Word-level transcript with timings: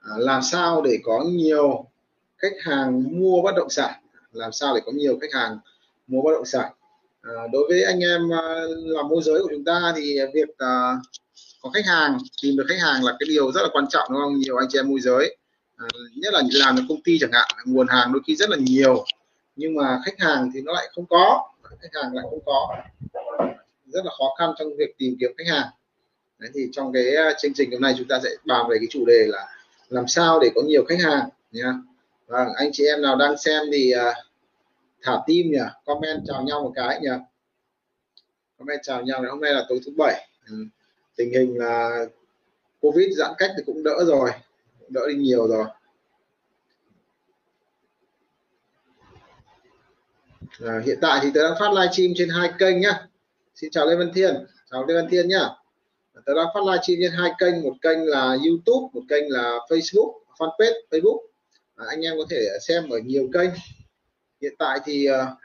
à, 0.00 0.10
làm 0.16 0.42
sao 0.42 0.82
để 0.82 0.98
có 1.02 1.24
nhiều 1.26 1.86
khách 2.38 2.52
hàng 2.60 3.04
mua 3.20 3.42
bất 3.42 3.52
động 3.56 3.70
sản? 3.70 3.92
Làm 4.32 4.52
sao 4.52 4.74
để 4.74 4.80
có 4.86 4.92
nhiều 4.92 5.18
khách 5.20 5.32
hàng 5.32 5.58
mua 6.06 6.22
bất 6.22 6.32
động 6.32 6.46
sản? 6.46 6.72
À, 7.22 7.32
đối 7.52 7.68
với 7.68 7.82
anh 7.82 8.00
em 8.00 8.32
à, 8.32 8.42
làm 8.68 9.08
môi 9.08 9.22
giới 9.22 9.42
của 9.42 9.48
chúng 9.50 9.64
ta 9.64 9.92
thì 9.96 10.18
việc 10.34 10.58
à, 10.58 10.96
có 11.62 11.70
khách 11.70 11.86
hàng 11.86 12.18
tìm 12.42 12.56
được 12.56 12.64
khách 12.68 12.80
hàng 12.80 13.04
là 13.04 13.16
cái 13.20 13.26
điều 13.28 13.52
rất 13.52 13.62
là 13.62 13.68
quan 13.72 13.86
trọng 13.88 14.08
đúng 14.10 14.20
không? 14.22 14.38
Nhiều 14.38 14.56
anh 14.56 14.68
chị 14.70 14.78
em 14.78 14.88
môi 14.88 15.00
giới 15.00 15.36
à, 15.76 15.86
nhất 16.16 16.34
là 16.34 16.42
làm 16.52 16.76
được 16.76 16.82
công 16.88 17.02
ty 17.02 17.18
chẳng 17.20 17.32
hạn 17.32 17.48
nguồn 17.64 17.88
hàng 17.88 18.12
đôi 18.12 18.22
khi 18.26 18.36
rất 18.36 18.50
là 18.50 18.56
nhiều 18.60 19.04
nhưng 19.56 19.74
mà 19.74 20.00
khách 20.04 20.18
hàng 20.18 20.50
thì 20.54 20.60
nó 20.60 20.72
lại 20.72 20.88
không 20.94 21.06
có 21.06 21.50
khách 21.80 22.02
hàng 22.02 22.14
lại 22.14 22.24
không 22.30 22.40
có. 22.46 22.76
Rất 23.86 24.04
là 24.04 24.10
khó 24.18 24.34
khăn 24.38 24.50
trong 24.58 24.76
việc 24.78 24.98
tìm 24.98 25.16
kiếm 25.20 25.30
khách 25.38 25.52
hàng. 25.52 25.66
Đấy, 26.38 26.50
thì 26.54 26.68
trong 26.72 26.92
cái 26.92 27.16
à, 27.16 27.32
chương 27.42 27.54
trình 27.54 27.70
hôm 27.72 27.80
nay 27.80 27.94
chúng 27.98 28.08
ta 28.08 28.20
sẽ 28.24 28.30
bàn 28.44 28.66
về 28.70 28.76
cái 28.78 28.86
chủ 28.90 29.04
đề 29.06 29.26
là 29.26 29.48
làm 29.90 30.08
sao 30.08 30.40
để 30.40 30.50
có 30.54 30.62
nhiều 30.62 30.84
khách 30.88 31.00
hàng 31.00 31.28
nha 31.52 31.74
và 32.26 32.44
vâng, 32.44 32.54
anh 32.56 32.70
chị 32.72 32.84
em 32.84 33.02
nào 33.02 33.16
đang 33.16 33.36
xem 33.38 33.62
thì 33.72 33.92
uh, 33.96 34.14
thả 35.02 35.20
tim 35.26 35.50
nhỉ? 35.50 35.58
Comment 35.84 36.22
chào 36.26 36.42
nhau 36.42 36.62
một 36.62 36.72
cái 36.74 37.00
nhỉ? 37.00 37.08
Comment 38.58 38.80
chào 38.82 39.02
nhau 39.02 39.22
hôm 39.28 39.40
nay 39.40 39.52
là 39.52 39.66
tối 39.68 39.80
thứ 39.86 39.92
bảy. 39.96 40.28
Ừ. 40.48 40.54
tình 41.16 41.32
hình 41.32 41.58
là 41.58 41.90
covid 42.80 43.18
giãn 43.18 43.30
cách 43.38 43.50
thì 43.56 43.62
cũng 43.66 43.82
đỡ 43.82 44.04
rồi 44.06 44.30
đỡ 44.88 45.08
đi 45.08 45.14
nhiều 45.14 45.48
rồi. 45.48 45.66
À, 50.64 50.82
hiện 50.84 50.98
tại 51.00 51.20
thì 51.22 51.30
tôi 51.34 51.42
đang 51.42 51.54
phát 51.60 51.72
livestream 51.72 52.12
trên 52.16 52.28
hai 52.28 52.52
kênh 52.58 52.80
nhá. 52.80 53.06
Xin 53.54 53.70
chào 53.70 53.86
lê 53.86 53.96
văn 53.96 54.12
thiên. 54.14 54.46
Chào 54.70 54.86
lê 54.86 54.94
văn 54.94 55.06
thiên 55.10 55.28
nhá 55.28 55.48
tôi 56.26 56.36
đang 56.36 56.46
phát 56.54 56.60
livestream 56.66 56.98
trên 57.00 57.12
hai 57.12 57.30
kênh 57.38 57.62
một 57.62 57.74
kênh 57.82 58.04
là 58.04 58.36
youtube 58.46 58.88
một 58.92 59.02
kênh 59.08 59.32
là 59.32 59.58
facebook 59.68 60.20
fanpage 60.38 60.74
facebook. 60.90 61.20
À, 61.76 61.86
anh 61.88 62.00
em 62.00 62.14
có 62.18 62.24
thể 62.30 62.48
xem 62.68 62.88
ở 62.88 62.98
nhiều 62.98 63.30
kênh. 63.32 63.50
Hiện 64.40 64.54
tại 64.58 64.78
thì 64.84 65.06
à, 65.06 65.36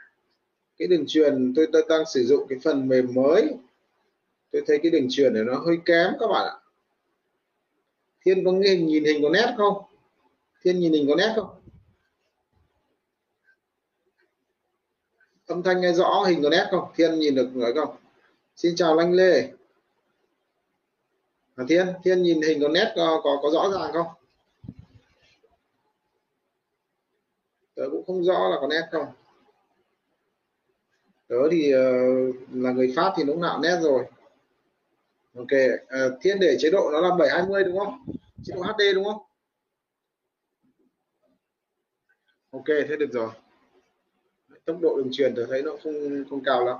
cái 0.78 0.88
đường 0.88 1.04
truyền 1.06 1.52
tôi, 1.56 1.66
tôi 1.72 1.84
đang 1.88 2.02
sử 2.14 2.24
dụng 2.24 2.46
cái 2.48 2.58
phần 2.64 2.88
mềm 2.88 3.14
mới. 3.14 3.54
Tôi 4.52 4.62
thấy 4.66 4.78
cái 4.82 4.90
đường 4.90 5.06
truyền 5.10 5.34
này 5.34 5.42
nó 5.44 5.58
hơi 5.58 5.76
kém 5.84 6.12
các 6.20 6.26
bạn 6.26 6.46
ạ. 6.46 6.56
Thiên 8.24 8.44
có 8.44 8.52
nghe 8.52 8.76
nhìn 8.76 9.04
hình 9.04 9.22
có 9.22 9.30
nét 9.30 9.54
không? 9.56 9.82
Thiên 10.62 10.78
nhìn 10.78 10.92
hình 10.92 11.08
có 11.08 11.14
nét 11.16 11.32
không? 11.36 11.48
Âm 15.46 15.62
thanh 15.62 15.80
nghe 15.80 15.92
rõ 15.92 16.24
hình 16.26 16.42
có 16.42 16.50
nét 16.50 16.66
không? 16.70 16.88
Thiên 16.96 17.18
nhìn 17.18 17.34
được 17.34 17.56
nói 17.56 17.72
không? 17.74 17.96
Xin 18.56 18.76
chào 18.76 18.98
anh 18.98 19.12
lê 19.12 19.50
à, 21.56 21.64
thiên 21.68 21.86
thiên 22.04 22.22
nhìn 22.22 22.42
hình 22.42 22.60
có 22.60 22.68
nét 22.68 22.92
có 22.96 23.20
có, 23.24 23.38
có 23.42 23.50
rõ 23.50 23.70
ràng 23.70 23.92
không? 23.92 24.06
Tớ 27.74 27.82
cũng 27.90 28.06
không 28.06 28.24
rõ 28.24 28.48
là 28.48 28.56
có 28.60 28.66
nét 28.66 28.88
không. 28.92 29.06
Tớ 31.28 31.36
thì 31.50 31.74
uh, 31.74 32.36
là 32.52 32.72
người 32.72 32.92
pháp 32.96 33.12
thì 33.16 33.24
lúc 33.24 33.38
nào 33.38 33.60
nét 33.62 33.78
rồi. 33.82 34.04
Ok 35.36 35.46
uh, 35.46 36.18
thiên 36.20 36.40
để 36.40 36.56
chế 36.58 36.70
độ 36.70 36.90
nó 36.92 37.00
là 37.00 37.08
720 37.18 37.64
đúng 37.64 37.78
không? 37.78 38.06
Chế 38.44 38.54
độ 38.56 38.62
HD 38.62 38.80
đúng 38.94 39.04
không? 39.04 39.22
Ok 42.50 42.66
thế 42.88 42.96
được 42.96 43.12
rồi. 43.12 43.30
Tốc 44.64 44.76
độ 44.80 44.96
đường 44.96 45.08
truyền 45.12 45.34
tôi 45.36 45.46
thấy 45.48 45.62
nó 45.62 45.70
không 45.82 46.24
không 46.30 46.44
cao 46.44 46.64
lắm 46.64 46.76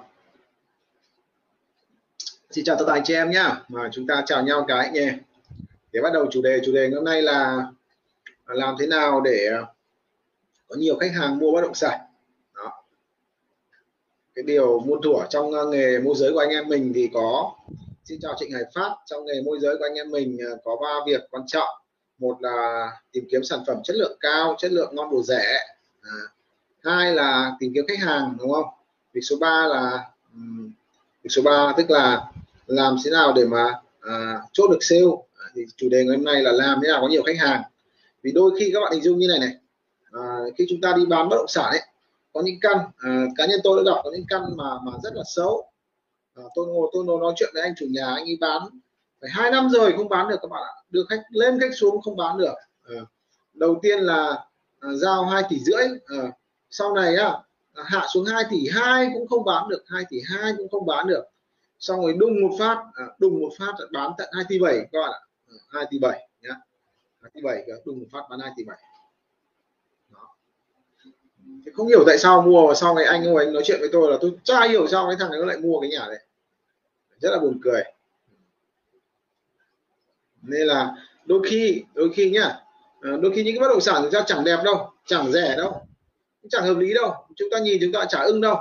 xin 2.57 2.65
chào 2.65 2.77
tất 2.79 2.85
cả 2.87 2.93
anh 2.93 3.03
chị 3.05 3.15
em 3.15 3.31
nhá. 3.31 3.61
Mà 3.69 3.89
chúng 3.93 4.07
ta 4.07 4.23
chào 4.27 4.43
nhau 4.43 4.65
cái 4.69 4.91
nhé. 4.91 5.13
Để 5.93 6.01
bắt 6.03 6.13
đầu 6.13 6.27
chủ 6.31 6.43
đề 6.43 6.61
chủ 6.65 6.73
đề 6.73 6.91
hôm 6.95 7.05
nay 7.05 7.23
là 7.23 7.67
làm 8.47 8.77
thế 8.79 8.87
nào 8.87 9.21
để 9.21 9.51
có 10.69 10.77
nhiều 10.77 10.97
khách 10.97 11.13
hàng 11.15 11.39
mua 11.39 11.53
bất 11.53 11.61
động 11.61 11.75
sản. 11.75 12.01
Đó. 12.55 12.85
Cái 14.35 14.43
điều 14.43 14.81
muôn 14.81 15.03
thuở 15.03 15.27
trong 15.31 15.71
nghề 15.71 15.99
môi 15.99 16.15
giới 16.17 16.33
của 16.33 16.39
anh 16.39 16.49
em 16.49 16.69
mình 16.69 16.93
thì 16.95 17.11
có 17.15 17.55
xin 18.05 18.21
chào 18.21 18.35
Trịnh 18.39 18.53
Hải 18.53 18.63
Phát 18.75 18.97
trong 19.07 19.27
nghề 19.27 19.43
môi 19.43 19.59
giới 19.61 19.77
của 19.79 19.85
anh 19.85 19.95
em 19.95 20.11
mình 20.11 20.39
à, 20.41 20.57
có 20.65 20.77
ba 20.83 20.95
việc 21.07 21.21
quan 21.31 21.43
trọng. 21.47 21.69
Một 22.19 22.37
là 22.41 22.91
tìm 23.13 23.25
kiếm 23.31 23.45
sản 23.45 23.61
phẩm 23.67 23.77
chất 23.85 23.97
lượng 23.97 24.17
cao 24.21 24.55
chất 24.59 24.73
lượng 24.73 24.95
ngon 24.95 25.11
bổ 25.11 25.23
rẻ. 25.23 25.67
À, 26.03 26.17
hai 26.85 27.15
là 27.15 27.53
tìm 27.61 27.73
kiếm 27.75 27.85
khách 27.89 28.01
hàng 28.01 28.37
đúng 28.39 28.53
không? 28.53 28.67
Việc 29.13 29.23
số 29.23 29.37
3 29.41 29.67
là 29.67 30.11
việc 31.23 31.31
số 31.31 31.43
3 31.43 31.73
tức 31.77 31.91
là 31.91 32.27
làm 32.67 32.97
thế 33.05 33.11
nào 33.11 33.33
để 33.33 33.45
mà 33.45 33.73
à, 34.01 34.41
chốt 34.53 34.69
được 34.71 34.79
sale? 34.81 35.03
À, 35.39 35.47
thì 35.55 35.63
chủ 35.77 35.89
đề 35.89 36.05
ngày 36.05 36.17
hôm 36.17 36.25
nay 36.25 36.43
là 36.43 36.53
làm 36.53 36.81
thế 36.83 36.89
nào 36.89 37.01
có 37.01 37.09
nhiều 37.09 37.23
khách 37.23 37.39
hàng. 37.39 37.63
Vì 38.23 38.33
đôi 38.33 38.51
khi 38.59 38.71
các 38.75 38.81
bạn 38.81 38.93
hình 38.93 39.03
dung 39.03 39.19
như 39.19 39.29
này 39.29 39.39
này 39.39 39.55
à, 40.13 40.23
khi 40.59 40.67
chúng 40.69 40.81
ta 40.81 40.93
đi 40.97 41.07
bán 41.07 41.29
bất 41.29 41.37
động 41.37 41.49
sản 41.49 41.71
ấy 41.71 41.81
có 42.33 42.43
những 42.45 42.61
căn 42.61 42.79
à, 42.99 43.25
cá 43.37 43.47
nhân 43.47 43.61
tôi 43.65 43.85
đã 43.85 43.93
gặp 43.93 44.01
có 44.05 44.11
những 44.13 44.27
căn 44.29 44.43
mà 44.57 44.79
mà 44.85 44.93
rất 45.03 45.15
là 45.15 45.23
xấu. 45.27 45.71
À, 46.35 46.43
tôi 46.55 46.67
ngồi 46.67 46.91
tôi 46.93 47.05
ngồi 47.05 47.21
nói 47.21 47.33
chuyện 47.37 47.51
với 47.55 47.63
anh 47.63 47.75
chủ 47.77 47.87
nhà 47.91 48.07
anh 48.07 48.25
ấy 48.25 48.39
bán 48.41 48.63
phải 49.21 49.31
hai 49.33 49.51
năm 49.51 49.69
rồi 49.71 49.95
không 49.97 50.09
bán 50.09 50.29
được 50.29 50.37
các 50.43 50.51
bạn 50.51 50.63
ạ. 50.63 50.75
Đưa 50.91 51.05
khách 51.09 51.23
lên 51.31 51.61
khách 51.61 51.75
xuống 51.77 52.03
không 52.03 52.17
bán 52.17 52.39
được. 52.39 52.55
À, 52.83 53.01
đầu 53.55 53.79
tiên 53.83 53.99
là 54.01 54.45
à, 54.81 54.89
giao 54.95 55.25
hai 55.25 55.43
tỷ 55.49 55.59
rưỡi. 55.59 55.83
À, 56.07 56.33
sau 56.71 56.95
này 56.95 57.17
á 57.17 57.33
hạ 57.85 58.07
xuống 58.15 58.25
2 58.25 58.45
tỷ 58.51 58.69
hai 58.73 59.11
cũng 59.15 59.29
không 59.29 59.45
bán 59.45 59.69
được 59.69 59.85
2 59.87 60.05
tỷ 60.09 60.17
hai 60.25 60.53
cũng 60.57 60.69
không 60.69 60.87
bán 60.87 61.07
được 61.07 61.25
xong 61.79 62.01
rồi 62.01 62.15
đùng 62.19 62.43
một 62.43 62.57
phát 62.59 62.85
à, 62.95 63.05
đùng 63.19 63.41
một 63.41 63.51
phát 63.59 63.73
bán 63.93 64.13
tận 64.19 64.29
2 64.33 64.45
tỷ 64.49 64.59
7 64.59 64.89
các 64.93 65.01
bạn 65.01 65.13
ạ. 65.13 65.21
Ừ, 65.49 65.59
2 65.69 65.85
tỷ 65.91 65.99
7 65.99 66.29
nhá. 66.43 66.55
2 67.23 67.31
tỷ 67.35 67.41
7 67.43 67.67
đùng 67.85 67.99
một 67.99 68.07
phát 68.13 68.23
bán 68.31 68.41
2 68.41 68.51
tỷ 68.57 68.65
7 68.65 68.79
Thì 71.65 71.73
không 71.75 71.89
hiểu 71.89 72.05
tại 72.07 72.19
sao 72.19 72.43
mua 72.43 72.67
và 72.67 72.75
sau 72.75 72.95
này 72.95 73.05
anh 73.05 73.25
ông 73.25 73.37
anh 73.37 73.53
nói 73.53 73.63
chuyện 73.67 73.81
với 73.81 73.89
tôi 73.93 74.11
là 74.11 74.19
tôi 74.21 74.33
chả 74.45 74.69
hiểu 74.69 74.87
sao 74.87 75.07
cái 75.07 75.17
thằng 75.21 75.31
này 75.31 75.41
nó 75.41 75.47
lại 75.47 75.59
mua 75.59 75.81
cái 75.81 75.91
nhà 75.91 76.07
này 76.09 76.19
rất 77.21 77.31
là 77.31 77.39
buồn 77.39 77.61
cười. 77.63 77.83
Nên 80.43 80.67
là 80.67 80.97
đôi 81.25 81.41
khi 81.51 81.85
đôi 81.95 82.11
khi 82.15 82.31
nhá 82.31 82.61
ờ, 83.01 83.17
đôi 83.17 83.33
khi 83.35 83.45
những 83.45 83.55
cái 83.55 83.61
bất 83.61 83.69
động 83.69 83.81
sản 83.81 84.03
chúng 84.03 84.13
ta 84.13 84.23
chẳng 84.27 84.45
đẹp 84.45 84.59
đâu 84.65 84.91
chẳng 85.07 85.33
rẻ 85.33 85.57
đâu 85.57 85.87
chẳng 86.51 86.65
hợp 86.65 86.77
lý 86.79 86.95
đâu. 86.95 87.15
Chúng 87.37 87.49
ta 87.51 87.59
nhìn 87.59 87.79
chúng 87.81 87.93
ta 87.93 88.05
chả 88.09 88.21
ưng 88.21 88.41
đâu. 88.41 88.57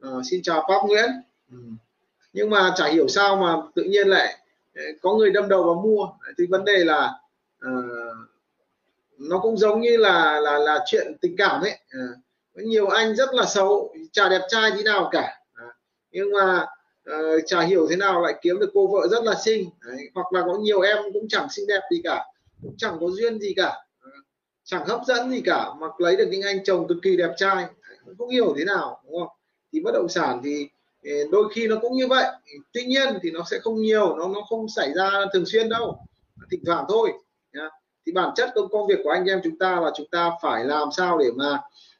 À, 0.00 0.10
xin 0.30 0.42
chào 0.42 0.64
Pháp 0.68 0.86
Nguyễn 0.86 1.10
nhưng 2.36 2.50
mà 2.50 2.72
chả 2.76 2.88
hiểu 2.88 3.08
sao 3.08 3.36
mà 3.36 3.56
tự 3.74 3.82
nhiên 3.82 4.08
lại 4.08 4.38
ờ, 4.74 4.82
có 5.02 5.14
người 5.14 5.30
đâm 5.30 5.48
đầu 5.48 5.64
vào 5.64 5.74
mua. 5.74 6.08
Thì 6.38 6.46
vấn 6.46 6.64
đề 6.64 6.84
là 6.84 7.10
uh, 7.66 8.16
nó 9.18 9.38
cũng 9.38 9.56
giống 9.56 9.80
như 9.80 9.96
là 9.96 10.40
là 10.40 10.58
là 10.58 10.84
chuyện 10.86 11.16
tình 11.20 11.36
cảm 11.36 11.60
ấy. 11.60 11.70
Uh, 11.70 12.18
nhiều 12.54 12.88
anh 12.88 13.16
rất 13.16 13.34
là 13.34 13.44
xấu 13.44 13.94
chả 14.12 14.28
đẹp 14.28 14.40
trai 14.48 14.70
tí 14.76 14.82
nào 14.82 15.08
cả. 15.12 15.40
Uh, 15.52 15.72
nhưng 16.10 16.32
mà 16.32 16.66
uh, 17.10 17.42
chả 17.46 17.60
hiểu 17.60 17.86
thế 17.90 17.96
nào 17.96 18.20
lại 18.20 18.34
kiếm 18.42 18.58
được 18.58 18.70
cô 18.74 18.86
vợ 18.86 19.08
rất 19.08 19.24
là 19.24 19.34
xinh. 19.44 19.70
Đấy, 19.86 20.10
hoặc 20.14 20.32
là 20.32 20.42
có 20.46 20.58
nhiều 20.60 20.80
em 20.80 20.96
cũng 21.12 21.28
chẳng 21.28 21.46
xinh 21.50 21.66
đẹp 21.66 21.80
gì 21.90 22.00
cả 22.04 22.24
cũng 22.62 22.74
chẳng 22.78 22.96
có 23.00 23.06
duyên 23.10 23.38
gì 23.38 23.54
cả. 23.56 23.72
Chẳng 24.64 24.86
hấp 24.86 25.00
dẫn 25.06 25.30
gì 25.30 25.40
cả 25.40 25.66
mà 25.78 25.86
lấy 25.98 26.16
được 26.16 26.28
những 26.30 26.42
anh 26.42 26.64
chồng 26.64 26.88
cực 26.88 26.98
kỳ 27.02 27.16
đẹp 27.16 27.30
trai. 27.36 27.64
Không 28.18 28.28
hiểu 28.28 28.54
thế 28.58 28.64
nào 28.64 29.00
đúng 29.04 29.20
không? 29.20 29.28
Thì 29.72 29.80
bất 29.80 29.90
động 29.94 30.08
sản 30.08 30.40
thì 30.44 30.68
đôi 31.30 31.48
khi 31.54 31.66
nó 31.66 31.76
cũng 31.82 31.96
như 31.96 32.06
vậy. 32.06 32.26
Tuy 32.72 32.84
nhiên 32.84 33.18
thì 33.22 33.30
nó 33.30 33.40
sẽ 33.50 33.58
không 33.58 33.76
nhiều 33.82 34.16
nó 34.16 34.28
nó 34.28 34.40
không 34.48 34.68
xảy 34.68 34.92
ra 34.94 35.10
thường 35.32 35.46
xuyên 35.46 35.68
đâu. 35.68 35.98
Thỉnh 36.50 36.62
thoảng 36.66 36.84
thôi 36.88 37.12
nhá. 37.52 37.68
thì 38.06 38.12
bản 38.12 38.30
chất 38.36 38.50
công 38.54 38.68
công 38.68 38.86
việc 38.86 38.98
của 39.04 39.10
anh 39.10 39.24
em 39.24 39.40
chúng 39.44 39.58
ta 39.58 39.80
là 39.80 39.90
chúng 39.96 40.06
ta 40.10 40.30
phải 40.42 40.64
làm 40.64 40.88
sao 40.96 41.18
để 41.18 41.30
mà 41.36 41.58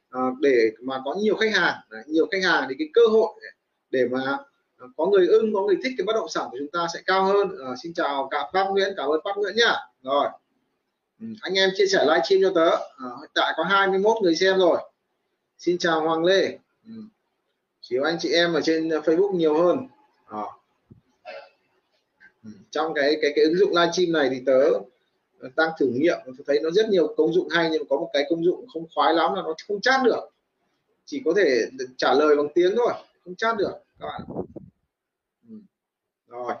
à, 0.09 0.21
để 0.39 0.71
mà 0.81 1.01
có 1.05 1.15
nhiều 1.21 1.35
khách 1.35 1.53
hàng. 1.53 1.75
Nhiều 2.07 2.27
khách 2.31 2.43
hàng 2.43 2.65
thì 2.69 2.75
cái 2.79 2.87
cơ 2.93 3.01
hội 3.11 3.29
để 3.89 4.07
mà 4.11 4.37
à, 4.77 4.85
có 4.97 5.05
người 5.05 5.27
ưng 5.27 5.53
có 5.53 5.61
người 5.61 5.77
thích 5.83 5.93
cái 5.97 6.05
bất 6.05 6.13
động 6.13 6.29
sản 6.29 6.47
của 6.51 6.57
chúng 6.59 6.71
ta 6.71 6.87
sẽ 6.93 6.99
cao 7.05 7.23
hơn. 7.23 7.47
À, 7.65 7.73
xin 7.83 7.93
chào 7.93 8.27
cả 8.31 8.49
bác 8.53 8.65
Nguyễn 8.69 8.93
cảm 8.97 9.09
ơn 9.09 9.19
bác 9.25 9.37
Nguyễn 9.37 9.55
nhá. 9.55 9.75
Rồi. 10.03 10.27
Ừ, 11.21 11.25
anh 11.41 11.53
em 11.53 11.69
chia 11.75 11.87
sẻ 11.87 12.05
livestream 12.05 12.41
cho 12.41 12.51
tớ. 12.55 12.69
À, 12.75 13.09
hiện 13.21 13.29
tại 13.33 13.53
có 13.57 13.63
21 13.63 14.17
người 14.21 14.35
xem 14.35 14.57
rồi. 14.57 14.77
Xin 15.57 15.77
chào 15.77 16.01
Hoàng 16.01 16.25
Lê. 16.25 16.57
Ừ 16.85 16.93
chiếu 17.89 18.03
anh 18.03 18.17
chị 18.19 18.29
em 18.29 18.53
ở 18.53 18.61
trên 18.61 18.89
Facebook 18.89 19.35
nhiều 19.35 19.63
hơn. 19.63 19.87
À. 20.25 20.43
trong 22.71 22.93
cái 22.93 23.17
cái 23.21 23.31
cái 23.35 23.45
ứng 23.45 23.57
dụng 23.57 23.69
livestream 23.69 24.11
này 24.11 24.29
thì 24.31 24.43
tớ 24.45 24.61
đang 25.55 25.71
thử 25.79 25.87
nghiệm 25.87 26.17
tôi 26.25 26.43
thấy 26.47 26.59
nó 26.63 26.69
rất 26.69 26.89
nhiều 26.89 27.13
công 27.17 27.33
dụng 27.33 27.47
hay 27.49 27.69
nhưng 27.71 27.87
có 27.89 27.97
một 27.97 28.09
cái 28.13 28.23
công 28.29 28.45
dụng 28.45 28.65
không 28.73 28.85
khoái 28.95 29.13
lắm 29.13 29.33
là 29.33 29.41
nó 29.41 29.53
không 29.67 29.81
chat 29.81 30.01
được. 30.03 30.29
Chỉ 31.05 31.21
có 31.25 31.33
thể 31.37 31.65
trả 31.97 32.13
lời 32.13 32.35
bằng 32.35 32.47
tiếng 32.55 32.73
thôi 32.75 32.93
không 33.25 33.35
chat 33.35 33.57
được 33.57 33.71
các 33.99 34.05
bạn. 34.07 34.21
Ừ. 35.49 35.55
Rồi 36.27 36.53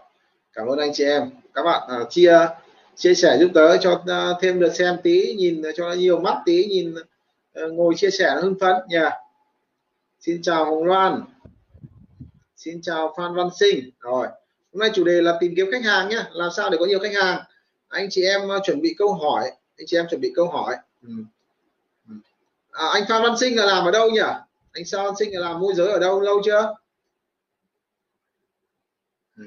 cảm 0.53 0.67
ơn 0.67 0.79
anh 0.79 0.91
chị 0.93 1.03
em. 1.03 1.29
Các 1.53 1.63
bạn 1.63 1.89
à, 1.89 2.03
chia 2.09 2.47
chia 2.95 3.13
sẻ 3.13 3.37
giúp 3.39 3.51
tớ 3.53 3.77
cho 3.77 3.91
uh, 3.91 4.37
thêm 4.41 4.59
được 4.59 4.75
xem 4.75 4.97
tí 5.03 5.33
nhìn 5.33 5.61
cho 5.75 5.89
nó 5.89 5.93
nhiều 5.93 6.19
mắt 6.19 6.41
tí 6.45 6.65
nhìn 6.65 6.95
uh, 6.95 7.73
ngồi 7.73 7.93
chia 7.97 8.09
sẻ 8.09 8.35
hưng 8.41 8.59
phấn 8.59 8.75
nha. 8.89 9.01
yeah 9.01 9.13
xin 10.27 10.41
chào 10.41 10.65
hồng 10.65 10.83
loan. 10.83 11.21
Xin 12.55 12.81
chào 12.81 13.13
phan 13.17 13.35
văn 13.35 13.49
sinh. 13.59 13.89
Rồi 13.99 14.27
hôm 14.73 14.79
nay 14.79 14.89
chủ 14.93 15.03
đề 15.03 15.21
là 15.21 15.37
tìm 15.39 15.53
kiếm 15.55 15.67
khách 15.71 15.83
hàng 15.83 16.09
nhé 16.09 16.23
làm 16.31 16.49
sao 16.55 16.69
để 16.69 16.77
có 16.79 16.85
nhiều 16.85 16.99
khách 16.99 17.15
hàng? 17.15 17.39
Anh 17.87 18.07
chị 18.11 18.23
em 18.23 18.49
ờ, 18.49 18.59
chuẩn 18.63 18.81
bị 18.81 18.95
câu 18.97 19.13
hỏi. 19.13 19.51
Anh 19.77 19.87
chị 19.87 19.97
em 19.97 20.05
chuẩn 20.09 20.21
bị 20.21 20.31
câu 20.35 20.47
hỏi. 20.47 20.75
Ừ. 21.01 21.09
ừ. 22.09 22.13
À, 22.71 22.85
anh 22.93 23.03
Phan 23.09 23.23
Văn 23.23 23.37
Sinh 23.37 23.55
là 23.55 23.65
làm 23.65 23.85
ở 23.85 23.91
đâu 23.91 24.09
nhỉ? 24.09 24.19
Anh 24.71 24.83
Phan 24.91 25.05
Văn 25.05 25.13
Sinh 25.19 25.33
là 25.33 25.39
làm 25.39 25.59
môi 25.59 25.73
giới 25.75 25.91
ở 25.91 25.99
đâu? 25.99 26.21
Lâu 26.21 26.41
chưa? 26.45 26.73
Ừ. 29.37 29.43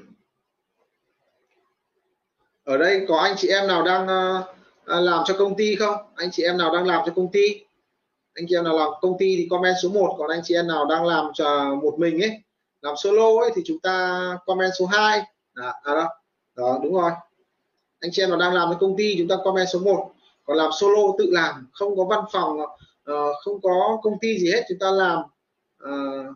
Ở 2.63 2.77
đây 2.77 3.05
có 3.07 3.17
anh 3.17 3.35
chị 3.37 3.47
em 3.47 3.67
nào 3.67 3.83
đang 3.83 4.07
ờ, 4.07 4.43
ờ, 4.85 5.01
làm 5.01 5.23
cho 5.25 5.35
công 5.37 5.57
ty 5.57 5.75
không? 5.75 5.95
Anh 6.15 6.31
chị 6.31 6.43
em 6.43 6.57
nào 6.57 6.75
đang 6.75 6.87
làm 6.87 7.03
cho 7.05 7.13
công 7.15 7.31
ty? 7.31 7.63
Anh 8.33 8.45
chị 8.49 8.55
em 8.55 8.63
nào 8.63 8.77
làm 8.77 8.89
công 9.01 9.17
ty 9.19 9.35
thì 9.37 9.47
comment 9.49 9.75
số 9.83 9.89
1 9.89 10.15
còn 10.17 10.29
anh 10.29 10.41
chị 10.43 10.55
em 10.55 10.67
nào 10.67 10.85
đang 10.85 11.05
làm 11.05 11.31
cho 11.33 11.75
một 11.75 11.95
mình 11.97 12.23
ấy 12.23 12.41
làm 12.81 12.95
solo 12.97 13.41
ấy 13.41 13.51
thì 13.55 13.61
chúng 13.65 13.79
ta 13.79 14.21
comment 14.45 14.71
số 14.79 14.85
2 14.85 15.19
à, 15.53 15.73
à 15.83 15.93
đó. 15.93 16.09
đó 16.55 16.79
đúng 16.83 16.93
rồi. 16.93 17.11
Anh 17.99 18.11
chị 18.13 18.23
em 18.23 18.29
nào 18.29 18.39
đang 18.39 18.53
làm 18.53 18.69
với 18.69 18.77
công 18.79 18.97
ty 18.97 19.15
chúng 19.17 19.27
ta 19.27 19.35
comment 19.43 19.67
số 19.73 19.79
1 19.79 20.11
còn 20.43 20.57
làm 20.57 20.71
solo 20.79 21.01
tự 21.17 21.29
làm 21.31 21.67
không 21.73 21.97
có 21.97 22.03
văn 22.03 22.23
phòng 22.31 22.59
uh, 22.59 23.35
không 23.43 23.61
có 23.61 23.99
công 24.03 24.19
ty 24.21 24.39
gì 24.39 24.51
hết 24.51 24.65
chúng 24.69 24.79
ta 24.79 24.91
làm 24.91 25.19
uh, 25.83 26.35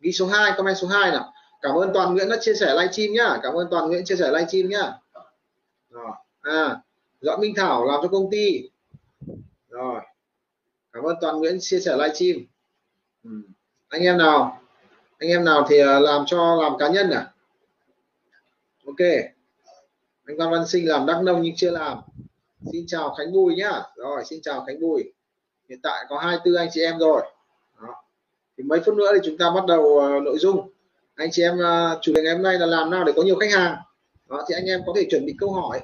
ghi 0.00 0.12
số 0.12 0.26
2 0.26 0.52
comment 0.56 0.76
số 0.76 0.86
2 0.86 1.10
nào. 1.10 1.32
Cảm 1.62 1.74
ơn 1.74 1.90
toàn 1.94 2.14
nguyễn 2.14 2.28
đã 2.28 2.36
chia 2.40 2.54
sẻ 2.54 2.74
livestream 2.74 3.12
nhá. 3.12 3.38
Cảm 3.42 3.54
ơn 3.54 3.68
toàn 3.70 3.88
nguyễn 3.88 4.04
chia 4.04 4.16
sẻ 4.16 4.30
livestream 4.30 4.68
nhá. 4.68 4.92
Rồi 5.90 6.12
à 6.40 6.76
doãn 7.20 7.40
minh 7.40 7.54
thảo 7.56 7.84
làm 7.84 8.00
cho 8.02 8.08
công 8.08 8.30
ty. 8.30 8.70
Rồi 9.68 10.00
cảm 10.92 11.04
ơn 11.04 11.16
toàn 11.20 11.38
nguyễn 11.38 11.58
chia 11.60 11.80
sẻ 11.80 11.96
livestream. 11.96 12.46
Ừ. 13.24 13.30
anh 13.88 14.02
em 14.02 14.18
nào? 14.18 14.62
Anh 15.18 15.30
em 15.30 15.44
nào 15.44 15.66
thì 15.68 15.78
à, 15.78 16.00
làm 16.00 16.24
cho 16.26 16.58
làm 16.62 16.72
cá 16.78 16.88
nhân 16.88 17.10
à? 17.10 17.32
Ok. 18.86 19.08
Anh 20.26 20.36
Văn 20.36 20.50
Văn 20.50 20.66
Sinh 20.66 20.88
làm 20.88 21.06
đắk 21.06 21.22
nông 21.22 21.42
nhưng 21.42 21.54
chưa 21.56 21.70
làm. 21.70 21.98
Xin 22.72 22.84
chào 22.86 23.14
Khánh 23.14 23.32
Bùi 23.32 23.54
nhá. 23.56 23.82
Rồi 23.96 24.24
xin 24.24 24.40
chào 24.42 24.64
Khánh 24.66 24.80
Bùi. 24.80 25.12
Hiện 25.68 25.80
tại 25.82 26.04
có 26.08 26.18
24 26.18 26.56
anh 26.56 26.68
chị 26.72 26.80
em 26.80 26.98
rồi. 26.98 27.22
Đó. 27.82 27.94
thì 28.58 28.64
mấy 28.64 28.80
phút 28.86 28.94
nữa 28.94 29.10
thì 29.14 29.20
chúng 29.24 29.38
ta 29.38 29.50
bắt 29.54 29.64
đầu 29.66 29.82
uh, 29.82 30.22
nội 30.22 30.38
dung. 30.38 30.70
Anh 31.14 31.28
chị 31.32 31.42
em 31.42 31.58
uh, 31.58 31.98
chủ 32.02 32.12
đề 32.12 32.22
ngày 32.22 32.32
hôm 32.32 32.42
nay 32.42 32.58
là 32.58 32.66
làm 32.66 32.90
nào 32.90 33.04
để 33.04 33.12
có 33.16 33.22
nhiều 33.22 33.36
khách 33.36 33.52
hàng. 33.52 33.76
Đó 34.28 34.44
thì 34.48 34.54
anh 34.54 34.64
em 34.64 34.80
có 34.86 34.92
thể 34.96 35.06
chuẩn 35.10 35.26
bị 35.26 35.34
câu 35.38 35.52
hỏi. 35.52 35.80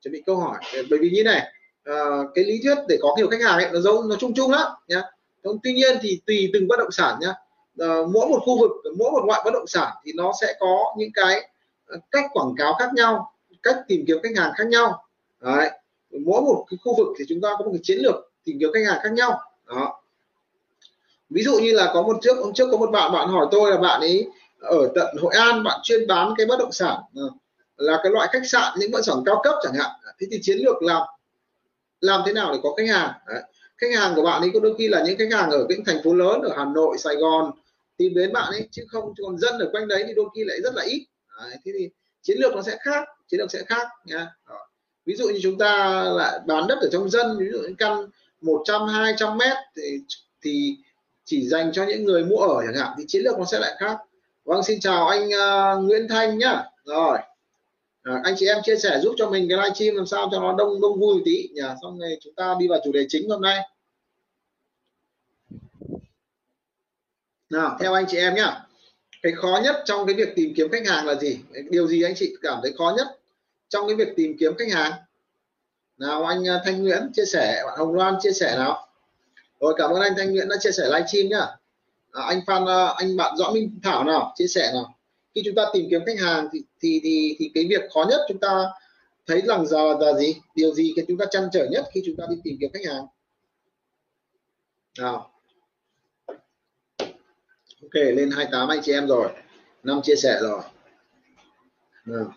Chuẩn 0.00 0.12
bị 0.12 0.22
câu 0.26 0.36
hỏi. 0.36 0.58
Bởi 0.90 0.98
vì 0.98 1.10
như 1.10 1.24
này 1.24 1.52
uh, 1.90 2.30
cái 2.34 2.44
lý 2.44 2.60
thuyết 2.62 2.78
để 2.88 2.98
có 3.00 3.14
nhiều 3.16 3.28
khách 3.28 3.42
hàng 3.42 3.58
ấy 3.58 3.70
nó 3.72 3.80
giống 3.80 4.08
nó 4.08 4.16
chung 4.18 4.34
chung 4.34 4.50
lắm 4.50 4.72
nhá. 4.88 5.02
Tuy 5.62 5.72
nhiên 5.72 5.98
thì 6.02 6.20
tùy 6.26 6.50
từng 6.52 6.68
bất 6.68 6.76
động 6.78 6.90
sản 6.90 7.18
nhá. 7.20 7.34
Uh, 7.84 8.10
mỗi 8.12 8.28
một 8.28 8.40
khu 8.44 8.60
vực 8.60 8.70
mỗi 8.98 9.10
một 9.10 9.24
loại 9.26 9.42
bất 9.44 9.50
động 9.54 9.66
sản 9.66 9.92
thì 10.04 10.12
nó 10.14 10.32
sẽ 10.40 10.54
có 10.60 10.94
những 10.98 11.10
cái 11.14 11.50
ờ, 11.86 11.98
cách 12.10 12.24
quảng 12.32 12.54
cáo 12.58 12.74
khác 12.78 12.88
nhau 12.94 13.32
cách 13.62 13.76
tìm 13.88 14.04
kiếm 14.06 14.18
khách 14.22 14.36
hàng 14.36 14.52
khác 14.56 14.66
nhau. 14.66 15.04
Đấy. 15.40 15.70
mỗi 16.10 16.42
một 16.42 16.64
cái 16.70 16.78
khu 16.84 16.96
vực 16.96 17.08
thì 17.18 17.24
chúng 17.28 17.40
ta 17.40 17.48
có 17.58 17.64
một 17.64 17.70
cái 17.72 17.80
chiến 17.82 17.98
lược 17.98 18.14
tìm 18.44 18.56
kiếm 18.60 18.70
khách 18.74 18.92
hàng 18.92 19.00
khác 19.02 19.12
nhau. 19.12 19.40
Đó. 19.66 20.00
Ví 21.30 21.42
dụ 21.42 21.58
như 21.58 21.72
là 21.72 21.90
có 21.94 22.02
một 22.02 22.16
trước 22.22 22.38
hôm 22.38 22.54
trước 22.54 22.68
có 22.70 22.76
một 22.76 22.90
bạn 22.90 23.12
bạn 23.12 23.28
hỏi 23.28 23.46
tôi 23.50 23.70
là 23.70 23.76
bạn 23.76 24.00
ấy 24.00 24.28
ở 24.60 24.88
tận 24.94 25.16
Hội 25.22 25.34
An 25.34 25.62
bạn 25.62 25.80
chuyên 25.82 26.06
bán 26.06 26.34
cái 26.36 26.46
bất 26.46 26.58
động 26.58 26.72
sản 26.72 27.00
là 27.76 28.00
cái 28.02 28.12
loại 28.12 28.28
khách 28.32 28.46
sạn 28.46 28.78
những 28.78 28.90
bất 28.90 28.98
động 28.98 29.04
sản 29.04 29.22
cao 29.26 29.40
cấp 29.44 29.54
chẳng 29.62 29.74
hạn. 29.74 29.90
Thế 30.20 30.26
thì 30.30 30.38
chiến 30.42 30.58
lược 30.58 30.82
làm 30.82 31.02
làm 32.00 32.22
thế 32.26 32.32
nào 32.32 32.52
để 32.52 32.58
có 32.62 32.74
khách 32.76 32.88
hàng? 32.88 33.12
Đấy. 33.26 33.42
khách 33.78 33.94
hàng 33.94 34.14
của 34.14 34.22
bạn 34.22 34.42
ấy 34.42 34.50
có 34.54 34.60
đôi 34.60 34.74
khi 34.78 34.88
là 34.88 35.04
những 35.06 35.18
khách 35.18 35.32
hàng 35.32 35.50
ở 35.50 35.66
những 35.68 35.84
thành 35.84 36.02
phố 36.04 36.14
lớn 36.14 36.42
ở 36.42 36.54
Hà 36.56 36.64
Nội 36.64 36.98
Sài 36.98 37.16
Gòn 37.16 37.50
tìm 37.96 38.14
đến 38.14 38.32
bạn 38.32 38.52
ấy 38.52 38.68
chứ 38.70 38.84
không 38.88 39.14
còn 39.22 39.38
dân 39.38 39.58
ở 39.58 39.68
quanh 39.72 39.88
đấy 39.88 40.04
thì 40.06 40.14
đôi 40.14 40.26
khi 40.34 40.44
lại 40.44 40.60
rất 40.60 40.74
là 40.74 40.82
ít. 40.82 41.06
Đấy, 41.38 41.56
thế 41.64 41.72
thì 41.78 41.88
chiến 42.22 42.38
lược 42.38 42.54
nó 42.54 42.62
sẽ 42.62 42.76
khác 42.80 43.08
chiến 43.28 43.40
lược 43.40 43.50
sẽ 43.50 43.62
khác 43.66 43.88
nha. 44.04 44.28
Ví 45.06 45.14
dụ 45.14 45.28
như 45.28 45.40
chúng 45.42 45.58
ta 45.58 46.02
lại 46.02 46.40
bán 46.46 46.66
đất 46.66 46.78
ở 46.80 46.88
trong 46.92 47.10
dân 47.10 47.38
ví 47.38 47.46
dụ 47.52 47.58
những 47.58 47.76
căn 47.76 48.06
100 48.40 48.88
200 48.88 49.38
mét 49.38 49.56
thì, 49.76 50.00
thì 50.42 50.76
chỉ 51.24 51.48
dành 51.48 51.72
cho 51.72 51.84
những 51.84 52.04
người 52.04 52.24
mua 52.24 52.36
ở 52.36 52.62
chẳng 52.66 52.76
hạn 52.76 52.94
thì 52.98 53.04
chiến 53.08 53.22
lược 53.22 53.38
nó 53.38 53.44
sẽ 53.44 53.58
lại 53.58 53.72
khác. 53.78 53.96
Vâng 54.44 54.62
xin 54.62 54.80
chào 54.80 55.08
anh 55.08 55.28
uh, 55.28 55.84
Nguyễn 55.84 56.08
Thanh 56.08 56.38
nhá. 56.38 56.64
Rồi 56.84 57.18
à, 58.02 58.20
anh 58.24 58.34
chị 58.38 58.46
em 58.46 58.58
chia 58.62 58.76
sẻ 58.76 59.00
giúp 59.02 59.14
cho 59.16 59.30
mình 59.30 59.48
cái 59.48 59.58
livestream 59.58 59.96
làm 59.96 60.06
sao 60.06 60.28
cho 60.32 60.40
nó 60.40 60.54
đông 60.58 60.80
đông 60.80 61.00
vui 61.00 61.14
một 61.14 61.22
tí. 61.24 61.48
Nhỉ 61.52 61.62
xong 61.82 61.98
rồi 61.98 62.18
chúng 62.20 62.34
ta 62.34 62.56
đi 62.58 62.68
vào 62.68 62.80
chủ 62.84 62.92
đề 62.92 63.06
chính 63.08 63.30
hôm 63.30 63.42
nay. 63.42 63.58
Nào 67.50 67.76
theo 67.80 67.92
anh 67.92 68.04
chị 68.08 68.18
em 68.18 68.34
nhá. 68.34 68.62
Cái 69.22 69.32
khó 69.32 69.60
nhất 69.64 69.82
trong 69.84 70.06
cái 70.06 70.14
việc 70.14 70.28
tìm 70.36 70.52
kiếm 70.56 70.68
khách 70.72 70.86
hàng 70.86 71.06
là 71.06 71.14
gì? 71.14 71.38
Điều 71.70 71.86
gì 71.86 72.02
anh 72.02 72.14
chị 72.16 72.34
cảm 72.42 72.58
thấy 72.62 72.72
khó 72.78 72.94
nhất 72.96 73.06
trong 73.68 73.86
cái 73.86 73.96
việc 73.96 74.08
tìm 74.16 74.36
kiếm 74.40 74.52
khách 74.58 74.72
hàng? 74.72 74.92
Nào 75.98 76.24
anh 76.24 76.44
ờ, 76.44 76.62
Thanh 76.64 76.82
Nguyễn 76.82 77.02
chia 77.14 77.24
sẻ 77.24 77.62
bạn 77.66 77.78
Hồng 77.78 77.94
Loan 77.94 78.14
chia 78.20 78.32
sẻ 78.32 78.54
nào. 78.58 78.88
Rồi 79.60 79.74
cảm 79.76 79.90
ơn 79.90 80.00
anh 80.00 80.12
Thanh 80.16 80.32
Nguyễn 80.32 80.48
đã 80.48 80.56
chia 80.60 80.70
sẻ 80.70 80.84
livestream 80.84 81.28
nhá. 81.28 81.46
À, 82.12 82.22
anh 82.22 82.40
Phan 82.46 82.64
ờ, 82.64 82.94
anh 82.96 83.16
bạn 83.16 83.36
Rõ 83.36 83.50
Minh 83.50 83.80
Thảo 83.82 84.04
nào 84.04 84.34
chia 84.36 84.46
sẻ 84.46 84.70
nào 84.74 84.94
khi 85.34 85.42
chúng 85.44 85.54
ta 85.54 85.62
tìm 85.72 85.86
kiếm 85.90 86.00
khách 86.06 86.20
hàng 86.20 86.48
thì 86.52 86.62
thì 86.80 87.00
thì, 87.02 87.36
thì 87.38 87.50
cái 87.54 87.66
việc 87.70 87.90
khó 87.94 88.04
nhất 88.10 88.20
chúng 88.28 88.38
ta 88.38 88.64
thấy 89.26 89.42
rằng 89.46 89.66
giờ 89.66 89.98
là 90.00 90.12
gì? 90.12 90.36
Điều 90.54 90.74
gì 90.74 90.92
khiến 90.96 91.04
chúng 91.08 91.18
ta 91.18 91.24
chăn 91.30 91.48
trở 91.52 91.66
nhất 91.70 91.84
khi 91.94 92.02
chúng 92.06 92.16
ta 92.16 92.24
đi 92.30 92.36
tìm 92.44 92.56
kiếm 92.60 92.70
khách 92.72 92.92
hàng? 92.92 93.06
Nào. 94.98 95.32
Ok 97.82 97.94
lên 97.94 98.30
28 98.30 98.68
anh 98.68 98.80
chị 98.82 98.92
em 98.92 99.06
rồi. 99.06 99.28
Năm 99.82 100.00
chia 100.02 100.16
sẻ 100.16 100.38
rồi. 100.42 100.62
Nào. 102.04 102.34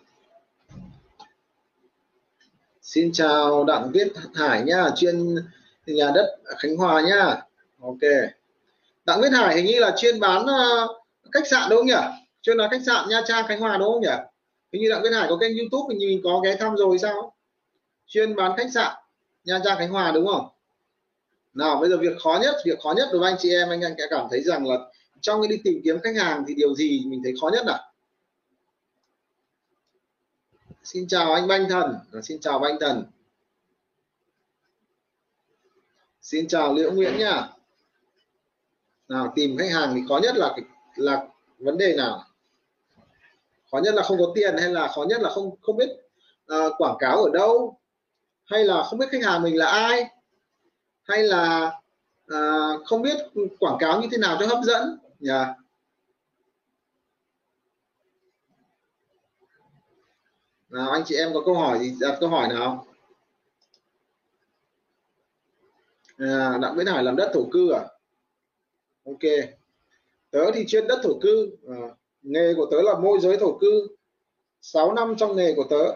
xin 2.81 3.11
chào 3.13 3.63
đặng 3.63 3.91
viết 3.91 4.07
hải 4.35 4.63
nhá 4.63 4.89
chuyên 4.95 5.35
nhà 5.85 6.11
đất 6.15 6.37
khánh 6.57 6.77
hòa 6.77 7.01
nhá 7.01 7.41
ok. 7.81 8.31
Đặng 9.05 9.21
viết 9.21 9.29
hải 9.31 9.55
hình 9.55 9.65
như 9.65 9.79
là 9.79 9.93
chuyên 9.97 10.19
bán 10.19 10.41
uh, 10.41 10.91
khách 11.31 11.47
sạn 11.47 11.69
đúng 11.69 11.79
không 11.79 11.87
nhỉ? 11.87 12.22
Chuyên 12.43 12.57
là 12.57 12.67
khách 12.71 12.81
sạn 12.85 13.09
nha 13.09 13.21
trang 13.25 13.47
khánh 13.47 13.59
hòa 13.59 13.77
đúng 13.77 13.93
không 13.93 14.01
nhỉ? 14.01 14.23
Hình 14.73 14.81
như 14.81 14.89
đặng 14.89 15.01
Nguyên 15.01 15.13
hải 15.13 15.27
có 15.29 15.37
kênh 15.37 15.57
youtube 15.57 15.87
mình, 15.87 15.97
mình 16.07 16.21
có 16.23 16.39
ghé 16.39 16.55
thăm 16.55 16.75
rồi 16.75 16.99
sao? 16.99 17.35
Chuyên 18.07 18.35
bán 18.35 18.57
khách 18.57 18.71
sạn 18.73 18.95
nha 19.43 19.59
trang 19.65 19.77
khánh 19.77 19.89
hòa 19.89 20.11
đúng 20.11 20.27
không? 20.27 20.47
Nào 21.53 21.79
bây 21.79 21.89
giờ 21.89 21.97
việc 21.97 22.17
khó 22.23 22.39
nhất 22.41 22.55
việc 22.65 22.79
khó 22.79 22.93
nhất 22.97 23.09
đối 23.11 23.19
với 23.19 23.31
anh 23.31 23.37
chị 23.39 23.49
em 23.49 23.69
anh 23.69 23.81
anh 23.81 23.93
cảm 24.09 24.27
thấy 24.31 24.41
rằng 24.41 24.67
là 24.67 24.75
trong 25.21 25.41
cái 25.41 25.47
đi 25.47 25.61
tìm 25.63 25.81
kiếm 25.83 25.99
khách 26.03 26.15
hàng 26.15 26.43
thì 26.47 26.53
điều 26.53 26.75
gì 26.75 27.03
mình 27.05 27.21
thấy 27.23 27.33
khó 27.41 27.49
nhất 27.49 27.65
à 27.67 27.79
xin 30.83 31.07
chào 31.07 31.33
anh 31.33 31.47
banh 31.47 31.69
thần. 31.69 31.95
À, 32.13 32.21
xin 32.21 32.39
chào 32.39 32.59
banh 32.59 32.77
thần. 32.79 33.05
Xin 36.21 36.47
chào 36.47 36.73
liễu 36.73 36.91
nguyễn 36.91 37.17
nha. 37.17 37.49
nào 39.07 39.33
tìm 39.35 39.57
khách 39.57 39.71
hàng 39.71 39.91
thì 39.95 40.01
khó 40.09 40.19
nhất 40.23 40.35
là 40.35 40.55
là 40.95 41.27
vấn 41.59 41.77
đề 41.77 41.95
nào? 41.97 42.25
Khó 43.73 43.79
nhất 43.79 43.95
là 43.95 44.03
không 44.03 44.17
có 44.19 44.31
tiền 44.35 44.57
hay 44.57 44.69
là 44.69 44.87
khó 44.87 45.03
nhất 45.03 45.21
là 45.21 45.29
không 45.29 45.55
không 45.61 45.77
biết 45.77 45.89
uh, 46.53 46.73
quảng 46.77 46.95
cáo 46.99 47.23
ở 47.23 47.29
đâu? 47.33 47.79
Hay 48.45 48.63
là 48.63 48.83
không 48.83 48.99
biết 48.99 49.05
khách 49.11 49.23
hàng 49.23 49.41
mình 49.41 49.57
là 49.57 49.65
ai? 49.65 50.05
Hay 51.03 51.23
là 51.23 51.71
uh, 52.33 52.85
không 52.85 53.01
biết 53.01 53.17
quảng 53.59 53.77
cáo 53.79 54.01
như 54.01 54.07
thế 54.11 54.17
nào 54.17 54.37
cho 54.39 54.47
hấp 54.47 54.63
dẫn? 54.63 54.97
Yeah. 55.27 55.47
Nào 60.69 60.91
anh 60.91 61.03
chị 61.05 61.15
em 61.15 61.33
có 61.33 61.41
câu 61.45 61.55
hỏi 61.55 61.79
gì 61.79 61.95
đặt 61.99 62.17
câu 62.19 62.29
hỏi 62.29 62.47
nào? 62.47 62.85
À, 66.17 66.57
đặng 66.61 66.75
nguyễn 66.75 66.87
hải 66.87 67.03
làm 67.03 67.15
đất 67.15 67.31
thổ 67.33 67.49
cư 67.51 67.71
à? 67.71 67.83
Ok. 69.05 69.49
Tớ 70.31 70.51
thì 70.53 70.65
chuyên 70.67 70.87
đất 70.87 70.99
thổ 71.03 71.19
cư 71.21 71.57
à, 71.67 71.77
nghề 72.23 72.53
của 72.53 72.67
tớ 72.71 72.81
là 72.81 72.99
môi 72.99 73.19
giới 73.19 73.37
thổ 73.37 73.57
cư. 73.57 73.87
6 74.61 74.93
năm 74.93 75.15
trong 75.17 75.35
nghề 75.35 75.53
của 75.55 75.65
tớ. 75.69 75.93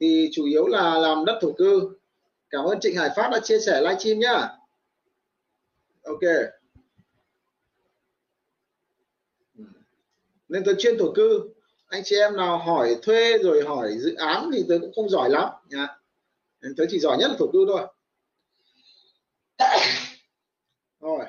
Thì 0.00 0.30
chủ 0.32 0.44
yếu 0.44 0.66
là 0.66 0.98
làm 0.98 1.24
đất 1.24 1.38
thổ 1.42 1.52
cư. 1.52 1.96
Cảm 2.50 2.64
ơn 2.64 2.80
Trịnh 2.80 2.96
Hải 2.96 3.10
Phát 3.16 3.28
đã 3.32 3.40
chia 3.40 3.58
sẻ 3.58 3.80
livestream 3.80 4.18
nhá. 4.18 4.48
Ok. 6.02 6.20
Nên 10.48 10.62
tôi 10.64 10.74
chuyên 10.78 10.98
thổ 10.98 11.12
cư. 11.12 11.54
Anh 11.86 12.02
chị 12.04 12.16
em 12.16 12.36
nào 12.36 12.58
hỏi 12.58 12.96
thuê 13.02 13.38
rồi 13.38 13.64
hỏi 13.64 13.98
dự 13.98 14.14
án 14.14 14.50
thì 14.54 14.64
tôi 14.68 14.78
cũng 14.80 14.92
không 14.94 15.08
giỏi 15.08 15.30
lắm 15.30 15.48
nha 15.70 15.88
tôi 16.76 16.86
chỉ 16.90 16.98
giỏi 16.98 17.16
nhất 17.18 17.30
là 17.30 17.36
thổ 17.38 17.46
cư 17.52 17.66
thôi. 17.68 17.86
Rồi 21.00 21.26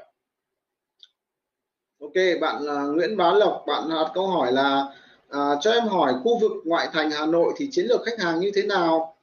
ok 2.15 2.39
bạn 2.41 2.63
uh, 2.63 2.95
Nguyễn 2.95 3.17
Bá 3.17 3.34
Lộc 3.34 3.63
bạn 3.67 3.89
đặt 3.89 4.12
câu 4.13 4.27
hỏi 4.27 4.51
là 4.51 4.86
uh, 5.27 5.57
cho 5.62 5.72
em 5.72 5.88
hỏi 5.88 6.13
khu 6.24 6.39
vực 6.39 6.51
ngoại 6.65 6.88
thành 6.93 7.12
Hà 7.12 7.25
Nội 7.25 7.53
thì 7.57 7.69
chiến 7.72 7.86
lược 7.86 8.01
khách 8.05 8.19
hàng 8.19 8.39
như 8.39 8.51
thế 8.55 8.63
nào? 8.63 9.17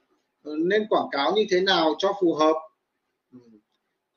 Uh, 0.49 0.57
nên 0.57 0.87
quảng 0.87 1.07
cáo 1.11 1.31
như 1.31 1.45
thế 1.49 1.61
nào 1.61 1.95
cho 1.97 2.13
phù 2.21 2.33
hợp? 2.33 2.53
Ừ, 3.31 3.39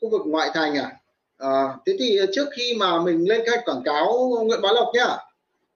khu 0.01 0.11
vực 0.11 0.21
ngoại 0.27 0.51
thành 0.55 0.75
à? 0.75 1.01
Uh, 1.45 1.71
thế 1.87 1.97
thì 1.99 2.21
trước 2.33 2.49
khi 2.57 2.75
mà 2.79 3.03
mình 3.03 3.29
lên 3.29 3.43
cách 3.47 3.63
quảng 3.65 3.83
cáo 3.85 4.31
Nguyễn 4.45 4.61
Bá 4.63 4.73
Lộc 4.73 4.89
nhá. 4.95 5.17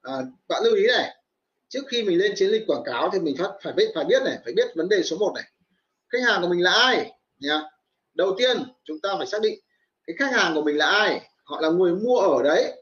Uh, 0.08 0.24
bạn 0.48 0.62
lưu 0.64 0.74
ý 0.74 0.86
này 0.86 1.16
trước 1.68 1.82
khi 1.88 2.02
mình 2.02 2.18
lên 2.18 2.32
chiến 2.36 2.50
dịch 2.50 2.64
quảng 2.66 2.82
cáo 2.84 3.10
thì 3.12 3.20
mình 3.20 3.36
phải 3.38 3.48
phải 3.62 3.72
biết 3.72 3.90
phải 3.94 4.04
biết 4.04 4.22
này 4.24 4.38
phải 4.44 4.52
biết 4.52 4.68
vấn 4.74 4.88
đề 4.88 5.02
số 5.02 5.16
1 5.16 5.32
này. 5.34 5.44
Khách 6.08 6.22
hàng 6.26 6.42
của 6.42 6.48
mình 6.48 6.62
là 6.62 6.70
ai? 6.70 7.12
Nhá. 7.38 7.62
Đầu 8.14 8.34
tiên 8.38 8.56
chúng 8.84 9.00
ta 9.00 9.14
phải 9.18 9.26
xác 9.26 9.42
định 9.42 9.58
cái 10.06 10.16
khách 10.18 10.32
hàng 10.32 10.54
của 10.54 10.62
mình 10.62 10.76
là 10.76 10.86
ai? 10.86 11.20
Họ 11.44 11.60
là 11.60 11.68
người 11.68 11.94
mua 11.94 12.18
ở 12.18 12.42
đấy 12.42 12.79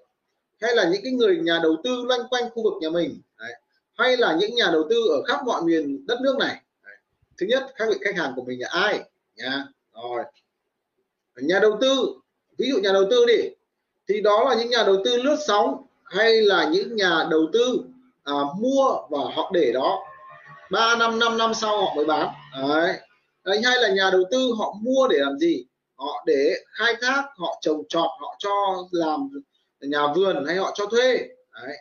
hay 0.61 0.75
là 0.75 0.89
những 0.89 1.03
cái 1.05 1.13
người 1.13 1.37
nhà 1.37 1.61
đầu 1.63 1.77
tư 1.85 2.05
loanh 2.07 2.29
quanh 2.31 2.51
khu 2.51 2.63
vực 2.63 2.73
nhà 2.81 2.91
mình. 2.91 3.21
Đấy. 3.39 3.53
hay 3.99 4.17
là 4.17 4.37
những 4.41 4.55
nhà 4.55 4.71
đầu 4.73 4.87
tư 4.91 4.97
ở 5.11 5.23
khắp 5.23 5.41
mọi 5.47 5.63
miền 5.63 6.07
đất 6.07 6.21
nước 6.21 6.37
này. 6.39 6.63
Đấy. 6.85 6.97
thứ 7.39 7.47
nhất 7.47 7.67
xác 7.79 7.87
định 7.91 7.99
khách 8.05 8.17
hàng 8.17 8.33
của 8.37 8.43
mình 8.43 8.61
là 8.61 8.69
ai. 8.71 9.01
Nha. 9.37 9.65
Rồi. 9.95 10.25
Nhà 11.37 11.59
đầu 11.59 11.79
tư 11.81 12.15
ví 12.59 12.71
dụ 12.71 12.81
nhà 12.81 12.93
đầu 12.93 13.05
tư 13.11 13.27
đi 13.27 13.49
thì 14.09 14.21
đó 14.21 14.45
là 14.49 14.55
những 14.55 14.71
nhà 14.71 14.83
đầu 14.87 14.97
tư 15.05 15.23
lướt 15.23 15.37
sóng 15.47 15.87
hay 16.05 16.43
là 16.43 16.69
những 16.73 16.97
nhà 16.97 17.27
đầu 17.31 17.47
tư 17.53 17.81
à, 18.25 18.35
mua 18.61 18.99
và 19.11 19.19
họ 19.35 19.51
để 19.55 19.73
đó. 19.73 20.05
3 20.71 20.97
năm 20.97 21.19
5 21.19 21.39
năm 21.39 21.55
sau 21.55 21.85
họ 21.85 21.95
mới 21.95 22.05
bán. 22.05 22.29
Đấy. 22.69 22.97
đấy 23.45 23.61
hay 23.65 23.77
là 23.83 23.89
nhà 23.89 24.11
đầu 24.13 24.23
tư 24.31 24.51
họ 24.59 24.75
mua 24.81 25.09
để 25.09 25.19
làm 25.19 25.39
gì? 25.39 25.65
Họ 25.97 26.25
để 26.27 26.55
khai 26.73 26.95
thác 27.01 27.25
họ 27.37 27.59
trồng 27.61 27.83
trọt 27.89 28.11
họ 28.21 28.37
cho 28.39 28.77
làm 28.91 29.31
nhà 29.81 30.07
vườn 30.17 30.45
hay 30.47 30.57
họ 30.57 30.73
cho 30.75 30.87
thuê. 30.87 31.29
Đấy. 31.53 31.77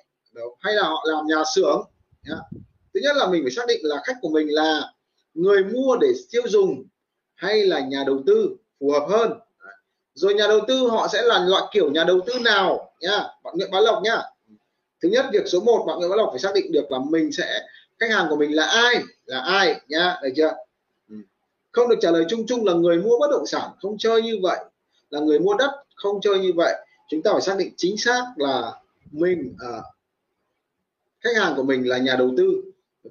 hay 0.59 0.75
là 0.75 0.83
họ 0.83 1.05
làm 1.07 1.27
nhà 1.27 1.43
xưởng 1.55 1.87
thứ 2.97 2.99
nhất 3.03 3.15
là 3.15 3.27
mình 3.27 3.43
phải 3.43 3.51
xác 3.51 3.67
định 3.67 3.79
là 3.83 4.01
khách 4.05 4.15
của 4.21 4.29
mình 4.29 4.53
là 4.53 4.91
người 5.33 5.63
mua 5.63 5.97
để 6.01 6.07
tiêu 6.31 6.43
dùng 6.47 6.83
hay 7.35 7.65
là 7.65 7.79
nhà 7.79 8.03
đầu 8.07 8.23
tư, 8.25 8.55
phù 8.79 8.91
hợp 8.91 9.07
hơn. 9.09 9.39
Rồi 10.13 10.33
nhà 10.33 10.47
đầu 10.47 10.59
tư 10.67 10.87
họ 10.87 11.07
sẽ 11.07 11.21
là 11.21 11.39
loại 11.39 11.63
kiểu 11.71 11.91
nhà 11.91 12.03
đầu 12.03 12.19
tư 12.25 12.33
nào, 12.39 12.91
nhá. 13.01 13.23
Bạn 13.43 13.53
Nguyễn 13.57 13.71
Bá 13.71 13.79
Lộc 13.79 14.03
nhá. 14.03 14.21
Thứ 15.01 15.09
nhất, 15.09 15.25
việc 15.31 15.43
số 15.47 15.59
1 15.59 15.85
bạn 15.87 15.97
Nguyễn 15.97 16.09
Bá 16.09 16.15
Lộc 16.15 16.29
phải 16.31 16.39
xác 16.39 16.53
định 16.55 16.71
được 16.71 16.91
là 16.91 16.99
mình 17.09 17.31
sẽ, 17.31 17.61
khách 17.99 18.11
hàng 18.11 18.25
của 18.29 18.35
mình 18.35 18.55
là 18.55 18.65
ai 18.65 19.03
là 19.25 19.39
ai, 19.39 19.81
nhá. 19.87 20.19
Được 20.23 20.29
chưa? 20.35 20.51
Ừ. 21.09 21.15
Không 21.71 21.89
được 21.89 21.97
trả 22.01 22.11
lời 22.11 22.25
chung 22.29 22.45
chung 22.47 22.65
là 22.65 22.73
người 22.73 22.97
mua 22.97 23.19
bất 23.19 23.27
động 23.31 23.45
sản 23.45 23.69
không 23.81 23.97
chơi 23.97 24.21
như 24.21 24.39
vậy, 24.41 24.59
là 25.09 25.19
người 25.19 25.39
mua 25.39 25.53
đất 25.53 25.71
không 25.95 26.21
chơi 26.21 26.39
như 26.39 26.53
vậy 26.55 26.73
chúng 27.07 27.23
ta 27.23 27.31
phải 27.31 27.41
xác 27.41 27.55
định 27.57 27.73
chính 27.77 27.97
xác 27.97 28.23
là 28.37 28.81
mình 29.11 29.55
à, 29.59 29.81
khách 31.21 31.37
hàng 31.37 31.53
của 31.55 31.63
mình 31.63 31.89
là 31.89 31.97
nhà 31.97 32.15
đầu 32.15 32.31
tư. 32.37 32.63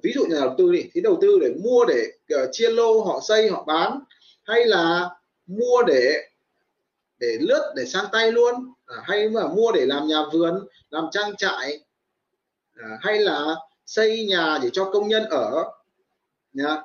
Ví 0.03 0.11
dụ 0.15 0.25
nhà 0.25 0.39
đầu 0.39 0.55
tư 0.57 0.71
đi 0.71 0.89
thì 0.93 1.01
đầu 1.01 1.17
tư 1.21 1.39
để 1.41 1.53
mua 1.63 1.85
để 1.85 2.11
uh, 2.33 2.49
chia 2.51 2.69
lô 2.69 3.03
họ 3.03 3.19
xây 3.27 3.49
họ 3.49 3.63
bán 3.63 3.99
hay 4.43 4.65
là 4.65 5.09
mua 5.47 5.83
để 5.87 6.29
để 7.19 7.37
lướt 7.41 7.73
để 7.75 7.85
sang 7.85 8.05
tay 8.11 8.31
luôn 8.31 8.73
à, 8.85 8.95
hay 9.03 9.29
mà 9.29 9.47
mua 9.47 9.71
để 9.71 9.85
làm 9.85 10.07
nhà 10.07 10.23
vườn 10.33 10.67
làm 10.89 11.07
trang 11.11 11.35
trại 11.35 11.79
à, 12.73 12.97
hay 13.01 13.19
là 13.19 13.55
xây 13.85 14.25
nhà 14.25 14.59
để 14.63 14.69
cho 14.73 14.91
công 14.93 15.07
nhân 15.07 15.23
ở 15.29 15.63
nhá. 16.53 16.77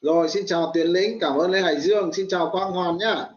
Rồi 0.00 0.28
xin 0.28 0.46
chào 0.46 0.70
tiến 0.74 0.86
Lĩnh 0.86 1.18
cảm 1.20 1.36
ơn 1.36 1.50
Lê 1.50 1.60
Hải 1.60 1.80
Dương 1.80 2.12
xin 2.12 2.28
chào 2.28 2.50
Quang 2.52 2.70
Hoàn 2.70 2.98
nhá 2.98 3.28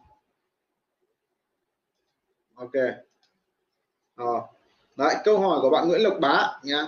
ok. 2.62 2.84
À, 4.16 4.34
đấy 4.96 5.16
câu 5.24 5.40
hỏi 5.40 5.60
của 5.62 5.70
bạn 5.70 5.88
Nguyễn 5.88 6.02
Lộc 6.02 6.20
Bá 6.20 6.60
nhá. 6.64 6.88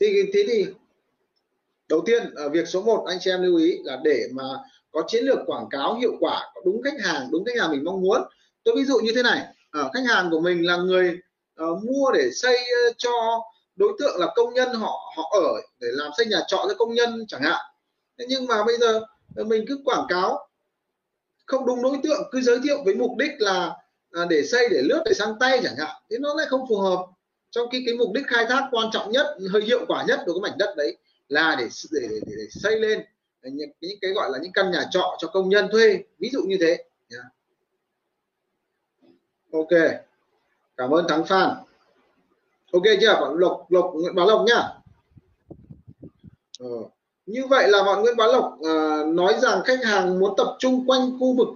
Thì 0.00 0.22
thế 0.34 0.44
thì 0.48 0.66
đầu 1.88 2.02
tiên 2.06 2.34
ở 2.34 2.48
việc 2.48 2.68
số 2.68 2.82
1 2.82 3.04
anh 3.08 3.18
chị 3.20 3.30
em 3.30 3.42
lưu 3.42 3.56
ý 3.56 3.78
là 3.84 3.98
để 4.04 4.28
mà 4.32 4.44
có 4.90 5.02
chiến 5.06 5.24
lược 5.24 5.38
quảng 5.46 5.68
cáo 5.70 5.94
hiệu 5.94 6.12
quả 6.20 6.52
có 6.54 6.60
đúng 6.64 6.82
khách 6.82 7.00
hàng 7.00 7.28
đúng 7.30 7.44
khách 7.44 7.60
hàng 7.60 7.70
mình 7.70 7.84
mong 7.84 8.00
muốn. 8.00 8.22
Tôi 8.64 8.74
ví 8.76 8.84
dụ 8.84 8.98
như 8.98 9.12
thế 9.14 9.22
này 9.22 9.46
à, 9.70 9.82
khách 9.94 10.04
hàng 10.08 10.30
của 10.30 10.40
mình 10.40 10.66
là 10.66 10.76
người 10.76 11.18
uh, 11.62 11.84
mua 11.84 12.12
để 12.14 12.30
xây 12.30 12.56
uh, 12.56 12.94
cho 12.98 13.40
đối 13.76 13.92
tượng 13.98 14.20
là 14.20 14.26
công 14.36 14.54
nhân 14.54 14.74
họ 14.74 15.12
họ 15.16 15.22
ở 15.42 15.60
để 15.80 15.88
làm 15.90 16.10
xây 16.16 16.26
nhà 16.26 16.40
trọ 16.46 16.56
cho 16.68 16.74
công 16.78 16.94
nhân 16.94 17.24
chẳng 17.28 17.42
hạn. 17.42 17.60
Thế 18.18 18.24
nhưng 18.28 18.46
mà 18.46 18.64
bây 18.64 18.76
giờ 18.78 19.00
mình 19.46 19.64
cứ 19.68 19.78
quảng 19.84 20.06
cáo 20.08 20.48
không 21.46 21.66
đúng 21.66 21.82
đối 21.82 21.98
tượng 22.02 22.22
cứ 22.32 22.40
giới 22.40 22.58
thiệu 22.64 22.82
với 22.84 22.94
mục 22.94 23.16
đích 23.16 23.30
là 23.38 23.76
à, 24.18 24.26
để 24.30 24.42
xây 24.42 24.68
để 24.70 24.82
lướt 24.82 25.02
để 25.04 25.14
sang 25.14 25.34
tay 25.40 25.60
chẳng 25.62 25.76
hạn 25.76 26.02
thế 26.10 26.16
nó 26.20 26.34
lại 26.34 26.46
không 26.50 26.66
phù 26.68 26.76
hợp. 26.76 27.06
Trong 27.50 27.68
khi 27.72 27.82
cái 27.86 27.94
mục 27.94 28.12
đích 28.14 28.26
khai 28.26 28.44
thác 28.48 28.68
quan 28.70 28.88
trọng 28.92 29.12
nhất 29.12 29.26
hơi 29.52 29.62
hiệu 29.62 29.84
quả 29.88 30.04
nhất 30.08 30.20
của 30.26 30.32
cái 30.32 30.50
mảnh 30.50 30.58
đất 30.58 30.74
đấy 30.76 30.96
là 31.28 31.56
để 31.58 31.68
để, 31.92 32.08
để, 32.10 32.20
để 32.26 32.46
xây 32.50 32.80
lên 32.80 33.04
những, 33.42 33.70
những 33.80 33.98
cái 34.00 34.10
gọi 34.10 34.30
là 34.30 34.38
những 34.42 34.52
căn 34.52 34.70
nhà 34.70 34.84
trọ 34.90 35.16
cho 35.18 35.28
công 35.28 35.48
nhân 35.48 35.68
thuê 35.72 36.02
ví 36.18 36.30
dụ 36.32 36.42
như 36.42 36.56
thế. 36.60 36.84
Yeah. 37.10 37.24
ok. 39.52 40.02
Cảm 40.76 40.90
ơn 40.90 41.08
thắng 41.08 41.24
phan. 41.24 41.50
Ok 42.72 42.82
chưa? 43.00 43.14
Bạn 43.20 43.34
lộc 43.34 43.66
lộc 43.68 43.90
nguyễn 43.94 44.14
bá 44.14 44.24
lộc 44.24 44.44
nhá 44.46 44.68
ờ. 46.58 46.66
như 47.26 47.46
vậy 47.46 47.68
là 47.68 47.82
bạn 47.82 48.02
nguyễn 48.02 48.16
bá 48.16 48.26
lộc 48.26 48.58
à, 48.64 49.04
nói 49.06 49.34
rằng 49.38 49.62
khách 49.64 49.84
hàng 49.84 50.18
muốn 50.18 50.34
tập 50.36 50.56
trung 50.58 50.86
quanh 50.86 51.18
khu 51.20 51.36
vực 51.36 51.48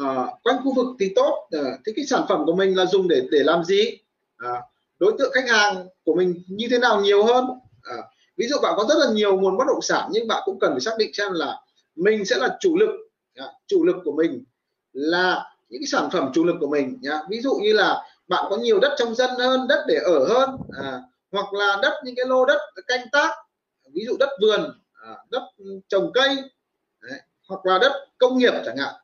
à, 0.00 0.26
quanh 0.42 0.56
khu 0.64 0.74
vực 0.74 0.86
thì 1.00 1.12
tốt. 1.16 1.48
À, 1.50 1.78
thế 1.86 1.92
cái 1.96 2.04
sản 2.04 2.22
phẩm 2.28 2.42
của 2.46 2.54
mình 2.54 2.76
là 2.76 2.86
dùng 2.86 3.08
để 3.08 3.22
để 3.30 3.38
làm 3.42 3.64
gì? 3.64 3.98
À, 4.36 4.62
đối 4.98 5.12
tượng 5.18 5.32
khách 5.34 5.48
hàng 5.48 5.86
của 6.04 6.14
mình 6.14 6.42
như 6.48 6.66
thế 6.70 6.78
nào 6.78 7.00
nhiều 7.00 7.24
hơn? 7.24 7.46
À, 7.82 7.96
ví 8.36 8.46
dụ 8.48 8.56
bạn 8.62 8.74
có 8.76 8.84
rất 8.88 8.94
là 8.98 9.12
nhiều 9.12 9.36
nguồn 9.36 9.56
bất 9.56 9.64
động 9.66 9.82
sản 9.82 10.08
nhưng 10.12 10.28
bạn 10.28 10.42
cũng 10.44 10.58
cần 10.60 10.72
phải 10.72 10.80
xác 10.80 10.92
định 10.98 11.10
xem 11.14 11.32
là 11.32 11.60
mình 11.96 12.24
sẽ 12.24 12.36
là 12.36 12.56
chủ 12.60 12.76
lực 12.76 12.90
à, 13.34 13.46
chủ 13.66 13.84
lực 13.84 13.96
của 14.04 14.12
mình 14.12 14.44
là 14.92 15.44
những 15.68 15.82
cái 15.82 15.86
sản 15.86 16.08
phẩm 16.12 16.30
chủ 16.34 16.44
lực 16.44 16.56
của 16.60 16.68
mình 16.68 16.98
nhá. 17.02 17.20
Ví 17.30 17.40
dụ 17.40 17.54
như 17.54 17.72
là 17.72 18.02
bạn 18.28 18.46
có 18.50 18.56
nhiều 18.56 18.80
đất 18.80 18.94
trong 18.98 19.14
dân 19.14 19.30
hơn 19.38 19.68
đất 19.68 19.84
để 19.88 19.94
ở 20.04 20.28
hơn 20.28 20.50
à, 20.82 21.00
hoặc 21.32 21.52
là 21.52 21.78
đất 21.82 22.00
những 22.04 22.14
cái 22.14 22.26
lô 22.26 22.44
đất 22.44 22.60
canh 22.86 23.06
tác 23.12 23.30
ví 23.92 24.04
dụ 24.06 24.16
đất 24.18 24.28
vườn 24.40 24.80
à, 24.92 25.16
đất 25.30 25.42
trồng 25.88 26.10
cây 26.14 26.36
đấy, 27.02 27.20
hoặc 27.48 27.66
là 27.66 27.78
đất 27.78 27.92
công 28.18 28.38
nghiệp 28.38 28.52
chẳng 28.66 28.76
hạn 28.76 28.94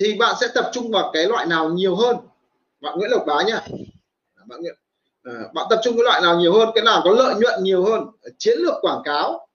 thì 0.00 0.14
bạn 0.14 0.34
sẽ 0.40 0.48
tập 0.54 0.70
trung 0.72 0.90
vào 0.90 1.10
cái 1.14 1.26
loại 1.26 1.46
nào 1.46 1.68
nhiều 1.68 1.96
hơn? 1.96 2.16
Bạn 2.80 2.98
Nguyễn 2.98 3.10
Lộc 3.10 3.26
Bá 3.26 3.42
nhá. 3.42 3.60
À, 4.34 4.42
bạn 4.46 4.60
Nguyễn 4.60 4.74
à, 5.22 5.32
bạn 5.54 5.66
tập 5.70 5.80
trung 5.82 5.96
cái 5.96 6.04
loại 6.04 6.20
nào 6.20 6.40
nhiều 6.40 6.52
hơn 6.52 6.68
cái 6.74 6.84
nào 6.84 7.00
có 7.04 7.10
lợi 7.10 7.34
nhuận 7.34 7.62
nhiều 7.62 7.84
hơn 7.84 8.00
à, 8.22 8.30
chiến 8.38 8.58
lược 8.58 8.74
quảng 8.80 9.02
cáo 9.04 9.48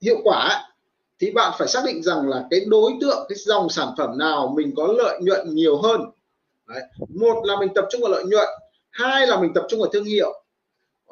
hiệu 0.00 0.16
quả 0.24 0.70
thì 1.20 1.30
bạn 1.30 1.52
phải 1.58 1.68
xác 1.68 1.80
định 1.86 2.02
rằng 2.02 2.28
là 2.28 2.44
cái 2.50 2.60
đối 2.66 2.92
tượng 3.00 3.26
cái 3.28 3.36
dòng 3.38 3.68
sản 3.68 3.88
phẩm 3.98 4.18
nào 4.18 4.52
mình 4.56 4.72
có 4.76 4.86
lợi 4.86 5.18
nhuận 5.22 5.54
nhiều 5.54 5.82
hơn. 5.82 6.00
Đấy. 6.66 6.82
một 7.08 7.44
là 7.44 7.56
mình 7.60 7.68
tập 7.74 7.84
trung 7.90 8.00
vào 8.00 8.10
lợi 8.10 8.24
nhuận 8.24 8.48
hai 8.90 9.26
là 9.26 9.40
mình 9.40 9.52
tập 9.54 9.66
trung 9.68 9.80
vào 9.80 9.90
thương 9.92 10.04
hiệu. 10.04 10.44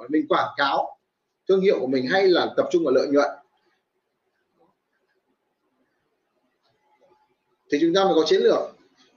Mình 0.08 0.28
quảng 0.28 0.48
cáo 0.56 0.98
thương 1.48 1.60
hiệu 1.60 1.80
của 1.80 1.86
mình 1.86 2.06
hay 2.06 2.26
là 2.26 2.46
tập 2.56 2.68
trung 2.70 2.84
vào 2.84 2.94
lợi 2.94 3.06
nhuận. 3.06 3.28
Thì 7.72 7.78
chúng 7.80 7.94
ta 7.94 8.04
mới 8.04 8.14
có 8.14 8.22
chiến 8.26 8.40
lược 8.40 8.58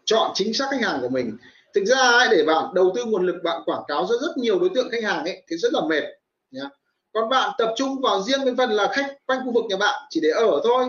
chọn 0.05 0.31
chính 0.33 0.53
xác 0.53 0.65
khách 0.71 0.81
hàng 0.81 1.01
của 1.01 1.09
mình. 1.09 1.37
Thực 1.73 1.85
ra 1.85 1.97
ấy, 1.97 2.27
để 2.31 2.43
bạn 2.43 2.65
đầu 2.73 2.91
tư 2.95 3.05
nguồn 3.05 3.25
lực 3.25 3.35
bạn 3.43 3.61
quảng 3.65 3.83
cáo 3.87 4.05
cho 4.09 4.15
rất 4.21 4.37
nhiều 4.37 4.59
đối 4.59 4.69
tượng 4.75 4.89
khách 4.89 5.03
hàng 5.03 5.23
ấy 5.23 5.43
thì 5.49 5.57
rất 5.57 5.73
là 5.73 5.81
mệt 5.89 6.03
nhá. 6.51 6.69
Còn 7.13 7.29
bạn 7.29 7.51
tập 7.57 7.73
trung 7.77 8.01
vào 8.01 8.21
riêng 8.21 8.39
cái 8.45 8.53
phần 8.57 8.71
là 8.71 8.87
khách 8.93 9.17
quanh 9.25 9.39
khu 9.45 9.51
vực 9.51 9.63
nhà 9.69 9.77
bạn 9.77 10.01
chỉ 10.09 10.19
để 10.23 10.29
ở 10.29 10.61
thôi 10.63 10.85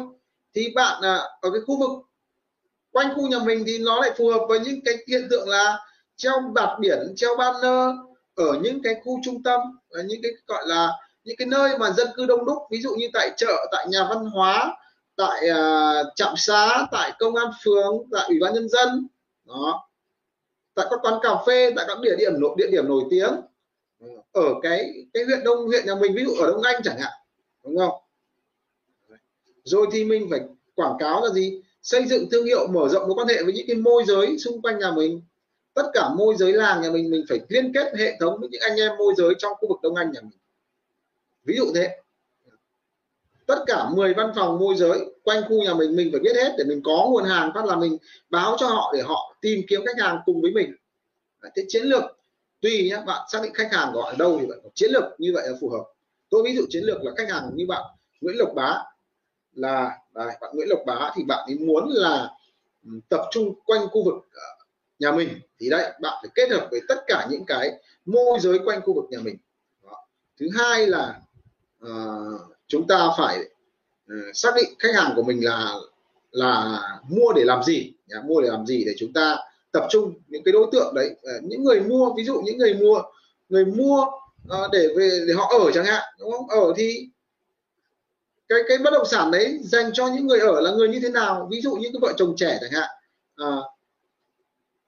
thì 0.54 0.73
bạn 0.75 1.02
à, 1.02 1.16
ở 1.40 1.50
cái 1.50 1.61
khu 1.66 1.78
vực 1.78 1.90
quanh 2.92 3.14
khu 3.14 3.28
nhà 3.28 3.38
mình 3.38 3.64
thì 3.66 3.78
nó 3.78 4.00
lại 4.00 4.11
phù 4.18 4.30
hợp 4.30 4.46
với 4.49 4.61
những 4.61 4.80
cái 4.85 4.94
hiện 5.08 5.26
tượng 5.30 5.49
là 5.49 5.78
treo 6.16 6.40
bạt 6.54 6.78
biển 6.80 6.99
treo 7.16 7.37
banner 7.37 7.96
ở 8.35 8.58
những 8.62 8.82
cái 8.82 8.94
khu 9.04 9.20
trung 9.25 9.42
tâm 9.42 9.61
những 10.04 10.23
cái 10.23 10.32
gọi 10.46 10.62
là 10.66 10.90
những 11.25 11.37
cái 11.37 11.46
nơi 11.46 11.78
mà 11.78 11.90
dân 11.90 12.08
cư 12.16 12.26
đông 12.26 12.44
đúc. 12.44 12.58
Ví 12.70 12.80
dụ 12.82 12.94
như 12.94 13.06
tại 13.12 13.30
chợ 13.37 13.66
tại 13.73 13.87
nhà 13.90 14.06
văn 14.08 14.25
hóa 14.25 14.76
tại 15.16 15.50
uh, 15.50 16.06
trạm 16.16 16.35
xá 16.37 16.87
tại 16.92 17.12
công 17.18 17.35
an 17.35 17.46
phường 17.64 18.08
tại 18.12 18.25
ủy 18.28 18.38
ban 18.40 18.54
nhân 18.54 18.68
dân. 18.68 19.06
Đó. 19.44 19.88
Tại 20.75 20.87
các 20.90 20.99
quán 21.02 21.14
cà 21.23 21.30
phê 21.46 21.73
tại 21.76 21.85
các 21.88 21.99
địa 22.02 22.16
điểm 22.18 22.32
địa 22.56 22.70
điểm 22.70 22.88
nổi 22.88 23.02
tiếng. 23.11 23.30
Ờ, 24.00 24.08
ở 24.32 24.54
cái 24.62 24.94
cái 25.14 25.25
huyện 25.25 25.44
đông 25.44 25.66
huyện 25.66 25.87
nhà 25.87 25.94
mình 25.94 26.14
ví 26.14 26.25
dụ 26.25 26.35
ở 26.35 26.50
đông 26.50 26.62
anh 26.62 26.82
chẳng 26.85 26.99
hạn 26.99 27.12
đúng 27.66 27.78
không? 27.78 27.94
Rồi 29.64 29.87
thì 29.92 30.04
mình 30.04 30.26
phải 30.30 30.40
quảng 30.75 30.96
cáo 30.99 31.25
là 31.25 31.32
gì? 31.32 31.62
Xây 31.82 32.06
dựng 32.06 32.30
thương 32.30 32.46
hiệu 32.46 32.66
mở 32.66 32.88
rộng 32.88 33.08
mối 33.08 33.14
quan 33.14 33.28
hệ 33.28 33.42
với 33.42 33.52
những 33.52 33.66
cái 33.66 33.76
môi 33.76 34.04
giới 34.06 34.38
xung 34.38 34.62
quanh 34.62 34.78
nhà 34.78 34.92
mình. 34.92 35.23
Tất 35.75 35.87
cả 35.94 36.08
môi 36.08 36.35
giới 36.37 36.52
làng 36.52 36.82
nhà 36.82 36.90
mình 36.90 37.11
mình 37.11 37.25
phải 37.28 37.40
liên 37.49 37.73
kết 37.73 37.92
hệ 37.99 38.16
thống 38.20 38.40
với 38.40 38.49
những 38.49 38.61
anh 38.61 38.76
em 38.76 38.92
môi 38.99 39.14
giới 39.16 39.35
trong 39.38 39.52
khu 39.54 39.68
vực 39.68 39.78
đông 39.82 39.94
anh 39.94 40.12
nhà 40.12 40.20
mình. 40.20 40.38
Ví 41.44 41.56
dụ 41.56 41.64
thế 41.75 42.00
tất 43.46 43.64
cả 43.66 43.88
10 43.94 44.14
văn 44.14 44.32
phòng 44.36 44.58
môi 44.58 44.74
giới 44.76 44.98
quanh 45.22 45.42
khu 45.48 45.62
nhà 45.62 45.74
mình 45.74 45.96
mình 45.96 46.08
phải 46.12 46.20
biết 46.20 46.36
hết 46.36 46.54
để 46.58 46.64
mình 46.64 46.80
có 46.84 47.06
nguồn 47.10 47.24
hàng. 47.24 47.50
Phát 47.54 47.64
là 47.64 47.76
mình 47.76 47.96
báo 48.30 48.56
cho 48.58 48.66
họ 48.66 48.92
để 48.96 49.02
họ 49.02 49.36
tìm 49.40 49.60
kiếm 49.68 49.80
khách 49.86 50.02
hàng 50.04 50.18
cùng 50.24 50.42
với 50.42 50.50
mình. 50.50 50.74
Thế 51.56 51.64
chiến 51.68 51.82
lược 51.82 52.02
tùy 52.60 52.88
nhé 52.90 53.02
bạn 53.06 53.20
xác 53.32 53.42
định 53.42 53.54
khách 53.54 53.72
hàng 53.72 53.92
gọi 53.92 54.10
ở 54.10 54.16
đâu 54.18 54.38
thì 54.40 54.46
bạn 54.46 54.58
có 54.64 54.70
chiến 54.74 54.90
lược 54.90 55.04
như 55.18 55.32
vậy 55.34 55.48
là 55.48 55.56
phù 55.60 55.68
hợp. 55.68 55.84
Tôi 56.30 56.42
ví 56.44 56.56
dụ 56.56 56.66
chiến 56.68 56.84
lược 56.84 57.02
là 57.02 57.12
khách 57.16 57.30
hàng 57.30 57.50
như 57.54 57.66
bạn 57.66 57.82
Nguyễn 58.20 58.36
Lộc 58.38 58.54
Bá 58.54 58.82
là 59.52 59.98
đây, 60.14 60.26
bạn 60.40 60.50
Nguyễn 60.54 60.68
Lộc 60.68 60.80
Bá 60.86 61.12
thì 61.16 61.24
bạn 61.24 61.46
ấy 61.46 61.58
muốn 61.58 61.88
là 61.88 62.30
ừ, 62.84 62.90
tập 63.08 63.20
trung 63.30 63.54
quanh 63.66 63.88
khu 63.88 64.04
vực 64.04 64.14
ờ, 64.32 64.66
nhà 64.98 65.12
mình. 65.12 65.28
Thì 65.58 65.70
đấy 65.70 65.92
bạn 66.00 66.18
phải 66.22 66.30
kết 66.34 66.50
hợp 66.50 66.68
với 66.70 66.80
tất 66.88 67.04
cả 67.06 67.26
những 67.30 67.44
cái 67.46 67.72
môi 68.04 68.38
giới 68.40 68.58
quanh 68.64 68.80
khu 68.80 68.94
vực 68.94 69.04
nhà 69.10 69.18
mình. 69.22 69.36
Đó. 69.84 70.06
thứ 70.40 70.48
hai 70.58 70.86
là 70.86 71.20
uh, 71.84 72.55
chúng 72.68 72.87
ta 72.87 73.08
phải 73.18 73.38
uh, 74.12 74.35
xác 74.35 74.54
định 74.56 74.75
khách 74.78 74.94
hàng 74.94 75.12
của 75.16 75.23
mình 75.23 75.44
là 75.44 75.75
là 76.30 76.80
mua 77.08 77.32
để 77.37 77.44
làm 77.44 77.62
gì 77.62 77.92
nhá, 78.06 78.16
mua 78.25 78.42
để 78.42 78.49
làm 78.49 78.66
gì 78.66 78.85
để 78.85 78.94
chúng 78.99 79.12
ta 79.12 79.37
tập 79.73 79.87
trung 79.90 80.14
những 80.28 80.42
cái 80.44 80.52
đối 80.52 80.66
tượng 80.73 80.94
đấy. 80.94 81.11
Uh, 81.11 81.44
những 81.44 81.64
người 81.64 81.80
mua 81.80 82.14
ví 82.16 82.25
dụ 82.25 82.40
những 82.44 82.58
người 82.58 82.75
mua 82.75 83.02
người 83.49 83.64
mua 83.64 84.06
uh, 84.49 84.70
để 84.73 84.88
về 84.96 85.25
để 85.28 85.35
họ 85.35 85.52
ở 85.64 85.70
chẳng 85.73 85.85
hạn 85.85 86.02
đúng 86.20 86.32
không? 86.32 86.49
Ở 86.49 86.73
thì 86.76 87.08
cái 88.49 88.58
cái 88.68 88.78
bất 88.78 88.90
động 88.92 89.06
sản 89.06 89.30
đấy 89.30 89.58
dành 89.62 89.90
cho 89.92 90.06
những 90.06 90.26
người 90.26 90.38
ở 90.38 90.61
là 90.61 90.70
người 90.70 90.88
như 90.88 91.00
thế 91.02 91.08
nào? 91.08 91.49
Ví 91.50 91.61
dụ 91.61 91.76
những 91.76 91.92
cái 91.92 92.00
vợ 92.02 92.12
chồng 92.16 92.35
trẻ 92.37 92.58
chẳng 92.61 92.70
hạn 92.73 92.90
à, 93.37 93.56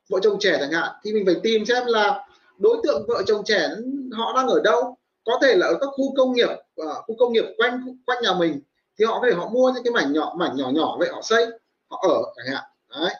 vợ 0.08 0.18
chồng 0.22 0.38
trẻ 0.40 0.56
chẳng 0.60 0.72
hạn 0.72 0.92
thì 1.04 1.12
mình 1.12 1.26
phải 1.26 1.36
tìm 1.42 1.64
xem 1.66 1.86
là 1.86 2.26
đối 2.58 2.76
tượng 2.82 3.06
vợ 3.08 3.22
chồng 3.26 3.44
trẻ 3.44 3.68
họ 4.12 4.32
đang 4.36 4.46
ở 4.46 4.60
đâu 4.64 4.97
có 5.28 5.38
thể 5.42 5.54
là 5.56 5.66
ở 5.66 5.78
các 5.80 5.86
khu 5.86 6.14
công 6.16 6.32
nghiệp 6.32 6.48
uh, 6.82 6.96
khu 7.06 7.16
công 7.18 7.32
nghiệp 7.32 7.44
quanh 7.56 7.96
quanh 8.06 8.22
nhà 8.22 8.34
mình 8.34 8.60
thì 8.98 9.04
họ 9.04 9.20
có 9.20 9.26
thể 9.30 9.36
họ 9.36 9.48
mua 9.48 9.72
những 9.74 9.84
cái 9.84 9.92
mảnh 9.92 10.12
nhỏ 10.12 10.34
mảnh 10.36 10.56
nhỏ 10.56 10.70
nhỏ 10.70 10.96
vậy 10.98 11.08
họ 11.12 11.22
xây 11.22 11.46
họ 11.90 12.04
ở 12.08 12.22
chẳng 12.36 12.54
hạn. 12.54 12.64
Đấy. 13.00 13.14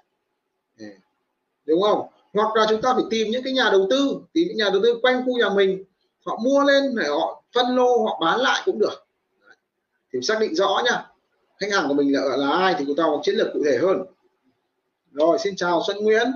Đúng 1.67 1.83
không? 1.83 2.07
Hoặc 2.33 2.57
là 2.57 2.67
chúng 2.69 2.83
ta 2.83 2.95
phải 2.95 3.05
tìm 3.11 3.31
những 3.31 3.43
cái 3.43 3.53
nhà 3.53 3.69
đầu 3.73 3.87
tư 3.91 4.21
tìm 4.33 4.49
những 4.49 4.57
nhà 4.57 4.71
đầu 4.73 4.81
tư 4.83 4.99
quanh 5.03 5.23
khu 5.27 5.39
nhà 5.39 5.49
mình 5.49 5.85
họ 6.27 6.39
mua 6.45 6.63
lên 6.63 6.95
để 6.97 7.09
họ 7.09 7.43
phân 7.55 7.77
lô 7.77 8.05
họ 8.05 8.19
bán 8.21 8.41
lại 8.41 8.63
cũng 8.65 8.79
được. 8.79 9.07
Thì 10.13 10.19
xác 10.23 10.41
định 10.41 10.55
rõ 10.55 10.83
nhá 10.85 11.07
khách 11.59 11.73
hàng 11.73 11.89
của 11.89 11.95
mình 11.95 12.13
là 12.15 12.37
là 12.37 12.51
ai 12.51 12.75
thì 12.79 12.85
chúng 12.87 12.97
ta 12.97 13.05
có 13.05 13.21
chiến 13.23 13.35
lược 13.35 13.49
cụ 13.53 13.63
thể 13.65 13.79
hơn. 13.83 14.05
Rồi 15.13 15.39
xin 15.39 15.57
chào 15.57 15.83
Xuân 15.87 15.97
Nguyễn. 15.97 16.27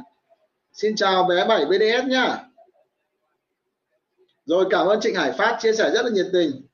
Xin 0.72 0.96
chào 0.96 1.24
bé 1.24 1.46
7 1.48 1.64
BDS 1.64 2.06
nhá 2.08 2.51
rồi 4.46 4.66
cảm 4.70 4.86
ơn 4.86 5.00
Trịnh 5.00 5.14
Hải 5.14 5.32
Phát 5.32 5.58
chia 5.60 5.72
sẻ 5.72 5.90
rất 5.90 6.04
là 6.04 6.10
nhiệt 6.10 6.26
tình. 6.32 6.66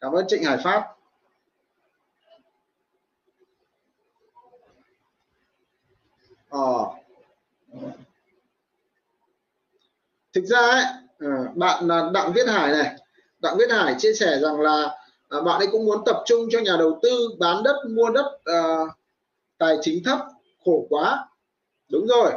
Cảm 0.00 0.12
ơn 0.12 0.24
Trịnh 0.28 0.44
Hải 0.44 0.56
Phát. 0.56 0.82
Ờ. 6.48 6.84
thực 10.32 10.44
ra 10.44 10.58
ấy, 10.58 10.84
ờ, 11.18 11.28
bạn 11.54 11.88
ờ, 11.88 12.10
Đặng 12.14 12.32
Viết 12.32 12.48
Hải 12.48 12.72
này 12.72 12.96
Đặng 13.38 13.56
Viết 13.58 13.70
Hải 13.70 13.94
chia 13.98 14.12
sẻ 14.12 14.38
rằng 14.38 14.60
là 14.60 14.96
ờ, 15.28 15.42
bạn 15.42 15.60
ấy 15.60 15.68
cũng 15.72 15.84
muốn 15.84 16.02
tập 16.06 16.22
trung 16.26 16.48
cho 16.50 16.58
nhà 16.58 16.76
đầu 16.78 17.00
tư 17.02 17.28
bán 17.38 17.62
đất 17.62 17.76
mua 17.88 18.10
đất 18.10 18.38
à, 18.44 18.62
tài 19.58 19.76
chính 19.80 20.04
thấp 20.04 20.18
khổ 20.64 20.86
quá. 20.90 21.28
Đúng 21.88 22.06
rồi. 22.06 22.32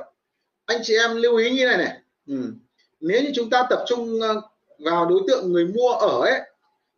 Anh 0.65 0.79
chị 0.83 0.95
em 0.98 1.15
lưu 1.15 1.36
ý 1.36 1.50
như 1.50 1.65
này 1.65 1.77
này. 1.77 1.98
Ừ 2.27 2.53
nếu 3.00 3.22
như 3.24 3.32
chúng 3.36 3.50
ta 3.50 3.68
tập 3.70 3.84
trung 3.88 4.22
ờ, 4.22 4.41
vào 4.79 5.06
đối 5.06 5.22
tượng 5.27 5.53
người 5.53 5.65
mua 5.65 5.89
ở 5.89 6.22
ấy 6.22 6.41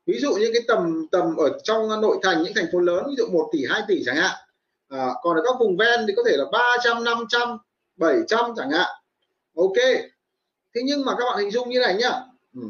ví 0.06 0.20
dụ 0.20 0.34
như 0.34 0.50
cái 0.54 0.62
tầm 0.68 1.08
tầm 1.12 1.36
ở 1.36 1.60
trong 1.64 2.02
nội 2.02 2.18
thành 2.24 2.44
những 2.44 2.54
thành 2.56 2.68
phố 2.72 2.80
lớn 2.80 3.04
ví 3.10 3.16
dụ 3.18 3.28
1 3.32 3.50
tỷ 3.52 3.66
2 3.70 3.82
tỷ 3.88 4.04
chẳng 4.06 4.16
hạn 4.16 4.36
à, 4.90 5.10
còn 5.22 5.38
ở 5.38 5.44
các 5.46 5.56
vùng 5.60 5.78
ven 5.78 6.00
thì 6.08 6.14
có 6.18 6.24
thể 6.26 6.38
là 6.38 6.46
300 6.52 7.04
500 7.04 7.58
700 7.98 8.54
chẳng 8.58 8.72
hạn. 8.72 8.90
Ok. 9.56 9.78
Thế 10.76 10.82
nhưng 10.84 11.06
mà 11.06 11.16
các 11.20 11.26
bạn 11.26 11.40
hình 11.40 11.52
dung 11.52 11.70
như 11.70 11.80
này 11.80 11.96
nhá. 11.96 12.12
Ừ. 12.56 12.62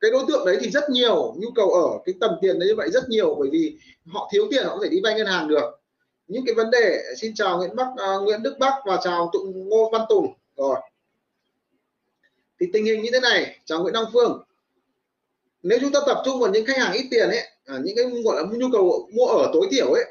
Cái 0.00 0.10
đối 0.10 0.24
tượng 0.28 0.46
đấy 0.46 0.58
thì 0.60 0.70
rất 0.70 0.90
nhiều 0.90 1.34
nhu 1.38 1.48
cầu 1.54 1.70
ở 1.70 1.98
cái 2.04 2.14
tầm 2.20 2.30
tiền 2.40 2.58
đấy 2.58 2.68
như 2.68 2.74
vậy 2.76 2.90
rất 2.90 3.08
nhiều 3.08 3.36
bởi 3.38 3.48
vì 3.52 3.78
họ 4.06 4.28
thiếu 4.32 4.46
tiền 4.50 4.64
họ 4.66 4.76
có 4.76 4.80
thể 4.82 4.88
đi 4.88 5.00
vay 5.04 5.14
ngân 5.14 5.26
hàng 5.26 5.48
được. 5.48 5.80
Những 6.26 6.44
cái 6.46 6.54
vấn 6.54 6.70
đề 6.70 7.02
xin 7.16 7.34
chào 7.34 7.58
Nguyễn 7.58 7.76
Bắc 7.76 7.86
uh, 7.86 8.24
Nguyễn 8.24 8.42
Đức 8.42 8.56
Bắc 8.58 8.74
và 8.86 8.98
chào 9.04 9.30
Tụng 9.32 9.68
Ngô 9.68 9.90
Văn 9.92 10.02
Tùng. 10.08 10.26
Rồi 10.56 10.76
thì 12.60 12.66
tình 12.72 12.84
hình 12.84 13.02
như 13.02 13.10
thế 13.12 13.20
này 13.20 13.58
chào 13.64 13.82
Nguyễn 13.82 13.94
Đăng 13.94 14.04
Phương 14.12 14.42
nếu 15.62 15.78
chúng 15.80 15.92
ta 15.92 16.00
tập 16.06 16.22
trung 16.24 16.40
vào 16.40 16.50
những 16.50 16.66
khách 16.66 16.78
hàng 16.78 16.92
ít 16.92 17.08
tiền 17.10 17.28
ấy 17.28 17.42
à, 17.64 17.78
những 17.84 17.96
cái 17.96 18.22
gọi 18.24 18.36
là 18.36 18.48
nhu 18.52 18.66
cầu 18.72 19.08
mua 19.12 19.26
ở 19.26 19.50
tối 19.52 19.68
thiểu 19.70 19.92
ấy 19.92 20.04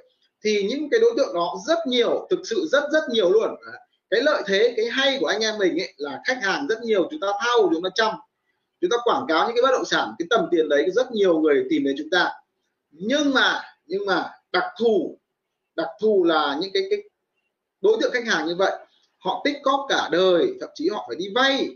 thì 0.43 0.67
những 0.69 0.89
cái 0.89 0.99
đối 0.99 1.13
tượng 1.17 1.33
đó 1.33 1.55
rất 1.67 1.77
nhiều 1.87 2.27
thực 2.29 2.39
sự 2.43 2.67
rất 2.71 2.83
rất 2.91 3.03
nhiều 3.09 3.29
luôn. 3.29 3.55
À, 3.73 3.73
cái 4.09 4.21
lợi 4.21 4.43
thế 4.47 4.73
cái 4.77 4.85
hay 4.85 5.17
của 5.19 5.25
anh 5.25 5.39
em 5.41 5.57
mình 5.57 5.81
ấy 5.81 5.93
là 5.97 6.21
khách 6.27 6.37
hàng 6.41 6.67
rất 6.67 6.81
nhiều 6.83 7.07
chúng 7.11 7.19
ta 7.19 7.27
thao 7.43 7.69
chúng 7.73 7.83
ta 7.83 7.89
chăm 7.95 8.13
chúng 8.81 8.89
ta 8.89 8.97
quảng 9.03 9.25
cáo 9.27 9.47
những 9.47 9.55
cái 9.55 9.61
bất 9.61 9.71
động 9.71 9.85
sản 9.85 10.13
cái 10.19 10.25
tầm 10.29 10.47
tiền 10.51 10.69
đấy 10.69 10.91
rất 10.91 11.11
nhiều 11.11 11.39
người 11.39 11.65
tìm 11.69 11.83
đến 11.83 11.95
chúng 11.97 12.09
ta. 12.09 12.31
Nhưng 12.91 13.33
mà 13.33 13.61
nhưng 13.85 14.05
mà 14.05 14.29
đặc 14.51 14.63
thù 14.79 15.17
đặc 15.75 15.87
thù 16.01 16.23
là 16.23 16.57
những 16.61 16.71
cái 16.73 16.83
cái 16.89 16.99
đối 17.81 17.97
tượng 18.01 18.11
khách 18.11 18.25
hàng 18.25 18.47
như 18.47 18.55
vậy 18.55 18.71
họ 19.17 19.41
tích 19.45 19.57
cóp 19.63 19.85
cả 19.89 20.09
đời 20.11 20.53
thậm 20.61 20.69
chí 20.75 20.89
họ 20.89 21.05
phải 21.07 21.15
đi 21.17 21.25
vay 21.35 21.69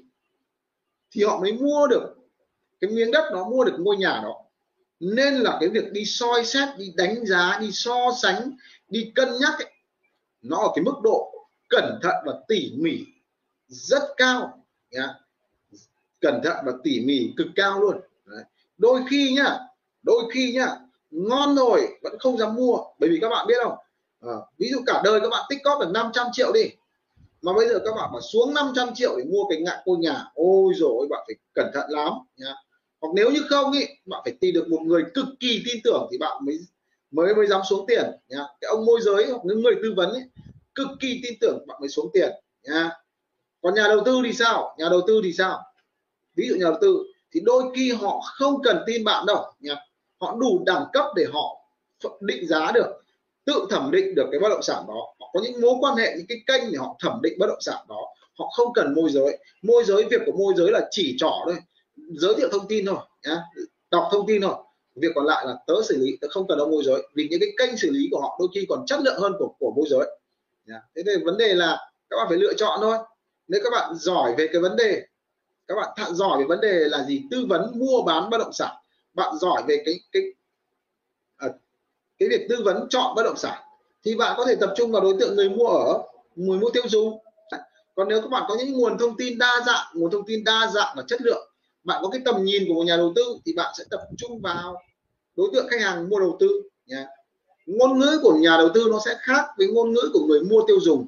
thì 1.12 1.24
họ 1.24 1.40
mới 1.40 1.54
mua 1.54 1.88
được. 1.88 2.16
Cái 2.82 2.92
miếng 2.92 3.12
đất 3.12 3.30
nó 3.34 3.44
mua 3.44 3.64
được 3.64 3.76
ngôi 3.80 3.98
nhà 3.98 4.20
đó. 4.24 4.36
Nên 5.00 5.34
là 5.34 5.58
cái 5.60 5.70
việc 5.70 5.92
đi 5.92 6.06
soi 6.06 6.46
xét 6.46 6.70
đi 6.78 6.94
đánh 6.96 7.26
giá 7.26 7.58
đi 7.62 7.72
so 7.72 8.12
sánh 8.22 8.52
đi 8.88 9.12
cân 9.16 9.30
nhắc 9.42 9.54
ấy, 9.60 9.72
nó 10.42 10.58
ở 10.58 10.72
cái 10.76 10.84
mức 10.84 10.96
độ 11.04 11.48
cẩn 11.70 12.00
thận 12.04 12.16
và 12.26 12.34
tỉ 12.48 12.74
mỉ 12.78 13.06
rất 13.68 14.04
cao 14.18 14.66
nhá. 14.92 15.08
Cẩn 16.22 16.42
thận 16.44 16.58
và 16.66 16.72
tỉ 16.84 17.00
mỉ 17.06 17.34
cực 17.38 17.48
cao 17.56 17.80
luôn. 17.80 18.00
Đấy. 18.26 18.44
đôi 18.78 19.02
khi 19.10 19.34
nhá 19.36 19.60
đôi 20.04 20.24
khi 20.34 20.52
nhá 20.52 20.68
ngon 21.12 21.56
rồi 21.56 21.88
vẫn 22.02 22.20
không 22.20 22.38
dám 22.38 22.56
mua. 22.56 22.78
Bởi 23.00 23.10
vì 23.10 23.18
các 23.22 23.30
bạn 23.30 23.48
biết 23.48 23.56
không? 23.64 23.78
À, 24.22 24.34
ví 24.58 24.70
dụ 24.72 24.80
cả 24.86 25.02
đời 25.04 25.20
các 25.22 25.30
bạn 25.30 25.46
tích 25.50 25.60
cóp 25.64 25.80
được 25.82 25.90
500 25.94 26.28
triệu 26.32 26.52
đi 26.54 26.70
mà 27.42 27.54
bây 27.54 27.68
giờ 27.68 27.80
các 27.86 27.92
bạn 27.96 28.10
mà 28.14 28.20
xuống 28.32 28.54
500 28.54 28.90
triệu 28.96 29.18
để 29.18 29.24
mua 29.24 29.44
cái 29.50 29.62
ngạn 29.62 29.78
ngôi 29.86 29.98
nhà 29.98 30.26
ôi 30.34 30.74
rồi 30.76 31.08
bạn 31.10 31.24
phải 31.28 31.36
cẩn 31.54 31.72
thận 31.74 31.90
lắm 31.90 32.14
nha. 32.38 32.56
hoặc 33.02 33.10
nếu 33.16 33.32
như 33.32 33.44
không 33.50 33.72
ý 33.72 33.86
bạn 34.06 34.22
phải 34.24 34.34
tìm 34.40 34.54
được 34.54 34.68
một 34.68 34.80
người 34.82 35.04
cực 35.14 35.26
kỳ 35.40 35.64
tin 35.66 35.82
tưởng 35.84 36.08
thì 36.12 36.18
bạn 36.18 36.46
mới 36.46 36.60
mới 37.12 37.36
mới 37.36 37.48
dám 37.48 37.62
xuống 37.70 37.86
tiền 37.88 38.06
nha. 38.30 38.44
cái 38.62 38.70
ông 38.70 38.86
môi 38.86 39.02
giới 39.02 39.26
hoặc 39.32 39.42
những 39.46 39.62
người 39.62 39.76
tư 39.84 39.94
vấn 39.96 40.14
ý, 40.14 40.22
cực 40.76 40.88
kỳ 41.00 41.20
tin 41.24 41.34
tưởng 41.42 41.66
bạn 41.68 41.78
mới 41.80 41.90
xuống 41.90 42.10
tiền 42.14 42.30
nha. 42.64 42.90
còn 43.62 43.74
nhà 43.74 43.88
đầu 43.88 44.02
tư 44.06 44.22
thì 44.26 44.34
sao 44.34 44.76
nhà 44.78 44.90
đầu 44.90 45.02
tư 45.08 45.22
thì 45.24 45.34
sao 45.34 45.60
ví 46.36 46.48
dụ 46.50 46.56
nhà 46.56 46.64
đầu 46.64 46.78
tư 46.82 47.04
thì 47.32 47.40
đôi 47.40 47.64
khi 47.76 47.92
họ 47.92 48.22
không 48.24 48.62
cần 48.64 48.84
tin 48.88 49.04
bạn 49.04 49.26
đâu 49.26 49.54
nha 49.60 49.76
họ 50.22 50.36
đủ 50.40 50.64
đẳng 50.66 50.86
cấp 50.94 51.06
để 51.16 51.26
họ 51.34 51.56
định 52.22 52.48
giá 52.48 52.72
được 52.72 53.04
tự 53.50 53.68
thẩm 53.70 53.92
định 53.92 54.16
được 54.16 54.28
cái 54.32 54.40
bất 54.40 54.50
động 54.50 54.62
sản 54.62 54.84
đó. 54.88 55.14
Họ 55.20 55.30
có 55.34 55.40
những 55.44 55.62
mối 55.62 55.74
quan 55.80 55.96
hệ, 55.96 56.14
những 56.18 56.28
cái 56.28 56.38
kênh 56.48 56.72
để 56.72 56.78
họ 56.78 56.98
thẩm 57.00 57.20
định 57.24 57.40
bất 57.40 57.48
động 57.48 57.62
sản 57.62 57.86
đó. 57.90 58.02
Họ 58.40 58.50
không 58.58 58.74
cần 58.74 58.94
môi 58.96 59.10
giới. 59.10 59.38
Môi 59.62 59.84
giới, 59.84 60.04
việc 60.12 60.22
của 60.26 60.32
môi 60.32 60.54
giới 60.58 60.72
là 60.72 60.88
chỉ 60.92 61.16
trỏ 61.20 61.32
thôi. 61.46 61.56
Giới 61.96 62.36
thiệu 62.36 62.50
thông 62.52 62.68
tin 62.68 62.86
thôi, 62.86 62.98
nhá. 63.26 63.38
Đọc 63.92 64.10
thông 64.12 64.28
tin 64.28 64.42
thôi. 64.42 64.54
Việc 64.96 65.12
còn 65.16 65.26
lại 65.26 65.46
là 65.48 65.56
tớ 65.68 65.74
xử 65.90 65.98
lý, 65.98 66.18
tớ 66.22 66.28
không 66.32 66.48
cần 66.48 66.58
đâu 66.58 66.72
môi 66.72 66.84
giới. 66.86 67.08
Vì 67.16 67.28
những 67.32 67.40
cái 67.40 67.50
kênh 67.58 67.78
xử 67.78 67.90
lý 67.92 68.08
của 68.12 68.22
họ 68.22 68.38
đôi 68.40 68.48
khi 68.56 68.66
còn 68.70 68.86
chất 68.86 69.00
lượng 69.02 69.20
hơn 69.20 69.34
của 69.40 69.54
của 69.60 69.74
môi 69.76 69.86
giới 69.90 70.20
thế 70.96 71.04
nên 71.06 71.26
vấn 71.26 71.38
đề 71.38 71.54
là 71.54 71.92
các 72.10 72.18
bạn 72.18 72.26
phải 72.30 72.38
lựa 72.38 72.54
chọn 72.54 72.80
thôi. 72.82 72.98
Nếu 73.48 73.62
các 73.64 73.70
bạn 73.72 73.96
giỏi 73.96 74.36
về 74.38 74.48
cái 74.54 74.62
vấn 74.62 74.76
đề, 74.76 75.04
các 75.68 75.76
bạn 75.76 75.90
thạ 75.98 76.12
giỏi 76.12 76.38
về 76.40 76.46
vấn 76.46 76.62
đề 76.62 76.74
là 76.74 77.04
gì? 77.04 77.22
Tư 77.32 77.46
vấn 77.50 77.72
mua 77.76 78.02
bán 78.02 78.30
bất 78.30 78.38
động 78.38 78.54
sản. 78.54 78.76
Bạn 79.14 79.36
giỏi 79.42 79.64
về 79.68 79.82
cái 79.86 80.00
cái 80.12 80.22
cái 82.20 82.30
việc 82.30 82.46
tư 82.50 82.56
vấn 82.66 82.88
chọn 82.90 83.16
bất 83.16 83.24
động 83.24 83.38
sản, 83.38 83.64
thì 84.04 84.16
bạn 84.16 84.34
có 84.38 84.46
thể 84.46 84.56
tập 84.56 84.74
trung 84.78 84.92
vào 84.92 85.02
đối 85.02 85.16
tượng 85.20 85.36
người 85.36 85.50
mua 85.50 85.68
ở, 85.68 86.04
người 86.36 86.60
mua 86.60 86.70
tiêu 86.70 86.84
dùng. 86.88 87.20
Còn 87.96 88.08
nếu 88.08 88.22
các 88.22 88.28
bạn 88.28 88.44
có 88.48 88.56
những 88.56 88.74
nguồn 88.74 88.98
thông 88.98 89.18
tin 89.18 89.38
đa 89.38 89.62
dạng, 89.66 89.88
nguồn 89.94 90.12
thông 90.12 90.26
tin 90.26 90.44
đa 90.44 90.68
dạng 90.74 90.94
và 90.98 91.04
chất 91.08 91.22
lượng, 91.22 91.52
bạn 91.84 92.00
có 92.04 92.10
cái 92.10 92.22
tầm 92.26 92.44
nhìn 92.44 92.64
của 92.68 92.74
một 92.74 92.84
nhà 92.84 92.98
đầu 92.98 93.14
tư 93.16 93.24
thì 93.46 93.54
bạn 93.54 93.74
sẽ 93.78 93.84
tập 93.92 94.02
trung 94.18 94.42
vào 94.42 94.76
đối 95.36 95.50
tượng 95.54 95.68
khách 95.70 95.82
hàng 95.82 96.10
mua 96.10 96.20
đầu 96.20 96.38
tư, 96.40 96.62
nhé. 96.86 97.06
Ngôn 97.66 98.00
ngữ 98.00 98.20
của 98.24 98.34
nhà 98.34 98.58
đầu 98.58 98.70
tư 98.74 98.88
nó 98.92 99.00
sẽ 99.06 99.16
khác 99.20 99.46
với 99.58 99.68
ngôn 99.68 99.94
ngữ 99.94 100.10
của 100.14 100.26
người 100.28 100.42
mua 100.42 100.62
tiêu 100.68 100.80
dùng. 100.82 101.08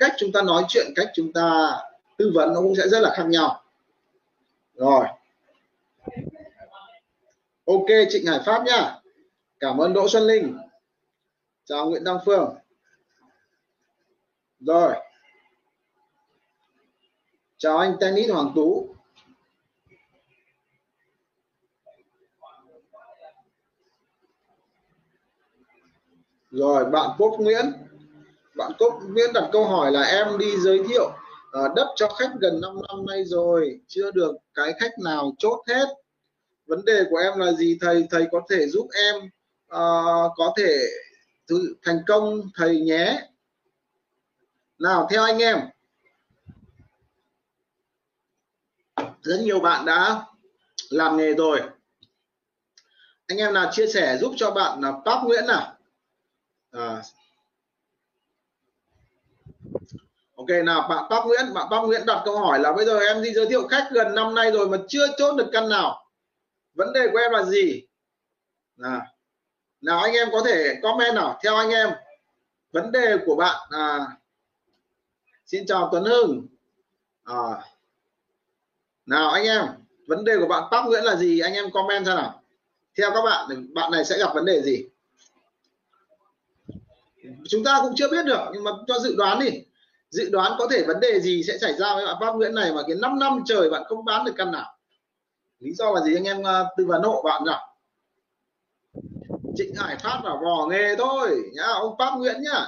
Cách 0.00 0.12
chúng 0.18 0.32
ta 0.32 0.42
nói 0.42 0.64
chuyện, 0.68 0.86
cách 0.96 1.08
chúng 1.14 1.32
ta 1.32 1.78
tư 2.16 2.30
vấn 2.34 2.54
nó 2.54 2.60
cũng 2.60 2.74
sẽ 2.76 2.88
rất 2.88 3.00
là 3.00 3.14
khác 3.16 3.26
nhau. 3.26 3.62
Rồi. 4.74 5.04
Ok, 7.66 7.86
Trịnh 8.10 8.26
Hải 8.26 8.40
Pháp 8.46 8.64
nhá 8.66 8.94
cảm 9.60 9.78
ơn 9.78 9.92
Đỗ 9.92 10.08
Xuân 10.08 10.22
Linh. 10.22 10.58
Chào 11.64 11.90
Nguyễn 11.90 12.04
Đăng 12.04 12.18
Phương. 12.26 12.54
Rồi. 14.60 14.94
Chào 17.58 17.78
anh 17.78 17.96
tennis 18.00 18.30
Hoàng 18.30 18.52
Tú. 18.54 18.94
Rồi, 26.50 26.84
bạn 26.84 27.10
Quốc 27.18 27.36
Nguyễn. 27.40 27.72
Bạn 28.56 28.72
Quốc 28.78 29.00
Nguyễn 29.08 29.32
đặt 29.34 29.48
câu 29.52 29.64
hỏi 29.64 29.92
là 29.92 30.02
em 30.02 30.38
đi 30.38 30.56
giới 30.56 30.80
thiệu 30.88 31.10
ờ, 31.52 31.68
đất 31.76 31.86
cho 31.96 32.08
khách 32.08 32.30
gần 32.40 32.60
5 32.60 32.76
năm 32.88 33.06
nay 33.06 33.24
rồi, 33.24 33.80
chưa 33.86 34.10
được 34.10 34.36
cái 34.54 34.72
khách 34.80 34.98
nào 35.04 35.34
chốt 35.38 35.62
hết. 35.68 35.86
Vấn 36.66 36.84
đề 36.84 37.02
của 37.10 37.16
em 37.16 37.38
là 37.38 37.52
gì? 37.52 37.78
Thầy 37.80 38.06
thầy 38.10 38.26
có 38.32 38.40
thể 38.50 38.66
giúp 38.68 38.88
em 38.94 39.30
uh, 39.74 40.32
có 40.36 40.54
thể 40.56 40.88
thành 41.82 41.98
công 42.06 42.50
thầy 42.54 42.80
nhé. 42.80 43.28
Nào 44.78 45.08
theo 45.10 45.22
anh 45.22 45.38
em. 45.38 45.60
Rất 49.22 49.40
nhiều 49.42 49.60
bạn 49.60 49.84
đã 49.84 50.24
làm 50.90 51.16
nghề 51.16 51.34
rồi. 51.34 51.60
Anh 53.26 53.38
em 53.38 53.54
nào 53.54 53.70
chia 53.72 53.86
sẻ 53.86 54.18
giúp 54.20 54.34
cho 54.36 54.50
bạn 54.50 54.80
là 54.80 54.92
Pháp 55.04 55.22
Nguyễn 55.24 55.46
nào? 55.46 55.76
À. 56.70 57.02
Ok 60.36 60.48
nào 60.64 60.88
bạn 60.88 61.04
Pháp 61.10 61.24
Nguyễn 61.26 61.54
bạn 61.54 61.66
Pháp 61.70 61.80
Nguyễn 61.80 62.06
đặt 62.06 62.22
câu 62.24 62.38
hỏi 62.38 62.58
là 62.60 62.72
bây 62.72 62.86
giờ 62.86 62.98
em 62.98 63.22
đi 63.22 63.32
giới 63.32 63.46
thiệu 63.46 63.68
khách 63.68 63.88
gần 63.92 64.14
năm 64.14 64.34
nay 64.34 64.50
rồi 64.50 64.68
mà 64.68 64.78
chưa 64.88 65.06
chốt 65.18 65.36
được 65.36 65.48
căn 65.52 65.68
nào. 65.68 66.10
Vấn 66.74 66.92
đề 66.92 67.08
của 67.12 67.18
em 67.18 67.32
là 67.32 67.44
gì? 67.44 67.86
Nào 68.76 69.06
nào 69.80 69.98
anh 69.98 70.12
em 70.12 70.28
có 70.32 70.42
thể 70.46 70.74
comment 70.82 71.14
nào. 71.14 71.38
Theo 71.44 71.56
anh 71.56 71.70
em 71.70 71.88
vấn 72.72 72.92
đề 72.92 73.16
của 73.26 73.36
bạn 73.36 73.56
à, 73.70 74.06
xin 75.46 75.66
chào 75.66 75.88
Tuấn 75.92 76.04
Hưng. 76.04 76.46
À, 77.24 77.64
nào 79.06 79.30
anh 79.30 79.44
em 79.44 79.64
vấn 80.06 80.24
đề 80.24 80.32
của 80.40 80.46
bạn 80.46 80.64
Pháp 80.70 80.86
Nguyễn 80.86 81.04
là 81.04 81.16
gì? 81.16 81.40
Anh 81.40 81.54
em 81.54 81.70
comment 81.70 82.06
ra 82.06 82.14
nào. 82.14 82.42
Theo 82.98 83.10
các 83.10 83.22
bạn 83.24 83.66
bạn 83.74 83.90
này 83.92 84.04
sẽ 84.04 84.18
gặp 84.18 84.30
vấn 84.34 84.44
đề 84.44 84.62
gì? 84.62 84.84
Chúng 87.48 87.64
ta 87.64 87.78
cũng 87.82 87.92
chưa 87.96 88.08
biết 88.08 88.26
được 88.26 88.50
nhưng 88.52 88.64
mà 88.64 88.70
cho 88.86 88.98
dự 88.98 89.14
đoán 89.16 89.38
đi. 89.38 89.50
Dự 90.10 90.30
đoán 90.30 90.52
có 90.58 90.68
thể 90.70 90.84
vấn 90.86 91.00
đề 91.00 91.20
gì 91.20 91.42
sẽ 91.42 91.58
xảy 91.58 91.72
ra 91.72 91.94
với 91.94 92.06
bạn 92.06 92.16
Pháp 92.20 92.32
Nguyễn 92.32 92.54
này 92.54 92.72
mà 92.72 92.82
cái 92.86 92.96
5 92.96 93.18
năm 93.18 93.42
trời 93.46 93.70
bạn 93.70 93.82
không 93.88 94.04
bán 94.04 94.24
được 94.24 94.32
căn 94.36 94.52
nào? 94.52 94.74
Lý 95.58 95.74
do 95.74 95.92
là 95.92 96.00
gì? 96.00 96.14
Anh 96.14 96.24
em 96.24 96.46
à, 96.46 96.64
tư 96.76 96.86
vấn 96.86 97.02
hộ 97.02 97.22
bạn 97.22 97.44
nào. 97.44 97.77
Trịnh 99.58 99.74
Hải 99.74 99.96
Phát 99.96 100.20
là 100.24 100.30
vò 100.42 100.66
nghề 100.70 100.96
thôi. 100.96 101.42
Nhá 101.52 101.66
ông 101.66 101.96
Pháp 101.98 102.16
Nguyễn 102.16 102.42
nhá. 102.42 102.66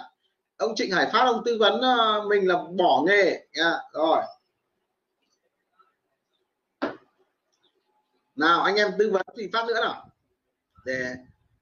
Ông 0.56 0.74
Trịnh 0.76 0.92
Hải 0.92 1.10
Phát 1.12 1.24
ông 1.24 1.42
tư 1.44 1.56
vấn 1.60 1.80
ờ, 1.80 2.24
mình 2.28 2.48
là 2.48 2.54
bỏ 2.76 3.02
nghề. 3.06 3.46
Nha 3.52 3.74
rồi. 3.92 4.22
Nào 8.36 8.62
anh 8.62 8.76
em 8.76 8.90
tư 8.98 9.10
vấn 9.10 9.26
thì 9.36 9.48
phát 9.52 9.66
nữa 9.66 9.80
nào. 9.80 10.10
Để 10.84 11.14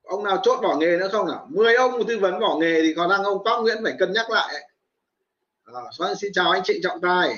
ông 0.03 0.25
nào 0.25 0.41
chốt 0.43 0.61
bỏ 0.63 0.77
nghề 0.77 0.97
nữa 0.97 1.09
không 1.13 1.27
nào? 1.27 1.47
10 1.51 1.75
ông 1.75 2.07
tư 2.09 2.19
vấn 2.19 2.41
bỏ 2.41 2.57
nghề 2.61 2.83
thì 2.83 2.95
còn 2.97 3.11
đang 3.11 3.23
ông 3.23 3.43
Pháp 3.45 3.61
Nguyễn 3.61 3.79
phải 3.83 3.95
cân 3.99 4.13
nhắc 4.13 4.31
lại 4.31 4.55
à, 5.65 6.15
xin 6.21 6.33
chào 6.33 6.51
anh 6.51 6.63
Trịnh 6.65 6.83
trọng 6.83 7.01
tài. 7.01 7.35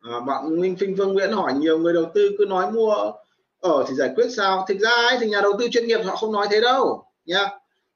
À, 0.00 0.20
bạn 0.26 0.60
Minh 0.60 0.76
Phinh 0.76 0.94
Phương 0.98 1.12
Nguyễn 1.12 1.32
hỏi 1.32 1.54
nhiều 1.54 1.78
người 1.78 1.94
đầu 1.94 2.10
tư 2.14 2.30
cứ 2.38 2.44
nói 2.48 2.72
mua 2.72 3.12
ở 3.60 3.84
thì 3.88 3.94
giải 3.94 4.10
quyết 4.14 4.28
sao? 4.36 4.64
Thực 4.68 4.78
ra 4.78 4.90
ấy, 4.90 5.16
thì 5.20 5.28
nhà 5.28 5.40
đầu 5.40 5.52
tư 5.58 5.68
chuyên 5.72 5.86
nghiệp 5.86 6.00
họ 6.04 6.16
không 6.16 6.32
nói 6.32 6.46
thế 6.50 6.60
đâu 6.60 7.04
nha 7.24 7.48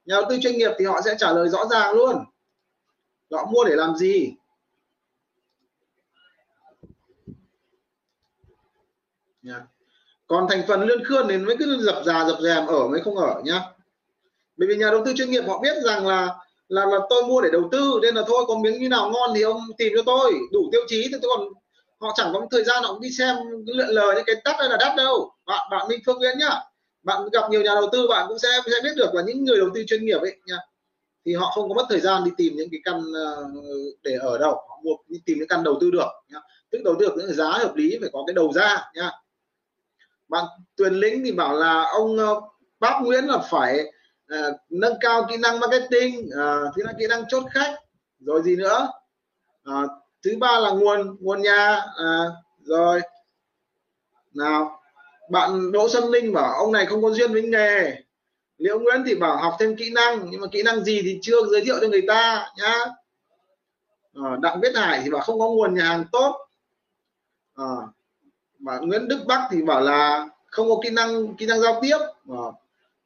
nhà 0.04 0.14
đầu 0.20 0.24
tư 0.28 0.38
chuyên 0.42 0.58
nghiệp 0.58 0.70
thì 0.78 0.84
họ 0.84 1.00
sẽ 1.04 1.14
trả 1.18 1.32
lời 1.32 1.48
rõ 1.48 1.66
ràng 1.66 1.94
luôn. 1.94 2.24
Họ 3.32 3.44
mua 3.44 3.64
để 3.64 3.74
làm 3.74 3.96
gì? 3.96 4.34
Nha 9.42 9.66
còn 10.26 10.46
thành 10.48 10.62
phần 10.68 10.82
lươn 10.82 11.04
khươn 11.04 11.26
thì 11.28 11.38
mới 11.38 11.56
cứ 11.58 11.78
dập 11.82 12.02
già 12.06 12.24
dập 12.24 12.38
dèm 12.40 12.66
ở 12.66 12.88
mới 12.88 13.00
không 13.00 13.16
ở 13.16 13.40
nhá. 13.44 13.62
Bởi 14.56 14.68
vì 14.68 14.76
nhà 14.76 14.90
đầu 14.90 15.04
tư 15.04 15.12
chuyên 15.16 15.30
nghiệp 15.30 15.44
họ 15.46 15.58
biết 15.58 15.76
rằng 15.84 16.06
là 16.06 16.36
là 16.68 16.86
là 16.86 16.98
tôi 17.10 17.24
mua 17.24 17.40
để 17.40 17.48
đầu 17.52 17.68
tư 17.72 17.98
nên 18.02 18.14
là 18.14 18.22
thôi 18.26 18.44
có 18.48 18.58
miếng 18.58 18.80
như 18.80 18.88
nào 18.88 19.10
ngon 19.10 19.30
thì 19.34 19.42
ông 19.42 19.60
tìm 19.78 19.92
cho 19.96 20.02
tôi. 20.06 20.34
Đủ 20.52 20.68
tiêu 20.72 20.80
chí 20.88 21.08
thì 21.12 21.18
tôi 21.22 21.36
còn 21.36 21.48
họ 22.00 22.12
chẳng 22.16 22.32
có 22.32 22.46
thời 22.50 22.64
gian 22.64 22.82
họ 22.82 22.92
cũng 22.92 23.00
đi 23.00 23.10
xem 23.10 23.36
lượn 23.66 23.88
lờ 23.88 24.12
những 24.16 24.24
cái 24.26 24.36
đắt 24.44 24.56
hay 24.58 24.68
là 24.68 24.76
đắt 24.80 24.96
đâu. 24.96 25.32
Bạn 25.46 25.68
bạn 25.70 25.88
Minh 25.88 26.00
Phương 26.06 26.18
Nguyễn 26.18 26.38
nhá. 26.38 26.60
Bạn 27.02 27.28
gặp 27.32 27.50
nhiều 27.50 27.62
nhà 27.62 27.74
đầu 27.74 27.88
tư 27.92 28.06
bạn 28.08 28.26
cũng 28.28 28.38
sẽ 28.38 28.48
sẽ 28.66 28.80
biết 28.82 28.92
được 28.96 29.14
là 29.14 29.22
những 29.26 29.44
người 29.44 29.56
đầu 29.56 29.68
tư 29.74 29.84
chuyên 29.86 30.04
nghiệp 30.04 30.18
ấy 30.18 30.36
nha 30.46 30.56
thì 31.24 31.34
họ 31.34 31.50
không 31.54 31.68
có 31.68 31.74
mất 31.74 31.86
thời 31.88 32.00
gian 32.00 32.24
đi 32.24 32.30
tìm 32.36 32.56
những 32.56 32.68
cái 32.70 32.80
căn 32.84 33.02
ờ, 33.14 33.48
để 34.02 34.14
ở 34.20 34.38
đâu. 34.38 34.52
Họ 34.52 34.80
mua 34.84 34.94
đi 35.08 35.18
tìm 35.26 35.38
những 35.38 35.48
căn 35.48 35.64
đầu 35.64 35.78
tư 35.80 35.90
được 35.90 36.08
nhá. 36.28 36.38
Tức 36.70 36.78
đầu 36.84 36.94
tư 37.00 37.06
được 37.06 37.14
những 37.16 37.32
giá 37.32 37.50
hợp 37.50 37.76
lý 37.76 37.98
phải 38.00 38.10
có 38.12 38.24
cái 38.26 38.34
đầu 38.34 38.52
ra 38.52 38.90
nhá. 38.94 39.10
Bạn 40.28 40.44
Tuyền 40.76 40.94
Lĩnh 40.94 41.24
thì 41.24 41.32
bảo 41.32 41.54
là 41.54 41.82
ông 41.82 42.18
ờ, 42.18 42.40
Bác 42.80 43.00
Nguyễn 43.02 43.24
là 43.24 43.38
phải 43.38 43.80
uh, 44.34 44.54
nâng 44.70 44.94
cao 45.00 45.26
kỹ 45.30 45.36
năng 45.36 45.60
marketing 45.60 46.18
uh, 46.18 46.74
thứ 46.76 46.82
là 46.82 46.92
kỹ 46.98 47.06
năng 47.08 47.28
chốt 47.28 47.44
khách 47.50 47.74
rồi 48.20 48.42
gì 48.42 48.56
nữa. 48.56 48.88
Uh, 49.70 49.90
thứ 50.24 50.30
ba 50.40 50.58
là 50.58 50.70
nguồn 50.70 51.16
nguồn 51.20 51.42
nhà. 51.42 51.80
À, 51.96 52.24
rồi. 52.64 53.00
Nào 54.34 54.80
bạn 55.30 55.72
Đỗ 55.72 55.88
Xuân 55.88 56.04
Linh 56.04 56.32
bảo 56.32 56.52
ông 56.52 56.72
này 56.72 56.86
không 56.86 57.02
có 57.02 57.10
duyên 57.10 57.32
với 57.32 57.42
nghề. 57.42 57.96
Liễu 58.58 58.78
Nguyễn 58.78 59.02
thì 59.06 59.14
bảo 59.14 59.36
học 59.36 59.56
thêm 59.58 59.76
kỹ 59.76 59.90
năng 59.90 60.30
nhưng 60.30 60.40
mà 60.40 60.46
kỹ 60.52 60.62
năng 60.62 60.84
gì 60.84 61.02
thì 61.02 61.18
chưa 61.22 61.46
giới 61.52 61.64
thiệu 61.64 61.76
cho 61.80 61.88
người 61.88 62.02
ta 62.08 62.48
nhá. 62.56 62.84
À, 64.14 64.36
Đặng 64.42 64.60
Viết 64.60 64.76
Hải 64.76 65.00
thì 65.04 65.10
bảo 65.10 65.22
không 65.22 65.38
có 65.38 65.48
nguồn 65.48 65.74
nhà 65.74 65.84
hàng 65.84 66.04
tốt. 66.12 66.36
À, 67.54 67.64
và 68.58 68.78
Nguyễn 68.78 69.08
Đức 69.08 69.20
Bắc 69.26 69.48
thì 69.50 69.62
bảo 69.62 69.80
là 69.80 70.28
không 70.46 70.68
có 70.68 70.76
kỹ 70.84 70.90
năng 70.90 71.34
kỹ 71.34 71.46
năng 71.46 71.60
giao 71.60 71.78
tiếp. 71.82 71.98
Ờ, 72.28 72.36
à, 72.36 72.50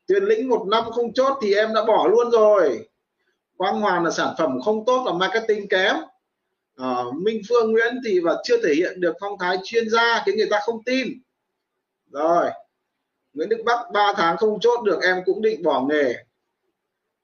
Tuyền 0.06 0.24
Lĩnh 0.24 0.48
một 0.48 0.66
năm 0.66 0.84
không 0.90 1.12
chốt 1.12 1.38
thì 1.42 1.54
em 1.54 1.74
đã 1.74 1.84
bỏ 1.84 2.08
luôn 2.10 2.30
rồi. 2.30 2.88
Quang 3.56 3.80
Hoàng 3.80 4.04
là 4.04 4.10
sản 4.10 4.34
phẩm 4.38 4.60
không 4.64 4.84
tốt 4.84 5.02
là 5.06 5.12
marketing 5.12 5.68
kém 5.68 5.96
uh, 6.82 7.14
Minh 7.14 7.40
Phương 7.48 7.72
Nguyễn 7.72 7.94
thì 8.04 8.20
và 8.20 8.36
chưa 8.44 8.62
thể 8.62 8.74
hiện 8.74 9.00
được 9.00 9.14
phong 9.20 9.38
thái 9.38 9.58
chuyên 9.64 9.90
gia 9.90 10.22
khiến 10.26 10.36
người 10.36 10.48
ta 10.50 10.60
không 10.62 10.84
tin. 10.84 11.08
Rồi 12.10 12.50
Nguyễn 13.34 13.48
Đức 13.48 13.62
Bắc 13.64 13.90
3 13.92 14.12
tháng 14.16 14.36
không 14.36 14.60
chốt 14.60 14.82
được 14.84 15.02
em 15.02 15.22
cũng 15.24 15.42
định 15.42 15.62
bỏ 15.62 15.86
nghề. 15.88 16.14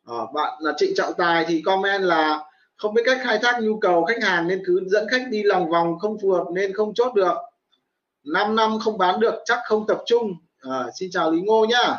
À, 0.06 0.16
bạn 0.34 0.52
là 0.60 0.72
Trịnh 0.76 0.94
Trọng 0.96 1.12
Tài 1.18 1.44
thì 1.48 1.62
comment 1.62 2.02
là 2.02 2.44
không 2.76 2.94
biết 2.94 3.02
cách 3.04 3.20
khai 3.22 3.38
thác 3.42 3.62
nhu 3.62 3.78
cầu 3.78 4.04
khách 4.04 4.22
hàng 4.22 4.48
nên 4.48 4.62
cứ 4.66 4.80
dẫn 4.86 5.08
khách 5.10 5.22
đi 5.30 5.42
lòng 5.42 5.70
vòng 5.70 5.98
không 5.98 6.18
phù 6.22 6.32
hợp 6.32 6.44
nên 6.54 6.72
không 6.72 6.94
chốt 6.94 7.14
được. 7.14 7.34
5 8.24 8.56
năm 8.56 8.78
không 8.84 8.98
bán 8.98 9.20
được 9.20 9.34
chắc 9.44 9.58
không 9.64 9.86
tập 9.86 10.02
trung. 10.06 10.32
À, 10.60 10.84
xin 10.94 11.10
chào 11.10 11.30
Lý 11.30 11.40
Ngô 11.40 11.66
nhá. 11.68 11.96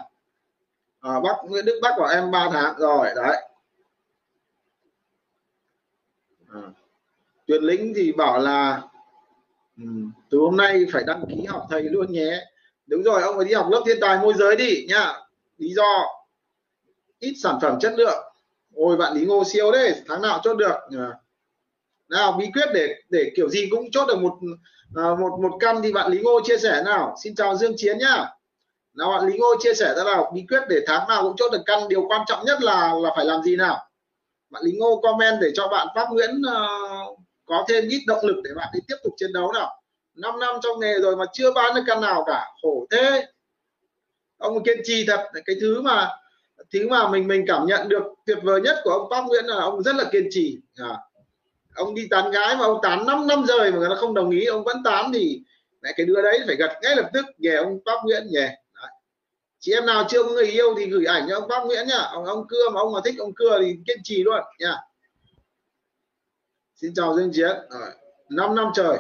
À, 0.99 1.19
bác 1.23 1.35
Nguyễn 1.45 1.65
Đức 1.65 1.79
Bắc 1.81 1.93
của 1.97 2.07
em 2.07 2.31
3 2.31 2.49
tháng. 2.51 2.75
Rồi 2.77 3.07
đấy. 3.15 3.43
À. 6.53 6.61
Tuyệt 7.51 7.63
lĩnh 7.63 7.93
thì 7.95 8.11
bảo 8.11 8.39
là 8.39 8.81
ừ, 9.77 9.83
từ 10.29 10.37
hôm 10.37 10.57
nay 10.57 10.85
phải 10.91 11.03
đăng 11.03 11.23
ký 11.29 11.45
học 11.45 11.67
thầy 11.69 11.83
luôn 11.83 12.11
nhé. 12.11 12.45
Đúng 12.87 13.03
rồi 13.03 13.21
ông 13.21 13.35
phải 13.37 13.45
đi 13.45 13.53
học 13.53 13.67
lớp 13.71 13.83
thiên 13.85 13.97
tài 14.01 14.19
môi 14.19 14.33
giới 14.33 14.55
đi 14.55 14.85
nhá. 14.89 15.13
Lý 15.57 15.73
do 15.73 16.05
ít 17.19 17.33
sản 17.43 17.59
phẩm 17.61 17.79
chất 17.79 17.93
lượng. 17.97 18.33
Ôi 18.75 18.97
bạn 18.97 19.13
Lý 19.13 19.25
Ngô 19.25 19.43
siêu 19.43 19.71
đấy 19.71 20.01
tháng 20.07 20.21
nào 20.21 20.39
chốt 20.43 20.55
được? 20.55 20.75
Nào 22.09 22.31
bí 22.31 22.45
quyết 22.53 22.69
để 22.73 22.95
để 23.09 23.31
kiểu 23.35 23.49
gì 23.49 23.67
cũng 23.71 23.91
chốt 23.91 24.05
được 24.07 24.17
một 24.17 24.37
à, 24.95 25.03
một 25.19 25.39
một 25.41 25.57
căn 25.59 25.81
thì 25.83 25.93
bạn 25.93 26.11
Lý 26.11 26.19
Ngô 26.21 26.41
chia 26.43 26.57
sẻ 26.57 26.81
nào. 26.85 27.15
Xin 27.23 27.35
chào 27.35 27.55
Dương 27.55 27.73
Chiến 27.77 27.97
nhá. 27.97 28.25
Nào 28.93 29.09
bạn 29.09 29.27
Lý 29.27 29.37
Ngô 29.37 29.55
chia 29.59 29.73
sẻ 29.73 29.93
ra 29.97 30.03
nào. 30.03 30.31
Bí 30.35 30.45
quyết 30.49 30.63
để 30.69 30.79
tháng 30.87 31.07
nào 31.07 31.23
cũng 31.23 31.35
chốt 31.37 31.51
được 31.51 31.61
căn 31.65 31.87
điều 31.89 32.07
quan 32.07 32.21
trọng 32.27 32.45
nhất 32.45 32.61
là 32.61 32.93
là 32.93 33.09
phải 33.15 33.25
làm 33.25 33.43
gì 33.43 33.55
nào? 33.55 33.77
Bạn 34.49 34.63
Lý 34.65 34.71
Ngô 34.77 34.99
comment 35.03 35.41
để 35.41 35.51
cho 35.53 35.67
bạn 35.67 35.87
Pháp 35.95 36.07
Nguyễn 36.11 36.41
uh, 36.41 37.00
có 37.51 37.65
thêm 37.67 37.87
ít 37.87 38.03
động 38.07 38.25
lực 38.25 38.41
để 38.43 38.51
bạn 38.55 38.67
đi 38.73 38.79
tiếp 38.87 38.95
tục 39.03 39.13
chiến 39.17 39.33
đấu 39.33 39.51
nào. 39.51 39.81
5 40.15 40.39
năm 40.39 40.55
trong 40.63 40.79
nghề 40.79 40.99
rồi 40.99 41.15
mà 41.15 41.25
chưa 41.33 41.51
bán 41.51 41.75
được 41.75 41.81
căn 41.87 42.01
nào 42.01 42.23
cả. 42.27 42.45
Khổ 42.61 42.87
thế. 42.91 43.25
Ông 44.37 44.63
kiên 44.63 44.77
trì 44.83 45.05
thật. 45.07 45.27
Cái 45.45 45.55
thứ 45.61 45.81
mà 45.81 46.09
thứ 46.73 46.89
mà 46.89 47.09
mình 47.09 47.27
mình 47.27 47.45
cảm 47.47 47.65
nhận 47.65 47.89
được 47.89 48.03
tuyệt 48.25 48.37
vời 48.43 48.61
nhất 48.61 48.77
của 48.83 48.89
ông 48.89 49.11
Park 49.11 49.27
Nguyễn 49.27 49.45
là 49.45 49.55
ông 49.55 49.83
rất 49.83 49.95
là 49.95 50.03
kiên 50.11 50.27
trì. 50.29 50.57
À, 50.75 50.97
ông 51.75 51.95
đi 51.95 52.07
tán 52.11 52.31
gái 52.31 52.55
mà 52.55 52.65
ông 52.65 52.79
tán 52.83 53.05
5 53.05 53.27
năm 53.27 53.45
rồi 53.45 53.71
mà 53.71 53.77
người 53.77 53.89
ta 53.89 53.95
không 53.95 54.13
đồng 54.13 54.29
ý 54.29 54.45
ông 54.45 54.63
vẫn 54.63 54.77
tán 54.83 55.11
thì 55.13 55.41
mẹ 55.81 55.93
cái 55.97 56.05
đứa 56.05 56.21
đấy 56.21 56.39
phải 56.47 56.55
gật 56.55 56.71
ngay 56.81 56.95
lập 56.95 57.09
tức 57.13 57.25
về 57.37 57.55
ông 57.55 57.79
Park 57.85 58.03
Nguyễn 58.03 58.27
nhỉ 58.27 58.47
chị 59.59 59.73
em 59.73 59.85
nào 59.85 60.05
chưa 60.09 60.23
có 60.23 60.29
người 60.29 60.45
yêu 60.45 60.75
thì 60.77 60.85
gửi 60.85 61.05
ảnh 61.05 61.25
cho 61.29 61.35
ông 61.35 61.49
Park 61.49 61.65
Nguyễn 61.65 61.87
nhá. 61.87 61.99
Ông 62.11 62.25
ông 62.25 62.47
cưa 62.47 62.69
mà 62.69 62.81
ông 62.81 62.93
mà 62.93 62.99
thích 63.05 63.15
ông 63.19 63.33
cưa 63.35 63.59
thì 63.61 63.75
kiên 63.87 63.97
trì 64.03 64.23
luôn 64.23 64.41
nha 64.59 64.77
xin 66.81 66.93
chào 66.93 67.15
Dương 67.15 67.31
Chiến. 67.33 67.57
Rồi 67.69 67.91
5 68.29 68.55
năm 68.55 68.67
trời. 68.75 68.97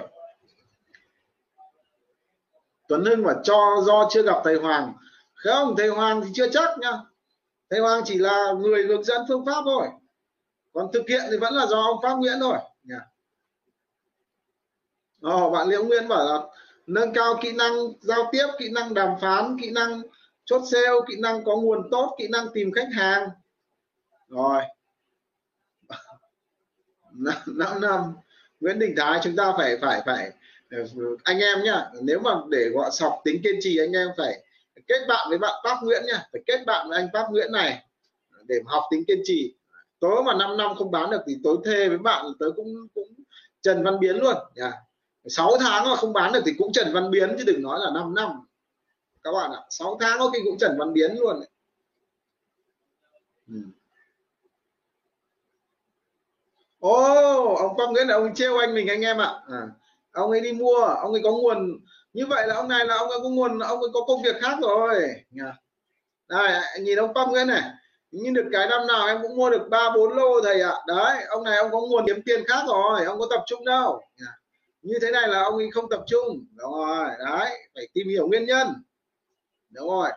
Tuấn 2.87 3.05
Hưng 3.05 3.23
mà 3.23 3.33
cho 3.43 3.81
do 3.85 4.07
chưa 4.11 4.21
gặp 4.21 4.41
thầy 4.43 4.55
Hoàng. 4.55 4.93
Không 5.33 5.75
thầy 5.77 5.87
Hoàng 5.87 6.21
thì 6.21 6.29
chưa 6.33 6.49
chắc 6.49 6.79
nha 6.79 6.91
thầy 7.69 7.79
Hoàng 7.79 8.01
chỉ 8.05 8.17
là 8.17 8.53
người 8.59 8.83
hướng 8.83 9.03
dẫn 9.03 9.21
phương 9.27 9.45
pháp 9.45 9.61
thôi. 9.65 9.87
Còn 10.73 10.91
thực 10.93 11.03
hiện 11.09 11.21
thì 11.31 11.37
vẫn 11.37 11.53
là 11.53 11.65
do 11.65 11.81
ông 11.81 11.99
Pháp 12.03 12.15
Nguyễn 12.15 12.37
thôi. 12.39 12.57
Nha. 12.83 12.99
Ồ, 15.21 15.49
bạn 15.49 15.67
Liễu 15.67 15.83
Nguyên 15.83 16.07
bảo 16.07 16.25
là 16.25 16.39
nâng 16.87 17.13
cao 17.13 17.37
kỹ 17.41 17.51
năng 17.51 17.73
giao 18.01 18.29
tiếp 18.31 18.47
kỹ 18.59 18.69
năng 18.69 18.93
đàm 18.93 19.09
phán 19.21 19.57
kỹ 19.61 19.71
năng 19.71 20.01
chốt 20.45 20.61
sale 20.71 20.99
kỹ 21.07 21.15
năng 21.19 21.43
có 21.43 21.55
nguồn 21.55 21.89
tốt 21.91 22.15
kỹ 22.17 22.27
năng 22.27 22.47
tìm 22.53 22.71
khách 22.71 22.89
hàng. 22.93 23.29
Rồi. 24.27 24.63
5 27.13 27.81
năm 27.81 28.13
Nguyễn 28.59 28.79
Đình 28.79 28.93
Thái, 28.97 29.19
chúng 29.23 29.35
ta 29.35 29.53
phải 29.57 29.77
phải 29.81 30.01
phải 30.05 30.31
ờ, 30.71 30.77
anh 31.23 31.39
em 31.39 31.63
nhá, 31.63 31.85
nếu 32.01 32.19
mà 32.19 32.31
để 32.49 32.69
gọi 32.69 32.89
sọc 32.91 33.21
tính 33.23 33.41
kiên 33.43 33.55
trì, 33.61 33.77
anh 33.77 33.91
em 33.91 34.07
phải 34.17 34.43
kết 34.87 35.05
bạn 35.07 35.29
với 35.29 35.37
bạn 35.37 35.53
Pháp 35.63 35.77
Nguyễn 35.83 36.03
nhá, 36.07 36.23
phải 36.31 36.41
kết 36.45 36.63
bạn 36.65 36.89
với 36.89 36.99
anh 36.99 37.07
Pháp 37.13 37.27
Nguyễn 37.31 37.51
này, 37.51 37.85
để 38.45 38.55
học 38.65 38.83
tính 38.91 39.03
kiên 39.07 39.21
trì 39.23 39.53
tối 39.99 40.23
mà 40.23 40.33
5 40.33 40.57
năm 40.57 40.75
không 40.75 40.91
bán 40.91 41.09
được 41.09 41.21
thì 41.27 41.37
tối 41.43 41.57
thê 41.65 41.89
với 41.89 41.97
bạn 41.97 42.25
tới 42.39 42.49
cũng 42.55 42.87
cũng 42.95 43.07
Trần 43.61 43.83
Văn 43.83 43.99
Biến 43.99 44.17
luôn, 44.17 44.35
nhá 44.55 44.71
6 45.25 45.57
tháng 45.59 45.89
mà 45.89 45.95
không 45.95 46.13
bán 46.13 46.33
được 46.33 46.41
thì 46.45 46.53
cũng 46.57 46.73
trần 46.73 46.93
văn 46.93 47.11
biến 47.11 47.35
chứ 47.37 47.43
đừng 47.47 47.61
nói 47.61 47.79
là 47.79 47.91
5 47.93 48.13
năm 48.15 48.29
các 49.23 49.31
bạn 49.31 49.51
ạ 49.51 49.61
6 49.69 49.97
tháng 50.01 50.19
có 50.19 50.29
khi 50.29 50.39
cũng 50.45 50.57
trần 50.57 50.75
văn 50.79 50.93
biến 50.93 51.15
luôn. 51.19 51.43
Ừ. 53.47 53.55
Ô, 56.81 56.89
oh, 56.89 57.59
ông 57.59 57.75
Quang 57.75 57.93
Nguyễn 57.93 58.07
là 58.07 58.15
ông 58.15 58.35
trêu 58.35 58.57
anh 58.57 58.75
mình 58.75 58.87
anh 58.87 59.01
em 59.01 59.17
ạ. 59.17 59.33
À, 59.51 59.67
ông 60.11 60.31
ấy 60.31 60.41
đi 60.41 60.53
mua, 60.53 60.75
ông 60.75 61.11
ấy 61.13 61.21
có 61.23 61.31
nguồn 61.31 61.79
như 62.13 62.25
vậy 62.25 62.47
là 62.47 62.55
ông 62.55 62.67
này 62.67 62.85
là 62.85 62.95
ông 62.97 63.09
ấy 63.09 63.19
có 63.23 63.29
nguồn, 63.29 63.59
ông 63.59 63.79
ấy 63.79 63.89
có 63.93 63.99
công 64.07 64.21
việc 64.21 64.35
khác 64.41 64.57
rồi. 64.61 65.15
Đây, 66.27 66.61
nhìn 66.79 66.97
ông 66.99 67.13
Quang 67.13 67.29
Nguyễn 67.31 67.47
này, 67.47 67.61
nhưng 68.11 68.33
được 68.33 68.45
cái 68.51 68.67
năm 68.67 68.87
nào 68.87 69.07
em 69.07 69.17
cũng 69.21 69.35
mua 69.35 69.49
được 69.49 69.67
ba 69.69 69.89
bốn 69.95 70.17
lô 70.17 70.41
thầy 70.41 70.61
ạ. 70.61 70.73
Đấy, 70.87 71.23
ông 71.29 71.43
này 71.43 71.57
ông 71.57 71.71
có 71.71 71.81
nguồn 71.81 72.05
kiếm 72.07 72.21
tiền 72.25 72.43
khác 72.47 72.63
rồi, 72.67 73.05
ông 73.05 73.19
có 73.19 73.27
tập 73.29 73.43
trung 73.45 73.65
đâu. 73.65 74.01
Như 74.81 74.95
thế 75.01 75.11
này 75.11 75.27
là 75.27 75.43
ông 75.43 75.57
ấy 75.57 75.69
không 75.73 75.89
tập 75.89 76.03
trung. 76.07 76.45
Đúng 76.55 76.73
rồi, 76.73 77.07
đấy, 77.19 77.49
phải 77.75 77.87
tìm 77.93 78.07
hiểu 78.09 78.27
nguyên 78.27 78.45
nhân. 78.45 78.67
Đúng 79.69 79.89
rồi 79.89 80.09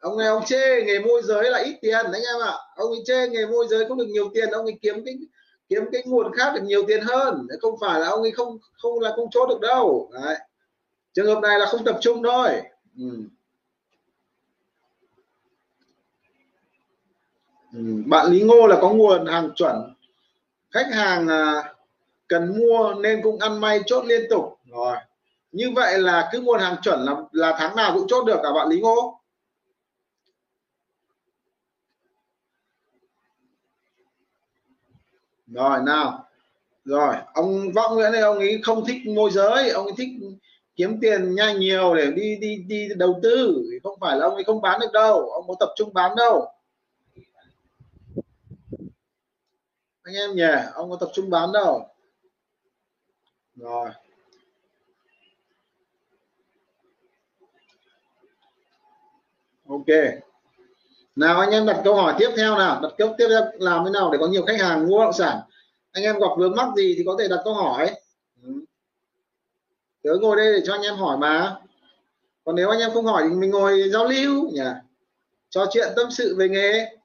ông 0.00 0.18
này 0.18 0.28
ông 0.28 0.44
chê 0.44 0.82
nghề 0.82 0.98
môi 0.98 1.22
giới 1.22 1.50
là 1.50 1.58
ít 1.58 1.78
tiền 1.82 2.04
anh 2.12 2.22
em 2.22 2.40
ạ 2.42 2.54
ông 2.76 2.90
ấy 2.90 3.02
chê 3.06 3.28
nghề 3.28 3.46
môi 3.46 3.66
giới 3.70 3.84
không 3.88 3.98
được 3.98 4.08
nhiều 4.08 4.30
tiền 4.34 4.50
ông 4.50 4.64
ấy 4.64 4.78
kiếm 4.82 5.04
cái 5.04 5.14
kiếm 5.70 5.84
cái 5.92 6.02
nguồn 6.06 6.32
khác 6.32 6.52
được 6.54 6.62
nhiều 6.62 6.82
tiền 6.88 7.00
hơn 7.02 7.46
không 7.60 7.74
phải 7.80 8.00
là 8.00 8.08
ông 8.08 8.22
ấy 8.22 8.30
không 8.30 8.58
không 8.72 9.00
là 9.00 9.12
không 9.16 9.30
chốt 9.30 9.46
được 9.48 9.60
đâu 9.60 10.10
Đấy. 10.12 10.36
trường 11.12 11.26
hợp 11.26 11.40
này 11.40 11.58
là 11.58 11.66
không 11.66 11.84
tập 11.84 11.98
trung 12.00 12.22
thôi 12.22 12.62
ừ. 12.98 13.22
Ừ. 17.72 18.02
bạn 18.06 18.26
Lý 18.26 18.42
Ngô 18.42 18.66
là 18.66 18.78
có 18.80 18.90
nguồn 18.90 19.26
hàng 19.26 19.50
chuẩn 19.54 19.94
khách 20.70 20.86
hàng 20.92 21.28
à, 21.28 21.74
cần 22.28 22.58
mua 22.58 22.94
nên 22.94 23.20
cũng 23.22 23.38
ăn 23.38 23.60
may 23.60 23.80
chốt 23.86 24.04
liên 24.04 24.22
tục 24.30 24.58
rồi 24.70 24.96
như 25.52 25.70
vậy 25.74 25.98
là 25.98 26.28
cứ 26.32 26.40
nguồn 26.40 26.60
hàng 26.60 26.76
chuẩn 26.82 27.04
là 27.04 27.16
là 27.32 27.56
tháng 27.58 27.76
nào 27.76 27.92
cũng 27.94 28.08
chốt 28.08 28.24
được 28.24 28.40
cả 28.42 28.52
bạn 28.52 28.68
Lý 28.68 28.80
Ngô 28.80 29.19
rồi, 35.50 35.78
nào. 35.86 36.26
Rồi, 36.84 37.14
ông 37.34 37.72
võ 37.72 37.88
nguyễn 37.94 38.12
này 38.12 38.20
ông 38.20 38.38
ấy 38.38 38.60
không 38.64 38.84
thích 38.86 38.96
môi 39.06 39.30
giới, 39.30 39.70
ông 39.70 39.86
ấy 39.86 39.94
thích 39.96 40.08
kiếm 40.76 40.98
tiền 41.00 41.34
nhanh 41.34 41.58
nhiều 41.58 41.94
để 41.94 42.10
đi 42.10 42.36
đi 42.36 42.56
đi 42.56 42.88
đầu 42.96 43.20
tư. 43.22 43.64
Không 43.82 43.98
phải 44.00 44.16
là 44.16 44.24
ông 44.24 44.34
ấy 44.34 44.44
không 44.44 44.60
bán 44.60 44.80
được 44.80 44.92
đâu, 44.92 45.30
ông 45.30 45.44
có 45.48 45.54
tập 45.60 45.68
trung 45.76 45.94
bán 45.94 46.16
đâu. 46.16 46.46
Anh 50.02 50.14
em 50.14 50.36
nhỉ, 50.36 50.70
ông 50.74 50.90
có 50.90 50.96
tập 51.00 51.08
trung 51.12 51.30
bán 51.30 51.52
đâu. 51.52 51.86
Rồi. 53.54 53.90
Ok 59.68 59.86
nào, 61.20 61.40
anh 61.40 61.50
em 61.50 61.66
đặt 61.66 61.80
câu 61.84 61.94
hỏi 61.94 62.14
tiếp 62.18 62.30
theo 62.36 62.58
nào. 62.58 62.80
Đặt 62.82 62.92
câu 62.98 63.14
tiếp 63.18 63.26
theo 63.30 63.42
làm 63.58 63.84
thế 63.84 63.90
nào 63.90 64.10
để 64.12 64.18
có 64.20 64.26
nhiều 64.26 64.42
khách 64.46 64.60
hàng 64.60 64.88
mua 64.88 64.98
bất 64.98 65.04
động 65.04 65.12
sản? 65.12 65.38
Anh 65.92 66.04
em 66.04 66.18
gặp 66.18 66.28
vướng 66.38 66.56
mắc 66.56 66.68
gì 66.76 66.94
thì 66.98 67.02
có 67.06 67.16
thể 67.18 67.28
đặt 67.28 67.40
câu 67.44 67.54
hỏi. 67.54 67.90
Ừ. 68.42 68.52
Tớ 70.02 70.10
ngồi 70.20 70.36
đây 70.36 70.52
để 70.52 70.60
cho 70.66 70.72
anh 70.72 70.82
em 70.82 70.94
hỏi 70.94 71.16
mà. 71.16 71.56
Còn 72.44 72.56
nếu 72.56 72.70
anh 72.70 72.80
em 72.80 72.90
không 72.94 73.06
hỏi 73.06 73.22
thì 73.28 73.34
mình 73.34 73.50
ngồi 73.50 73.90
giao 73.92 74.04
lưu 74.04 74.50
nhỉ? 74.50 74.70
Trò 75.50 75.66
chuyện 75.72 75.88
tâm 75.96 76.10
sự 76.10 76.36
về 76.38 76.48
nghề. 76.48 76.96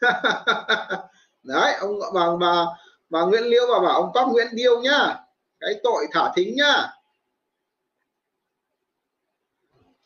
Đấy, 1.42 1.74
ông 1.80 1.98
bà 2.14 2.36
bà 2.40 2.66
bà 3.10 3.20
Nguyễn 3.22 3.44
Liễu 3.44 3.62
và 3.72 3.78
bảo 3.80 4.02
ông 4.02 4.10
Pháp 4.14 4.28
Nguyễn 4.28 4.46
Điêu 4.52 4.80
nhá. 4.80 5.16
Cái 5.60 5.80
tội 5.82 6.06
thả 6.12 6.32
thính 6.36 6.56
nhá 6.56 6.92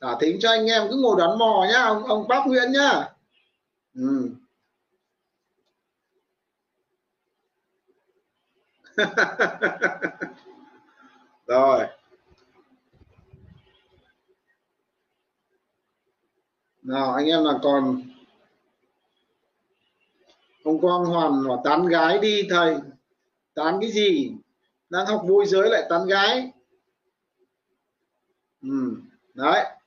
thả 0.01 0.17
thính 0.21 0.39
cho 0.41 0.51
anh 0.51 0.67
em, 0.67 0.83
cứ 0.91 0.97
ngồi 0.97 1.17
đoán 1.19 1.39
mò 1.39 1.67
nhá, 1.73 1.83
ông 1.83 2.05
ông 2.05 2.29
bác 2.29 2.47
Nguyễn 2.47 2.73
nhá. 2.73 3.09
Ừ. 3.95 4.31
rồi. 11.47 11.87
Nào, 16.83 17.13
anh 17.13 17.27
em 17.27 17.45
là 17.45 17.53
còn? 17.63 18.03
Ông 20.65 20.81
quang 20.81 21.05
hoàn 21.05 21.43
và 21.49 21.55
tán 21.65 21.87
gái 21.87 22.19
đi, 22.19 22.43
thầy. 22.51 22.77
Tán 23.55 23.79
cái 23.81 23.91
gì? 23.91 24.33
Đang 24.91 25.07
học 25.07 25.25
môi 25.29 25.47
giới 25.47 25.69
lại 25.71 25.87
tán 25.91 26.07
gái. 26.07 26.53
Ừ. 28.63 28.97
đấy 29.35 29.80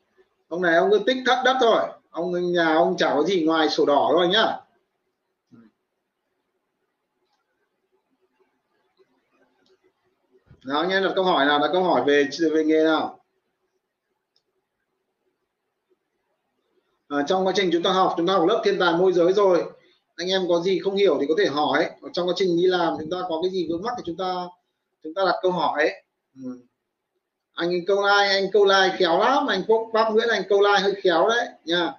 ông 0.54 0.62
này 0.62 0.76
ông 0.76 0.92
cứ 0.92 1.00
tích 1.06 1.18
thất 1.26 1.42
đất 1.46 1.58
thôi. 1.60 1.82
Ông 2.10 2.52
nhà 2.54 2.76
ông 2.76 2.98
chả 2.98 3.14
có 3.14 3.24
gì 3.24 3.44
ngoài 3.44 3.70
sổ 3.70 3.86
đỏ 3.86 4.10
thôi 4.12 4.28
nhá. 4.28 4.58
Nào 10.66 10.80
anh 10.80 10.90
em 10.90 11.04
đặt 11.04 11.12
câu 11.16 11.24
hỏi 11.24 11.46
nào 11.46 11.60
đặt 11.60 11.70
câu 11.72 11.84
hỏi 11.84 12.04
về 12.08 12.30
về 12.52 12.64
nghề 12.64 12.84
nào? 12.84 13.20
À, 17.08 17.18
trong 17.28 17.48
quá 17.48 17.54
trình 17.56 17.70
chúng 17.74 17.84
ta 17.84 17.92
học 17.92 18.14
chúng 18.18 18.28
ta 18.28 18.34
học 18.34 18.48
lớp 18.48 18.62
thiên 18.66 18.80
tài 18.80 18.94
môi 18.94 19.14
giới 19.14 19.34
rồi. 19.34 19.64
Anh 20.16 20.30
em 20.30 20.42
có 20.50 20.60
gì 20.60 20.80
không 20.80 20.96
hiểu 20.96 21.18
thì 21.20 21.26
có 21.30 21.36
thể 21.38 21.46
hỏi. 21.46 21.90
Trong 22.14 22.28
quá 22.28 22.34
trình 22.38 22.58
đi 22.58 22.64
làm 22.66 22.94
chúng 23.00 23.10
ta 23.10 23.18
có 23.30 23.40
cái 23.44 23.52
gì 23.52 23.68
vướng 23.70 23.82
mắc 23.82 23.94
thì 23.98 24.04
chúng 24.06 24.18
ta 24.18 24.34
chúng 25.04 25.14
ta 25.14 25.22
đặt 25.26 25.36
câu 25.42 25.52
hỏi. 25.52 25.92
Ừ 26.44 26.60
anh 27.54 27.86
câu 27.88 28.02
like 28.02 28.34
anh 28.34 28.52
câu 28.52 28.66
like 28.66 28.96
khéo 28.98 29.20
lắm. 29.20 29.48
Anh 29.48 29.64
quốc 29.68 29.90
bác 29.94 30.10
nguyễn, 30.12 30.30
anh 30.30 30.44
câu 30.50 30.62
like 30.62 30.80
hơi 30.80 30.96
khéo 31.04 31.28
đấy, 31.28 31.48
nha. 31.66 31.94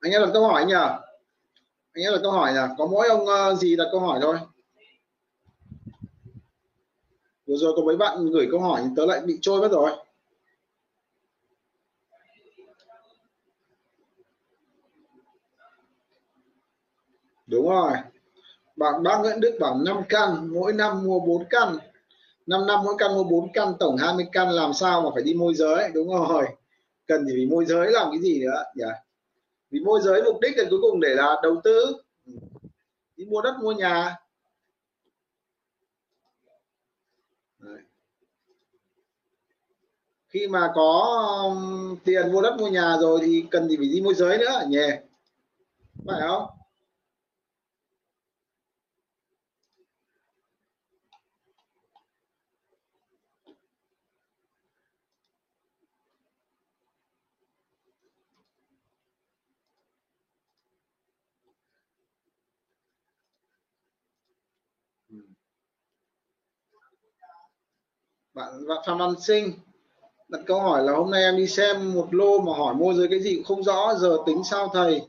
Anh 0.00 0.12
em 0.12 0.22
đặt 0.22 0.30
câu 0.32 0.46
hỏi 0.46 0.64
nhỉ 0.66 0.74
anh 1.94 2.04
em 2.04 2.12
đặt 2.12 2.18
câu 2.22 2.32
hỏi 2.32 2.52
nhỉ 2.52 2.60
có 2.78 2.86
mỗi 2.86 3.08
ông 3.08 3.26
ờ, 3.26 3.54
gì 3.54 3.76
đặt 3.76 3.84
câu 3.92 4.00
hỏi 4.00 4.18
thôi. 4.22 4.36
Vừa 7.46 7.56
rồi 7.56 7.72
có 7.76 7.82
mấy 7.82 7.96
bạn 7.96 8.30
gửi 8.30 8.48
câu 8.50 8.60
hỏi, 8.60 8.82
tớ 8.96 9.06
lại 9.06 9.20
bị 9.20 9.38
trôi 9.42 9.60
mất 9.60 9.68
rồi. 9.72 10.05
Đúng 17.56 17.68
rồi. 17.68 17.92
Bạn 18.76 19.02
bác 19.02 19.18
Nguyễn 19.20 19.40
Đức 19.40 19.56
bảo 19.60 19.78
5 19.84 19.96
căn, 20.08 20.48
mỗi 20.52 20.72
năm 20.72 21.04
mua 21.04 21.20
4 21.20 21.44
căn. 21.50 21.76
5 22.46 22.66
năm 22.66 22.80
mỗi 22.84 22.94
căn 22.98 23.14
mua 23.14 23.24
4 23.24 23.52
căn, 23.52 23.74
tổng 23.80 23.96
20 23.96 24.26
căn 24.32 24.50
làm 24.50 24.72
sao 24.72 25.02
mà 25.02 25.10
phải 25.14 25.22
đi 25.22 25.34
môi 25.34 25.54
giới, 25.54 25.90
đúng 25.94 26.08
rồi. 26.08 26.46
Cần 27.06 27.26
gì 27.26 27.46
môi 27.46 27.64
giới 27.64 27.90
làm 27.90 28.10
cái 28.10 28.20
gì 28.20 28.40
nữa, 28.40 28.64
nhỉ? 28.74 28.84
Yeah. 28.84 28.96
vì 29.70 29.80
môi 29.80 30.00
giới 30.02 30.22
mục 30.22 30.40
đích 30.40 30.58
là 30.58 30.64
cuối 30.70 30.78
cùng 30.82 31.00
để 31.00 31.14
là 31.14 31.36
đầu 31.42 31.60
tư. 31.64 31.96
Ừ. 32.26 32.32
Đi 33.16 33.24
mua 33.24 33.42
đất, 33.42 33.54
mua 33.62 33.72
nhà. 33.72 34.16
Đấy. 37.58 37.78
khi 40.28 40.48
mà 40.48 40.72
có 40.74 41.16
um, 41.44 41.96
tiền 42.04 42.32
mua 42.32 42.42
đất, 42.42 42.56
mua 42.58 42.68
nhà 42.68 42.96
rồi 43.00 43.20
thì 43.22 43.44
cần 43.50 43.68
gì 43.68 43.76
phải 43.76 43.86
đi 43.86 44.00
môi 44.00 44.14
giới 44.14 44.38
nữa, 44.38 44.64
nhỉ? 44.68 44.78
Yeah. 44.78 45.02
phải 46.06 46.20
không? 46.20 46.55
Bạn 68.36 68.48
Phạm 68.86 68.98
Văn 68.98 69.14
Sinh 69.20 69.52
đặt 70.28 70.40
câu 70.46 70.60
hỏi 70.60 70.82
là 70.82 70.92
hôm 70.92 71.10
nay 71.10 71.22
em 71.22 71.36
đi 71.36 71.46
xem 71.46 71.94
một 71.94 72.08
lô 72.10 72.40
mà 72.40 72.52
hỏi 72.52 72.74
môi 72.74 72.94
giới 72.94 73.08
cái 73.10 73.20
gì 73.20 73.34
cũng 73.36 73.44
không 73.44 73.64
rõ 73.64 73.94
giờ 73.94 74.16
tính 74.26 74.42
sao 74.44 74.70
thầy? 74.74 75.02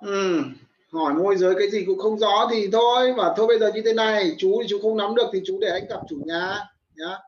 Ừ, 0.00 0.42
hỏi 0.92 1.14
môi 1.14 1.36
giới 1.36 1.54
cái 1.58 1.70
gì 1.70 1.84
cũng 1.86 1.98
không 1.98 2.18
rõ 2.18 2.48
thì 2.50 2.68
thôi 2.72 3.12
và 3.16 3.34
thôi 3.36 3.46
bây 3.46 3.58
giờ 3.58 3.72
như 3.74 3.82
thế 3.84 3.92
này 3.92 4.34
chú 4.38 4.58
thì 4.62 4.68
chú 4.68 4.78
không 4.82 4.96
nắm 4.96 5.14
được 5.14 5.26
thì 5.32 5.40
chú 5.44 5.58
để 5.60 5.68
anh 5.68 5.86
gặp 5.88 6.00
chủ 6.08 6.16
nhà 6.24 6.60
nhá. 6.94 7.18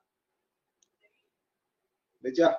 Được 2.20 2.30
chưa? 2.36 2.52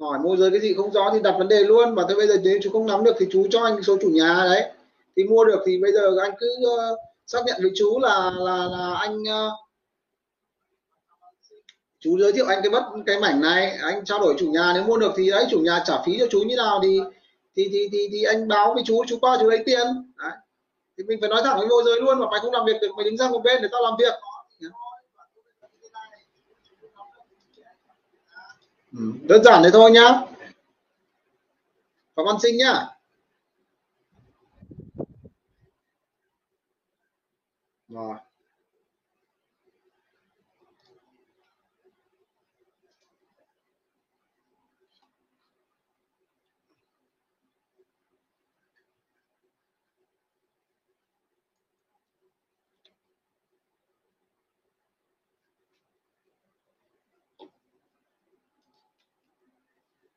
Hỏi 0.00 0.18
môi 0.18 0.36
giới 0.36 0.50
cái 0.50 0.60
gì 0.60 0.74
không 0.74 0.92
rõ 0.92 1.10
thì 1.12 1.20
đặt 1.20 1.34
vấn 1.38 1.48
đề 1.48 1.64
luôn 1.64 1.94
và 1.94 2.04
thôi 2.08 2.16
bây 2.16 2.26
giờ 2.26 2.34
nếu 2.44 2.58
chú 2.62 2.70
không 2.70 2.86
nắm 2.86 3.04
được 3.04 3.16
thì 3.18 3.26
chú 3.30 3.46
cho 3.50 3.60
anh 3.62 3.82
số 3.82 3.96
chủ 4.00 4.08
nhà 4.08 4.34
đấy. 4.44 4.72
Thì 5.16 5.24
mua 5.24 5.44
được 5.44 5.62
thì 5.66 5.78
bây 5.82 5.92
giờ 5.92 6.16
anh 6.22 6.32
cứ 6.38 6.56
uh, 6.60 6.98
xác 7.32 7.38
nhận 7.46 7.58
với 7.62 7.70
chú 7.74 7.98
là 7.98 8.30
là 8.38 8.64
là 8.64 8.94
anh 8.94 9.24
ờ, 9.28 9.50
chú 12.00 12.18
giới 12.18 12.32
thiệu 12.32 12.46
anh 12.46 12.60
cái 12.62 12.70
bất 12.70 12.82
cái 13.06 13.20
mảnh 13.20 13.40
này 13.40 13.78
anh 13.82 14.04
trao 14.04 14.18
đổi 14.18 14.34
chủ 14.38 14.50
nhà 14.50 14.72
nếu 14.74 14.84
mua 14.84 14.96
được 14.96 15.12
thì 15.16 15.30
đấy 15.30 15.46
chủ 15.50 15.60
nhà 15.60 15.82
trả 15.86 16.02
phí 16.06 16.16
cho 16.18 16.26
chú 16.30 16.42
như 16.46 16.56
nào 16.56 16.80
thì 16.82 17.00
thì 17.56 17.68
thì 17.72 17.88
thì, 17.92 18.08
thì 18.12 18.22
anh 18.22 18.48
báo 18.48 18.74
với 18.74 18.82
chú 18.86 19.04
chú 19.08 19.18
qua 19.20 19.36
chú 19.40 19.48
lấy 19.48 19.62
tiền 19.66 19.86
đấy. 20.16 20.32
thì 20.96 21.04
mình 21.04 21.18
phải 21.20 21.30
nói 21.30 21.40
thẳng 21.44 21.58
với 21.58 21.66
môi 21.66 21.82
giới 21.86 22.00
luôn 22.00 22.18
mà 22.18 22.26
mày 22.30 22.40
không 22.40 22.52
làm 22.52 22.66
việc 22.66 22.76
được 22.80 22.92
mày 22.96 23.04
đứng 23.04 23.16
ra 23.16 23.28
một 23.28 23.40
bên 23.44 23.62
để 23.62 23.68
tao 23.72 23.82
làm 23.82 23.94
việc 23.98 24.14
ừ. 28.92 29.12
đơn 29.22 29.44
giản 29.44 29.62
thế 29.62 29.70
thôi 29.72 29.90
nhá 29.90 30.20
cảm 32.16 32.26
ơn 32.26 32.40
Sinh 32.40 32.56
nhá 32.56 32.86
rồi. 37.90 38.16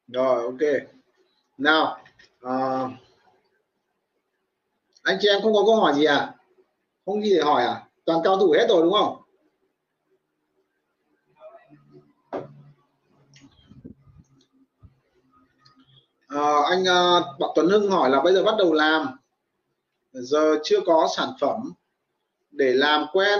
Rồi 0.08 0.44
ok. 0.44 0.60
Nào 1.58 1.98
à, 2.42 2.54
anh 5.04 5.18
chị 5.22 5.28
em 5.28 5.42
không 5.42 5.54
có 5.54 5.64
câu 5.66 5.76
hỏi 5.76 5.94
gì 5.96 6.06
à? 6.06 6.34
Không 7.06 7.24
gì 7.24 7.34
để 7.34 7.42
hỏi 7.42 7.64
à? 7.64 7.88
Toàn 8.06 8.20
cao 8.24 8.38
thủ 8.38 8.52
hết 8.58 8.66
rồi 8.70 8.82
đúng 8.82 8.94
không? 8.94 9.20
À, 16.28 16.54
anh 16.70 16.84
bạn 16.86 17.22
Bảo 17.40 17.54
Tuấn 17.56 17.70
Hưng 17.70 17.92
hỏi 17.92 18.10
là 18.10 18.22
bây 18.22 18.34
giờ 18.34 18.44
bắt 18.44 18.56
đầu 18.58 18.74
làm. 18.74 19.18
Giờ 20.12 20.56
chưa 20.64 20.80
có 20.86 21.08
sản 21.18 21.30
phẩm 21.40 21.74
để 22.52 22.74
làm 22.74 23.06
quen 23.14 23.40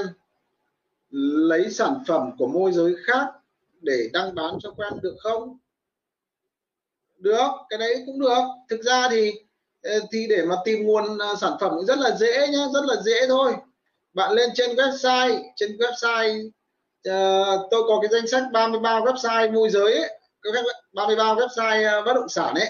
lấy 1.50 1.72
sản 1.72 2.04
phẩm 2.08 2.32
của 2.38 2.48
môi 2.48 2.72
giới 2.72 2.96
khác 3.06 3.28
để 3.82 4.10
đăng 4.14 4.36
bán 4.36 4.58
cho 4.60 4.72
quen 4.72 4.94
được 5.02 5.16
không? 5.20 5.58
Được 7.18 7.52
cái 7.70 7.80
đấy 7.80 8.04
cũng 8.06 8.20
được. 8.20 8.44
Thực 8.70 8.82
ra 8.84 9.10
thì 9.10 9.32
thì 10.12 10.28
để 10.30 10.46
mà 10.46 10.56
tìm 10.66 10.84
nguồn 10.84 11.18
à, 11.18 11.28
sản 11.42 11.54
phẩm 11.60 11.74
rất 11.88 12.00
là 12.00 12.16
dễ 12.16 12.48
nhá 12.48 12.66
rất 12.74 12.86
là 12.86 12.96
dễ 13.02 13.28
thôi. 13.28 13.54
Bạn 14.14 14.32
lên 14.34 14.50
trên 14.56 14.76
website 14.76 15.42
trên 15.56 15.78
website 15.78 16.48
uh, 17.10 17.68
tôi 17.72 17.84
có 17.88 18.00
cái 18.02 18.10
danh 18.12 18.28
sách 18.28 18.44
33 18.54 19.00
website 19.00 19.54
môi 19.54 19.70
giới 19.70 19.94
ấy, 19.94 20.20
33 20.94 21.36
website 21.36 21.88
à, 21.88 22.02
bất 22.06 22.14
động 22.14 22.30
sản 22.30 22.56
ấy. 22.56 22.70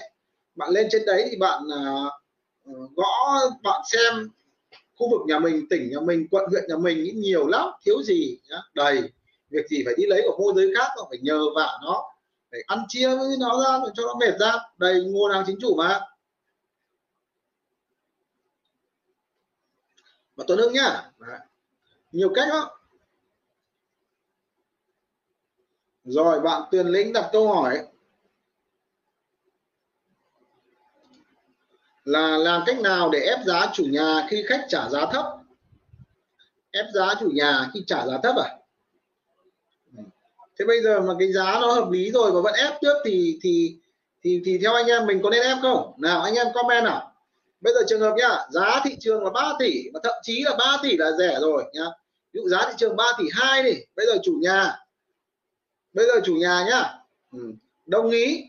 Bạn 0.54 0.70
lên 0.70 0.88
trên 0.90 1.04
đấy 1.06 1.28
thì 1.30 1.36
bạn 1.36 1.62
uh, 1.64 2.12
gõ 2.96 3.40
bạn 3.62 3.80
xem 3.92 4.28
khu 4.98 5.10
vực 5.10 5.20
nhà 5.26 5.38
mình 5.38 5.66
tỉnh 5.70 5.90
nhà 5.90 6.00
mình 6.00 6.28
quận 6.30 6.44
huyện 6.50 6.64
nhà 6.68 6.76
mình 6.76 7.20
nhiều 7.20 7.46
lắm 7.46 7.68
thiếu 7.84 8.02
gì 8.02 8.38
nhá. 8.50 8.58
Đầy 8.74 9.02
việc 9.50 9.68
gì 9.68 9.82
phải 9.84 9.94
đi 9.96 10.06
lấy 10.06 10.22
của 10.26 10.36
môi 10.38 10.52
giới 10.56 10.74
khác 10.78 10.88
mà 10.96 11.02
phải 11.08 11.18
nhờ 11.22 11.40
vả 11.56 11.68
nó 11.82 12.02
phải 12.50 12.60
ăn 12.66 12.84
chia 12.88 13.08
với 13.08 13.36
nó 13.40 13.64
ra 13.64 13.78
để 13.84 13.90
cho 13.94 14.02
nó 14.02 14.14
mệt 14.20 14.38
ra. 14.40 14.52
Đầy 14.78 15.04
nguồn 15.04 15.32
hàng 15.32 15.44
chính 15.46 15.56
chủ 15.60 15.74
mà. 15.74 16.00
Và 20.36 20.44
tuấn 20.46 20.58
hưng 20.58 20.72
nhá. 20.72 21.10
Nhiều 22.12 22.32
cách 22.34 22.48
đó 22.48 22.78
rồi, 26.04 26.40
bạn 26.40 26.62
tuyền 26.70 26.86
lĩnh 26.86 27.12
đặt 27.12 27.28
câu 27.32 27.54
hỏi. 27.54 27.86
Là 32.04 32.36
làm 32.36 32.62
cách 32.66 32.80
nào 32.80 33.10
để 33.10 33.18
ép 33.18 33.38
giá 33.46 33.70
chủ 33.72 33.84
nhà 33.84 34.26
khi 34.30 34.44
khách 34.48 34.66
trả 34.68 34.88
giá 34.88 35.06
thấp? 35.12 35.24
Ép 36.70 36.86
giá 36.94 37.14
chủ 37.20 37.30
nhà 37.34 37.70
khi 37.74 37.84
trả 37.86 38.06
giá 38.06 38.18
thấp 38.22 38.36
à? 38.36 38.56
Thế 40.58 40.64
bây 40.64 40.82
giờ 40.82 41.00
mà 41.00 41.14
cái 41.18 41.32
giá 41.32 41.58
nó 41.60 41.72
hợp 41.72 41.90
lý 41.90 42.10
rồi 42.10 42.32
mà 42.32 42.40
vẫn 42.40 42.54
ép 42.54 42.72
trước 42.82 42.96
thì 43.04 43.38
thì 43.42 43.78
thì 44.22 44.42
thì 44.44 44.58
theo 44.58 44.74
anh 44.74 44.86
em 44.86 45.06
mình 45.06 45.20
có 45.22 45.30
nên 45.30 45.42
ép 45.42 45.58
không? 45.62 45.94
Nào, 45.98 46.22
anh 46.22 46.34
em 46.34 46.46
comment 46.54 46.84
nào 46.84 47.13
bây 47.60 47.74
giờ 47.74 47.80
trường 47.88 48.00
hợp 48.00 48.14
nhá, 48.16 48.38
giá 48.50 48.80
thị 48.84 48.96
trường 49.00 49.24
là 49.24 49.30
3 49.30 49.52
tỷ, 49.58 49.90
mà 49.94 50.00
thậm 50.02 50.14
chí 50.22 50.42
là 50.42 50.56
3 50.58 50.78
tỷ 50.82 50.96
là 50.96 51.12
rẻ 51.18 51.38
rồi 51.40 51.64
nhá. 51.72 51.84
Ví 52.32 52.40
dụ 52.40 52.48
giá 52.48 52.58
thị 52.68 52.74
trường 52.78 52.96
3 52.96 53.04
tỷ 53.18 53.24
2 53.32 53.62
đi, 53.62 53.74
bây 53.96 54.06
giờ 54.06 54.18
chủ 54.22 54.38
nhà, 54.42 54.76
bây 55.92 56.06
giờ 56.06 56.20
chủ 56.24 56.34
nhà 56.34 56.64
nhá. 56.70 56.94
Ừ, 57.32 57.52
đồng 57.86 58.10
ý, 58.10 58.44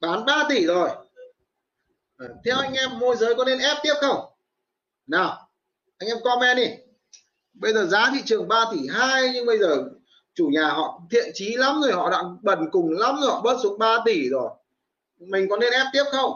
bán 0.00 0.24
3 0.24 0.46
tỷ 0.48 0.66
rồi. 0.66 0.90
Ừ, 2.18 2.28
theo 2.44 2.56
anh 2.56 2.74
em, 2.74 2.98
môi 2.98 3.16
giới 3.16 3.34
có 3.34 3.44
nên 3.44 3.58
ép 3.58 3.76
tiếp 3.82 3.94
không? 4.00 4.24
Nào, 5.06 5.48
anh 5.98 6.08
em 6.08 6.18
comment 6.24 6.56
đi. 6.56 6.66
Bây 7.52 7.72
giờ 7.72 7.86
giá 7.86 8.10
thị 8.14 8.22
trường 8.24 8.48
3 8.48 8.64
tỷ 8.72 8.78
2 8.90 9.30
nhưng 9.34 9.46
bây 9.46 9.58
giờ 9.58 9.84
chủ 10.34 10.48
nhà 10.52 10.68
họ 10.68 11.00
thiện 11.10 11.30
chí 11.34 11.56
lắm 11.56 11.80
rồi, 11.82 11.92
họ 11.92 12.10
đang 12.10 12.36
bần 12.42 12.58
cùng 12.72 12.90
lắm 12.90 13.16
rồi, 13.20 13.30
họ 13.30 13.40
bớt 13.40 13.58
xuống 13.62 13.78
3 13.78 13.98
tỷ 14.04 14.28
rồi. 14.28 14.50
Mình 15.18 15.46
có 15.50 15.56
nên 15.56 15.72
ép 15.72 15.86
tiếp 15.92 16.04
không? 16.12 16.32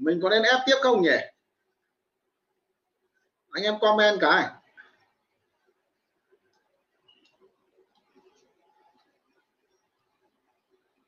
Mình 0.00 0.20
có 0.22 0.28
nên 0.30 0.42
ép 0.42 0.60
tiếp 0.66 0.76
không 0.82 1.02
nhỉ? 1.02 1.16
Anh 3.50 3.64
em 3.64 3.74
comment 3.80 4.20
cái. 4.20 4.44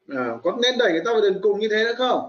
À, 0.08 0.38
có 0.42 0.56
nên 0.62 0.78
đẩy 0.78 0.92
người 0.92 1.02
ta 1.04 1.12
vào 1.12 1.20
đường 1.20 1.38
cùng 1.42 1.60
như 1.60 1.68
thế 1.70 1.84
nữa 1.84 1.94
không? 1.98 2.28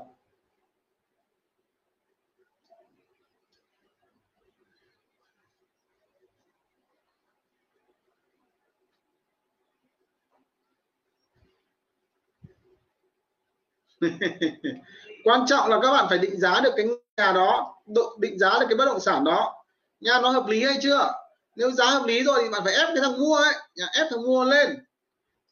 quan 15.24 15.46
trọng 15.48 15.70
là 15.70 15.80
các 15.82 15.92
bạn 15.92 16.06
phải 16.10 16.18
định 16.18 16.40
giá 16.40 16.60
được 16.64 16.74
cái 16.76 16.86
nhà 17.18 17.32
đó 17.32 17.76
định 18.20 18.40
giá 18.40 18.60
được 18.60 18.66
cái 18.70 18.78
bất 18.78 18.86
động 18.86 19.00
sản 19.00 19.24
đó. 19.24 19.64
Nhà 20.00 20.20
nó 20.22 20.30
hợp 20.30 20.48
lý 20.48 20.64
hay 20.64 20.78
chưa? 20.82 21.12
Nếu 21.56 21.72
giá 21.72 21.86
hợp 21.86 22.06
lý 22.06 22.24
rồi 22.24 22.40
thì 22.44 22.50
bạn 22.50 22.62
phải 22.64 22.74
ép 22.74 22.88
cái 22.88 22.98
thằng 23.02 23.20
mua 23.20 23.36
ấy. 23.36 23.54
Nhà, 23.76 23.86
ép 23.94 24.08
thằng 24.10 24.24
mua 24.24 24.44
lên. 24.44 24.86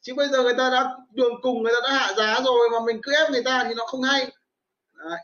Chứ 0.00 0.14
bây 0.14 0.28
giờ 0.28 0.42
người 0.42 0.54
ta 0.54 0.70
đã, 0.70 0.96
đường 1.10 1.32
cùng 1.42 1.62
người 1.62 1.72
ta 1.74 1.88
đã 1.88 1.98
hạ 1.98 2.12
giá 2.16 2.40
rồi 2.44 2.70
mà 2.72 2.78
mình 2.86 3.00
cứ 3.02 3.12
ép 3.14 3.30
người 3.30 3.42
ta 3.42 3.64
thì 3.68 3.74
nó 3.74 3.86
không 3.86 4.02
hay. 4.02 4.32
Đấy. 4.94 5.18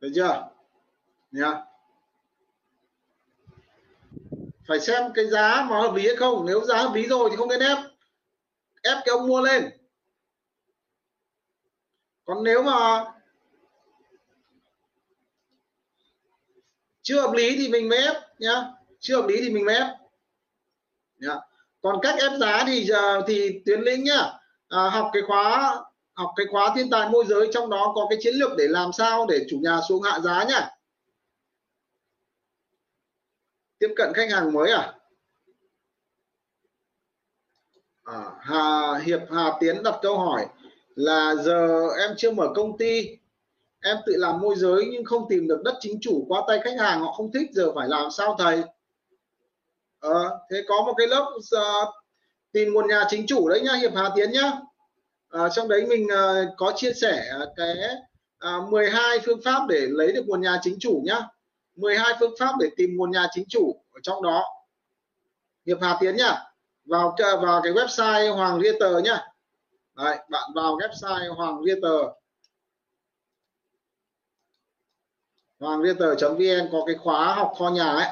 được 0.00 0.10
chưa? 0.14 0.48
Nha 1.30 1.62
phải 4.68 4.80
xem 4.80 5.12
cái 5.14 5.26
giá 5.26 5.66
mà 5.70 5.80
hợp 5.80 5.94
lý 5.94 6.06
hay 6.06 6.16
không. 6.16 6.46
Nếu 6.46 6.64
giá 6.64 6.76
hợp 6.76 6.94
lý 6.94 7.06
rồi 7.06 7.30
thì 7.30 7.36
không 7.36 7.48
nên 7.48 7.60
ép. 7.60 7.78
Ép 8.82 8.98
cái 9.04 9.12
ông 9.12 9.26
mua 9.26 9.40
lên 9.40 9.70
còn 12.28 12.44
nếu 12.44 12.62
mà 12.62 13.04
chưa 17.02 17.20
hợp 17.20 17.32
lý 17.32 17.56
thì 17.56 17.68
mình 17.68 17.88
mới 17.88 17.98
ép 17.98 18.16
nhá. 18.38 18.64
Chưa 19.00 19.16
hợp 19.20 19.28
lý 19.28 19.36
thì 19.42 19.50
mình 19.50 19.64
mới 19.64 19.74
ép. 19.74 19.86
Nhá. 21.18 21.34
còn 21.80 21.98
cách 22.02 22.14
ép 22.20 22.32
giá 22.38 22.64
thì 22.66 22.84
giờ 22.84 23.22
thì 23.26 23.62
tuyến 23.66 23.80
lĩnh 23.80 24.04
nhá 24.04 24.32
à, 24.68 24.90
học 24.90 25.10
cái 25.12 25.22
khóa 25.26 25.76
học 26.14 26.32
cái 26.36 26.46
khóa 26.50 26.72
thiên 26.76 26.90
tài 26.90 27.08
môi 27.08 27.24
giới 27.26 27.50
trong 27.52 27.70
đó 27.70 27.92
có 27.94 28.06
cái 28.10 28.18
chiến 28.22 28.34
lược 28.34 28.50
để 28.58 28.68
làm 28.68 28.92
sao 28.92 29.26
để 29.26 29.46
chủ 29.50 29.58
nhà 29.62 29.80
xuống 29.88 30.02
hạ 30.02 30.20
giá 30.20 30.44
nhá. 30.44 30.70
Tiếp 33.78 33.94
cận 33.96 34.12
khách 34.14 34.30
hàng 34.30 34.52
mới 34.52 34.70
à? 34.70 34.92
À, 38.04 38.22
Hà 38.40 38.98
Hiệp 39.04 39.20
Hà 39.30 39.52
Tiến 39.60 39.82
đặt 39.82 39.94
câu 40.02 40.18
hỏi 40.18 40.46
là 40.98 41.34
giờ 41.34 41.88
em 41.98 42.10
chưa 42.16 42.30
mở 42.30 42.48
công 42.54 42.78
ty. 42.78 43.16
Em 43.84 43.96
tự 44.06 44.12
làm 44.16 44.40
môi 44.40 44.54
giới 44.56 44.88
nhưng 44.92 45.04
không 45.04 45.28
tìm 45.28 45.48
được 45.48 45.62
đất 45.64 45.74
chính 45.80 45.98
chủ 46.00 46.24
qua 46.28 46.42
tay 46.48 46.60
khách 46.64 46.78
hàng 46.78 47.00
họ 47.00 47.12
không 47.12 47.32
thích 47.32 47.50
giờ 47.52 47.72
phải 47.74 47.88
làm 47.88 48.10
sao 48.10 48.36
thầy? 48.38 48.62
À, 50.00 50.20
thế 50.50 50.62
có 50.68 50.82
một 50.86 50.94
cái 50.96 51.06
lớp 51.06 51.32
uh, 51.36 51.88
tìm 52.52 52.72
nguồn 52.72 52.88
nhà 52.88 53.04
chính 53.08 53.26
chủ 53.26 53.48
đấy 53.48 53.60
nhá 53.60 53.72
Hiệp 53.74 53.92
Hà 53.96 54.10
Tiến 54.16 54.32
nhá. 54.32 54.52
À, 55.28 55.48
trong 55.48 55.68
đấy 55.68 55.86
mình 55.86 56.08
à, 56.08 56.44
có 56.56 56.72
chia 56.76 56.92
sẻ 56.92 57.32
cái 57.56 57.76
à, 58.38 58.58
12 58.70 59.18
phương 59.24 59.40
pháp 59.44 59.60
để 59.68 59.86
lấy 59.90 60.12
được 60.12 60.22
nguồn 60.26 60.40
nhà 60.40 60.58
chính 60.62 60.76
chủ 60.80 61.02
nhá. 61.04 61.20
12 61.76 62.14
phương 62.20 62.34
pháp 62.38 62.52
để 62.60 62.68
tìm 62.76 62.96
nguồn 62.96 63.10
nhà 63.10 63.26
chính 63.32 63.44
chủ 63.48 63.82
ở 63.92 64.00
trong 64.02 64.22
đó. 64.22 64.44
Hiệp 65.66 65.78
Hà 65.80 65.96
Tiến 66.00 66.16
nhá 66.16 66.38
vào 66.84 67.16
vào 67.42 67.60
cái 67.62 67.72
website 67.72 68.34
Hoàng 68.34 68.60
Realtor 68.62 69.04
nhá. 69.04 69.27
Đấy, 69.98 70.18
bạn 70.28 70.50
vào 70.54 70.76
website 70.76 71.34
Hoàng 71.34 71.64
Realtor 71.64 72.12
Hoàng 75.58 75.82
Realtor.vn 75.82 76.68
có 76.72 76.84
cái 76.86 76.96
khóa 76.96 77.34
học 77.34 77.52
kho 77.58 77.70
nhà 77.70 77.84
ấy 77.84 78.06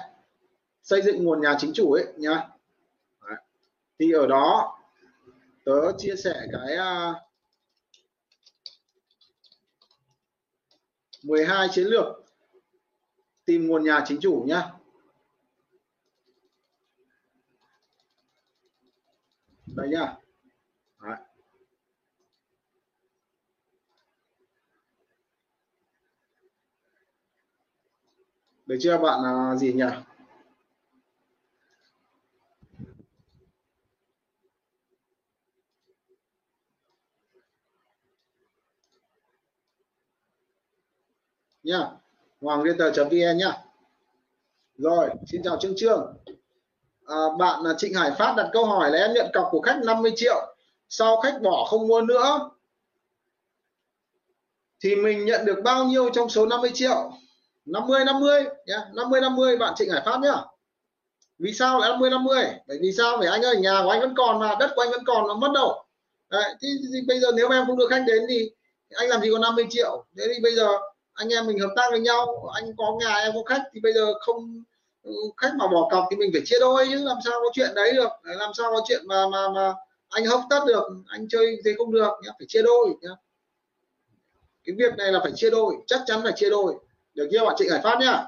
xây 0.83 1.03
dựng 1.03 1.25
nguồn 1.25 1.41
nhà 1.41 1.57
chính 1.59 1.73
chủ 1.75 1.93
ấy 1.93 2.05
nhá. 2.17 2.49
Thì 3.99 4.13
ở 4.13 4.27
đó 4.27 4.79
tớ 5.65 5.93
chia 5.99 6.15
sẻ 6.17 6.47
cái 6.53 6.77
à, 6.77 7.11
uh, 7.11 7.17
12 11.23 11.69
chiến 11.73 11.87
lược 11.87 12.07
tìm 13.45 13.67
nguồn 13.67 13.85
nhà 13.85 14.05
chính 14.07 14.21
chủ 14.21 14.45
nhá. 14.47 14.71
Đây 19.67 19.89
nhá 19.89 20.15
Đấy 21.01 21.17
được 28.67 28.77
chưa 28.81 28.99
bạn 28.99 29.23
là 29.23 29.57
gì 29.57 29.73
nhỉ? 29.73 29.85
Nhá 41.63 41.91
hoàng 42.41 42.63
liên 42.63 42.79
tờ 42.79 42.93
vn 43.05 43.39
nhá. 43.39 43.63
Rồi 44.79 45.11
xin 45.27 45.43
chào 45.43 45.57
trương 45.61 45.77
trương. 45.77 46.17
À, 47.07 47.17
bạn 47.39 47.63
là 47.63 47.75
trịnh 47.79 47.95
hải 47.95 48.11
phát 48.19 48.35
đặt 48.37 48.51
câu 48.53 48.65
hỏi 48.65 48.91
là 48.91 48.99
em 48.99 49.15
nhận 49.15 49.31
cọc 49.35 49.49
của 49.51 49.61
khách 49.61 49.81
50 49.85 50.13
triệu 50.17 50.57
sau 50.89 51.21
khách 51.21 51.43
bỏ 51.43 51.65
không 51.65 51.89
mua 51.89 52.01
nữa? 52.01 52.51
Thì 54.81 54.97
mình 54.97 55.25
nhận 55.25 55.45
được 55.45 55.61
bao 55.65 55.85
nhiêu 55.85 56.11
trong 56.13 56.29
số 56.29 56.47
50 56.47 56.71
triệu? 56.75 57.13
50 57.67 58.05
50 58.05 58.45
nhá. 58.67 58.85
50 58.95 59.21
50 59.21 59.57
bạn 59.57 59.75
Trịnh 59.77 59.91
Hải 59.91 60.03
Phát 60.05 60.19
nhá. 60.23 60.35
Vì 61.39 61.53
sao 61.53 61.79
lại 61.79 61.91
50 61.91 62.11
50 62.11 62.45
bởi 62.67 62.79
vì 62.81 62.93
sao? 62.93 63.17
Bởi 63.19 63.29
anh 63.29 63.43
ơi 63.43 63.57
nhà 63.57 63.81
của 63.85 63.91
anh 63.91 64.01
vẫn 64.01 64.15
còn 64.17 64.39
mà 64.39 64.55
đất 64.61 64.71
của 64.75 64.83
anh 64.83 64.91
vẫn 64.91 65.05
còn 65.07 65.27
nó 65.27 65.35
mất 65.35 65.51
đâu. 65.55 65.85
Đấy, 66.31 66.55
thì, 66.61 66.69
thì, 66.83 66.89
thì 66.93 67.01
bây 67.07 67.21
giờ 67.21 67.29
nếu 67.37 67.49
mà 67.49 67.57
em 67.57 67.67
không 67.67 67.79
được 67.79 67.87
khách 67.91 68.05
đến 68.07 68.23
thì 68.29 68.51
anh 68.91 69.09
làm 69.09 69.21
gì 69.21 69.31
còn 69.33 69.41
50 69.41 69.67
triệu? 69.71 70.05
Thế 70.19 70.25
thì 70.35 70.41
bây 70.43 70.55
giờ 70.55 70.69
anh 71.13 71.29
em 71.29 71.47
mình 71.47 71.59
hợp 71.59 71.73
tác 71.77 71.89
với 71.91 72.01
nhau 72.01 72.51
anh 72.55 72.77
có 72.77 72.99
nhà 73.01 73.15
em 73.15 73.33
có 73.35 73.43
khách 73.47 73.63
thì 73.73 73.81
bây 73.81 73.93
giờ 73.93 74.19
không 74.21 74.63
ừ, 75.03 75.13
khách 75.37 75.53
mà 75.57 75.67
bỏ 75.67 75.89
cọc 75.91 76.05
thì 76.11 76.17
mình 76.17 76.31
phải 76.33 76.43
chia 76.45 76.57
đôi 76.61 76.87
chứ 76.91 77.05
làm 77.05 77.17
sao 77.25 77.33
có 77.33 77.51
chuyện 77.53 77.75
đấy 77.75 77.93
được. 77.93 78.09
Làm 78.23 78.55
sao 78.55 78.71
có 78.73 78.81
chuyện 78.89 79.07
mà 79.07 79.29
mà 79.33 79.49
mà 79.49 79.75
anh 80.09 80.25
hấp 80.25 80.41
tất 80.51 80.61
được 80.67 80.85
anh 81.09 81.29
chơi 81.29 81.57
thế 81.65 81.75
không 81.79 81.93
được 81.93 82.13
nhá 82.23 82.31
phải 82.39 82.47
chia 82.49 82.63
đôi 82.63 82.89
nhá. 83.01 83.11
Cái 84.65 84.77
việc 84.79 84.97
này 84.97 85.13
là 85.13 85.21
phải 85.23 85.33
chia 85.35 85.51
đôi 85.51 85.77
chắc 85.87 86.01
chắn 86.07 86.21
phải 86.23 86.33
chia 86.37 86.51
đôi 86.51 86.75
được 87.17 87.29
chưa? 87.33 87.45
Bạn 87.45 87.55
chị 87.59 87.69
Hải 87.71 87.81
Phát 87.83 87.99
nhá. 88.01 88.25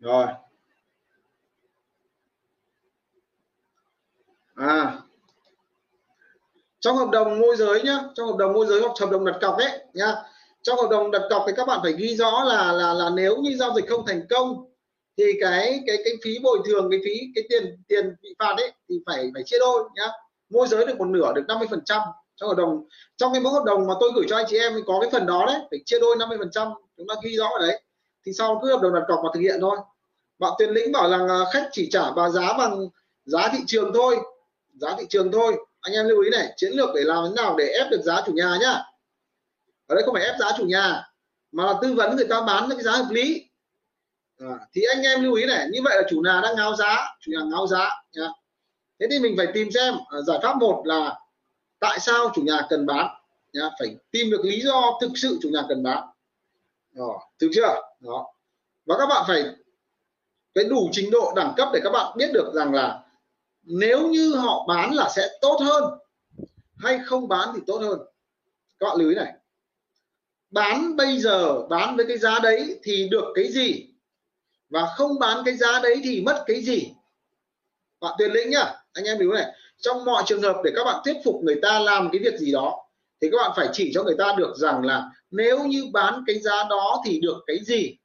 Rồi. 0.00 0.26
À. 4.54 4.98
Trong 6.80 6.96
hợp 6.96 7.08
đồng 7.12 7.38
môi 7.38 7.56
giới 7.56 7.82
nhá, 7.82 7.98
trong 8.14 8.26
hợp 8.26 8.36
đồng 8.36 8.52
môi 8.52 8.66
giới 8.66 8.80
hoặc 8.80 8.92
hợp 9.00 9.10
đồng 9.10 9.24
đặt 9.24 9.38
cọc 9.40 9.58
đấy 9.58 9.84
nhá. 9.94 10.14
Trong 10.62 10.76
hợp 10.76 10.88
đồng 10.90 11.10
đặt 11.10 11.22
cọc 11.30 11.44
thì 11.46 11.52
các 11.56 11.66
bạn 11.66 11.80
phải 11.82 11.92
ghi 11.92 12.16
rõ 12.16 12.44
là 12.44 12.72
là 12.72 12.94
là 12.94 13.10
nếu 13.10 13.36
như 13.36 13.56
giao 13.56 13.74
dịch 13.74 13.88
không 13.88 14.06
thành 14.06 14.26
công 14.30 14.73
thì 15.16 15.24
cái 15.40 15.80
cái 15.86 15.96
cái 16.04 16.14
phí 16.24 16.38
bồi 16.42 16.58
thường, 16.66 16.88
cái 16.90 17.00
phí, 17.04 17.20
cái 17.34 17.44
tiền 17.48 17.76
tiền 17.88 18.14
bị 18.22 18.34
phạt 18.38 18.54
đấy 18.56 18.72
thì 18.88 19.00
phải 19.06 19.30
phải 19.34 19.42
chia 19.46 19.58
đôi 19.58 19.84
nhá. 19.94 20.06
Môi 20.50 20.68
giới 20.68 20.86
được 20.86 20.98
một 20.98 21.04
nửa 21.04 21.32
được 21.32 21.42
50 21.48 21.68
phần 21.70 21.84
trăm 21.84 22.02
trong 22.36 22.48
hợp 22.48 22.54
đồng. 22.54 22.84
Trong 23.16 23.32
cái 23.32 23.42
mẫu 23.42 23.52
hợp 23.52 23.64
đồng 23.64 23.86
mà 23.86 23.94
tôi 24.00 24.10
gửi 24.14 24.24
cho 24.28 24.36
anh 24.36 24.46
chị 24.48 24.58
em 24.58 24.72
thì 24.76 24.80
có 24.86 24.98
cái 25.00 25.10
phần 25.10 25.26
đó 25.26 25.44
đấy, 25.46 25.60
phải 25.70 25.78
chia 25.86 25.98
đôi 25.98 26.16
50 26.16 26.38
phần 26.38 26.50
trăm, 26.50 26.68
chúng 26.96 27.06
ta 27.08 27.14
ghi 27.24 27.36
rõ 27.36 27.48
ở 27.58 27.66
đấy. 27.66 27.82
Thì 28.26 28.32
sau 28.32 28.60
cứ 28.62 28.72
hợp 28.72 28.82
đồng 28.82 28.94
đặt 28.94 29.02
cọc 29.08 29.20
và 29.22 29.30
thực 29.34 29.40
hiện 29.40 29.58
thôi. 29.60 29.76
Bạn 30.38 30.52
tuyển 30.58 30.70
lĩnh 30.70 30.92
bảo 30.92 31.10
rằng 31.10 31.28
à, 31.28 31.38
khách 31.52 31.68
chỉ 31.72 31.88
trả 31.90 32.10
và 32.10 32.28
giá 32.28 32.52
bằng 32.58 32.88
giá 33.24 33.48
thị 33.52 33.58
trường 33.66 33.92
thôi, 33.94 34.16
giá 34.72 34.96
thị 34.98 35.06
trường 35.08 35.32
thôi. 35.32 35.56
Anh 35.80 35.94
em 35.94 36.08
lưu 36.08 36.22
ý 36.22 36.30
này, 36.30 36.52
chiến 36.56 36.72
lược 36.72 36.88
để 36.94 37.00
làm 37.04 37.24
thế 37.24 37.42
nào 37.42 37.54
để 37.58 37.64
ép 37.64 37.90
được 37.90 38.02
giá 38.02 38.22
chủ 38.26 38.32
nhà 38.32 38.58
nhá. 38.60 38.82
Ở 39.86 39.94
đây 39.94 40.04
không 40.04 40.14
phải 40.14 40.24
ép 40.24 40.34
giá 40.38 40.46
chủ 40.58 40.64
nhà, 40.64 41.02
mà 41.52 41.64
là 41.64 41.74
tư 41.82 41.94
vấn 41.94 42.16
người 42.16 42.26
ta 42.26 42.40
bán 42.40 42.68
cái 42.70 42.82
giá 42.82 42.92
hợp 42.92 43.10
lý 43.10 43.46
à, 44.38 44.46
thì 44.72 44.82
anh 44.94 45.02
em 45.02 45.22
lưu 45.22 45.34
ý 45.34 45.46
này 45.46 45.68
như 45.72 45.80
vậy 45.84 45.96
là 45.96 46.08
chủ 46.08 46.22
nhà 46.24 46.40
đang 46.42 46.56
ngáo 46.56 46.76
giá 46.76 47.06
chủ 47.20 47.32
nhà 47.32 47.44
ngáo 47.50 47.66
giá 47.66 47.90
nhá. 48.12 48.28
thế 49.00 49.06
thì 49.10 49.18
mình 49.18 49.34
phải 49.36 49.46
tìm 49.54 49.68
xem 49.74 49.94
à, 50.08 50.20
giải 50.20 50.38
pháp 50.42 50.56
một 50.60 50.82
là 50.84 51.18
tại 51.80 52.00
sao 52.00 52.30
chủ 52.34 52.42
nhà 52.42 52.60
cần 52.68 52.86
bán 52.86 53.06
nhá. 53.52 53.70
phải 53.78 53.96
tìm 54.10 54.30
được 54.30 54.44
lý 54.44 54.60
do 54.60 54.98
thực 55.00 55.10
sự 55.14 55.38
chủ 55.42 55.48
nhà 55.48 55.62
cần 55.68 55.82
bán. 55.82 56.04
Đó, 56.92 57.20
thực 57.40 57.48
chưa? 57.54 57.80
Đó. 58.00 58.26
Và 58.86 58.94
các 58.98 59.06
bạn 59.06 59.24
phải 59.26 59.44
cái 60.54 60.64
đủ 60.64 60.88
trình 60.92 61.10
độ 61.10 61.32
đẳng 61.36 61.54
cấp 61.56 61.68
để 61.72 61.80
các 61.84 61.90
bạn 61.90 62.16
biết 62.16 62.30
được 62.32 62.52
rằng 62.54 62.74
là 62.74 63.00
nếu 63.62 64.08
như 64.08 64.34
họ 64.34 64.64
bán 64.68 64.94
là 64.94 65.08
sẽ 65.16 65.28
tốt 65.40 65.58
hơn 65.60 65.84
hay 66.76 66.98
không 67.04 67.28
bán 67.28 67.48
thì 67.54 67.60
tốt 67.66 67.78
hơn. 67.78 67.98
Các 68.78 68.86
bạn 68.86 68.96
lưu 68.96 69.08
ý 69.08 69.14
này. 69.14 69.32
Bán 70.50 70.96
bây 70.96 71.18
giờ 71.18 71.66
bán 71.68 71.96
với 71.96 72.06
cái 72.08 72.18
giá 72.18 72.38
đấy 72.42 72.80
thì 72.82 73.08
được 73.10 73.32
cái 73.34 73.52
gì? 73.52 73.93
Và 74.74 74.86
không 74.96 75.18
bán 75.18 75.42
cái 75.44 75.56
giá 75.56 75.80
đấy 75.82 76.00
thì 76.04 76.20
mất 76.20 76.44
cái 76.46 76.62
gì? 76.62 76.92
Bạn 78.00 78.14
tuyệt 78.18 78.30
lĩnh 78.30 78.50
nhá 78.50 78.74
anh 78.92 79.04
em 79.04 79.18
hiểu 79.18 79.32
này? 79.32 79.46
Trong 79.78 80.04
mọi 80.04 80.22
trường 80.26 80.42
hợp 80.42 80.60
để 80.64 80.72
các 80.76 80.84
bạn 80.84 81.00
thuyết 81.04 81.16
phục 81.24 81.40
người 81.42 81.58
ta 81.62 81.78
làm 81.78 82.08
cái 82.12 82.20
việc 82.24 82.38
gì 82.38 82.52
đó 82.52 82.86
thì 83.20 83.28
các 83.30 83.36
bạn 83.36 83.50
phải 83.56 83.68
chỉ 83.72 83.90
cho 83.94 84.02
người 84.02 84.14
ta 84.18 84.34
được 84.38 84.56
rằng 84.56 84.84
là 84.84 85.10
nếu 85.30 85.64
như 85.64 85.86
bán 85.92 86.24
cái 86.26 86.38
giá 86.38 86.64
đó 86.70 87.02
thì 87.06 87.20
được 87.20 87.36
cái 87.46 87.58
gì 87.64 87.96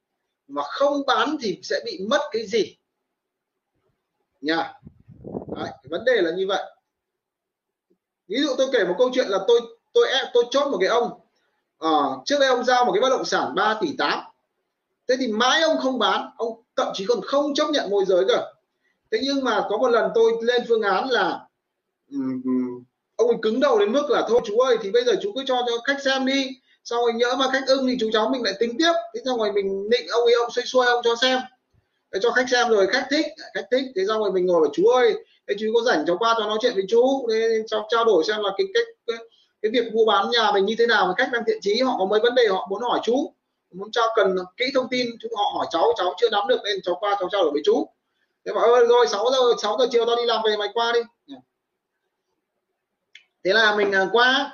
mà 0.48 0.62
không 0.62 1.02
bán 1.06 1.36
thì 1.40 1.58
sẽ 1.62 1.80
bị 1.84 2.00
mất 2.10 2.20
cái 2.32 2.46
gì? 2.46 2.76
Nha. 4.40 4.74
Đấy, 5.56 5.70
vấn 5.84 6.04
đề 6.04 6.20
là 6.22 6.30
như 6.30 6.46
vậy. 6.46 6.62
Ví 8.28 8.36
dụ 8.42 8.48
tôi 8.58 8.68
kể 8.72 8.84
một 8.84 8.94
câu 8.98 9.10
chuyện 9.14 9.28
là 9.28 9.38
tôi 9.48 9.60
tôi 9.92 10.08
tôi 10.32 10.44
chốt 10.50 10.68
một 10.70 10.78
cái 10.80 10.88
ông. 10.88 11.20
À, 11.78 11.90
trước 12.24 12.36
đây 12.40 12.48
ông 12.48 12.64
giao 12.64 12.84
một 12.84 12.92
cái 12.92 13.00
bất 13.00 13.10
động 13.10 13.24
sản 13.24 13.54
3 13.54 13.78
tỷ 13.80 13.96
8 13.98 14.29
thế 15.10 15.16
thì 15.20 15.28
mãi 15.28 15.62
ông 15.62 15.76
không 15.78 15.98
bán 15.98 16.30
ông 16.36 16.62
thậm 16.76 16.88
chí 16.94 17.04
còn 17.08 17.20
không 17.22 17.54
chấp 17.54 17.70
nhận 17.70 17.90
môi 17.90 18.04
giới 18.04 18.24
cơ. 18.28 18.52
Thế 19.10 19.18
nhưng 19.22 19.44
mà 19.44 19.64
có 19.68 19.76
một 19.76 19.88
lần 19.88 20.10
tôi 20.14 20.32
lên 20.42 20.62
phương 20.68 20.82
án 20.82 21.10
là 21.10 21.40
um, 22.12 22.42
ông 23.16 23.28
ấy 23.28 23.36
cứng 23.42 23.60
đầu 23.60 23.78
đến 23.78 23.92
mức 23.92 24.10
là 24.10 24.26
thôi 24.28 24.40
chú 24.44 24.58
ơi 24.58 24.76
thì 24.82 24.90
bây 24.90 25.04
giờ 25.04 25.12
chú 25.22 25.32
cứ 25.34 25.42
cho 25.46 25.62
cho 25.66 25.72
khách 25.84 26.02
xem 26.02 26.26
đi 26.26 26.48
sau 26.84 27.02
rồi 27.02 27.12
nhỡ 27.12 27.36
mà 27.38 27.50
khách 27.52 27.66
ưng 27.66 27.86
thì 27.86 27.96
chú 28.00 28.10
cháu 28.12 28.28
mình 28.28 28.42
lại 28.42 28.54
tính 28.60 28.76
tiếp. 28.78 28.92
Thế 29.14 29.20
xong 29.24 29.38
rồi 29.38 29.52
mình 29.52 29.90
định 29.90 30.06
ông 30.08 30.24
ấy 30.24 30.34
ông 30.42 30.50
xoay 30.50 30.66
xuôi 30.66 30.86
ông 30.86 31.00
cho 31.04 31.14
xem. 31.22 31.38
Để 32.12 32.20
cho 32.22 32.30
khách 32.30 32.48
xem 32.50 32.68
rồi 32.68 32.86
khách 32.86 33.06
thích 33.10 33.26
khách 33.54 33.66
thích 33.70 33.84
thế 33.96 34.02
xong 34.08 34.18
rồi 34.18 34.32
mình 34.32 34.46
ngồi 34.46 34.60
bảo 34.60 34.70
chú 34.74 34.86
ơi 34.86 35.14
thế 35.48 35.54
chú 35.58 35.66
có 35.74 35.92
rảnh 35.92 36.04
cháu 36.06 36.16
qua 36.18 36.34
cho 36.38 36.46
nói 36.46 36.58
chuyện 36.62 36.74
với 36.74 36.84
chú 36.88 37.26
để 37.28 37.62
cháu 37.66 37.86
trao 37.90 38.04
đổi 38.04 38.24
xem 38.24 38.40
là 38.42 38.50
cái 38.58 38.66
cách 38.74 38.86
cái, 39.06 39.16
cái 39.62 39.70
việc 39.72 39.94
mua 39.94 40.04
bán 40.04 40.30
nhà 40.30 40.50
mình 40.54 40.64
như 40.64 40.74
thế 40.78 40.86
nào 40.86 41.14
khách 41.18 41.28
đang 41.32 41.42
thiện 41.46 41.58
chí 41.62 41.82
họ 41.82 41.96
có 41.98 42.04
mấy 42.04 42.20
vấn 42.20 42.34
đề 42.34 42.46
họ 42.46 42.66
muốn 42.70 42.82
hỏi 42.82 43.00
chú 43.02 43.32
muốn 43.72 43.90
cho 43.92 44.12
cần 44.16 44.36
kỹ 44.56 44.64
thông 44.74 44.88
tin 44.88 45.06
chú 45.20 45.28
họ 45.36 45.44
hỏi 45.54 45.66
cháu 45.70 45.92
cháu 45.96 46.14
chưa 46.20 46.30
nắm 46.30 46.48
được 46.48 46.60
nên 46.64 46.82
cháu 46.82 46.96
qua 47.00 47.16
cháu 47.20 47.28
trao 47.32 47.42
đổi 47.42 47.52
với 47.52 47.62
chú. 47.64 47.88
Thế 48.44 48.52
bảo 48.52 48.64
ơi 48.64 48.86
rồi 48.86 49.06
6 49.06 49.26
giờ 49.32 49.38
6 49.62 49.76
giờ 49.78 49.86
chiều 49.90 50.06
tao 50.06 50.16
đi 50.16 50.22
làm 50.26 50.42
về 50.44 50.56
mày 50.56 50.68
qua 50.74 50.92
đi. 50.92 51.00
Thế 53.44 53.52
là 53.52 53.76
mình 53.76 53.92
à, 53.92 54.06
qua. 54.12 54.52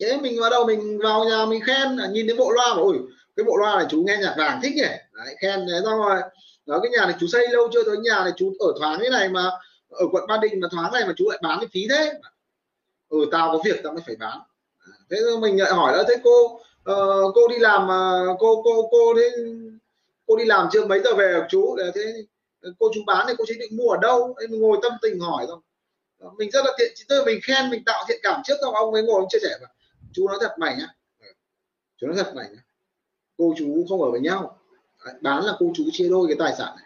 Thế 0.00 0.18
mình 0.22 0.40
bắt 0.40 0.48
đầu 0.50 0.64
mình 0.66 0.98
vào 0.98 1.24
nhà 1.24 1.46
mình 1.46 1.62
khen 1.64 1.96
à, 1.96 2.06
nhìn 2.06 2.26
đến 2.26 2.36
bộ 2.36 2.50
loa 2.50 2.74
bảo 2.74 2.84
ui 2.84 2.98
cái 3.36 3.44
bộ 3.44 3.56
loa 3.56 3.76
này 3.76 3.86
chú 3.90 4.02
nghe 4.06 4.16
nhạc 4.16 4.34
vàng 4.38 4.60
thích 4.62 4.72
nhỉ. 4.76 4.88
Đấy, 5.12 5.36
khen 5.40 5.66
thế 5.68 5.80
xong 5.84 5.98
rồi 5.98 6.20
đó 6.66 6.80
cái 6.82 6.90
nhà 6.90 7.06
này 7.06 7.14
chú 7.20 7.26
xây 7.26 7.48
lâu 7.48 7.68
chưa? 7.72 7.84
Tới 7.84 7.96
nhà 7.96 8.24
này 8.24 8.32
chú 8.36 8.52
ở 8.58 8.72
thoáng 8.78 9.00
thế 9.02 9.10
này 9.10 9.28
mà 9.28 9.50
ở 9.90 10.06
quận 10.12 10.26
Ba 10.26 10.36
Đình 10.36 10.60
mà 10.60 10.68
thoáng 10.70 10.92
này 10.92 11.04
mà 11.06 11.12
chú 11.16 11.30
lại 11.30 11.38
bán 11.42 11.58
cái 11.60 11.68
phí 11.72 11.86
thế. 11.90 12.12
Ừ 13.08 13.18
tao 13.32 13.52
có 13.52 13.62
việc 13.64 13.80
tao 13.84 13.92
mới 13.92 14.02
phải 14.06 14.16
bán. 14.16 14.38
Thế 15.10 15.16
mình 15.40 15.60
lại 15.60 15.72
hỏi 15.72 15.96
là 15.96 16.04
thế 16.08 16.14
cô 16.24 16.60
uh, 16.92 17.34
cô 17.34 17.48
đi 17.48 17.58
làm 17.58 17.84
uh, 17.84 18.36
cô 18.38 18.62
cô 18.64 18.88
cô 18.90 19.14
thế 19.16 19.30
cô 20.26 20.36
đi 20.36 20.44
làm 20.44 20.68
chưa? 20.72 20.86
Mấy 20.86 21.00
giờ 21.00 21.14
về 21.14 21.40
chú? 21.48 21.76
Là 21.76 21.90
thế 21.94 22.24
cô 22.78 22.90
chú 22.94 23.00
bán 23.06 23.26
thì 23.28 23.34
cô 23.38 23.44
chú 23.48 23.54
định 23.58 23.76
mua 23.76 23.88
ở 23.88 23.98
đâu? 24.02 24.34
Em 24.40 24.60
ngồi 24.60 24.78
tâm 24.82 24.92
tình 25.02 25.20
hỏi 25.20 25.44
thôi. 25.48 25.58
Ờ, 26.18 26.30
mình 26.36 26.50
rất 26.50 26.64
là 26.64 26.72
thiện 26.78 26.92
tức 27.08 27.22
mình 27.26 27.40
khen 27.42 27.70
mình 27.70 27.82
tạo 27.86 28.04
thiện 28.08 28.20
cảm 28.22 28.40
trước 28.44 28.54
xong 28.62 28.74
ông 28.74 28.94
ấy 28.94 29.02
ngồi 29.02 29.20
ông 29.20 29.28
chia 29.30 29.38
sẻ 29.42 29.56
mà 29.62 29.68
chú 30.12 30.28
nói 30.28 30.38
thật 30.40 30.54
mày 30.58 30.76
nhá. 30.76 30.88
Chú 31.96 32.06
nói 32.06 32.16
thật 32.16 32.32
mày 32.34 32.48
nhá. 32.50 32.62
Cô 33.38 33.54
chú 33.58 33.86
không 33.88 34.02
ở 34.02 34.10
với 34.10 34.20
nhau. 34.20 34.58
Bán 35.20 35.44
là 35.44 35.52
cô 35.58 35.72
chú 35.74 35.84
chia 35.92 36.08
đôi 36.08 36.26
cái 36.28 36.36
tài 36.38 36.54
sản 36.58 36.76
này. 36.76 36.84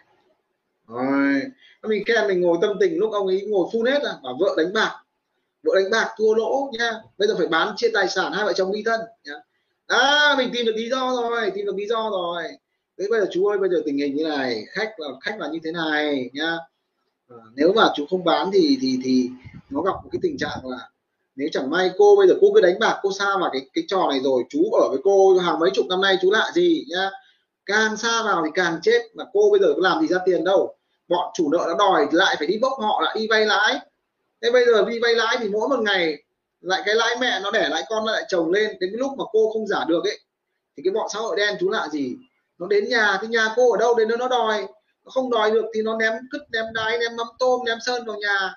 Rồi 0.87 1.41
mình 1.83 2.03
khen 2.05 2.27
mình 2.27 2.41
ngồi 2.41 2.57
tâm 2.61 2.77
tình 2.79 2.97
lúc 2.97 3.11
ông 3.11 3.27
ấy 3.27 3.45
ngồi 3.47 3.67
phun 3.73 3.85
hết 3.85 4.01
à 4.03 4.13
bảo 4.23 4.37
vợ 4.39 4.55
đánh 4.57 4.73
bạc. 4.73 5.03
Vợ 5.63 5.71
đánh 5.75 5.91
bạc 5.91 6.13
thua 6.17 6.33
lỗ 6.33 6.71
nha. 6.79 6.91
Bây 7.17 7.27
giờ 7.27 7.35
phải 7.37 7.47
bán 7.47 7.73
chia 7.75 7.89
tài 7.93 8.09
sản 8.09 8.33
hai 8.33 8.45
vợ 8.45 8.53
chồng 8.53 8.71
ly 8.71 8.83
thân 8.85 9.01
nhá 9.23 9.33
à 9.97 10.35
mình 10.37 10.49
tìm 10.53 10.65
được 10.65 10.75
lý 10.75 10.89
do 10.89 11.11
rồi 11.21 11.51
tìm 11.51 11.65
được 11.65 11.75
lý 11.75 11.87
do 11.87 12.09
rồi. 12.11 12.43
Thế 12.99 13.05
bây 13.09 13.19
giờ 13.19 13.27
chú 13.31 13.47
ơi 13.47 13.57
bây 13.57 13.69
giờ 13.69 13.81
tình 13.85 13.97
hình 13.97 14.15
như 14.15 14.23
này 14.23 14.63
khách 14.69 14.99
là 14.99 15.07
khách 15.21 15.39
là 15.39 15.47
như 15.47 15.59
thế 15.63 15.71
này 15.71 16.29
nhá. 16.33 16.57
À, 17.29 17.37
nếu 17.55 17.73
mà 17.73 17.89
chú 17.95 18.05
không 18.09 18.23
bán 18.23 18.51
thì 18.53 18.77
thì 18.81 18.99
thì 19.03 19.29
nó 19.69 19.81
gặp 19.81 19.91
một 20.03 20.09
cái 20.11 20.19
tình 20.23 20.37
trạng 20.37 20.59
là 20.63 20.77
nếu 21.35 21.49
chẳng 21.51 21.69
may 21.69 21.91
cô 21.97 22.15
bây 22.15 22.27
giờ 22.27 22.33
cô 22.41 22.47
cứ 22.55 22.61
đánh 22.61 22.79
bạc 22.79 22.99
cô 23.01 23.11
xa 23.11 23.37
vào 23.41 23.49
cái 23.53 23.61
cái 23.73 23.83
trò 23.87 24.07
này 24.09 24.19
rồi 24.23 24.43
chú 24.49 24.71
ở 24.71 24.89
với 24.89 24.99
cô 25.03 25.37
hàng 25.37 25.59
mấy 25.59 25.69
chục 25.73 25.85
năm 25.89 26.01
nay 26.01 26.17
chú 26.21 26.31
lạ 26.31 26.51
gì 26.53 26.85
nhá. 26.87 27.09
Càng 27.65 27.97
xa 27.97 28.23
vào 28.23 28.41
thì 28.45 28.51
càng 28.55 28.79
chết 28.81 29.01
mà 29.13 29.23
cô 29.33 29.49
bây 29.51 29.59
giờ 29.59 29.73
có 29.75 29.81
làm 29.81 30.01
gì 30.01 30.07
ra 30.07 30.17
tiền 30.25 30.43
đâu. 30.43 30.75
Bọn 31.07 31.31
chủ 31.33 31.49
nợ 31.51 31.65
nó 31.67 31.75
đòi 31.75 32.07
lại 32.11 32.35
phải 32.39 32.47
đi 32.47 32.57
bốc 32.61 32.73
họ 32.79 33.01
lại 33.01 33.15
đi 33.19 33.27
vay 33.27 33.45
lãi. 33.45 33.79
Thế 34.41 34.51
bây 34.51 34.65
giờ 34.65 34.85
đi 34.89 34.99
vay 34.99 35.15
lãi 35.15 35.37
thì 35.39 35.49
mỗi 35.49 35.69
một 35.69 35.79
ngày 35.79 36.23
lại 36.63 36.81
cái 36.85 36.95
lãi 36.95 37.15
mẹ 37.19 37.39
nó 37.43 37.51
để 37.51 37.69
lãi 37.69 37.83
con 37.89 38.05
nó 38.05 38.11
lại 38.11 38.23
chồng 38.27 38.51
lên, 38.51 38.67
đến 38.79 38.89
cái 38.91 38.97
lúc 38.97 39.11
mà 39.17 39.23
cô 39.31 39.51
không 39.53 39.67
giả 39.67 39.85
được 39.87 40.03
ấy, 40.03 40.19
thì 40.77 40.83
cái 40.83 40.93
bọn 40.93 41.09
xã 41.13 41.19
hội 41.19 41.35
đen 41.35 41.57
chú 41.59 41.69
lạ 41.69 41.87
gì? 41.91 42.15
Nó 42.57 42.67
đến 42.67 42.89
nhà 42.89 43.17
thì 43.21 43.27
nhà 43.27 43.53
cô 43.55 43.71
ở 43.71 43.77
đâu? 43.77 43.95
Đến 43.95 44.07
nơi 44.07 44.17
nó 44.17 44.27
đòi. 44.27 44.67
Nó 45.05 45.11
không 45.11 45.29
đòi 45.29 45.51
được 45.51 45.65
thì 45.75 45.81
nó 45.81 45.97
ném 45.97 46.13
cứt, 46.31 46.41
ném 46.51 46.65
đáy 46.73 46.97
ném 46.97 47.15
mắm 47.15 47.27
tôm, 47.39 47.65
ném 47.65 47.77
sơn 47.85 48.05
vào 48.05 48.17
nhà. 48.17 48.55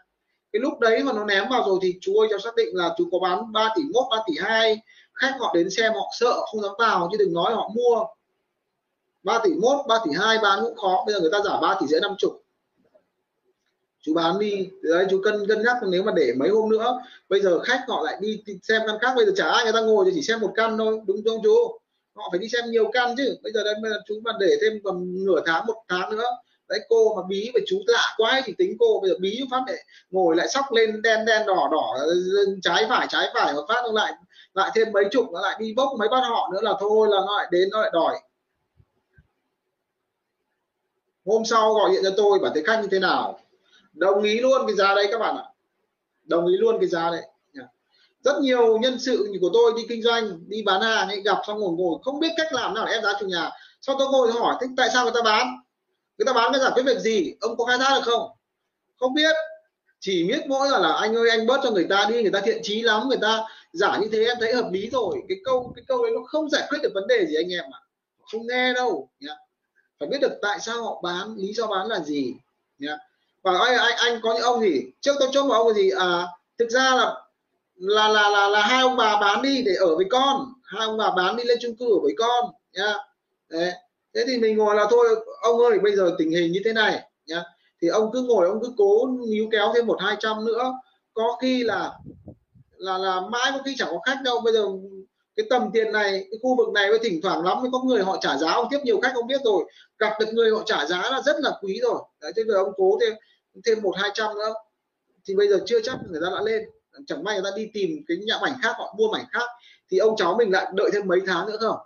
Cái 0.53 0.61
lúc 0.61 0.79
đấy 0.81 1.03
mà 1.03 1.13
nó 1.13 1.25
ném 1.25 1.49
vào 1.51 1.65
rồi 1.67 1.79
thì 1.83 1.95
chú 2.01 2.19
ơi, 2.19 2.29
cháu 2.31 2.39
xác 2.39 2.55
định 2.55 2.69
là 2.73 2.95
chú 2.99 3.09
có 3.13 3.19
bán 3.19 3.53
3 3.53 3.73
tỷ 3.77 3.83
mốt 3.95 4.05
3 4.11 4.17
tỷ 4.27 4.35
hai. 4.39 4.83
Khách 5.15 5.35
họ 5.39 5.53
đến 5.55 5.71
xem, 5.71 5.93
họ 5.93 6.11
sợ 6.19 6.41
không 6.41 6.63
dám 6.63 6.73
vào, 6.79 7.09
chứ 7.13 7.19
đừng 7.19 7.33
nói 7.33 7.55
họ 7.55 7.71
mua. 7.75 8.05
3 9.23 9.39
tỷ 9.45 9.51
mốt 9.51 9.87
3 9.87 9.99
tỷ 10.05 10.11
hai, 10.19 10.39
bán 10.43 10.61
cũng 10.63 10.77
khó. 10.77 11.03
Bây 11.07 11.15
giờ 11.15 11.21
người 11.21 11.31
ta 11.33 11.39
giả 11.45 11.61
3 11.61 11.77
tỷ 11.81 11.87
rưỡi 11.87 12.01
năm 12.01 12.15
chục 12.19 12.43
chú 14.07 14.15
bán 14.15 14.39
đi. 14.39 14.69
Đấy, 14.83 15.07
chú 15.11 15.21
cân 15.25 15.47
cân 15.49 15.63
nhắc 15.63 15.77
nếu 15.91 16.03
mà 16.03 16.13
để 16.17 16.33
mấy 16.37 16.49
hôm 16.49 16.71
nữa, 16.71 17.01
bây 17.29 17.41
giờ 17.41 17.59
khách 17.59 17.85
họ 17.89 18.03
lại 18.05 18.17
đi 18.21 18.43
xem 18.63 18.83
căn 18.87 18.99
khác, 19.01 19.13
bây 19.17 19.27
giờ 19.27 19.33
chả 19.37 19.49
ai, 19.49 19.65
người 19.65 19.73
ta 19.73 19.81
ngồi 19.81 20.05
thì 20.05 20.13
chỉ 20.15 20.23
xem 20.23 20.41
một 20.41 20.53
căn 20.55 20.79
thôi. 20.79 21.01
Đúng 21.07 21.17
không 21.25 21.41
chú. 21.43 21.79
Họ 22.15 22.29
phải 22.31 22.39
đi 22.39 22.49
xem 22.49 22.71
nhiều 22.71 22.91
căn 22.93 23.15
chứ. 23.17 23.37
Bây 23.43 23.53
giờ 23.53 23.65
đây 23.65 23.75
chú 24.09 24.15
mà 24.25 24.33
để 24.41 24.57
thêm 24.63 24.81
còn 24.85 25.25
nửa 25.25 25.41
tháng, 25.47 25.67
một 25.67 25.83
tháng 25.89 26.11
nữa. 26.11 26.31
Đấy, 26.69 26.81
cô 26.89 27.15
mà 27.17 27.23
bí 27.29 27.51
với 27.55 27.63
chú 27.67 27.77
lạ 27.87 28.15
quá 28.17 28.43
thì 28.45 28.55
tính 28.59 28.77
cô. 28.79 29.01
Bây 29.01 29.11
giờ 29.11 29.17
bí 29.21 29.41
phát 29.51 29.61
để 29.67 29.77
ngồi 30.11 30.37
lại 30.37 30.49
sóc 30.49 30.65
lên 30.73 31.03
đen 31.03 31.25
đen, 31.25 31.47
đỏ 31.47 31.69
đỏ, 31.73 31.97
trái 32.63 32.87
phải 32.89 33.07
trái 33.11 33.29
phải, 33.35 33.55
một 33.55 33.65
phát 33.69 33.83
lại 33.93 34.13
lại 34.55 34.71
thêm 34.75 34.93
mấy 34.93 35.05
chục, 35.11 35.27
nó 35.33 35.41
lại 35.41 35.57
đi 35.61 35.75
bốc 35.77 35.89
mấy 35.99 36.09
bát 36.09 36.21
họ 36.21 36.51
nữa 36.53 36.61
là 36.63 36.75
thôi, 36.81 37.09
là 37.11 37.17
nó 37.27 37.39
lại 37.39 37.47
đến, 37.51 37.69
nó 37.71 37.81
lại 37.81 37.91
đòi. 37.93 38.15
Hôm 41.27 41.45
sau 41.45 41.75
gọi 41.75 41.91
điện 41.91 42.01
cho 42.05 42.11
tôi, 42.17 42.39
bảo 42.39 42.53
thấy 42.55 42.63
khách 42.67 42.81
như 42.83 42.89
thế 42.91 42.99
nào? 42.99 43.41
Đồng 43.97 44.23
ý 44.23 44.41
luôn 44.41 44.67
cái 44.67 44.77
giá 44.77 44.95
đấy 44.95 45.09
các 45.11 45.19
bạn 45.19 45.37
ạ. 45.37 45.45
Đồng 46.25 46.47
ý 46.47 46.57
luôn 46.57 46.77
cái 46.81 46.89
giá 46.89 47.11
đấy. 47.11 47.23
Rất 48.25 48.41
nhiều 48.41 48.79
nhân 48.79 48.99
sự 48.99 49.33
của 49.41 49.51
tôi 49.53 49.73
đi 49.77 49.83
kinh 49.89 50.03
doanh 50.03 50.49
đi 50.49 50.63
bán 50.63 50.81
hàng 50.81 51.09
ấy 51.09 51.21
gặp 51.21 51.39
xong 51.47 51.59
ngồi 51.59 51.73
ngồi 51.73 51.99
không 52.03 52.21
biết 52.21 52.29
cách 52.37 52.53
làm 52.53 52.75
nào 52.75 52.87
để 52.87 52.93
ép 52.93 53.03
giá 53.03 53.13
chủ 53.21 53.27
nhà. 53.27 53.51
Sau 53.81 53.97
tôi 53.99 54.09
ngồi 54.11 54.33
hỏi 54.33 54.55
thế 54.61 54.67
tại 54.77 54.89
sao 54.93 55.05
người 55.05 55.13
ta 55.15 55.21
bán? 55.25 55.57
Người 56.19 56.27
ta 56.27 56.33
bán 56.33 56.53
cái 56.53 56.61
giải 56.61 56.71
quyết 56.75 56.83
việc 56.83 56.99
gì? 56.99 57.35
Ông 57.41 57.57
có 57.57 57.65
khai 57.65 57.79
thác 57.79 57.95
được 57.95 58.03
không? 58.05 58.31
Không 58.97 59.15
biết. 59.15 59.37
Chỉ 60.01 60.25
biết 60.29 60.47
mỗi 60.47 60.69
là, 60.69 60.79
là 60.79 60.93
anh 60.93 61.17
ơi 61.17 61.31
anh 61.31 61.47
bớt 61.47 61.61
cho 61.63 61.71
người 61.71 61.87
ta 61.91 62.07
đi 62.11 62.23
người 62.23 62.31
ta 62.31 62.41
thiện 62.41 62.61
chí 62.63 62.83
lắm 62.83 63.09
người 63.09 63.19
ta 63.21 63.45
giả 63.73 63.99
như 63.99 64.09
thế 64.13 64.25
em 64.25 64.37
thấy 64.41 64.55
hợp 64.55 64.69
lý 64.73 64.91
rồi. 64.91 65.23
Cái 65.29 65.39
câu 65.45 65.73
cái 65.77 65.85
câu 65.89 66.03
đấy 66.03 66.13
nó 66.15 66.21
không 66.27 66.51
giải 66.51 66.63
quyết 66.69 66.79
được 66.83 66.91
vấn 66.95 67.07
đề 67.07 67.27
gì 67.27 67.35
anh 67.35 67.53
em 67.53 67.65
ạ. 67.73 67.81
Không 68.33 68.47
nghe 68.47 68.75
đâu. 68.75 69.09
Nhá 69.21 69.35
phải 70.01 70.09
biết 70.09 70.19
được 70.21 70.39
tại 70.43 70.59
sao 70.61 70.83
họ 70.85 71.01
bán 71.03 71.37
lý 71.37 71.53
do 71.53 71.67
bán 71.67 71.87
là 71.87 72.01
gì. 72.01 72.35
Nhá 72.79 72.99
và 73.47 73.59
anh 73.59 73.77
anh, 73.79 73.97
anh 73.97 74.21
có 74.23 74.35
những 74.35 74.43
ông 74.43 74.61
gì 74.61 74.83
trước 75.01 75.13
tôi 75.19 75.29
chốt 75.33 75.45
một 75.45 75.55
ông 75.55 75.75
gì? 75.75 75.91
À 75.91 76.27
thực 76.59 76.71
ra 76.71 76.95
là 76.95 77.15
là 77.77 78.09
là 78.09 78.29
là 78.29 78.49
là 78.49 78.63
hai 78.63 78.83
ông 78.83 78.97
bà 78.97 79.21
bán 79.21 79.43
đi 79.43 79.63
để 79.63 79.75
ở 79.75 79.97
với 79.97 80.05
con. 80.11 80.53
Hai 80.65 80.87
ông 80.87 80.97
bà 80.97 81.11
bán 81.17 81.37
đi 81.37 81.45
lên 81.45 81.59
chung 81.61 81.77
cư 81.77 81.87
ở 81.87 82.01
với 82.03 82.15
con 82.19 82.45
nhá. 82.73 82.95
Đấy. 83.51 83.73
thế 84.15 84.25
thì 84.27 84.39
mình 84.39 84.57
ngồi 84.57 84.75
là 84.75 84.87
thôi 84.91 85.07
ông 85.41 85.59
ơi 85.59 85.79
bây 85.79 85.97
giờ 85.97 86.15
tình 86.19 86.31
hình 86.31 86.53
như 86.53 86.61
thế 86.65 86.73
này 86.73 87.01
nhá. 87.27 87.43
Thì 87.83 87.89
ông 87.89 88.11
cứ 88.13 88.23
ngồi 88.23 88.47
ông 88.47 88.61
cứ 88.63 88.73
cố 88.77 89.09
níu 89.29 89.49
kéo 89.53 89.73
thêm 89.75 89.87
một 89.87 89.97
hai 90.01 90.17
trăm 90.21 90.45
nữa. 90.45 90.73
Có 91.15 91.37
khi 91.43 91.63
là 91.63 91.93
là 92.77 92.99
là 92.99 93.21
mãi 93.21 93.51
có 93.55 93.63
khi 93.65 93.75
chẳng 93.79 93.89
có 93.91 93.99
khách 94.07 94.19
đâu. 94.25 94.41
Bây 94.41 94.53
giờ 94.53 94.63
cái 95.37 95.47
tầm 95.51 95.71
tiền 95.73 95.93
này 95.93 96.11
cái 96.11 96.39
khu 96.43 96.57
vực 96.57 96.69
này 96.69 96.91
với 96.91 96.99
thỉnh 97.03 97.21
thoảng 97.23 97.45
lắm 97.45 97.61
mới 97.61 97.71
có 97.73 97.83
người 97.87 98.03
họ 98.03 98.19
trả 98.21 98.37
giá 98.37 98.53
ông 98.53 98.67
tiếp 98.71 98.79
nhiều 98.85 99.01
khách 99.01 99.15
ông 99.15 99.27
biết 99.27 99.41
rồi. 99.45 99.65
Gặp 99.99 100.13
được 100.21 100.27
người 100.33 100.51
họ 100.51 100.63
trả 100.67 100.87
giá 100.87 101.11
là 101.11 101.23
rất 101.27 101.37
là 101.39 101.51
quý 101.63 101.81
rồi. 101.83 102.01
Đấy 102.21 102.33
thế 102.37 102.43
rồi 102.45 102.57
ông 102.57 102.73
cố 102.77 102.99
thêm 103.01 103.13
thêm 103.65 103.83
một 103.83 103.95
hai 103.97 104.11
trăm 104.15 104.35
nữa. 104.35 104.55
Thì 105.25 105.35
bây 105.35 105.49
giờ 105.49 105.59
chưa 105.67 105.81
chắc 105.81 105.99
người 106.11 106.21
ta 106.25 106.31
đã 106.35 106.43
lên. 106.43 106.63
Chẳng 107.07 107.25
may 107.25 107.41
người 107.41 107.51
ta 107.51 107.57
đi 107.57 107.71
tìm 107.75 107.91
cái 108.09 108.17
nhà 108.17 108.39
mảnh 108.43 108.55
khác 108.63 108.75
họ 108.79 108.95
mua 108.99 109.13
mảnh 109.13 109.25
khác 109.31 109.47
thì 109.91 109.99
ông 109.99 110.17
cháu 110.17 110.35
mình 110.39 110.53
lại 110.53 110.67
đợi 110.75 110.91
thêm 110.93 111.07
mấy 111.07 111.21
tháng 111.27 111.47
nữa 111.47 111.57
không 111.61 111.77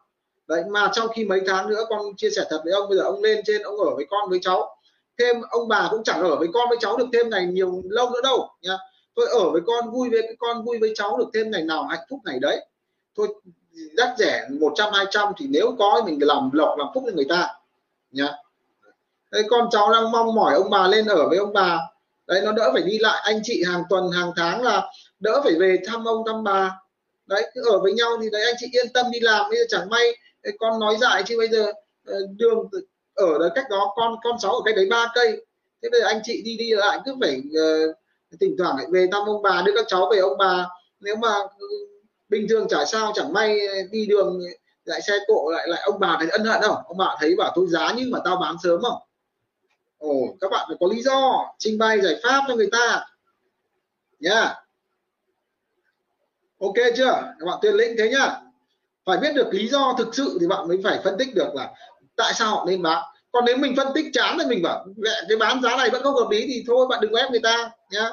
đấy 0.51 0.65
mà 0.71 0.91
trong 0.93 1.09
khi 1.15 1.25
mấy 1.25 1.41
tháng 1.47 1.69
nữa 1.69 1.85
con 1.89 2.17
chia 2.17 2.31
sẻ 2.31 2.45
thật 2.51 2.61
với 2.65 2.73
ông 2.73 2.89
bây 2.89 2.99
giờ 2.99 3.05
ông 3.05 3.23
lên 3.23 3.41
trên 3.47 3.63
ông 3.63 3.77
ở 3.77 3.95
với 3.97 4.07
con 4.11 4.31
với 4.31 4.39
cháu. 4.43 4.77
Thêm 5.19 5.37
ông 5.51 5.69
bà 5.69 5.89
cũng 5.91 6.05
chẳng 6.05 6.23
ở 6.23 6.37
với 6.37 6.49
con 6.53 6.69
với 6.69 6.79
cháu 6.81 6.97
được 6.97 7.07
thêm 7.13 7.31
này 7.31 7.47
nhiều 7.47 7.83
lâu 7.85 8.11
nữa 8.11 8.21
đâu 8.23 8.49
nha, 8.63 8.77
tôi 9.15 9.27
ở 9.29 9.51
với 9.51 9.61
con 9.67 9.91
vui 9.91 10.11
với 10.11 10.37
con 10.39 10.65
vui 10.65 10.79
với 10.79 10.93
cháu 10.95 11.19
được 11.19 11.31
thêm 11.35 11.51
ngày 11.51 11.63
nào 11.63 11.85
hạnh 11.85 12.07
phúc 12.11 12.21
ngày 12.25 12.39
đấy. 12.39 12.67
Thôi 13.17 13.29
đắt 13.97 14.19
rẻ 14.19 14.49
100 14.61 14.93
200 14.93 15.33
thì 15.39 15.47
nếu 15.49 15.77
có 15.79 16.03
mình 16.07 16.19
làm 16.21 16.51
lộc 16.53 16.79
làm 16.79 16.89
phúc 16.95 17.03
cho 17.07 17.13
người 17.15 17.27
ta 17.29 17.49
nhá 18.11 18.33
đấy, 19.31 19.43
con 19.51 19.69
cháu 19.71 19.93
đang 19.93 20.13
mong 20.13 20.35
mỏi 20.35 20.55
ông 20.55 20.71
bà 20.71 20.87
lên 20.87 21.07
ở 21.07 21.29
với 21.29 21.39
ông 21.39 21.53
bà. 21.53 21.79
Đấy 22.27 22.41
nó 22.45 22.53
đỡ 22.53 22.71
phải 22.73 22.83
đi 22.83 22.99
lại 22.99 23.21
anh 23.25 23.41
chị 23.43 23.63
hàng 23.67 23.83
tuần 23.91 24.11
hàng 24.11 24.33
tháng 24.37 24.63
là 24.63 24.91
đỡ 25.21 25.41
phải 25.45 25.55
về 25.55 25.79
thăm 25.87 26.05
ông 26.05 26.23
thăm 26.27 26.45
bà. 26.45 26.77
Đấy 27.27 27.51
cứ 27.55 27.71
ở 27.71 27.79
với 27.79 27.93
nhau 27.93 28.11
thì 28.23 28.31
đấy 28.33 28.43
anh 28.45 28.55
chị 28.59 28.67
yên 28.73 28.93
tâm 28.95 29.07
đi 29.13 29.21
làm 29.21 29.51
bây 29.51 29.59
giờ 29.59 29.65
chẳng 29.69 29.89
may 29.89 30.17
con 30.59 30.81
nói 30.81 30.97
dại 31.01 31.23
chứ 31.27 31.35
bây 31.39 31.49
giờ 31.49 31.73
ờ, 32.07 32.15
đường 32.37 32.69
ở 33.15 33.39
đấy 33.39 33.51
cách 33.55 33.65
đó 33.71 33.93
con 33.97 34.17
con 34.23 34.37
cháu 34.41 34.53
ở 34.53 34.61
cách 34.65 34.77
đấy 34.77 34.87
ba 34.91 35.13
cây. 35.15 35.47
Thế 35.83 35.89
bây 35.93 36.01
giờ 36.01 36.07
anh 36.07 36.21
chị 36.25 36.43
đi 36.45 36.57
đi 36.57 36.71
lại 36.73 36.99
cứ 37.05 37.15
phải 37.21 37.37
uh, 37.37 37.97
thỉnh 38.41 38.55
thoảng 38.59 38.77
lại 38.77 38.87
về 38.93 39.07
thăm 39.13 39.23
ông 39.27 39.43
bà 39.43 39.63
đưa 39.67 39.73
các 39.77 39.85
cháu 39.89 40.09
về 40.13 40.19
ông 40.19 40.39
bà. 40.39 40.67
Nếu 41.01 41.17
mà 41.17 41.35
ừ, 41.59 41.67
bình 42.29 42.47
thường 42.49 42.69
chả 42.69 42.85
sao 42.85 43.13
chẳng 43.15 43.33
may 43.33 43.59
đi 43.91 44.07
đường 44.07 44.41
lại 44.85 45.01
xe 45.03 45.13
cộ 45.27 45.51
lại 45.51 45.69
lại 45.69 45.83
ông 45.85 46.01
bà 46.01 46.17
thấy 46.21 46.29
ân 46.31 46.45
hận 46.45 46.61
không? 46.63 46.77
Ông 46.85 46.97
bà 46.99 47.17
thấy 47.21 47.35
bảo 47.39 47.53
tôi 47.55 47.67
giá 47.69 47.93
như 47.93 48.09
mà 48.13 48.19
tao 48.25 48.37
bán 48.37 48.57
sớm 48.63 48.83
không? 48.83 48.99
Ồ 50.01 50.37
các 50.41 50.51
bạn 50.51 50.65
phải 50.69 50.77
có 50.81 50.87
lý 50.91 51.03
do 51.03 51.47
trình 51.59 51.79
bày 51.79 52.01
giải 52.01 52.15
pháp 52.23 52.45
cho 52.49 52.55
người 52.55 52.69
ta. 52.73 53.07
Nhá. 54.21 54.31
Yeah. 54.31 54.57
ok 56.61 56.75
chưa? 56.97 57.13
Các 57.39 57.47
bạn 57.47 57.59
tuyên 57.63 57.75
lĩnh 57.75 57.95
thế 57.99 58.09
nhá. 58.09 58.41
Phải 59.05 59.19
biết 59.19 59.35
được 59.35 59.49
lý 59.53 59.69
do 59.69 59.95
thực 59.99 60.15
sự 60.15 60.39
thì 60.41 60.47
bạn 60.47 60.69
mới 60.69 60.81
phải 60.85 61.01
phân 61.05 61.19
tích 61.19 61.35
được 61.35 61.55
là 61.55 61.73
tại 62.17 62.33
sao 62.35 62.57
họ 62.57 62.65
nên 62.69 62.83
bán. 62.83 63.05
Còn 63.33 63.45
nếu 63.45 63.57
mình 63.57 63.77
phân 63.77 63.89
tích 63.95 64.07
chán 64.13 64.37
thì 64.39 64.47
mình 64.47 64.63
bảo 64.63 64.87
cái 65.29 65.37
bán 65.39 65.63
giá 65.63 65.77
này 65.77 65.91
vẫn 65.91 66.03
không 66.03 66.15
hợp 66.15 66.29
lý 66.31 66.47
thì 66.47 66.65
thôi 66.67 66.87
bạn 66.91 67.01
đừng 67.01 67.15
ép 67.15 67.31
người 67.31 67.41
ta. 67.43 67.71
Nhá. 67.91 68.11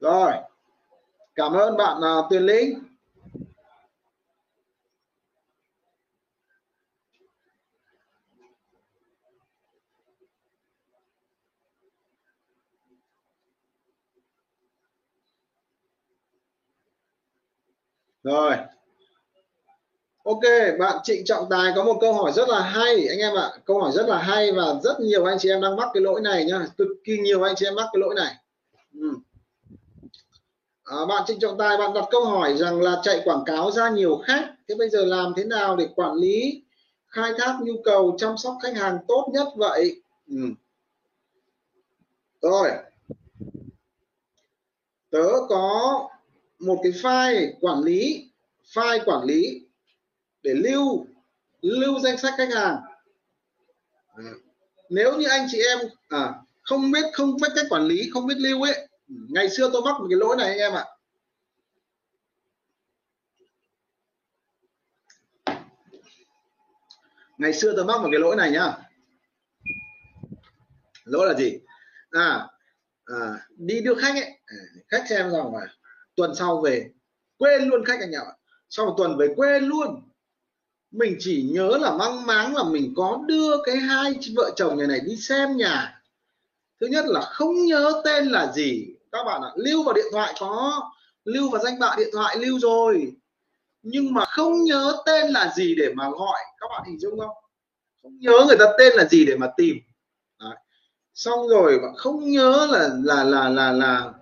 Rồi. 0.00 0.32
Cảm 1.34 1.52
ơn 1.52 1.76
bạn 1.76 1.96
uh, 1.98 2.26
tuyên 2.30 2.42
Linh 2.46 2.87
rồi. 18.28 18.56
Ok 20.24 20.42
bạn 20.78 20.98
Trịnh 21.02 21.24
Trọng 21.24 21.46
Tài 21.50 21.72
có 21.76 21.84
một 21.84 21.98
câu 22.00 22.14
hỏi 22.14 22.32
rất 22.32 22.48
là 22.48 22.60
hay 22.60 23.08
anh 23.08 23.18
em 23.18 23.34
ạ. 23.34 23.50
Câu 23.64 23.80
hỏi 23.80 23.92
rất 23.92 24.08
là 24.08 24.18
hay 24.18 24.52
và 24.52 24.74
rất 24.82 25.00
nhiều 25.00 25.24
anh 25.24 25.38
chị 25.38 25.48
em 25.48 25.60
đang 25.60 25.76
mắc 25.76 25.88
cái 25.94 26.00
lỗi 26.00 26.20
này 26.20 26.44
nhá. 26.44 26.66
Cực 26.78 26.88
kỳ 27.04 27.18
nhiều 27.18 27.42
anh 27.42 27.54
chị 27.56 27.66
em 27.66 27.74
mắc 27.74 27.86
cái 27.92 28.00
lỗi 28.00 28.14
này. 28.14 28.34
Ừ. 28.94 29.14
à, 30.84 30.96
bạn 31.08 31.22
Trịnh 31.26 31.40
Trọng 31.40 31.58
Tài 31.58 31.76
bạn 31.76 31.94
đặt 31.94 32.04
câu 32.10 32.24
hỏi 32.24 32.56
rằng 32.56 32.80
là 32.80 33.00
chạy 33.02 33.20
quảng 33.24 33.44
cáo 33.46 33.70
ra 33.70 33.88
nhiều 33.88 34.22
khách 34.24 34.54
thế 34.68 34.74
bây 34.74 34.88
giờ 34.88 35.04
làm 35.04 35.32
thế 35.36 35.44
nào 35.44 35.76
để 35.76 35.88
quản 35.96 36.14
lý 36.14 36.62
khai 37.08 37.32
thác 37.38 37.58
nhu 37.62 37.72
cầu 37.84 38.16
chăm 38.18 38.36
sóc 38.36 38.56
khách 38.62 38.76
hàng 38.76 38.98
tốt 39.08 39.28
nhất 39.32 39.48
vậy? 39.56 40.02
Ừ. 40.26 40.42
rồi. 42.42 42.70
Tớ 45.10 45.28
có 45.48 46.08
một 46.58 46.80
cái 46.82 46.92
file 46.92 47.52
quản 47.60 47.82
lý 47.82 48.30
file 48.74 49.04
quản 49.04 49.24
lý 49.24 49.66
để 50.42 50.54
lưu 50.54 51.06
lưu 51.60 52.00
danh 52.00 52.18
sách 52.18 52.34
khách 52.36 52.52
hàng. 52.54 52.76
À, 54.16 54.24
nếu 54.90 55.18
như 55.18 55.28
anh 55.28 55.46
chị 55.50 55.58
em 55.58 55.78
à, 56.08 56.34
không 56.62 56.90
biết 56.90 57.04
không 57.12 57.36
biết 57.36 57.48
cách 57.54 57.66
quản 57.70 57.86
lý 57.86 58.10
không 58.12 58.26
biết 58.26 58.36
lưu 58.38 58.62
ấy 58.62 58.88
ngày 59.08 59.50
xưa 59.50 59.70
tôi 59.72 59.82
mắc 59.82 60.00
một 60.00 60.06
cái 60.10 60.18
lỗi 60.18 60.36
này 60.36 60.48
anh 60.48 60.58
em 60.58 60.72
ạ. 60.72 60.84
Ngày 67.38 67.52
xưa 67.52 67.72
tôi 67.76 67.84
mắc 67.84 68.00
một 68.00 68.08
cái 68.12 68.20
lỗi 68.20 68.36
này 68.36 68.50
nhá. 68.50 68.76
Lỗi 71.04 71.26
là 71.26 71.34
gì? 71.34 71.58
À, 72.10 72.48
à 73.04 73.46
đi 73.56 73.80
đưa 73.80 73.94
khách 73.94 74.14
ấy. 74.14 74.40
À, 74.46 74.56
khách 74.88 75.04
xem 75.08 75.30
rằng 75.30 75.54
là 75.54 75.66
tuần 76.18 76.34
sau 76.34 76.60
về, 76.60 76.90
quên 77.38 77.68
luôn 77.68 77.84
khách 77.84 78.00
anh 78.00 78.10
em 78.10 78.22
ạ. 78.26 78.34
Sau 78.68 78.86
một 78.86 78.94
tuần 78.98 79.16
về 79.16 79.28
quên 79.36 79.64
luôn. 79.64 80.02
Mình 80.90 81.16
chỉ 81.18 81.42
nhớ 81.52 81.78
là 81.80 81.92
mang 81.92 82.26
máng 82.26 82.56
là 82.56 82.64
mình 82.64 82.92
có 82.96 83.20
đưa 83.26 83.62
cái 83.64 83.76
hai 83.76 84.14
vợ 84.36 84.50
chồng 84.56 84.78
nhà 84.78 84.86
này 84.86 85.00
đi 85.00 85.16
xem 85.16 85.56
nhà. 85.56 86.02
Thứ 86.80 86.86
nhất 86.86 87.04
là 87.08 87.20
không 87.20 87.64
nhớ 87.66 88.02
tên 88.04 88.26
là 88.26 88.52
gì. 88.52 88.86
Các 89.12 89.24
bạn 89.24 89.42
ạ, 89.42 89.50
lưu 89.56 89.82
vào 89.82 89.94
điện 89.94 90.04
thoại 90.12 90.34
có, 90.40 90.82
lưu 91.24 91.50
vào 91.50 91.62
danh 91.64 91.78
bạ 91.78 91.94
điện 91.98 92.08
thoại 92.12 92.36
lưu 92.38 92.58
rồi. 92.58 93.12
Nhưng 93.82 94.14
mà 94.14 94.24
không 94.24 94.64
nhớ 94.64 94.96
tên 95.06 95.30
là 95.30 95.52
gì 95.56 95.74
để 95.74 95.92
mà 95.94 96.10
gọi. 96.10 96.40
Các 96.60 96.66
bạn 96.70 96.82
hình 96.86 96.98
dung 96.98 97.18
không? 97.18 97.36
Không 98.02 98.18
nhớ 98.18 98.44
người 98.46 98.56
ta 98.58 98.64
tên 98.78 98.92
là 98.94 99.04
gì 99.04 99.26
để 99.26 99.36
mà 99.36 99.50
tìm. 99.56 99.76
Đấy. 100.40 100.56
xong 101.14 101.48
rồi 101.48 101.80
không 101.96 102.30
nhớ 102.30 102.66
là 102.70 102.90
là 103.02 103.24
là 103.24 103.48
là 103.48 103.72
là 103.72 104.12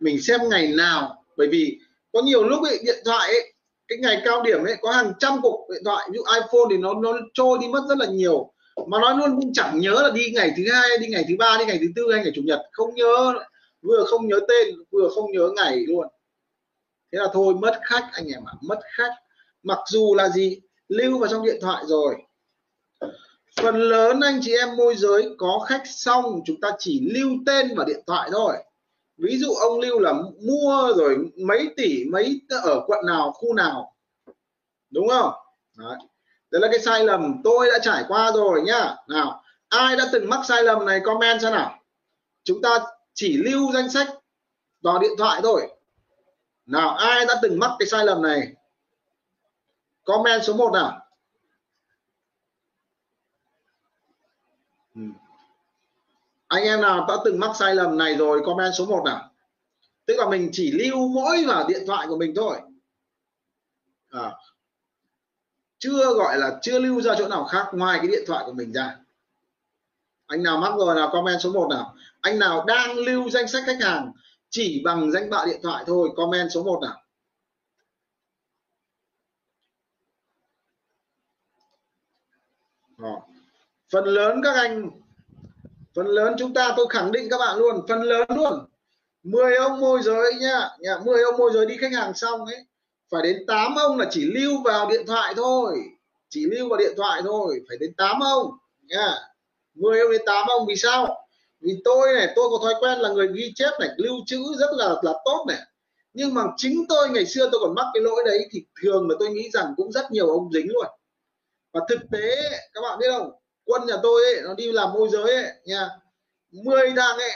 mình 0.00 0.22
xem 0.22 0.40
ngày 0.48 0.68
nào 0.68 1.24
bởi 1.36 1.48
vì 1.48 1.78
có 2.12 2.22
nhiều 2.22 2.44
lúc 2.44 2.62
ấy, 2.64 2.78
điện 2.84 2.98
thoại 3.04 3.28
ấy, 3.28 3.52
cái 3.88 3.98
ngày 3.98 4.22
cao 4.24 4.42
điểm 4.42 4.64
ấy 4.64 4.76
có 4.80 4.90
hàng 4.90 5.12
trăm 5.18 5.38
cuộc 5.42 5.66
điện 5.70 5.82
thoại. 5.84 6.08
Như 6.12 6.18
iPhone 6.34 6.68
thì 6.70 6.76
nó 6.76 6.94
nó 6.94 7.18
trôi 7.34 7.58
đi 7.60 7.68
mất 7.68 7.84
rất 7.88 7.98
là 7.98 8.06
nhiều. 8.06 8.52
Mà 8.86 8.98
nói 9.00 9.16
luôn 9.16 9.40
cũng 9.40 9.52
chẳng 9.52 9.80
nhớ 9.80 10.00
là 10.02 10.10
đi 10.10 10.30
ngày 10.30 10.52
thứ 10.56 10.62
hai 10.72 10.98
đi 11.00 11.06
ngày 11.06 11.24
thứ 11.28 11.34
ba 11.38 11.56
đi 11.58 11.64
ngày 11.64 11.78
thứ 11.80 11.86
tư 11.96 12.12
hay 12.12 12.22
ngày 12.22 12.32
chủ 12.34 12.42
nhật. 12.44 12.60
Không 12.72 12.94
nhớ 12.94 13.34
vừa 13.82 14.04
không 14.04 14.28
nhớ 14.28 14.40
tên 14.48 14.74
vừa 14.90 15.08
không 15.08 15.32
nhớ 15.32 15.50
ngày 15.56 15.76
luôn. 15.76 16.06
Thế 17.12 17.18
là 17.18 17.26
thôi 17.32 17.54
mất 17.54 17.80
khách 17.82 18.08
anh 18.12 18.26
em 18.26 18.44
ạ 18.46 18.52
à, 18.52 18.58
mất 18.60 18.78
khách. 18.96 19.12
Mặc 19.62 19.78
dù 19.88 20.14
là 20.14 20.28
gì 20.28 20.60
lưu 20.88 21.18
vào 21.18 21.28
trong 21.30 21.46
điện 21.46 21.58
thoại 21.60 21.84
rồi. 21.86 22.14
Phần 23.62 23.76
lớn 23.76 24.20
anh 24.20 24.40
chị 24.42 24.52
em 24.52 24.76
môi 24.76 24.96
giới 24.96 25.28
có 25.38 25.64
khách 25.68 25.82
xong 25.84 26.40
chúng 26.44 26.60
ta 26.60 26.72
chỉ 26.78 27.10
lưu 27.14 27.30
tên 27.46 27.74
vào 27.76 27.86
điện 27.86 28.00
thoại 28.06 28.28
thôi 28.32 28.54
ví 29.18 29.38
dụ 29.38 29.54
ông 29.54 29.80
lưu 29.80 29.98
là 29.98 30.12
mua 30.46 30.92
rồi 30.96 31.16
mấy 31.36 31.74
tỷ, 31.76 32.04
mấy 32.04 32.40
ở 32.62 32.82
quận 32.86 33.06
nào, 33.06 33.32
khu 33.32 33.54
nào. 33.54 33.94
Đúng 34.90 35.08
không? 35.08 35.32
Đấy. 35.76 35.96
đấy 36.50 36.60
là 36.60 36.68
cái 36.70 36.80
sai 36.80 37.04
lầm 37.04 37.40
tôi 37.44 37.68
đã 37.72 37.78
trải 37.82 38.04
qua 38.08 38.32
rồi 38.34 38.62
nhá. 38.62 38.96
Nào, 39.08 39.42
ai 39.68 39.96
đã 39.96 40.04
từng 40.12 40.28
mắc 40.28 40.40
sai 40.44 40.62
lầm 40.62 40.86
này 40.86 41.00
comment 41.04 41.40
xem 41.42 41.52
nào. 41.52 41.80
Chúng 42.44 42.62
ta 42.62 42.78
chỉ 43.14 43.36
lưu 43.36 43.72
danh 43.72 43.90
sách 43.90 44.08
vào 44.80 44.98
điện 44.98 45.12
thoại 45.18 45.40
thôi. 45.42 45.68
Nào, 46.66 46.90
ai 46.90 47.26
đã 47.26 47.34
từng 47.42 47.58
mắc 47.58 47.70
cái 47.78 47.86
sai 47.86 48.04
lầm 48.04 48.22
này? 48.22 48.52
Comment 50.04 50.42
số 50.44 50.54
1 50.54 50.70
nào. 50.72 51.07
Anh 56.48 56.62
em 56.62 56.80
nào 56.80 57.06
đã 57.08 57.14
từng 57.24 57.40
mắc 57.40 57.56
sai 57.56 57.74
lầm 57.74 57.98
này 57.98 58.14
rồi 58.16 58.42
comment 58.44 58.72
số 58.78 58.86
1 58.86 59.02
nào. 59.04 59.30
Tức 60.06 60.14
là 60.18 60.28
mình 60.28 60.48
chỉ 60.52 60.72
lưu 60.72 61.08
mỗi 61.08 61.44
vào 61.44 61.68
điện 61.68 61.82
thoại 61.86 62.06
của 62.08 62.16
mình 62.16 62.32
thôi. 62.36 62.60
À, 64.10 64.32
chưa 65.78 66.14
gọi 66.14 66.38
là 66.38 66.58
chưa 66.62 66.78
lưu 66.78 67.00
ra 67.00 67.14
chỗ 67.18 67.28
nào 67.28 67.44
khác 67.44 67.66
ngoài 67.72 67.98
cái 67.98 68.08
điện 68.08 68.22
thoại 68.26 68.44
của 68.46 68.52
mình 68.52 68.72
ra. 68.72 68.96
Anh 70.26 70.42
nào 70.42 70.58
mắc 70.58 70.74
rồi 70.78 70.94
nào 70.94 71.10
comment 71.12 71.40
số 71.40 71.52
1 71.52 71.66
nào. 71.70 71.94
Anh 72.20 72.38
nào 72.38 72.64
đang 72.64 72.96
lưu 72.96 73.30
danh 73.30 73.48
sách 73.48 73.62
khách 73.66 73.78
hàng 73.80 74.12
chỉ 74.50 74.82
bằng 74.84 75.12
danh 75.12 75.30
bạ 75.30 75.44
điện 75.46 75.60
thoại 75.62 75.84
thôi 75.86 76.10
comment 76.16 76.48
số 76.52 76.62
1 76.62 76.80
nào. 76.82 77.02
À. 82.98 83.14
phần 83.92 84.04
lớn 84.04 84.40
các 84.44 84.54
anh 84.54 84.90
phần 85.98 86.06
lớn 86.06 86.34
chúng 86.38 86.54
ta 86.54 86.74
tôi 86.76 86.86
khẳng 86.90 87.12
định 87.12 87.28
các 87.30 87.38
bạn 87.38 87.58
luôn, 87.58 87.86
phần 87.88 88.02
lớn 88.02 88.26
luôn. 88.36 88.66
10 89.22 89.56
ông 89.56 89.80
môi 89.80 90.02
giới 90.02 90.34
nha. 90.34 90.68
Nhà 90.78 90.98
10 91.04 91.22
ông 91.22 91.36
môi 91.38 91.50
giới 91.54 91.66
đi 91.66 91.76
khách 91.76 91.92
hàng 91.92 92.14
xong 92.14 92.44
ấy, 92.44 92.56
phải 93.10 93.22
đến 93.22 93.46
8 93.46 93.74
ông 93.74 93.98
là 93.98 94.06
chỉ 94.10 94.30
lưu 94.34 94.62
vào 94.64 94.90
điện 94.90 95.06
thoại 95.06 95.34
thôi. 95.36 95.78
Chỉ 96.28 96.46
lưu 96.50 96.68
vào 96.68 96.78
điện 96.78 96.92
thoại 96.96 97.20
thôi, 97.24 97.60
phải 97.68 97.76
đến 97.80 97.94
8 97.94 98.20
ông, 98.20 98.50
nha. 98.82 99.14
10 99.74 100.00
ông 100.00 100.12
đến 100.12 100.22
8 100.26 100.46
ông 100.48 100.66
vì 100.66 100.76
sao? 100.76 101.16
Vì 101.60 101.72
tôi 101.84 102.14
này, 102.14 102.32
tôi 102.36 102.48
có 102.50 102.58
thói 102.62 102.74
quen 102.80 102.98
là 102.98 103.08
người 103.08 103.28
ghi 103.34 103.52
chép 103.54 103.70
này, 103.80 103.88
lưu 103.96 104.14
trữ 104.26 104.38
rất 104.58 104.70
là 104.72 104.88
là 105.02 105.12
tốt 105.24 105.44
này. 105.48 105.58
Nhưng 106.12 106.34
mà 106.34 106.42
chính 106.56 106.84
tôi 106.88 107.10
ngày 107.10 107.26
xưa 107.26 107.48
tôi 107.52 107.60
còn 107.60 107.74
mắc 107.74 107.86
cái 107.94 108.02
lỗi 108.02 108.22
đấy 108.26 108.48
thì 108.52 108.64
thường 108.82 109.08
là 109.10 109.16
tôi 109.18 109.28
nghĩ 109.30 109.50
rằng 109.52 109.74
cũng 109.76 109.92
rất 109.92 110.10
nhiều 110.10 110.28
ông 110.28 110.52
dính 110.52 110.66
luôn. 110.72 110.86
Và 111.72 111.80
thực 111.88 111.98
tế, 112.12 112.36
các 112.72 112.80
bạn 112.80 112.98
biết 112.98 113.06
không? 113.10 113.30
Quân 113.68 113.86
nhà 113.86 113.94
tôi 114.02 114.22
ấy, 114.24 114.40
nó 114.42 114.54
đi 114.54 114.72
làm 114.72 114.92
môi 114.92 115.08
giới 115.08 115.34
ấy, 115.34 115.52
nha. 115.64 115.88
10 116.50 116.92
thằng 116.96 117.18
ấy 117.18 117.30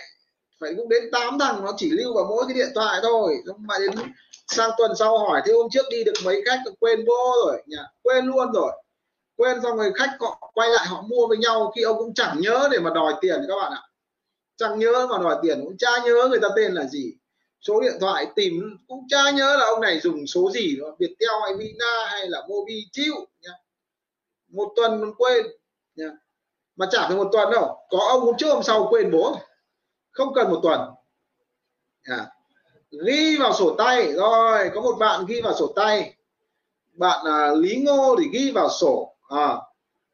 phải 0.61 0.75
cũng 0.77 0.89
đến 0.89 1.11
8 1.13 1.39
thằng 1.39 1.65
nó 1.65 1.73
chỉ 1.77 1.91
lưu 1.91 2.15
vào 2.15 2.25
mỗi 2.25 2.45
cái 2.49 2.55
điện 2.55 2.69
thoại 2.75 3.01
thôi. 3.03 3.37
Xong 3.47 3.57
mà 3.67 3.75
đến 3.79 3.91
sang 4.47 4.71
tuần 4.79 4.91
sau 4.99 5.19
hỏi 5.19 5.43
thế 5.47 5.53
hôm 5.53 5.69
trước 5.71 5.87
đi 5.91 6.05
được 6.05 6.13
mấy 6.25 6.43
khách? 6.47 6.59
Quên 6.81 7.05
vô 7.07 7.35
rồi 7.45 7.63
nhà, 7.67 7.87
quên 8.03 8.27
luôn 8.27 8.53
rồi. 8.53 8.73
Quên 9.37 9.61
xong 9.63 9.77
rồi 9.77 9.93
khách 9.95 10.17
họ 10.21 10.51
quay 10.55 10.69
lại 10.71 10.87
họ 10.87 11.03
mua 11.03 11.27
với 11.27 11.39
nhau 11.39 11.73
khi 11.77 11.83
ông 11.83 11.99
cũng 11.99 12.15
chẳng 12.15 12.41
nhớ 12.41 12.69
để 12.73 12.79
mà 12.79 12.91
đòi 12.95 13.15
tiền 13.21 13.45
các 13.49 13.57
bạn 13.57 13.73
ạ. 13.73 13.83
Chẳng 14.57 14.79
nhớ 14.79 15.07
mà 15.11 15.19
đòi 15.19 15.37
tiền 15.43 15.61
cũng 15.65 15.77
cha 15.79 15.91
nhớ 16.05 16.29
người 16.31 16.41
ta 16.41 16.49
tên 16.57 16.73
là 16.73 16.85
gì. 16.85 17.13
Số 17.61 17.81
điện 17.81 17.95
thoại 18.01 18.27
tìm 18.37 18.79
cũng 18.89 19.07
cha 19.09 19.31
nhớ 19.31 19.57
là 19.57 19.67
ông 19.67 19.81
này 19.81 20.01
dùng 20.01 20.27
số 20.27 20.51
gì 20.51 20.79
Viettel 20.99 21.31
hay 21.45 21.55
Vina 21.59 22.07
hay 22.09 22.29
là 22.29 22.43
Mobi 22.49 22.85
chịu 22.93 23.15
nhá 23.41 23.51
một 24.49 24.73
tuần 24.77 25.01
còn 25.01 25.15
quên 25.19 25.47
nhá 25.95 26.11
mà 26.77 26.87
chả 26.91 27.09
phải 27.09 27.17
một 27.17 27.29
tuần 27.33 27.51
đâu. 27.53 27.87
Có 27.91 27.99
ông 27.99 28.21
hôm 28.21 28.37
trước 28.39 28.53
hôm 28.55 28.63
sau 28.63 28.87
quên 28.91 29.11
bố 29.11 29.37
không 30.11 30.35
cần 30.35 30.51
một 30.51 30.61
tuần. 30.63 30.81
À, 32.03 32.27
ghi 33.07 33.39
vào 33.39 33.53
sổ 33.53 33.75
tay. 33.79 34.13
Rồi 34.13 34.71
có 34.75 34.81
một 34.81 34.97
bạn 34.99 35.27
ghi 35.27 35.41
vào 35.41 35.55
sổ 35.55 35.73
tay. 35.77 36.15
Bạn 36.93 37.27
à, 37.27 37.51
Lý 37.55 37.83
Ngô 37.83 38.17
thì 38.19 38.29
ghi 38.33 38.51
vào 38.51 38.69
sổ. 38.69 39.15
À, 39.29 39.57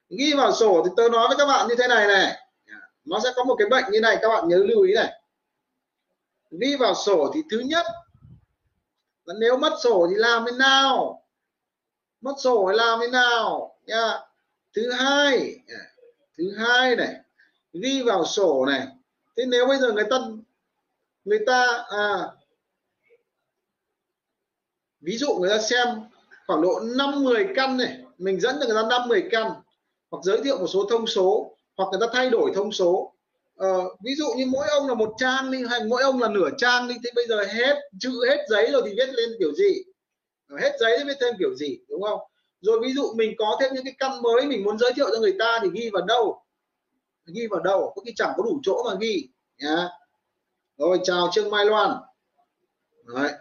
ghi 0.08 0.34
vào 0.34 0.52
sổ 0.52 0.82
thì 0.84 0.90
tôi 0.96 1.10
nói 1.10 1.28
với 1.28 1.36
các 1.36 1.46
bạn 1.46 1.68
như 1.68 1.74
thế 1.78 1.88
này 1.88 2.06
này. 2.06 2.36
Dạ. 2.66 2.80
Nó 3.04 3.20
sẽ 3.20 3.32
có 3.36 3.44
một 3.44 3.56
cái 3.58 3.68
bệnh 3.68 3.92
như 3.92 4.00
này 4.00 4.18
các 4.22 4.28
bạn 4.28 4.48
nhớ 4.48 4.56
lưu 4.56 4.82
ý 4.82 4.94
này. 4.94 5.12
Ghi 6.50 6.76
vào 6.76 6.94
sổ 6.94 7.30
thì 7.34 7.42
thứ 7.50 7.58
nhất 7.58 7.86
là 9.24 9.34
nếu 9.40 9.56
mất 9.56 9.72
sổ 9.82 10.06
thì 10.10 10.14
làm 10.16 10.44
thế 10.46 10.52
nào? 10.52 11.22
Mất 12.20 12.34
sổ 12.38 12.68
thì 12.70 12.76
làm 12.76 13.00
thế 13.00 13.08
nào? 13.08 13.76
Nha 13.86 14.18
thứ 14.76 14.92
hai 14.92 15.56
thứ 16.38 16.52
hai 16.58 16.96
này 16.96 17.14
ghi 17.72 18.02
vào 18.02 18.24
sổ 18.24 18.64
này. 18.66 18.86
Thế 19.36 19.46
nếu 19.46 19.66
bây 19.66 19.78
giờ 19.78 19.92
người 19.92 20.04
ta 20.10 20.16
người 21.24 21.40
ta 21.46 21.84
à 21.90 22.28
ví 25.00 25.16
dụ 25.18 25.34
người 25.40 25.50
ta 25.50 25.58
xem 25.58 25.88
khoảng 26.46 26.62
độ 26.62 26.80
5 26.96 27.24
10 27.24 27.46
căn 27.54 27.76
này 27.76 27.98
mình 28.18 28.40
dẫn 28.40 28.56
cho 28.60 28.66
người 28.66 28.82
ta 28.82 28.88
5 28.88 29.08
10 29.08 29.28
căn 29.30 29.52
hoặc 30.10 30.24
giới 30.24 30.40
thiệu 30.44 30.58
một 30.58 30.66
số 30.66 30.86
thông 30.90 31.06
số 31.06 31.56
hoặc 31.76 31.88
người 31.90 32.00
ta 32.00 32.06
thay 32.12 32.30
đổi 32.30 32.52
thông 32.54 32.72
số. 32.72 33.12
Ờ, 33.56 33.82
ví 34.04 34.14
dụ 34.14 34.26
như 34.36 34.46
mỗi 34.46 34.68
ông 34.68 34.88
là 34.88 34.94
một 34.94 35.14
trang 35.18 35.50
đi 35.50 35.58
hay 35.70 35.80
mỗi 35.84 36.02
ông 36.02 36.22
là 36.22 36.28
nửa 36.28 36.48
trang 36.58 36.88
đi 36.88 36.94
thì 37.04 37.10
bây 37.14 37.26
giờ 37.26 37.44
hết 37.44 37.76
chữ 38.00 38.10
hết 38.28 38.44
giấy 38.48 38.70
rồi 38.72 38.82
thì 38.86 38.90
viết 38.96 39.08
lên 39.14 39.30
kiểu 39.38 39.52
gì? 39.52 39.82
Ờ, 40.48 40.56
hết 40.60 40.72
giấy 40.80 40.94
thì 40.98 41.04
viết 41.04 41.16
thêm 41.20 41.34
kiểu 41.38 41.54
gì 41.54 41.78
đúng 41.88 42.02
không? 42.02 42.20
Rồi 42.60 42.78
ví 42.82 42.92
dụ 42.92 43.12
mình 43.14 43.34
có 43.38 43.56
thêm 43.60 43.74
những 43.74 43.84
cái 43.84 43.94
căn 43.98 44.22
mới 44.22 44.46
mình 44.46 44.64
muốn 44.64 44.78
giới 44.78 44.92
thiệu 44.92 45.06
cho 45.12 45.20
người 45.20 45.36
ta 45.38 45.58
thì 45.62 45.68
ghi 45.74 45.90
vào 45.92 46.02
đâu? 46.02 46.42
Ghi 47.26 47.46
vào 47.50 47.60
đâu? 47.60 47.92
Có 47.96 48.02
khi 48.06 48.12
chẳng 48.16 48.32
có 48.36 48.42
đủ 48.42 48.60
chỗ 48.62 48.82
mà 48.86 48.94
ghi. 49.00 49.28
Nhá. 49.58 49.88
Rồi 50.76 51.00
chào 51.04 51.28
trương 51.32 51.50
mai 51.50 51.66
loan. 51.66 51.90
Đấy. 53.14 53.32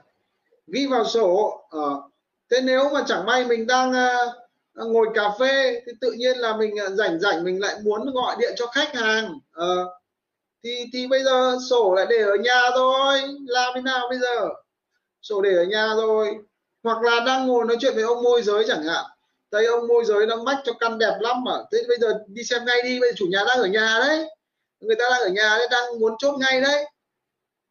ghi 0.67 0.87
vào 0.87 1.05
sổ 1.05 1.61
à, 1.69 1.87
thế 2.51 2.61
nếu 2.61 2.89
mà 2.93 3.03
chẳng 3.07 3.25
may 3.25 3.45
mình 3.45 3.67
đang 3.67 3.93
à, 3.93 4.15
ngồi 4.73 5.07
cà 5.13 5.31
phê 5.39 5.81
thì 5.85 5.91
tự 6.01 6.11
nhiên 6.11 6.37
là 6.37 6.57
mình 6.57 6.75
ờ, 6.75 6.95
rảnh 6.95 7.19
rảnh 7.19 7.43
mình 7.43 7.61
lại 7.61 7.75
muốn 7.83 8.13
gọi 8.13 8.35
điện 8.39 8.53
cho 8.57 8.67
khách 8.67 8.95
hàng 8.95 9.39
à, 9.51 9.65
thì 10.63 10.85
thì 10.93 11.07
bây 11.07 11.23
giờ 11.23 11.57
sổ 11.69 11.93
lại 11.95 12.05
để 12.09 12.17
ở 12.17 12.35
nhà 12.35 12.61
rồi. 12.75 13.21
Làm 13.47 13.73
thế 13.75 13.81
nào 13.81 14.07
bây 14.09 14.19
giờ? 14.19 14.49
Sổ 15.21 15.41
để 15.41 15.53
ở 15.55 15.63
nhà 15.63 15.87
rồi 15.95 16.37
hoặc 16.83 17.01
là 17.01 17.19
đang 17.25 17.47
ngồi 17.47 17.65
nói 17.65 17.77
chuyện 17.81 17.95
với 17.95 18.03
ông 18.03 18.23
môi 18.23 18.41
giới 18.41 18.65
chẳng 18.67 18.83
hạn. 18.83 19.05
Thấy 19.51 19.65
ông 19.65 19.87
môi 19.87 20.05
giới 20.05 20.27
đang 20.27 20.43
mách 20.43 20.57
cho 20.65 20.73
căn 20.73 20.97
đẹp 20.97 21.17
lắm 21.19 21.43
mà. 21.43 21.51
Thế 21.71 21.79
bây 21.87 21.97
giờ 21.97 22.13
đi 22.27 22.43
xem 22.43 22.65
ngay 22.65 22.81
đi, 22.83 22.99
bây 22.99 23.09
giờ 23.09 23.15
chủ 23.17 23.25
nhà 23.31 23.43
đang 23.47 23.57
ở 23.57 23.67
nhà 23.67 23.99
đấy. 24.07 24.25
Người 24.79 24.95
ta 24.95 25.05
đang 25.11 25.21
ở 25.21 25.29
nhà 25.29 25.55
đấy, 25.57 25.67
đang 25.71 25.99
muốn 25.99 26.13
chốt 26.19 26.37
ngay 26.39 26.61
đấy. 26.61 26.85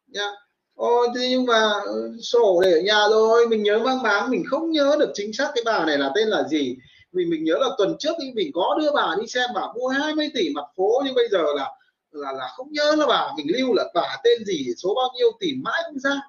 Nha. 0.07 0.31
Ôi, 0.75 1.07
thế 1.15 1.27
nhưng 1.29 1.45
mà 1.45 1.71
ừ, 1.85 2.17
sổ 2.21 2.61
để 2.63 2.71
ở 2.71 2.81
nhà 2.81 3.07
rồi. 3.09 3.47
Mình 3.47 3.63
nhớ 3.63 3.79
mang 3.79 4.01
máng 4.01 4.29
mình 4.29 4.43
không 4.49 4.71
nhớ 4.71 4.95
được 4.99 5.11
chính 5.13 5.33
xác 5.33 5.51
cái 5.55 5.63
bà 5.65 5.85
này 5.85 5.97
là 5.97 6.11
tên 6.15 6.27
là 6.27 6.43
gì. 6.43 6.75
Vì 7.11 7.25
mình 7.25 7.43
nhớ 7.43 7.55
là 7.59 7.69
tuần 7.77 7.95
trước 7.99 8.13
thì 8.21 8.31
mình 8.33 8.51
có 8.53 8.77
đưa 8.79 8.91
bà 8.91 9.15
đi 9.21 9.27
xem, 9.27 9.49
bà 9.55 9.61
mua 9.75 9.87
20 9.87 10.29
tỷ 10.33 10.49
mặt 10.55 10.65
phố, 10.77 11.01
nhưng 11.05 11.15
bây 11.15 11.27
giờ 11.29 11.43
là 11.55 11.71
là 12.11 12.31
là 12.31 12.47
không 12.55 12.67
nhớ 12.71 12.95
là 12.97 13.05
bà. 13.07 13.31
Mình 13.37 13.47
lưu 13.49 13.73
là 13.73 13.83
bà 13.93 14.17
tên 14.23 14.45
gì, 14.45 14.65
số 14.77 14.93
bao 14.95 15.09
nhiêu 15.17 15.31
tỷ 15.39 15.53
mãi 15.63 15.81
không 15.85 15.99
ra. 15.99 16.21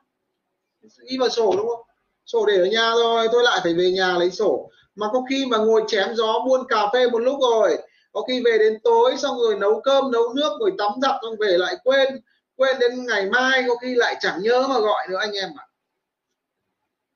Đi 1.11 1.19
vào 1.19 1.29
sổ 1.29 1.55
đúng 1.57 1.69
không? 1.69 1.87
Sổ 2.29 2.47
để 2.47 2.57
ở 2.57 2.65
nhà 2.65 2.91
rồi 2.95 3.29
tôi 3.33 3.43
lại 3.43 3.61
phải 3.63 3.75
về 3.75 3.91
nhà 3.91 4.19
lấy 4.19 4.31
sổ 4.31 4.71
mà 4.95 5.07
có 5.13 5.23
khi 5.31 5.47
mà 5.47 5.59
ngồi 5.59 5.85
chém 5.89 6.15
gió 6.15 6.45
buôn 6.47 6.67
cà 6.69 6.91
phê 6.93 7.11
một 7.11 7.19
lúc 7.19 7.39
rồi 7.41 7.79
có 8.13 8.23
khi 8.29 8.43
về 8.45 8.59
đến 8.59 8.79
tối 8.85 9.17
xong 9.19 9.39
rồi 9.39 9.59
nấu 9.59 9.81
cơm 9.81 10.11
nấu 10.11 10.35
nước 10.35 10.53
rồi 10.61 10.73
tắm 10.79 10.93
giặt 11.03 11.17
xong 11.23 11.37
về 11.41 11.59
lại 11.59 11.77
quên 11.85 12.09
quên 12.57 12.77
đến 12.81 13.07
ngày 13.07 13.31
mai 13.31 13.65
có 13.69 13.77
khi 13.77 13.95
lại 13.95 14.17
chẳng 14.21 14.43
nhớ 14.43 14.67
mà 14.69 14.79
gọi 14.79 15.09
nữa 15.11 15.19
anh 15.21 15.33
em 15.33 15.51
ạ 15.57 15.67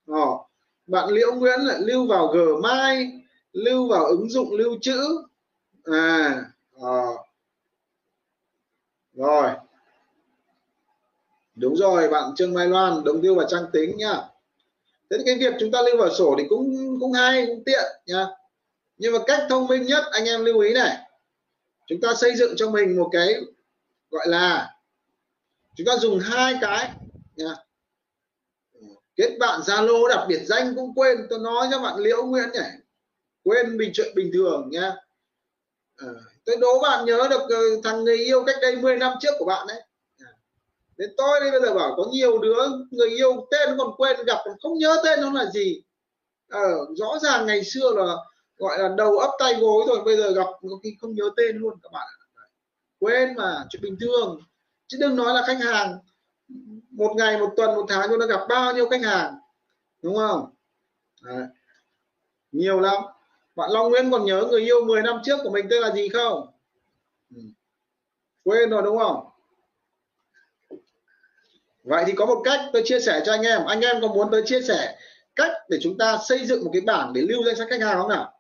à. 0.07 0.27
bạn 0.87 1.09
liễu 1.09 1.35
nguyễn 1.35 1.61
lại 1.61 1.81
lưu 1.81 2.07
vào 2.07 2.27
gmail 2.27 3.07
lưu 3.53 3.89
vào 3.89 4.05
ứng 4.05 4.31
dụng 4.31 4.53
lưu 4.53 4.79
trữ 4.81 5.01
à, 5.85 6.45
à. 6.83 7.07
rồi 9.13 9.51
đúng 11.55 11.77
rồi 11.77 12.09
bạn 12.09 12.35
Trương 12.37 12.55
Mai 12.55 12.69
Loan 12.69 13.05
đồng 13.05 13.23
tiêu 13.23 13.35
và 13.35 13.45
trang 13.49 13.65
tính 13.73 13.97
nhá 13.97 14.32
thế 15.13 15.19
thì 15.19 15.25
cái 15.27 15.39
việc 15.39 15.55
chúng 15.61 15.71
ta 15.71 15.83
lưu 15.83 15.97
vào 15.97 16.11
sổ 16.11 16.35
thì 16.39 16.45
cũng 16.49 16.97
cũng 17.01 17.13
hay 17.13 17.47
cũng 17.47 17.63
tiện 17.65 17.85
nha 18.07 18.27
nhưng 18.97 19.13
mà 19.13 19.19
cách 19.27 19.41
thông 19.49 19.67
minh 19.67 19.87
nhất 19.87 20.05
anh 20.13 20.25
em 20.25 20.45
lưu 20.45 20.59
ý 20.59 20.75
này. 20.75 20.97
Chúng 21.87 22.01
ta 22.01 22.15
xây 22.15 22.37
dựng 22.37 22.55
cho 22.57 22.71
mình 22.71 22.97
một 22.97 23.09
cái 23.13 23.35
gọi 24.11 24.29
là 24.29 24.75
chúng 25.77 25.87
ta 25.87 25.97
dùng 25.97 26.19
hai 26.19 26.55
cái 26.61 26.91
nha 27.37 27.55
kết 29.17 29.37
bạn 29.39 29.61
zalo 29.61 30.09
đặc 30.09 30.27
biệt 30.29 30.41
danh 30.45 30.75
cũng 30.77 30.95
quên 30.95 31.19
tôi 31.31 31.39
nói 31.39 31.69
cho 31.71 31.79
bạn 31.79 31.99
liễu 31.99 32.25
nguyễn 32.25 32.49
nhỉ. 32.53 32.61
Quên 33.45 33.79
bình 33.79 33.91
chuyện 33.95 34.15
bình 34.15 34.31
thường 34.33 34.69
nha 34.71 34.89
à, 34.89 34.97
ờ, 35.97 36.15
tôi 36.45 36.57
đố 36.57 36.83
bạn 36.83 37.05
nhớ 37.07 37.27
được 37.31 37.43
ờ, 37.51 37.61
thằng 37.85 38.05
người 38.05 38.17
yêu 38.17 38.45
cách 38.45 38.57
đây 38.63 38.77
10 38.77 38.97
năm 38.97 39.13
trước 39.21 39.33
của 39.39 39.45
bạn 39.45 39.67
đấy 39.67 39.83
đến 41.03 41.11
tôi 41.17 41.41
đây 41.41 41.51
bây 41.51 41.61
giờ 41.61 41.75
bảo 41.75 41.95
có 41.97 42.05
nhiều 42.13 42.39
đứa 42.39 42.69
người 42.91 43.09
yêu 43.09 43.49
tên 43.51 43.79
còn 43.79 43.95
quên 43.97 44.17
gặp 44.27 44.39
còn 44.45 44.55
không 44.63 44.79
nhớ 44.79 44.97
tên 45.05 45.21
nó 45.21 45.33
là 45.33 45.51
gì. 45.51 45.83
Ờ, 46.49 46.87
rõ 46.97 47.19
ràng 47.23 47.47
ngày 47.47 47.65
xưa 47.65 47.93
là 47.97 48.15
gọi 48.57 48.79
là 48.79 48.89
đầu 48.97 49.19
ấp 49.19 49.31
tay 49.39 49.55
gối 49.55 49.85
rồi 49.89 50.05
bây 50.05 50.17
giờ 50.17 50.33
gặp 50.33 50.47
có 50.63 50.69
khi 50.83 50.97
không 51.01 51.15
nhớ 51.15 51.25
tên 51.37 51.57
luôn 51.57 51.79
các 51.83 51.93
bạn 51.93 52.09
quên 53.01 53.35
mà 53.37 53.65
chuyện 53.71 53.83
bình 53.83 53.97
thường. 54.01 54.41
Chứ 54.87 54.99
đừng 55.01 55.17
nói 55.17 55.35
là 55.35 55.43
khách 55.47 55.59
hàng 55.61 55.99
một 56.91 57.15
ngày 57.17 57.39
một 57.39 57.53
tuần 57.57 57.75
một 57.75 57.87
tháng 57.89 58.09
chúng 58.09 58.21
ta 58.21 58.27
gặp 58.27 58.41
bao 58.49 58.75
nhiêu 58.75 58.89
khách 58.89 59.03
hàng 59.05 59.35
đúng 60.03 60.17
không? 60.17 60.55
Đấy. 61.23 61.47
nhiều 62.53 62.81
lắm. 62.81 63.03
Bạn 63.57 63.71
Long 63.71 63.91
Nguyễn 63.91 64.11
còn 64.11 64.25
nhớ 64.25 64.47
người 64.51 64.61
yêu 64.61 64.85
10 64.85 65.03
năm 65.03 65.21
trước 65.25 65.37
của 65.43 65.51
mình 65.51 65.67
tên 65.71 65.83
là 65.83 65.93
gì 65.95 66.09
không? 66.09 66.47
Ừ. 67.35 67.41
quên 68.45 68.71
rồi 68.71 68.83
đúng 68.83 68.99
không? 68.99 69.32
Vậy 71.83 72.05
thì 72.07 72.13
có 72.17 72.27
một 72.27 72.43
cách 72.45 72.61
tôi 72.73 72.83
chia 72.85 73.01
sẻ 73.01 73.23
cho 73.27 73.33
anh 73.33 73.43
em. 73.43 73.65
Anh 73.65 73.81
em 73.81 74.01
có 74.01 74.09
muốn 74.09 74.29
tôi 74.31 74.43
chia 74.47 74.63
sẻ 74.63 74.99
cách 75.37 75.51
để 75.69 75.79
chúng 75.83 75.99
ta 75.99 76.19
xây 76.29 76.47
dựng 76.47 76.65
một 76.65 76.71
cái 76.73 76.81
bảng 76.81 77.13
để 77.13 77.21
lưu 77.21 77.45
danh 77.45 77.57
sách 77.57 77.69
khách 77.71 77.81
hàng 77.81 77.99
không 77.99 78.09
nào? 78.09 78.39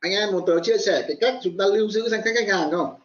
Anh 0.00 0.12
em 0.12 0.32
muốn 0.32 0.44
tớ 0.46 0.52
chia 0.62 0.78
sẻ 0.78 1.04
cái 1.08 1.16
cách 1.20 1.34
chúng 1.42 1.56
ta 1.58 1.64
lưu 1.66 1.88
giữ 1.90 2.08
danh 2.08 2.22
sách 2.24 2.34
khách 2.34 2.54
hàng 2.54 2.70
không? 2.70 3.00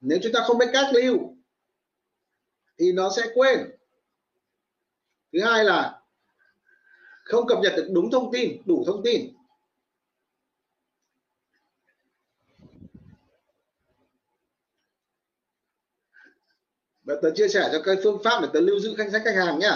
Nếu 0.00 0.18
chúng 0.22 0.32
ta 0.32 0.40
không 0.46 0.58
biết 0.58 0.66
cách 0.72 0.86
lưu, 0.92 1.36
thì 2.78 2.92
nó 2.92 3.10
sẽ 3.16 3.22
quên. 3.34 3.70
Thứ 5.32 5.40
hai 5.44 5.64
là 5.64 6.01
không 7.32 7.46
cập 7.46 7.58
nhật 7.62 7.72
được 7.76 7.88
đúng 7.90 8.10
thông 8.10 8.32
tin, 8.32 8.62
đủ 8.64 8.84
thông 8.86 9.02
tin. 9.02 9.32
Và 17.04 17.14
tớ 17.22 17.30
chia 17.34 17.48
sẻ 17.48 17.68
cho 17.72 17.82
cái 17.84 17.96
phương 18.04 18.22
pháp 18.24 18.40
để 18.42 18.48
tớ 18.52 18.60
lưu 18.60 18.80
giữ 18.80 18.94
danh 18.98 19.10
sách 19.10 19.22
khách 19.24 19.36
hàng 19.36 19.58
nhé 19.58 19.70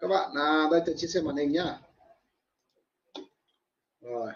các 0.00 0.08
bạn 0.08 0.30
à, 0.34 0.68
đây 0.70 0.82
tôi 0.86 0.94
chia 0.98 1.06
sẻ 1.06 1.20
màn 1.24 1.36
hình 1.36 1.52
nhá. 1.52 1.78
Rồi. 4.00 4.32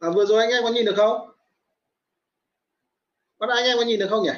À, 0.00 0.10
vừa 0.10 0.26
rồi 0.26 0.40
anh 0.40 0.50
em 0.50 0.62
có 0.62 0.70
nhìn 0.70 0.84
được 0.84 0.94
không? 0.96 1.30
Bắt 3.38 3.50
anh 3.50 3.64
em 3.64 3.78
có 3.78 3.84
nhìn 3.84 4.00
được 4.00 4.06
không 4.10 4.24
nhỉ? 4.24 4.30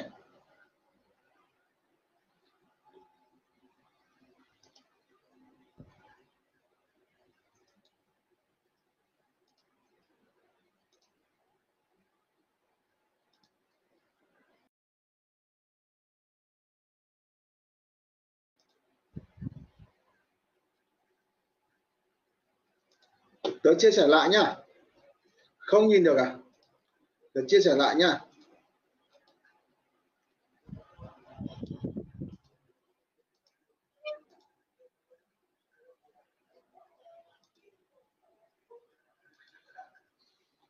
Tớ 23.63 23.73
chia 23.77 23.91
sẻ 23.91 24.07
lại 24.07 24.29
nhá 24.29 24.62
không 25.73 25.87
nhìn 25.87 26.03
được 26.03 26.17
à? 26.17 26.35
Được 27.33 27.45
chia 27.47 27.59
sẻ 27.59 27.75
lại 27.75 27.95
nha. 27.95 28.19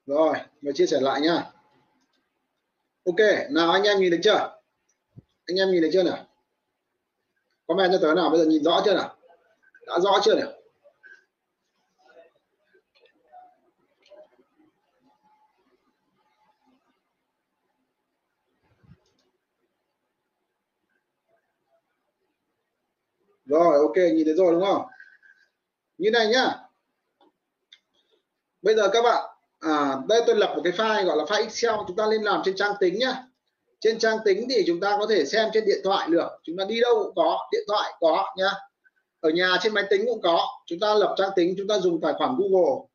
Rồi 0.06 0.36
mình 0.62 0.76
chia 0.76 0.86
sẻ 0.86 1.00
lại 1.02 1.22
nha. 1.22 1.52
Ok, 3.06 3.20
nào 3.50 3.72
anh 3.72 3.84
em 3.84 4.00
nhìn 4.00 4.12
được 4.12 4.20
chưa? 4.24 4.60
Anh 5.46 5.58
em 5.58 5.72
nhìn 5.72 5.82
được 5.82 5.90
chưa 5.94 6.04
nào? 6.04 6.26
Comment 7.68 7.92
cho 7.92 8.00
tớ 8.02 8.14
nào, 8.14 8.30
bây 8.30 8.40
giờ 8.40 8.46
nhìn 8.46 8.64
rõ 8.64 8.82
chưa 8.86 8.94
nào? 8.96 9.18
Đã 9.88 10.00
rõ 10.00 10.20
chưa 10.24 10.36
nào 10.36 10.54
rồi 23.54 23.83
ok 23.94 24.14
nhìn 24.14 24.26
thấy 24.26 24.34
rồi 24.34 24.54
đúng 24.54 24.66
không? 24.66 24.86
Như 25.98 26.12
này 26.12 26.28
nhá. 26.28 26.56
Bây 28.62 28.76
giờ 28.76 28.90
các 28.94 29.02
bạn 29.02 29.26
à, 29.60 29.96
đây 30.08 30.22
tôi 30.28 30.36
lập 30.36 30.54
một 30.56 30.62
cái 30.64 30.74
file 30.74 31.06
gọi 31.06 31.18
là 31.18 31.24
file 31.24 31.44
Excel 31.44 31.76
chúng 31.88 31.96
ta 31.98 32.06
lên 32.06 32.22
làm 32.22 32.42
trên 32.46 32.56
trang 32.56 32.74
tính 32.80 33.00
nhá. 33.00 33.24
Trên 33.80 34.00
trang 34.00 34.18
tính 34.26 34.48
thì 34.50 34.64
chúng 34.68 34.80
ta 34.80 34.98
có 35.00 35.08
thể 35.10 35.26
xem 35.26 35.50
trên 35.54 35.66
điện 35.66 35.82
thoại 35.84 36.08
được. 36.10 36.28
Chúng 36.44 36.58
ta 36.58 36.66
đi 36.66 36.80
đâu 36.82 37.04
cũng 37.04 37.16
có 37.16 37.50
điện 37.52 37.64
thoại 37.68 37.94
có 38.00 38.34
nhá. 38.38 38.52
Ở 39.20 39.30
nhà 39.30 39.58
trên 39.62 39.74
máy 39.74 39.84
tính 39.90 40.06
cũng 40.06 40.22
có. 40.22 40.48
Chúng 40.66 40.80
ta 40.80 40.94
lập 40.94 41.16
trang 41.18 41.30
tính 41.36 41.56
chúng 41.58 41.68
ta 41.68 41.80
dùng 41.80 42.02
tài 42.02 42.14
khoản 42.14 42.36
Google. 42.38 42.88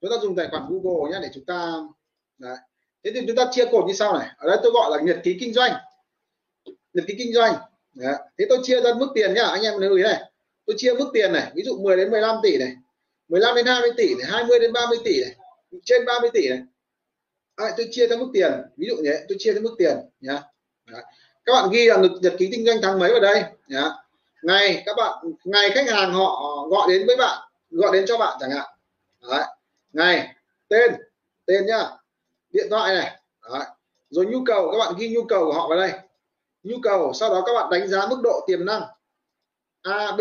Chúng 0.00 0.10
ta 0.10 0.16
dùng 0.22 0.36
tài 0.36 0.48
khoản 0.50 0.62
Google 0.68 1.12
nhé 1.12 1.18
để 1.22 1.28
chúng 1.34 1.44
ta 1.44 1.72
đấy. 2.38 2.56
thế 3.04 3.10
thì 3.14 3.20
chúng 3.26 3.36
ta 3.36 3.46
chia 3.52 3.64
cột 3.72 3.84
như 3.86 3.92
sau 3.92 4.18
này. 4.18 4.28
Ở 4.36 4.48
đây 4.48 4.58
tôi 4.62 4.72
gọi 4.72 4.90
là 4.90 5.02
nhật 5.02 5.20
ký 5.24 5.36
kinh 5.40 5.52
doanh. 5.52 5.72
Nhật 6.92 7.04
ký 7.08 7.14
kinh 7.18 7.32
doanh. 7.32 7.54
Đấy. 7.94 8.14
thế 8.38 8.46
tôi 8.48 8.58
chia 8.62 8.80
ra 8.80 8.94
mức 8.94 9.08
tiền 9.14 9.34
nhá 9.34 9.44
anh 9.44 9.62
em 9.62 9.78
lưu 9.78 9.96
ý 9.96 10.02
này 10.02 10.22
tôi 10.66 10.74
chia 10.78 10.94
mức 10.94 11.10
tiền 11.12 11.32
này 11.32 11.52
ví 11.54 11.62
dụ 11.62 11.78
10 11.78 11.96
đến 11.96 12.10
15 12.10 12.36
tỷ 12.42 12.58
này 12.58 12.76
15 13.28 13.54
đến 13.54 13.66
20 13.66 13.90
tỷ 13.96 14.14
này 14.14 14.26
20 14.30 14.58
đến 14.58 14.72
30 14.72 14.98
tỷ 15.04 15.20
này 15.20 15.34
trên 15.84 16.04
30 16.04 16.30
tỷ 16.32 16.48
này. 16.48 16.62
À, 17.56 17.74
tôi 17.76 17.88
chia 17.90 18.06
theo 18.06 18.18
mức 18.18 18.30
tiền 18.32 18.52
ví 18.76 18.86
dụ 18.88 18.96
như 18.96 19.02
thế 19.04 19.24
tôi 19.28 19.36
chia 19.40 19.52
theo 19.52 19.62
mức 19.62 19.74
tiền 19.78 19.96
nhá. 20.20 20.42
Các 21.44 21.52
bạn 21.52 21.70
ghi 21.72 21.86
là 21.86 21.96
nhật 22.20 22.34
ký 22.38 22.48
kinh 22.52 22.66
doanh 22.66 22.78
tháng 22.82 22.98
mấy 22.98 23.10
vào 23.10 23.20
đây 23.20 23.42
nhá. 23.68 23.90
Ngày 24.42 24.82
các 24.86 24.96
bạn 24.96 25.24
ngày 25.44 25.70
khách 25.70 25.88
hàng 25.88 26.12
họ 26.12 26.66
gọi 26.70 26.88
đến 26.88 27.06
với 27.06 27.16
bạn 27.16 27.48
gọi 27.70 27.92
đến 27.92 28.04
cho 28.06 28.18
bạn 28.18 28.36
chẳng 28.40 28.50
hạn. 28.50 28.66
Đấy. 29.30 29.44
ngày 29.92 30.34
tên 30.68 30.94
tên 31.46 31.66
nhá. 31.66 31.90
Điện 32.50 32.66
thoại 32.70 32.94
này 32.94 33.20
Đấy. 33.52 33.64
rồi 34.10 34.26
nhu 34.26 34.44
cầu 34.46 34.70
các 34.72 34.78
bạn 34.78 34.94
ghi 34.98 35.08
nhu 35.08 35.24
cầu 35.24 35.44
của 35.44 35.52
họ 35.52 35.68
vào 35.68 35.78
đây. 35.78 35.92
Nhu 36.62 36.76
cầu 36.82 37.12
sau 37.14 37.30
đó 37.30 37.42
các 37.46 37.52
bạn 37.54 37.70
đánh 37.70 37.88
giá 37.88 38.06
mức 38.06 38.20
độ 38.22 38.44
tiềm 38.46 38.64
năng. 38.64 38.82
A 39.84 40.12
B 40.16 40.20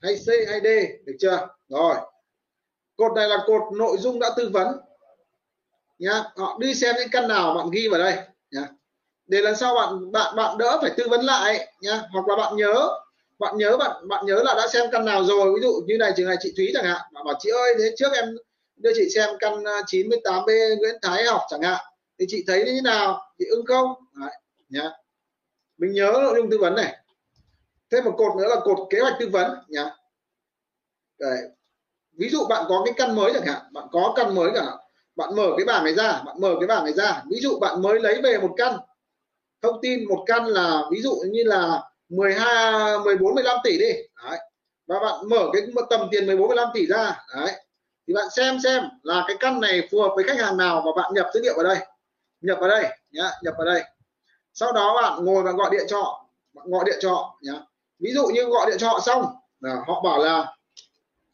hay 0.00 0.16
C 0.16 0.26
hay 0.48 0.60
D 0.60 0.66
được 1.06 1.16
chưa? 1.18 1.48
Rồi. 1.68 1.96
Cột 2.96 3.12
này 3.16 3.28
là 3.28 3.38
cột 3.46 3.62
nội 3.72 3.96
dung 3.98 4.18
đã 4.18 4.30
tư 4.36 4.50
vấn. 4.52 4.68
Nhá 5.98 6.24
họ 6.36 6.56
đi 6.60 6.74
xem 6.74 6.94
những 6.98 7.08
căn 7.12 7.28
nào 7.28 7.54
bạn 7.54 7.70
ghi 7.70 7.88
vào 7.88 8.00
đây. 8.00 8.16
Nhá. 8.50 8.68
Để 9.26 9.40
lần 9.40 9.56
sau 9.56 9.74
bạn 9.74 10.12
bạn 10.12 10.36
bạn 10.36 10.58
đỡ 10.58 10.78
phải 10.80 10.90
tư 10.96 11.08
vấn 11.10 11.24
lại 11.24 11.72
nhá. 11.80 12.02
Hoặc 12.12 12.28
là 12.28 12.36
bạn 12.36 12.56
nhớ 12.56 12.88
bạn 13.38 13.56
nhớ 13.56 13.76
bạn 13.76 14.08
bạn 14.08 14.26
nhớ 14.26 14.42
là 14.44 14.54
đã 14.54 14.68
xem 14.68 14.90
căn 14.92 15.04
nào 15.04 15.24
rồi. 15.24 15.52
Ví 15.54 15.60
dụ 15.62 15.82
như 15.86 15.96
này 15.98 16.12
trường 16.16 16.26
này 16.26 16.36
chị 16.40 16.52
Thúy 16.56 16.70
chẳng 16.74 16.84
hạn. 16.84 17.00
Bạn 17.12 17.24
bảo 17.24 17.34
chị 17.38 17.50
ơi 17.50 17.74
thế 17.78 17.94
trước 17.96 18.12
em 18.12 18.36
đưa 18.76 18.90
chị 18.94 19.08
xem 19.14 19.30
căn 19.40 19.64
à, 19.64 19.80
98B 19.86 20.78
Nguyễn 20.78 20.94
Thái 21.02 21.24
học 21.24 21.40
chẳng 21.50 21.62
hạn. 21.62 21.84
Thì 22.18 22.26
chị 22.28 22.44
thấy 22.46 22.58
như 22.64 22.72
thế 22.72 22.80
nào? 22.80 23.20
Chị 23.38 23.44
ưng 23.50 23.66
không? 23.66 23.94
Đấy, 24.20 24.30
nhá. 24.68 24.90
Mình 25.78 25.92
nhớ 25.92 26.12
nội 26.12 26.34
dung 26.36 26.50
tư 26.50 26.58
vấn 26.58 26.74
này 26.74 26.96
thêm 27.90 28.04
một 28.04 28.14
cột 28.18 28.36
nữa 28.36 28.48
là 28.48 28.56
cột 28.64 28.78
kế 28.90 29.00
hoạch 29.00 29.14
tư 29.20 29.28
vấn, 29.32 29.50
nhá. 29.68 29.90
Đấy. 31.18 31.38
ví 32.18 32.28
dụ 32.28 32.46
bạn 32.48 32.64
có 32.68 32.82
cái 32.84 32.94
căn 32.96 33.16
mới 33.16 33.32
chẳng 33.32 33.46
hạn, 33.46 33.62
bạn 33.72 33.84
có 33.92 34.12
căn 34.16 34.34
mới 34.34 34.50
cả, 34.54 34.64
bạn 35.16 35.36
mở 35.36 35.52
cái 35.56 35.66
bảng 35.66 35.84
này 35.84 35.94
ra, 35.94 36.22
bạn 36.26 36.36
mở 36.40 36.54
cái 36.60 36.66
bảng 36.66 36.84
này 36.84 36.92
ra. 36.92 37.22
Ví 37.30 37.40
dụ 37.40 37.58
bạn 37.58 37.82
mới 37.82 38.00
lấy 38.00 38.22
về 38.22 38.38
một 38.38 38.54
căn, 38.56 38.76
thông 39.62 39.78
tin 39.82 40.08
một 40.08 40.24
căn 40.26 40.44
là 40.46 40.82
ví 40.90 41.00
dụ 41.02 41.14
như 41.30 41.42
là 41.44 41.82
12 42.08 42.98
14 42.98 43.34
15 43.34 43.58
tỷ 43.64 43.78
đi. 43.78 43.92
Đấy. 44.24 44.38
và 44.86 45.00
bạn 45.00 45.28
mở 45.28 45.48
cái 45.52 45.62
một 45.74 45.86
tầm 45.90 46.08
tiền 46.10 46.26
14 46.26 46.48
15 46.48 46.68
tỷ 46.74 46.86
ra. 46.86 47.24
Đấy. 47.36 47.52
Thì 48.06 48.14
bạn 48.14 48.26
xem 48.36 48.58
xem 48.64 48.82
là 49.02 49.24
cái 49.28 49.36
căn 49.40 49.60
này 49.60 49.88
phù 49.90 50.02
hợp 50.02 50.12
với 50.16 50.24
khách 50.24 50.38
hàng 50.38 50.56
nào 50.56 50.82
và 50.84 51.02
bạn 51.02 51.14
nhập 51.14 51.26
dữ 51.34 51.40
liệu 51.42 51.54
vào 51.56 51.64
đây. 51.64 51.78
Nhập 52.40 52.58
vào 52.60 52.68
đây, 52.68 52.84
nhá, 53.10 53.30
nhập 53.42 53.54
vào 53.58 53.66
đây. 53.66 53.82
Sau 54.54 54.72
đó 54.72 55.02
bạn 55.02 55.24
ngồi 55.24 55.42
và 55.42 55.52
gọi 55.52 55.70
điện 55.70 55.86
cho, 55.88 56.24
bạn 56.52 56.70
gọi 56.70 56.84
điện 56.86 56.98
cho, 57.00 57.34
nhá 57.42 57.52
ví 57.98 58.10
dụ 58.14 58.26
như 58.26 58.44
gọi 58.44 58.70
điện 58.70 58.78
cho 58.78 58.88
họ 58.88 59.00
xong 59.00 59.24
à, 59.62 59.76
họ 59.86 60.00
bảo 60.04 60.18
là 60.18 60.54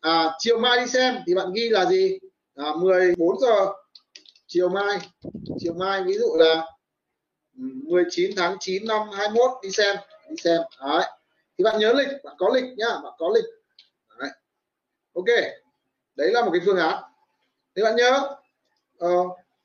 à, 0.00 0.30
chiều 0.38 0.58
mai 0.58 0.78
đi 0.80 0.86
xem 0.86 1.14
thì 1.26 1.34
bạn 1.34 1.52
ghi 1.52 1.68
là 1.68 1.84
gì? 1.84 2.18
À, 2.54 2.64
14 2.76 3.40
giờ 3.40 3.72
chiều 4.46 4.68
mai. 4.68 4.98
Chiều 5.58 5.74
mai 5.74 6.02
ví 6.02 6.14
dụ 6.18 6.36
là 6.36 6.66
ừ, 7.58 7.64
19 7.84 8.30
tháng 8.36 8.56
9 8.60 8.86
năm 8.86 9.08
21 9.12 9.50
đi 9.62 9.70
xem 9.70 9.96
đi 10.30 10.36
xem. 10.36 10.60
Đấy. 10.80 11.04
Thì 11.58 11.64
bạn 11.64 11.78
nhớ 11.78 11.92
lịch 11.92 12.08
bạn 12.24 12.34
có 12.38 12.50
lịch 12.54 12.64
nhá 12.76 12.88
bạn 13.02 13.12
có 13.18 13.30
lịch. 13.34 13.44
Đấy. 14.18 14.30
ok. 15.14 15.24
Đấy 16.16 16.30
là 16.32 16.44
một 16.44 16.50
cái 16.52 16.60
phương 16.66 16.76
án. 16.76 17.02
Thì 17.76 17.82
bạn 17.82 17.96
nhớ 17.96 18.28
ờ, 18.98 19.10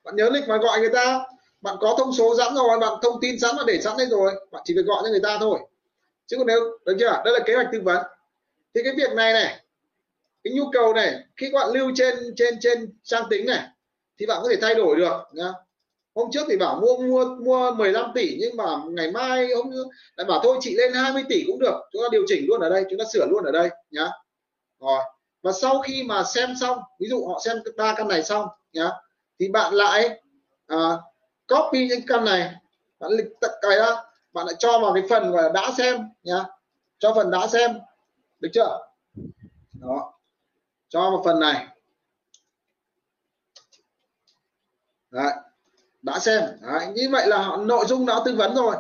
bạn 0.04 0.16
nhớ 0.16 0.30
lịch 0.30 0.48
mà 0.48 0.58
gọi 0.58 0.80
người 0.80 0.90
ta. 0.94 1.20
Bạn 1.62 1.76
có 1.82 1.96
thông 1.98 2.14
số 2.14 2.36
sẵn 2.38 2.56
rồi 2.56 2.80
bạn 2.80 2.94
thông 3.02 3.22
tin 3.22 3.40
sẵn 3.40 3.56
và 3.58 3.64
để 3.68 3.82
sẵn 3.82 3.98
đây 3.98 4.08
rồi. 4.08 4.48
Bạn 4.52 4.62
chỉ 4.66 4.74
việc 4.74 4.86
gọi 4.86 5.02
cho 5.04 5.10
người 5.10 5.22
ta 5.24 5.38
thôi 5.40 5.60
chứ 6.30 6.38
còn 6.38 6.48
nếu 6.48 6.80
được 6.86 6.98
chưa? 7.00 7.22
Đây 7.26 7.34
là 7.34 7.40
kế 7.46 7.56
hoạch 7.56 7.68
tư 7.72 7.82
vấn. 7.84 8.04
Thì 8.74 8.82
cái 8.84 8.94
việc 8.98 9.12
này 9.16 9.34
này 9.34 9.60
cái 10.44 10.54
nhu 10.54 10.64
cầu 10.74 10.94
này 10.94 11.24
khi 11.38 11.50
các 11.52 11.60
bạn 11.60 11.70
lưu 11.74 11.92
trên 11.96 12.16
trên 12.36 12.60
trên 12.62 12.94
trang 13.04 13.24
tính 13.30 13.46
này 13.46 13.68
thì 14.18 14.26
bạn 14.26 14.40
có 14.44 14.50
thể 14.50 14.56
thay 14.62 14.76
đổi 14.76 14.96
được 14.96 15.22
nhá. 15.34 15.52
Hôm 16.16 16.30
trước 16.32 16.46
thì 16.50 16.58
bảo 16.58 16.80
mua 16.82 16.98
mua 16.98 17.26
mua 17.26 17.72
15 17.72 18.12
tỷ 18.16 18.38
nhưng 18.40 18.58
mà 18.58 18.78
ngày 18.90 19.12
mai 19.12 19.48
hôm 19.56 19.72
lại 20.16 20.26
bảo 20.28 20.40
thôi 20.44 20.58
chị 20.62 20.76
lên 20.76 20.94
20 20.94 21.24
tỷ 21.30 21.44
cũng 21.48 21.60
được. 21.60 21.82
Chúng 21.92 22.02
ta 22.02 22.08
điều 22.12 22.24
chỉnh 22.28 22.46
luôn 22.48 22.62
ở 22.62 22.70
đây 22.70 22.86
chúng 22.90 23.00
ta 23.00 23.06
sửa 23.14 23.26
luôn 23.26 23.44
ở 23.44 23.52
đây 23.52 23.70
nhá. 23.92 24.10
Rồi 24.80 25.00
và 25.42 25.52
sau 25.52 25.82
khi 25.82 26.04
mà 26.04 26.24
xem 26.24 26.54
xong 26.62 26.80
ví 27.00 27.08
dụ 27.10 27.28
họ 27.28 27.42
xem 27.46 27.58
ba 27.78 27.94
căn 27.98 28.08
này 28.08 28.24
xong 28.24 28.48
nhá 28.74 28.90
thì 29.40 29.50
bạn 29.50 29.74
lại 29.74 30.22
à, 30.68 30.78
copy 31.48 31.88
những 31.88 32.02
căn 32.08 32.26
này 32.26 32.52
bạn 33.00 33.12
lịch 33.12 33.28
tận 33.42 33.52
cái 33.62 33.78
ra 33.78 33.96
bạn 34.34 34.46
lại 34.46 34.56
cho 34.60 34.80
vào 34.80 34.94
cái 34.94 35.04
phần 35.10 35.32
gọi 35.32 35.44
là 35.44 35.50
đã 35.50 35.72
xem 35.78 36.10
nhá. 36.24 36.44
Cho 37.00 37.14
phần 37.14 37.32
đã 37.32 37.48
xem. 37.48 37.80
Được 38.40 38.50
chưa? 38.54 38.80
Đó. 39.74 40.14
Cho 40.90 41.10
một 41.10 41.22
phần 41.26 41.40
này. 41.40 41.68
Đấy. 45.12 45.32
Đã 46.02 46.20
xem. 46.20 46.44
Đấy, 46.62 46.88
như 46.94 47.10
vậy 47.12 47.28
là 47.28 47.58
nội 47.60 47.86
dung 47.88 48.06
đã 48.06 48.22
tư 48.26 48.36
vấn 48.36 48.56
rồi. 48.56 48.76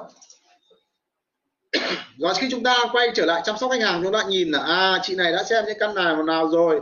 Rồi 2.17 2.33
khi 2.37 2.47
chúng 2.51 2.63
ta 2.63 2.77
quay 2.91 3.11
trở 3.15 3.25
lại 3.25 3.41
chăm 3.45 3.57
sóc 3.57 3.71
khách 3.71 3.81
hàng 3.81 4.01
chúng 4.03 4.13
ta 4.13 4.23
nhìn 4.23 4.51
là 4.51 4.59
à 4.59 4.99
chị 5.03 5.15
này 5.15 5.31
đã 5.31 5.43
xem 5.43 5.65
những 5.65 5.77
căn 5.79 5.95
nào 5.95 6.23
nào 6.23 6.47
rồi. 6.47 6.79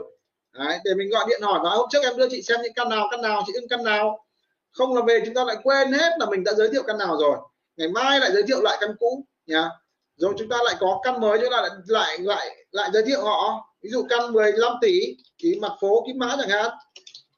Đấy, 0.54 0.80
để 0.84 0.94
mình 0.96 1.10
gọi 1.10 1.26
điện 1.30 1.42
hỏi 1.42 1.60
nói 1.64 1.78
hôm 1.78 1.90
trước 1.92 2.04
em 2.04 2.18
đưa 2.18 2.30
chị 2.30 2.42
xem 2.42 2.60
những 2.64 2.74
căn 2.74 2.90
nào 2.90 3.08
căn 3.12 3.22
nào 3.22 3.44
chị 3.48 3.54
ưng 3.54 3.68
căn 3.70 3.84
nào? 3.84 4.26
Không 4.72 4.96
là 4.96 5.02
về 5.08 5.22
chúng 5.26 5.34
ta 5.34 5.44
lại 5.44 5.58
quên 5.64 5.92
hết 5.92 6.12
là 6.20 6.26
mình 6.26 6.44
đã 6.44 6.54
giới 6.54 6.70
thiệu 6.70 6.84
căn 6.88 6.98
nào 6.98 7.18
rồi 7.18 7.38
ngày 7.78 7.88
mai 7.88 8.20
lại 8.20 8.32
giới 8.32 8.44
thiệu 8.44 8.62
lại 8.62 8.78
căn 8.82 8.96
cũ, 9.00 9.26
nhá. 9.46 9.70
Rồi 10.16 10.34
chúng 10.38 10.50
ta 10.50 10.58
lại 10.66 10.76
có 10.80 11.00
căn 11.04 11.22
mới 11.22 11.40
chúng 11.42 11.52
ta 11.52 11.62
lại 11.62 11.70
lại 11.88 12.18
lại 12.20 12.66
lại 12.72 12.90
giới 12.94 13.04
thiệu 13.04 13.24
họ. 13.24 13.70
Ví 13.82 13.90
dụ 13.90 14.06
căn 14.10 14.34
15 14.34 14.74
tỷ 14.82 15.02
thì 15.44 15.56
mặt 15.62 15.72
phố 15.82 16.04
kim 16.08 16.18
mã 16.20 16.36
chẳng 16.40 16.50
hạn. 16.50 16.72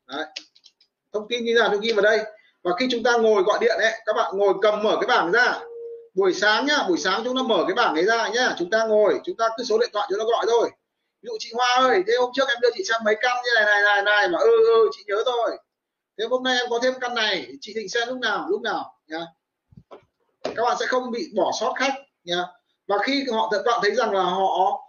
Đấy. 0.07 0.25
thông 1.13 1.27
tin 1.29 1.45
như 1.45 1.53
nào 1.53 1.69
tôi 1.71 1.79
ghi 1.81 1.91
vào 1.91 2.01
đây. 2.01 2.19
Và 2.63 2.71
khi 2.79 2.87
chúng 2.91 3.03
ta 3.03 3.17
ngồi 3.17 3.43
gọi 3.43 3.59
điện 3.61 3.77
ấy, 3.77 3.93
các 4.05 4.13
bạn 4.15 4.37
ngồi 4.37 4.53
cầm 4.61 4.83
mở 4.83 4.97
cái 5.01 5.07
bảng 5.07 5.31
ra. 5.31 5.59
Buổi 6.13 6.33
sáng 6.33 6.65
nhá, 6.65 6.85
buổi 6.87 6.97
sáng 6.97 7.21
chúng 7.23 7.37
ta 7.37 7.43
mở 7.43 7.63
cái 7.67 7.75
bảng 7.75 7.95
ấy 7.95 8.05
ra 8.05 8.29
nhá. 8.29 8.55
Chúng 8.59 8.69
ta 8.69 8.85
ngồi, 8.85 9.19
chúng 9.23 9.37
ta 9.37 9.49
cứ 9.57 9.63
số 9.63 9.77
điện 9.77 9.89
thoại 9.93 10.07
chúng 10.09 10.19
ta 10.19 10.25
gọi 10.25 10.45
thôi. 10.47 10.69
Ví 11.21 11.27
dụ 11.27 11.37
chị 11.39 11.51
Hoa 11.53 11.75
ơi, 11.75 12.03
thế 12.07 12.13
hôm 12.19 12.31
trước 12.33 12.47
em 12.47 12.57
đưa 12.61 12.69
chị 12.73 12.83
xem 12.89 13.01
mấy 13.05 13.15
căn 13.21 13.37
như 13.43 13.51
này 13.55 13.65
này 13.65 13.81
này 13.83 14.01
này. 14.03 14.29
Mà 14.29 14.39
ừ 14.39 14.65
ừ 14.65 14.89
chị 14.91 15.03
nhớ 15.07 15.15
rồi. 15.25 15.57
Thế 16.17 16.25
hôm 16.29 16.43
nay 16.43 16.57
em 16.57 16.69
có 16.69 16.79
thêm 16.83 16.93
căn 17.01 17.15
này, 17.15 17.47
chị 17.61 17.73
định 17.73 17.89
xem 17.89 18.07
lúc 18.07 18.17
nào 18.17 18.47
lúc 18.49 18.61
nào, 18.61 18.93
nhá 19.07 19.25
các 20.59 20.65
bạn 20.65 20.77
sẽ 20.79 20.85
không 20.85 21.11
bị 21.11 21.31
bỏ 21.35 21.51
sót 21.59 21.73
khách 21.75 21.93
nhá 22.23 22.45
và 22.87 22.97
khi 23.03 23.25
họ 23.31 23.49
các 23.51 23.61
bạn 23.65 23.79
thấy 23.81 23.95
rằng 23.95 24.11
là 24.11 24.23
họ 24.23 24.81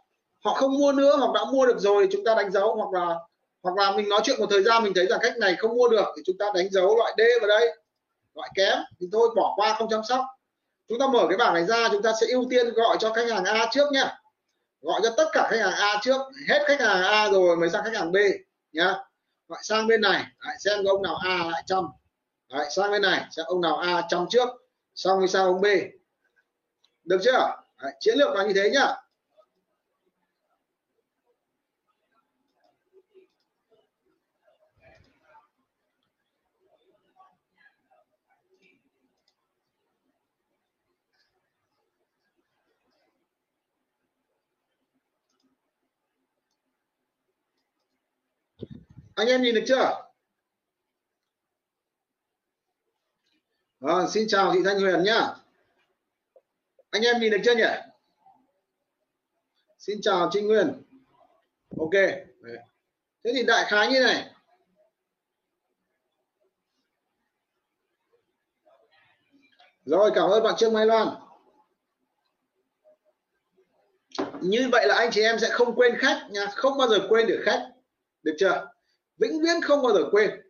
họ 0.44 0.54
không 0.54 0.78
mua 0.78 0.92
nữa 0.92 1.16
hoặc 1.16 1.32
đã 1.34 1.44
mua 1.52 1.66
được 1.66 1.78
rồi, 1.78 2.08
chúng 2.12 2.24
ta 2.24 2.34
đánh 2.34 2.50
dấu 2.50 2.74
hoặc 2.74 3.00
là 3.00 3.14
hoặc 3.62 3.76
là 3.76 3.90
mình 3.90 4.08
nói 4.08 4.20
chuyện 4.24 4.40
một 4.40 4.46
thời 4.50 4.62
gian, 4.62 4.82
mình 4.82 4.92
thấy 4.94 5.06
rằng 5.06 5.20
khách 5.22 5.36
này 5.36 5.56
không 5.58 5.76
mua 5.76 5.88
được 5.88 6.04
thì 6.16 6.22
chúng 6.26 6.38
ta 6.38 6.46
đánh 6.54 6.70
dấu 6.70 6.96
loại 6.96 7.12
D 7.18 7.20
vào 7.40 7.48
đây, 7.48 7.76
loại 8.34 8.50
kém 8.54 8.78
thì 9.00 9.06
thôi, 9.12 9.28
bỏ 9.36 9.52
qua, 9.56 9.74
không 9.78 9.88
chăm 9.90 10.00
sóc. 10.08 10.24
Chúng 10.88 10.98
ta 10.98 11.06
mở 11.06 11.26
cái 11.28 11.38
bảng 11.38 11.54
này 11.54 11.64
ra, 11.64 11.88
chúng 11.92 12.02
ta 12.02 12.12
sẽ 12.20 12.26
ưu 12.26 12.46
tiên 12.50 12.72
gọi 12.72 12.96
cho 13.00 13.12
khách 13.12 13.28
hàng 13.30 13.44
A 13.44 13.66
trước 13.70 13.92
nhá. 13.92 14.18
Gọi 14.80 15.00
cho 15.02 15.10
tất 15.16 15.28
cả 15.32 15.48
khách 15.50 15.60
hàng 15.60 15.72
A 15.72 16.00
trước, 16.02 16.20
hết 16.48 16.62
khách 16.66 16.80
hàng 16.80 17.02
A 17.02 17.28
rồi 17.28 17.56
mới 17.56 17.70
sang 17.70 17.84
khách 17.84 17.94
hàng 17.94 18.12
B 18.12 18.16
nhá. 18.72 18.94
Gọi 19.48 19.60
sang 19.62 19.86
bên 19.86 20.00
này, 20.00 20.24
lại 20.40 20.56
xem 20.58 20.84
ông 20.84 21.02
nào 21.02 21.14
A 21.14 21.44
lại 21.52 21.62
chăm. 21.66 21.84
Lại 22.48 22.70
sang 22.70 22.90
bên 22.90 23.02
này, 23.02 23.24
xem 23.30 23.46
ông 23.48 23.60
nào 23.60 23.76
A 23.76 24.02
chăm 24.08 24.26
trước 24.30 24.48
xong 24.94 25.18
rồi 25.18 25.28
sang 25.28 25.44
ông 25.44 25.60
B? 25.60 25.66
Được 27.04 27.20
chưa? 27.24 27.56
Đấy, 27.82 27.92
chiến 28.00 28.18
lược 28.18 28.36
là 28.36 28.46
như 28.46 28.52
thế 28.54 28.70
nhá. 28.70 28.96
Anh 49.14 49.28
em 49.28 49.42
nhìn 49.42 49.54
được 49.54 49.64
chưa? 49.66 50.09
À, 53.80 54.06
xin 54.08 54.28
chào 54.28 54.52
chị 54.54 54.60
thanh 54.64 54.80
huyền 54.80 55.02
nhá. 55.02 55.34
Anh 56.90 57.02
em 57.02 57.20
nhìn 57.20 57.30
được 57.30 57.38
chưa 57.44 57.54
nhỉ? 57.54 57.64
Xin 59.78 60.00
chào 60.02 60.30
trinh 60.32 60.46
nguyên. 60.46 60.82
Ok. 61.78 61.92
Thế 63.24 63.32
thì 63.34 63.42
đại 63.42 63.64
khái 63.68 63.88
như 63.92 64.00
này. 64.00 64.30
Rồi 69.84 70.10
cảm 70.14 70.30
ơn 70.30 70.42
bạn 70.42 70.54
trương 70.58 70.72
mai 70.72 70.86
loan. 70.86 71.08
Như 74.40 74.68
vậy 74.72 74.86
là 74.86 74.94
anh 74.94 75.10
chị 75.12 75.22
em 75.22 75.38
sẽ 75.38 75.48
không 75.50 75.74
quên 75.74 75.98
khách 75.98 76.26
nha. 76.30 76.46
Không 76.54 76.78
bao 76.78 76.88
giờ 76.88 77.06
quên 77.08 77.26
được 77.26 77.42
khách. 77.44 77.70
Được 78.22 78.36
chưa? 78.38 78.72
Vĩnh 79.16 79.42
viễn 79.42 79.60
không 79.62 79.82
bao 79.82 79.92
giờ 79.92 80.00
quên 80.12 80.49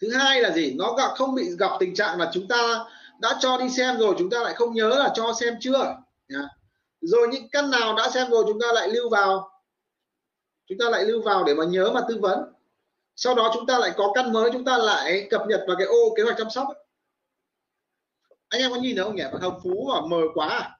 thứ 0.00 0.10
hai 0.16 0.40
là 0.42 0.50
gì? 0.50 0.74
Nó 0.78 0.92
gặp, 0.92 1.10
không 1.16 1.34
bị 1.34 1.50
gặp 1.58 1.70
tình 1.80 1.94
trạng 1.94 2.18
là 2.18 2.30
chúng 2.34 2.48
ta 2.48 2.84
đã 3.20 3.38
cho 3.40 3.58
đi 3.58 3.70
xem 3.70 3.98
rồi, 3.98 4.14
chúng 4.18 4.30
ta 4.30 4.42
lại 4.42 4.54
không 4.54 4.74
nhớ 4.74 4.88
là 4.88 5.12
cho 5.14 5.32
xem 5.40 5.54
chưa? 5.60 5.96
Rồi 7.00 7.28
những 7.28 7.48
căn 7.48 7.70
nào 7.70 7.96
đã 7.96 8.10
xem 8.10 8.30
rồi, 8.30 8.44
chúng 8.48 8.60
ta 8.60 8.72
lại 8.72 8.88
lưu 8.88 9.08
vào. 9.08 9.50
Chúng 10.66 10.78
ta 10.78 10.90
lại 10.90 11.04
lưu 11.04 11.22
vào 11.22 11.44
để 11.44 11.54
mà 11.54 11.64
nhớ 11.64 11.90
mà 11.94 12.00
tư 12.08 12.18
vấn. 12.20 12.52
Sau 13.16 13.34
đó 13.34 13.50
chúng 13.54 13.66
ta 13.66 13.78
lại 13.78 13.92
có 13.96 14.12
căn 14.14 14.32
mới, 14.32 14.50
chúng 14.52 14.64
ta 14.64 14.78
lại 14.78 15.26
cập 15.30 15.42
nhật 15.48 15.64
vào 15.66 15.76
cái 15.76 15.86
ô, 15.86 16.14
kế 16.16 16.22
hoạch 16.22 16.36
chăm 16.38 16.50
sóc 16.50 16.66
anh 18.50 18.60
em 18.60 18.70
có 18.70 18.76
nhìn 18.76 18.96
thấy 18.96 19.04
không 19.04 19.16
nhỉ? 19.16 19.22
Hồng 19.40 19.60
phú 19.62 19.90
và 19.94 20.00
mờ 20.06 20.20
quá 20.34 20.48
à? 20.48 20.76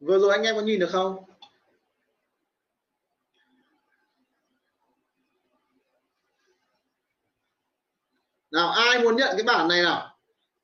vừa 0.00 0.18
rồi 0.18 0.32
anh 0.32 0.42
em 0.42 0.56
có 0.56 0.62
nhìn 0.62 0.80
được 0.80 0.88
không? 0.92 1.16
Nào 8.54 8.70
ai 8.70 8.98
muốn 8.98 9.16
nhận 9.16 9.36
cái 9.36 9.42
bản 9.42 9.68
này 9.68 9.82
nào? 9.82 10.16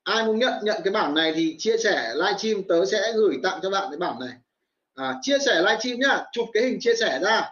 Ai 0.02 0.24
muốn 0.24 0.38
nhận 0.38 0.52
nhận 0.62 0.80
cái 0.84 0.92
bản 0.92 1.14
này 1.14 1.32
thì 1.36 1.56
chia 1.58 1.76
sẻ 1.76 2.14
livestream 2.14 2.62
tớ 2.68 2.84
sẽ 2.84 3.12
gửi 3.12 3.40
tặng 3.42 3.60
cho 3.62 3.70
bạn 3.70 3.88
cái 3.90 3.98
bản 3.98 4.16
này. 4.20 4.32
À, 4.94 5.14
chia 5.22 5.38
sẻ 5.38 5.60
livestream 5.60 5.98
nhá 5.98 6.24
chụp 6.32 6.48
cái 6.52 6.62
hình 6.62 6.78
chia 6.80 6.94
sẻ 7.00 7.20
ra. 7.22 7.50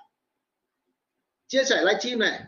Chia 1.46 1.64
sẻ 1.64 1.80
livestream 1.80 2.18
này. 2.18 2.40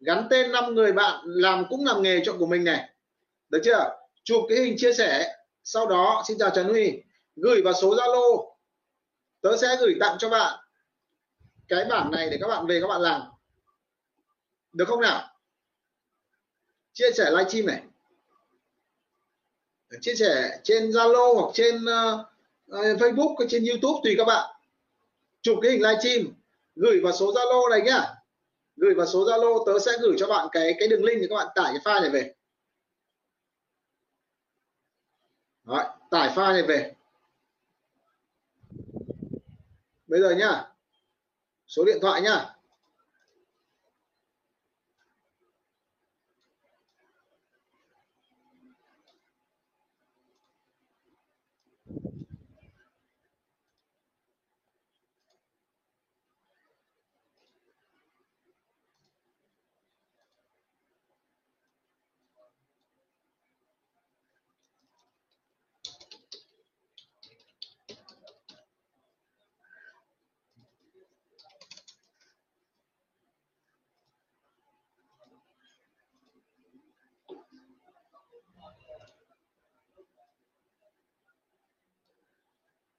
Gắn 0.00 0.26
tên 0.30 0.52
năm 0.52 0.74
người 0.74 0.92
bạn 0.92 1.20
làm 1.24 1.64
cũng 1.68 1.84
làm 1.84 2.02
nghề 2.02 2.20
chọn 2.24 2.38
của 2.38 2.46
mình 2.46 2.64
này. 2.64 2.88
Được 3.48 3.60
chưa? 3.64 3.96
Chụp 4.24 4.42
cái 4.48 4.58
hình 4.58 4.74
chia 4.78 4.92
sẻ. 4.92 5.36
Sau 5.64 5.86
đó 5.86 6.24
xin 6.28 6.38
chào 6.38 6.50
Trần 6.50 6.68
Huy. 6.68 7.02
Gửi 7.36 7.62
vào 7.62 7.74
số 7.74 7.94
Zalo. 7.94 8.52
Tớ 9.40 9.56
sẽ 9.56 9.76
gửi 9.80 9.94
tặng 10.00 10.16
cho 10.18 10.28
bạn 10.28 10.58
cái 11.68 11.84
bản 11.84 12.10
này 12.10 12.30
để 12.30 12.38
các 12.40 12.48
bạn 12.48 12.66
về 12.66 12.80
các 12.80 12.86
bạn 12.86 13.00
làm. 13.00 13.22
Được 14.72 14.88
không 14.88 15.00
nào? 15.00 15.35
Chia 16.96 17.10
sẻ 17.16 17.30
livestream 17.30 17.66
này. 17.66 17.82
Chia 20.00 20.14
sẻ 20.14 20.60
trên 20.64 20.90
Zalo 20.90 21.34
hoặc 21.34 21.50
trên 21.54 21.74
uh, 21.76 22.26
Facebook 22.70 23.34
hay 23.38 23.48
trên 23.50 23.64
YouTube 23.64 24.00
tùy 24.04 24.14
các 24.18 24.24
bạn. 24.24 24.56
Chụp 25.42 25.58
cái 25.62 25.72
hình 25.72 25.82
livestream 25.82 26.34
gửi 26.74 27.00
vào 27.02 27.12
số 27.12 27.32
Zalo 27.32 27.70
này 27.70 27.82
nhá. 27.82 28.14
Gửi 28.76 28.94
vào 28.94 29.06
số 29.06 29.24
Zalo 29.24 29.64
tớ 29.66 29.78
sẽ 29.78 29.92
gửi 30.00 30.16
cho 30.18 30.26
bạn 30.26 30.48
cái 30.52 30.74
cái 30.78 30.88
đường 30.88 31.04
link 31.04 31.20
để 31.20 31.26
các 31.30 31.36
bạn 31.36 31.48
tải 31.54 31.74
cái 31.74 31.94
file 31.94 32.00
này 32.00 32.10
về. 32.10 32.34
Đấy, 35.64 35.84
tải 36.10 36.28
file 36.28 36.52
này 36.52 36.62
về. 36.62 36.94
Bây 40.06 40.20
giờ 40.20 40.30
nhá 40.30 40.72
số 41.66 41.84
điện 41.84 41.98
thoại 42.02 42.22
nhá. 42.22 42.55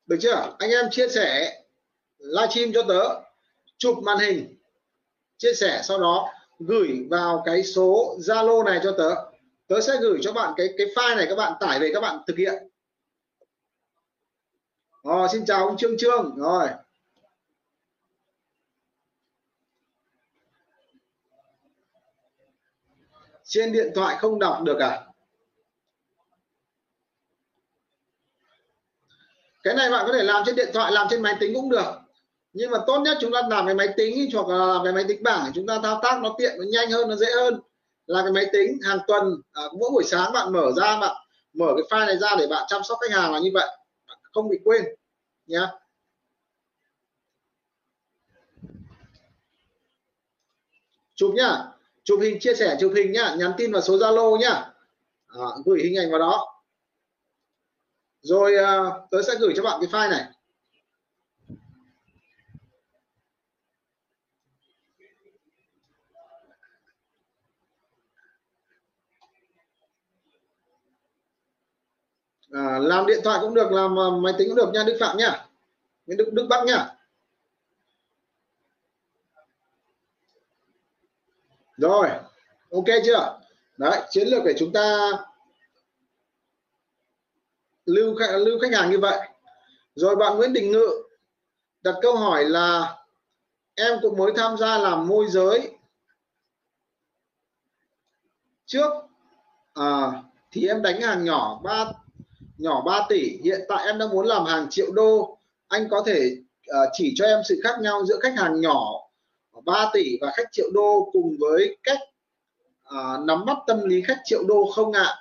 Được 0.07 0.17
chưa? 0.21 0.55
Anh 0.59 0.69
em 0.69 0.85
chia 0.91 1.07
sẻ 1.07 1.59
livestream 2.19 2.71
cho 2.73 2.83
tớ, 2.87 3.21
chụp 3.77 3.97
màn 4.03 4.17
hình, 4.17 4.57
chia 5.37 5.53
sẻ, 5.53 5.81
sau 5.83 5.99
đó 5.99 6.33
gửi 6.59 7.07
vào 7.09 7.43
cái 7.45 7.63
số 7.63 8.17
Zalo 8.19 8.63
này 8.63 8.79
cho 8.83 8.95
tớ. 8.97 9.15
Tớ 9.67 9.81
sẽ 9.81 9.93
gửi 10.01 10.19
cho 10.21 10.33
bạn 10.33 10.53
cái 10.57 10.67
cái 10.77 10.87
file 10.95 11.15
này 11.15 11.25
các 11.29 11.35
bạn 11.35 11.53
tải 11.59 11.79
về 11.79 11.91
các 11.93 11.99
bạn 11.99 12.19
thực 12.27 12.37
hiện. 12.37 12.63
Rồi, 15.03 15.27
xin 15.31 15.45
chào 15.45 15.67
ông 15.67 15.77
Trương 15.77 15.97
Trương. 15.97 16.35
Rồi. 16.37 16.67
Trên 23.43 23.71
điện 23.71 23.91
thoại 23.95 24.17
không 24.19 24.39
đọc 24.39 24.61
được 24.63 24.79
à? 24.79 25.06
Cái 29.67 29.75
này 29.75 29.89
bạn 29.89 30.05
có 30.07 30.13
thể 30.13 30.23
làm 30.23 30.43
trên 30.45 30.55
điện 30.55 30.69
thoại 30.73 30.91
làm 30.91 31.07
trên 31.09 31.21
máy 31.21 31.35
tính 31.39 31.53
cũng 31.53 31.69
được. 31.69 31.91
Nhưng 32.53 32.71
mà 32.71 32.77
tốt 32.87 32.99
nhất 32.99 33.17
chúng 33.21 33.31
ta 33.33 33.41
làm 33.49 33.65
cái 33.65 33.75
máy 33.75 33.87
tính 33.97 34.29
hoặc 34.33 34.47
là 34.47 34.65
làm 34.65 34.83
cái 34.83 34.93
máy 34.93 35.03
tính 35.07 35.23
bảng 35.23 35.51
chúng 35.55 35.67
ta 35.67 35.79
thao 35.83 35.99
tác 36.03 36.21
nó 36.21 36.35
tiện 36.37 36.57
nó 36.57 36.63
nhanh 36.71 36.91
hơn 36.91 37.09
nó 37.09 37.15
dễ 37.15 37.27
hơn. 37.35 37.59
Là 38.05 38.21
cái 38.21 38.31
máy 38.31 38.45
tính 38.53 38.77
hàng 38.83 38.99
tuần 39.07 39.41
à, 39.53 39.63
mỗi 39.79 39.89
buổi 39.91 40.03
sáng 40.03 40.33
bạn 40.33 40.53
mở 40.53 40.71
ra 40.77 40.99
bạn 40.99 41.15
mở 41.53 41.73
cái 41.75 41.99
file 41.99 42.07
này 42.07 42.17
ra 42.17 42.35
để 42.39 42.47
bạn 42.47 42.65
chăm 42.67 42.81
sóc 42.83 42.97
khách 43.01 43.17
hàng 43.17 43.33
là 43.33 43.39
như 43.39 43.49
vậy. 43.53 43.67
Không 44.33 44.49
bị 44.49 44.57
quên 44.63 44.83
nhé. 45.47 45.67
chụp 51.15 51.33
nhá. 51.35 51.63
Chụp 52.03 52.19
hình 52.21 52.39
chia 52.39 52.53
sẻ 52.55 52.77
chụp 52.79 52.91
hình 52.95 53.11
nhá. 53.11 53.35
Nhắn 53.37 53.51
tin 53.57 53.71
vào 53.71 53.81
số 53.81 53.97
zalo 53.97 54.37
nhá. 54.37 54.49
À, 55.27 55.47
gửi 55.65 55.79
hình 55.83 55.97
ảnh 55.97 56.11
vào 56.11 56.19
đó 56.19 56.56
rồi 58.27 58.53
uh, 58.55 58.93
tớ 59.11 59.21
sẽ 59.21 59.35
gửi 59.39 59.53
cho 59.55 59.63
bạn 59.63 59.81
cái 59.81 59.89
file 59.89 60.09
này. 60.09 60.25
À, 72.51 72.79
làm 72.79 73.05
điện 73.05 73.19
thoại 73.23 73.39
cũng 73.41 73.53
được 73.53 73.71
làm 73.71 73.95
uh, 73.97 74.23
máy 74.23 74.33
tính 74.37 74.47
cũng 74.47 74.57
được 74.57 74.71
nha 74.73 74.83
Đức 74.87 74.97
Phạm 74.99 75.17
nha 75.17 75.45
Đức 76.05 76.29
Đức 76.33 76.47
Bắc 76.49 76.65
nha 76.65 76.93
rồi 81.77 82.09
ok 82.71 82.85
chưa? 83.05 83.39
Đấy 83.77 84.01
chiến 84.09 84.27
lược 84.27 84.43
để 84.45 84.53
chúng 84.57 84.73
ta 84.73 85.11
lưu 87.87 88.15
khách 88.15 88.37
lưu 88.37 88.59
khách 88.59 88.73
hàng 88.73 88.91
như 88.91 88.99
vậy. 88.99 89.19
Rồi 89.95 90.15
bạn 90.15 90.37
Nguyễn 90.37 90.53
Đình 90.53 90.71
Ngự 90.71 91.03
đặt 91.81 91.95
câu 92.01 92.15
hỏi 92.15 92.45
là 92.45 92.97
em 93.75 93.97
cũng 94.01 94.17
mới 94.17 94.31
tham 94.35 94.57
gia 94.57 94.77
làm 94.77 95.07
môi 95.07 95.25
giới 95.29 95.71
trước 98.65 98.91
à, 99.73 100.11
thì 100.51 100.67
em 100.67 100.81
đánh 100.81 101.01
hàng 101.01 101.25
nhỏ 101.25 101.61
ba 101.63 101.85
nhỏ 102.57 102.81
3 102.81 103.05
tỷ. 103.09 103.37
Hiện 103.43 103.61
tại 103.67 103.85
em 103.85 103.97
đang 103.97 104.09
muốn 104.09 104.25
làm 104.25 104.45
hàng 104.45 104.67
triệu 104.69 104.91
đô. 104.91 105.37
Anh 105.67 105.87
có 105.89 106.03
thể 106.05 106.37
uh, 106.71 106.89
chỉ 106.93 107.13
cho 107.15 107.25
em 107.25 107.39
sự 107.45 107.59
khác 107.63 107.79
nhau 107.81 108.05
giữa 108.05 108.19
khách 108.19 108.33
hàng 108.37 108.61
nhỏ 108.61 108.91
3 109.65 109.89
tỷ 109.93 110.17
và 110.21 110.31
khách 110.35 110.47
triệu 110.51 110.67
đô 110.73 111.09
cùng 111.13 111.35
với 111.39 111.77
cách 111.83 111.99
uh, 112.89 113.25
nắm 113.25 113.45
bắt 113.45 113.57
tâm 113.67 113.81
lý 113.83 114.01
khách 114.01 114.21
triệu 114.23 114.43
đô 114.47 114.71
không 114.75 114.91
ạ? 114.91 115.15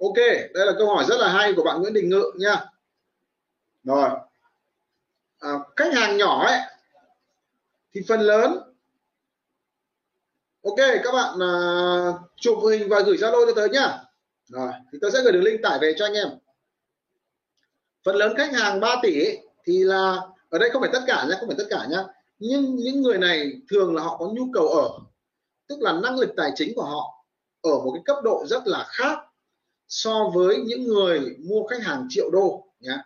Ok 0.00 0.16
đây 0.54 0.66
là 0.66 0.72
câu 0.78 0.94
hỏi 0.94 1.04
rất 1.08 1.16
là 1.20 1.28
hay 1.28 1.52
của 1.52 1.62
bạn 1.62 1.80
Nguyễn 1.80 1.92
Đình 1.92 2.08
Ngự 2.08 2.32
nha. 2.38 2.64
Rồi. 3.82 4.10
À, 5.38 5.50
khách 5.76 5.94
hàng 5.94 6.16
nhỏ 6.16 6.44
ấy 6.46 6.60
thì 7.92 8.00
phần 8.08 8.20
lớn. 8.20 8.58
Ok 10.64 10.76
các 11.04 11.12
bạn 11.12 11.40
à, 11.40 11.52
chụp 12.36 12.58
hình 12.70 12.88
và 12.88 13.00
gửi 13.00 13.16
zalo 13.16 13.46
cho 13.46 13.52
tớ 13.56 13.66
nhá 13.66 13.98
rồi 14.46 14.72
thì 14.92 14.98
tớ 15.02 15.10
sẽ 15.10 15.18
gửi 15.22 15.32
đường 15.32 15.42
link 15.42 15.62
tải 15.62 15.78
về 15.78 15.94
cho 15.98 16.06
anh 16.06 16.14
em. 16.14 16.28
Phần 18.04 18.16
lớn 18.16 18.34
khách 18.36 18.52
hàng 18.52 18.80
3 18.80 18.96
tỷ 19.02 19.24
ấy, 19.24 19.38
thì 19.64 19.84
là 19.84 20.16
ở 20.48 20.58
đây 20.58 20.70
không 20.70 20.82
phải 20.82 20.90
tất 20.92 21.02
cả 21.06 21.26
nhé 21.28 21.34
không 21.40 21.48
phải 21.48 21.56
tất 21.58 21.66
cả 21.70 21.86
nhá 21.90 22.04
nhưng 22.38 22.76
những 22.76 23.02
người 23.02 23.18
này 23.18 23.52
thường 23.70 23.94
là 23.94 24.02
họ 24.02 24.16
có 24.16 24.26
nhu 24.26 24.48
cầu 24.52 24.68
ở 24.68 24.90
tức 25.68 25.80
là 25.80 25.92
năng 25.92 26.18
lực 26.18 26.30
tài 26.36 26.50
chính 26.54 26.74
của 26.74 26.84
họ 26.84 27.24
ở 27.60 27.78
một 27.78 27.92
cái 27.94 28.02
cấp 28.04 28.16
độ 28.24 28.44
rất 28.46 28.62
là 28.66 28.86
khác 28.88 29.18
so 29.90 30.30
với 30.34 30.56
những 30.56 30.84
người 30.84 31.36
mua 31.38 31.66
khách 31.66 31.82
hàng 31.82 32.06
triệu 32.10 32.30
đô 32.30 32.66
nhé 32.80 32.98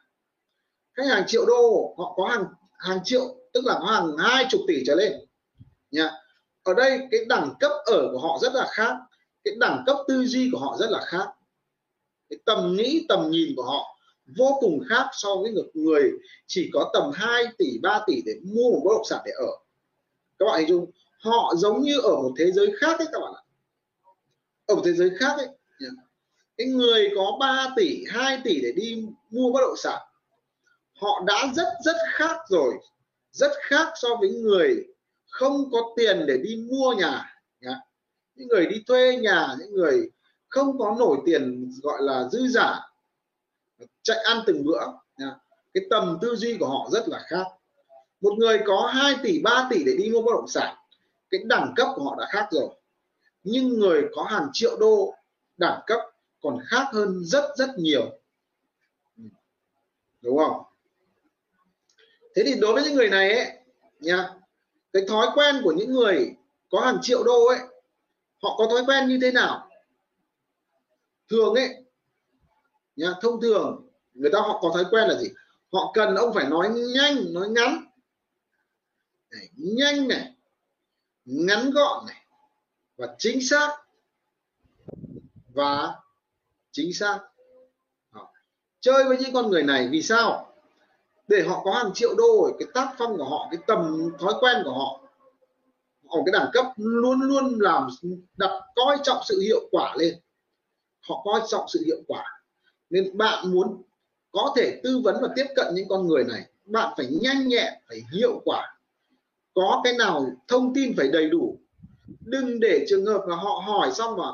khách 0.95 1.07
hàng 1.09 1.25
triệu 1.27 1.47
đô 1.47 1.95
họ 1.99 2.15
có 2.17 2.27
hàng 2.27 2.45
hàng 2.79 3.01
triệu 3.05 3.37
tức 3.53 3.65
là 3.65 3.79
có 3.81 3.87
hàng 3.87 4.17
hai 4.19 4.47
chục 4.51 4.61
tỷ 4.69 4.83
trở 4.87 4.95
lên 4.95 5.13
nhé 5.91 6.11
ở 6.63 6.75
đây 6.75 6.99
cái 7.11 7.21
đẳng 7.29 7.55
cấp 7.61 7.73
ở 7.85 8.09
của 8.13 8.19
họ 8.19 8.39
rất 8.43 8.55
là 8.55 8.67
khác 8.71 8.97
cái 9.45 9.55
đẳng 9.59 9.83
cấp 9.87 9.97
tư 10.09 10.25
duy 10.27 10.49
của 10.53 10.59
họ 10.59 10.77
rất 10.81 10.91
là 10.91 11.01
khác. 11.07 11.29
Cái 12.31 12.39
tầm 12.45 12.77
nghĩ 12.77 13.07
tầm 13.09 13.31
nhìn 13.31 13.53
của 13.57 13.63
họ 13.63 13.99
vô 14.37 14.59
cùng 14.61 14.81
khác 14.89 15.07
so 15.13 15.37
với 15.37 15.53
người, 15.53 15.65
người 15.75 16.11
chỉ 16.47 16.71
có 16.73 16.91
tầm 16.95 17.11
2 17.15 17.45
tỷ 17.59 17.79
3 17.83 18.05
tỷ 18.07 18.23
để 18.27 18.33
mua 18.43 18.71
một 18.71 18.81
bất 18.85 18.91
động 18.95 19.05
sản 19.05 19.21
để 19.27 19.33
ở. 19.33 19.47
Các 20.39 20.47
bạn 20.47 20.61
hình 20.61 20.69
dung 20.69 20.91
họ 21.19 21.55
giống 21.57 21.83
như 21.83 22.01
ở 22.01 22.17
một 22.17 22.33
thế 22.39 22.53
giới 22.53 22.73
khác 22.81 22.99
ấy 22.99 23.09
các 23.13 23.19
bạn 23.21 23.33
ạ. 23.35 23.43
Ở 24.67 24.75
một 24.75 24.83
thế 24.85 24.93
giới 24.93 25.11
khác 25.19 25.35
ấy 25.37 25.49
cái 26.57 26.67
người 26.67 27.11
có 27.17 27.37
3 27.41 27.69
tỷ 27.77 28.05
2 28.09 28.41
tỷ 28.45 28.61
để 28.61 28.73
đi 28.77 29.07
mua 29.31 29.53
bất 29.53 29.61
động 29.61 29.77
sản, 29.77 30.03
họ 31.01 31.23
đã 31.27 31.53
rất 31.55 31.69
rất 31.85 31.97
khác 32.13 32.37
rồi 32.49 32.75
rất 33.31 33.53
khác 33.61 33.93
so 33.95 34.09
với 34.21 34.31
người 34.31 34.85
không 35.29 35.71
có 35.73 35.79
tiền 35.97 36.25
để 36.27 36.39
đi 36.39 36.57
mua 36.71 36.93
nhà, 36.93 37.41
nhá. 37.61 37.81
những 38.35 38.49
người 38.49 38.67
đi 38.67 38.85
thuê 38.87 39.17
nhà, 39.17 39.49
những 39.59 39.75
người 39.75 40.11
không 40.49 40.79
có 40.79 40.97
nổi 40.99 41.19
tiền, 41.27 41.73
gọi 41.83 42.03
là 42.03 42.29
dư 42.33 42.49
giả, 42.49 42.81
chạy 44.03 44.17
ăn 44.25 44.43
từng 44.47 44.65
bữa, 44.65 44.87
nhá. 45.19 45.37
cái 45.75 45.85
tầm 45.91 46.19
tư 46.23 46.37
duy 46.37 46.57
của 46.61 46.67
họ 46.67 46.89
rất 46.93 47.09
là 47.09 47.25
khác 47.27 47.47
một 48.21 48.33
người 48.39 48.61
có 48.67 48.91
2 48.95 49.15
tỷ 49.23 49.43
3 49.43 49.69
tỷ 49.71 49.85
để 49.85 49.97
đi 49.99 50.11
mua 50.11 50.23
bất 50.23 50.33
động 50.35 50.49
sản, 50.49 50.77
cái 51.31 51.41
đẳng 51.45 51.73
cấp 51.77 51.89
của 51.95 52.05
họ 52.05 52.17
đã 52.21 52.27
khác 52.31 52.49
rồi 52.51 52.69
nhưng 53.45 53.69
người 53.69 54.09
có 54.15 54.23
hàng 54.23 54.49
triệu 54.53 54.77
đô 54.81 55.15
đẳng 55.57 55.81
cấp 55.87 56.01
còn 56.45 56.59
khác 56.67 56.87
hơn 56.93 57.25
rất 57.25 57.45
rất 57.57 57.71
nhiều. 57.79 58.19
Đúng 60.21 60.39
không? 60.39 60.63
Thế 62.35 62.43
thì 62.47 62.55
đối 62.61 62.73
với 62.75 62.83
những 62.83 62.95
người 62.95 63.09
này 63.09 63.33
ấy 63.33 63.59
nha 64.01 64.29
cái 64.93 65.05
thói 65.09 65.27
quen 65.35 65.61
của 65.65 65.73
những 65.73 65.93
người 65.93 66.37
có 66.71 66.81
hàng 66.81 66.99
triệu 67.03 67.25
đô 67.25 67.47
ấy 67.47 67.59
họ 68.43 68.57
có 68.59 68.67
thói 68.71 68.85
quen 68.87 69.09
như 69.09 69.19
thế 69.23 69.33
nào? 69.33 69.71
Thường 71.31 71.55
ấy 71.55 71.85
nha 72.97 73.09
thông 73.21 73.41
thường 73.41 73.89
người 74.15 74.31
ta 74.33 74.39
họ 74.41 74.59
có 74.63 74.71
thói 74.75 74.85
quen 74.91 75.09
là 75.09 75.19
gì? 75.19 75.29
Họ 75.73 75.91
cần 75.95 76.15
ông 76.15 76.35
phải 76.35 76.49
nói 76.49 76.69
nhanh 76.95 77.17
nói 77.33 77.49
ngắn. 77.49 77.85
Này, 79.31 79.49
nhanh 79.55 80.09
này 80.09 80.35
ngắn 81.25 81.71
gọn 81.71 82.07
này 82.07 82.27
và 82.97 83.15
chính 83.19 83.49
xác 83.49 83.77
và 85.55 86.04
chính 86.75 86.93
xác. 86.93 87.21
Đó. 88.15 88.31
chơi 88.81 89.05
với 89.05 89.17
những 89.21 89.35
con 89.35 89.51
người 89.51 89.63
này 89.63 89.89
vì 89.89 90.03
sao? 90.03 90.55
Để 91.29 91.43
họ 91.43 91.63
có 91.65 91.73
hàng 91.73 91.91
triệu 91.95 92.15
đô, 92.15 92.51
cái 92.59 92.69
tác 92.75 92.95
phong 92.99 93.17
của 93.17 93.25
họ, 93.25 93.49
cái 93.51 93.61
tầm 93.67 94.11
thói 94.21 94.35
quen 94.41 94.57
của 94.65 94.73
họ. 94.73 95.01
Ở 96.09 96.19
cái 96.27 96.33
đẳng 96.33 96.51
cấp 96.53 96.67
luôn 96.77 97.21
luôn 97.21 97.59
làm 97.61 97.89
đặt 98.37 98.61
coi 98.75 98.99
trọng 99.03 99.19
sự 99.25 99.41
hiệu 99.41 99.69
quả 99.71 99.95
lên. 99.99 100.15
Họ 101.09 101.23
coi 101.25 101.41
trọng 101.49 101.65
sự 101.69 101.83
hiệu 101.87 102.03
quả. 102.09 102.25
Nên 102.91 103.17
bạn 103.17 103.53
muốn 103.53 103.83
có 104.33 104.55
thể 104.57 104.81
tư 104.85 105.01
vấn 105.05 105.17
và 105.23 105.29
tiếp 105.37 105.47
cận 105.57 105.75
những 105.75 105.89
con 105.89 106.07
người 106.07 106.25
này, 106.25 106.47
bạn 106.65 106.95
phải 106.97 107.07
nhanh 107.07 107.49
nhẹn 107.49 107.73
phải 107.89 108.03
hiệu 108.13 108.41
quả. 108.45 108.79
Có 109.55 109.81
cái 109.85 109.93
nào 109.93 110.27
thông 110.49 110.75
tin 110.75 110.95
phải 110.97 111.09
đầy 111.09 111.29
đủ, 111.29 111.59
đừng 112.21 112.61
để 112.61 112.85
trường 112.89 113.07
hợp 113.07 113.25
là 113.27 113.37
họ 113.37 113.63
hỏi 113.67 113.93
xong 113.93 114.17
mà 114.17 114.25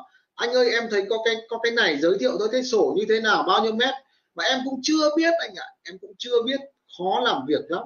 anh 0.41 0.53
ơi, 0.53 0.70
em 0.70 0.88
thấy 0.91 1.07
có 1.11 1.22
cái 1.24 1.36
có 1.49 1.59
cái 1.62 1.72
này 1.72 1.99
giới 1.99 2.18
thiệu 2.20 2.38
tới 2.38 2.49
cái 2.53 2.62
sổ 2.62 2.95
như 2.97 3.05
thế 3.09 3.20
nào, 3.20 3.43
bao 3.43 3.62
nhiêu 3.62 3.72
mét? 3.72 3.95
Mà 4.34 4.45
em 4.45 4.61
cũng 4.64 4.80
chưa 4.82 5.16
biết 5.16 5.34
anh 5.41 5.55
ạ, 5.55 5.66
em 5.82 5.99
cũng 5.99 6.12
chưa 6.18 6.43
biết, 6.43 6.61
khó 6.99 7.20
làm 7.20 7.47
việc 7.47 7.61
lắm. 7.68 7.84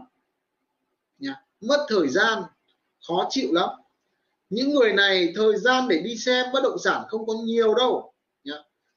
Nha 1.18 1.42
mất 1.60 1.86
thời 1.88 2.08
gian, 2.08 2.42
khó 3.08 3.26
chịu 3.30 3.52
lắm. 3.52 3.68
Những 4.50 4.74
người 4.74 4.92
này, 4.92 5.32
thời 5.36 5.56
gian 5.56 5.88
để 5.88 5.98
đi 5.98 6.16
xem 6.16 6.46
bất 6.52 6.62
động 6.62 6.78
sản 6.78 7.04
không 7.08 7.26
có 7.26 7.34
nhiều 7.44 7.74
đâu, 7.74 8.12
nhá. 8.44 8.56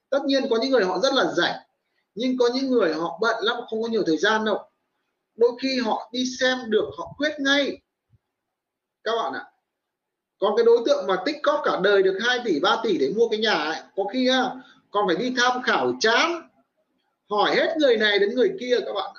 tất 0.10 0.20
nhiên 0.26 0.50
có 0.50 0.58
những 0.62 0.72
người 0.72 0.86
họ 0.86 1.00
rất 1.00 1.14
là 1.14 1.34
rảnh, 1.34 1.60
nhưng 2.16 2.38
có 2.38 2.50
những 2.54 2.68
người 2.68 2.94
họ 2.94 3.18
bận 3.22 3.44
lắm, 3.44 3.58
không 3.70 3.82
có 3.82 3.88
nhiều 3.88 4.04
thời 4.06 4.18
gian 4.18 4.46
đâu. 4.46 4.70
Đôi 5.36 5.52
khi 5.62 5.80
họ 5.80 6.10
đi 6.12 6.26
xem 6.40 6.58
được, 6.68 6.90
họ 6.98 7.14
quyết 7.18 7.40
ngay. 7.40 7.82
Các 9.04 9.12
bạn 9.16 9.34
ạ 9.34 9.46
có 10.40 10.54
cái 10.58 10.66
đối 10.66 10.78
tượng 10.86 11.08
mà 11.08 11.16
tích 11.26 11.36
cóp 11.44 11.62
cả 11.64 11.80
đời 11.84 12.04
được 12.04 12.18
2 12.22 12.40
tỷ 12.46 12.60
3 12.60 12.78
tỷ 12.84 12.98
để 12.98 13.14
mua 13.16 13.30
cái 13.30 13.40
nhà 13.40 13.54
ấy, 13.54 13.82
có 13.96 14.04
khi 14.14 14.30
còn 14.92 15.08
phải 15.08 15.16
đi 15.16 15.34
tham 15.38 15.62
khảo 15.62 15.94
chán. 16.00 16.50
Hỏi 17.30 17.56
hết 17.56 17.76
người 17.78 17.98
này 17.98 18.20
đến 18.20 18.36
người 18.36 18.52
kia 18.60 18.80
các 18.86 18.94
bạn 18.94 19.14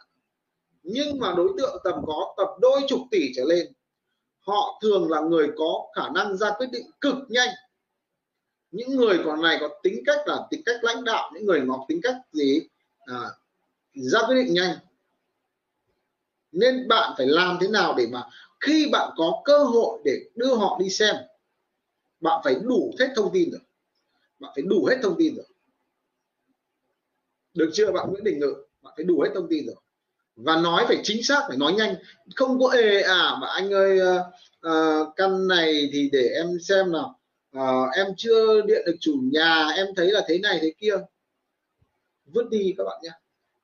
nhưng 0.82 1.18
mà 1.18 1.34
đối 1.36 1.48
tượng 1.58 1.76
tầm 1.84 1.94
có 2.06 2.34
tập 2.36 2.48
đôi 2.60 2.80
chục 2.88 3.00
tỷ 3.10 3.32
trở 3.36 3.44
lên 3.44 3.72
họ 4.48 4.78
thường 4.82 5.10
là 5.10 5.20
người 5.20 5.50
có 5.56 5.86
khả 5.94 6.08
năng 6.14 6.36
ra 6.36 6.50
quyết 6.58 6.66
định 6.72 6.86
cực 7.00 7.14
nhanh. 7.28 7.48
Những 8.70 8.96
người 8.96 9.18
còn 9.24 9.42
này 9.42 9.58
có 9.60 9.68
tính 9.82 10.02
cách 10.06 10.18
là 10.26 10.38
tính 10.50 10.62
cách 10.66 10.76
lãnh 10.82 11.04
đạo 11.04 11.30
những 11.34 11.46
người 11.46 11.62
có 11.68 11.84
tính 11.88 12.00
cách 12.02 12.16
gì 12.32 12.60
à, 12.98 13.20
ra 13.94 14.20
quyết 14.26 14.34
định 14.44 14.54
nhanh. 14.54 14.76
Nên 16.52 16.88
bạn 16.88 17.14
phải 17.16 17.26
làm 17.26 17.58
thế 17.60 17.68
nào 17.68 17.94
để 17.98 18.06
mà 18.12 18.22
khi 18.60 18.88
bạn 18.92 19.10
có 19.16 19.42
cơ 19.44 19.58
hội 19.58 20.00
để 20.04 20.20
đưa 20.34 20.54
họ 20.54 20.78
đi 20.80 20.90
xem 20.90 21.16
bạn 22.20 22.40
phải 22.44 22.54
đủ 22.62 22.94
hết 23.00 23.08
thông 23.16 23.30
tin 23.32 23.50
rồi. 23.50 23.60
Bạn 24.38 24.52
phải 24.54 24.62
đủ 24.62 24.84
hết 24.84 24.96
thông 25.02 25.16
tin 25.18 25.36
rồi. 25.36 25.46
Được 27.54 27.70
chưa 27.74 27.92
bạn 27.92 28.10
Nguyễn 28.10 28.24
Đình 28.24 28.38
Ngự? 28.38 28.54
Bạn 28.82 28.94
phải 28.96 29.04
đủ 29.04 29.20
hết 29.20 29.30
thông 29.34 29.48
tin 29.50 29.66
rồi. 29.66 29.76
Và 30.36 30.56
nói 30.56 30.84
phải 30.88 31.00
chính 31.02 31.22
xác 31.22 31.44
phải 31.48 31.56
nói 31.56 31.72
nhanh. 31.72 31.94
Không 32.36 32.60
có 32.60 32.68
ê 32.68 33.00
à 33.00 33.36
mà 33.40 33.46
anh 33.46 33.70
ơi 33.72 33.98
uh, 34.66 35.16
căn 35.16 35.48
này 35.48 35.90
thì 35.92 36.10
để 36.12 36.28
em 36.28 36.58
xem 36.62 36.92
nào. 36.92 37.20
Uh, 37.58 37.94
em 37.96 38.06
chưa 38.16 38.62
điện 38.62 38.82
được 38.86 38.96
chủ 39.00 39.20
nhà 39.32 39.68
em 39.76 39.86
thấy 39.96 40.10
là 40.10 40.24
thế 40.28 40.38
này 40.38 40.58
thế 40.62 40.72
kia. 40.78 40.94
Vứt 42.24 42.48
đi 42.50 42.74
các 42.78 42.84
bạn 42.84 43.00
nhé. 43.02 43.10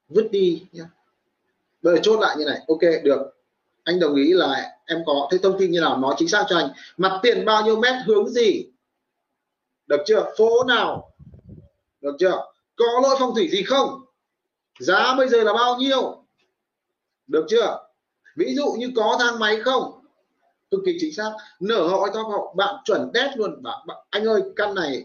Vứt 0.09 0.29
đi 0.31 0.63
nhé. 0.73 0.85
Bây 1.83 1.95
giờ 1.95 2.01
chốt 2.03 2.21
lại 2.21 2.37
như 2.39 2.45
này. 2.45 2.61
Ok 2.69 2.81
được 3.05 3.34
anh 3.85 4.01
đồng 4.01 4.15
ý 4.15 4.33
là 4.33 4.71
em 4.87 5.03
có. 5.07 5.29
Thế 5.31 5.39
thông 5.43 5.59
tin 5.59 5.71
như 5.71 5.81
nào? 5.81 5.99
Nói 5.99 6.15
chính 6.19 6.29
xác 6.29 6.45
cho 6.49 6.57
anh. 6.57 6.69
Mặt 6.97 7.19
tiền 7.23 7.45
bao 7.45 7.65
nhiêu 7.65 7.81
mét 7.81 7.95
hướng 8.07 8.29
gì? 8.29 8.67
Được 9.87 10.01
chưa? 10.07 10.33
Phố 10.39 10.65
nào? 10.65 11.11
Được 12.01 12.17
chưa? 12.21 12.45
Có 12.77 13.01
lỗi 13.03 13.17
phong 13.19 13.35
thủy 13.35 13.49
gì 13.53 13.63
không? 13.63 14.01
Giá 14.81 15.15
bây 15.17 15.29
giờ 15.29 15.43
là 15.43 15.53
bao 15.53 15.77
nhiêu? 15.77 16.25
Được 17.27 17.47
chưa? 17.49 17.79
Ví 18.37 18.55
dụ 18.55 18.75
như 18.79 18.91
có 18.97 19.17
thang 19.21 19.39
máy 19.39 19.61
không? 19.61 20.05
Cực 20.71 20.81
kỳ 20.87 20.97
chính 21.01 21.15
xác. 21.15 21.31
Nở 21.61 21.89
họ 21.89 22.07
top 22.07 22.27
họ 22.27 22.55
bạn 22.57 22.75
chuẩn 22.85 23.11
test 23.15 23.37
luôn. 23.37 23.63
Bạn, 23.63 23.79
bạn 23.87 23.97
anh 24.11 24.25
ơi 24.25 24.43
căn 24.57 24.75
này. 24.75 25.05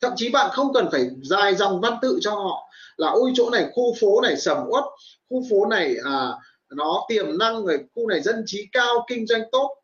Thậm 0.00 0.12
chí 0.16 0.30
bạn 0.30 0.50
không 0.52 0.72
cần 0.72 0.88
phải 0.92 1.10
dài 1.22 1.54
dòng 1.54 1.80
văn 1.80 1.98
tự 2.02 2.18
cho 2.20 2.30
họ. 2.30 2.70
Là 2.96 3.10
ôi 3.10 3.32
chỗ 3.34 3.50
này 3.50 3.70
khu 3.74 3.94
phố 4.00 4.20
này 4.20 4.36
sầm 4.36 4.58
uất. 4.68 4.84
Khu 5.30 5.42
phố 5.50 5.66
này 5.66 5.96
à, 6.04 6.32
nó 6.70 7.04
tiềm 7.08 7.38
năng 7.38 7.64
người 7.64 7.84
khu 7.94 8.08
này 8.08 8.20
dân 8.20 8.42
trí 8.46 8.68
cao, 8.72 9.04
kinh 9.08 9.26
doanh 9.26 9.42
tốt. 9.52 9.76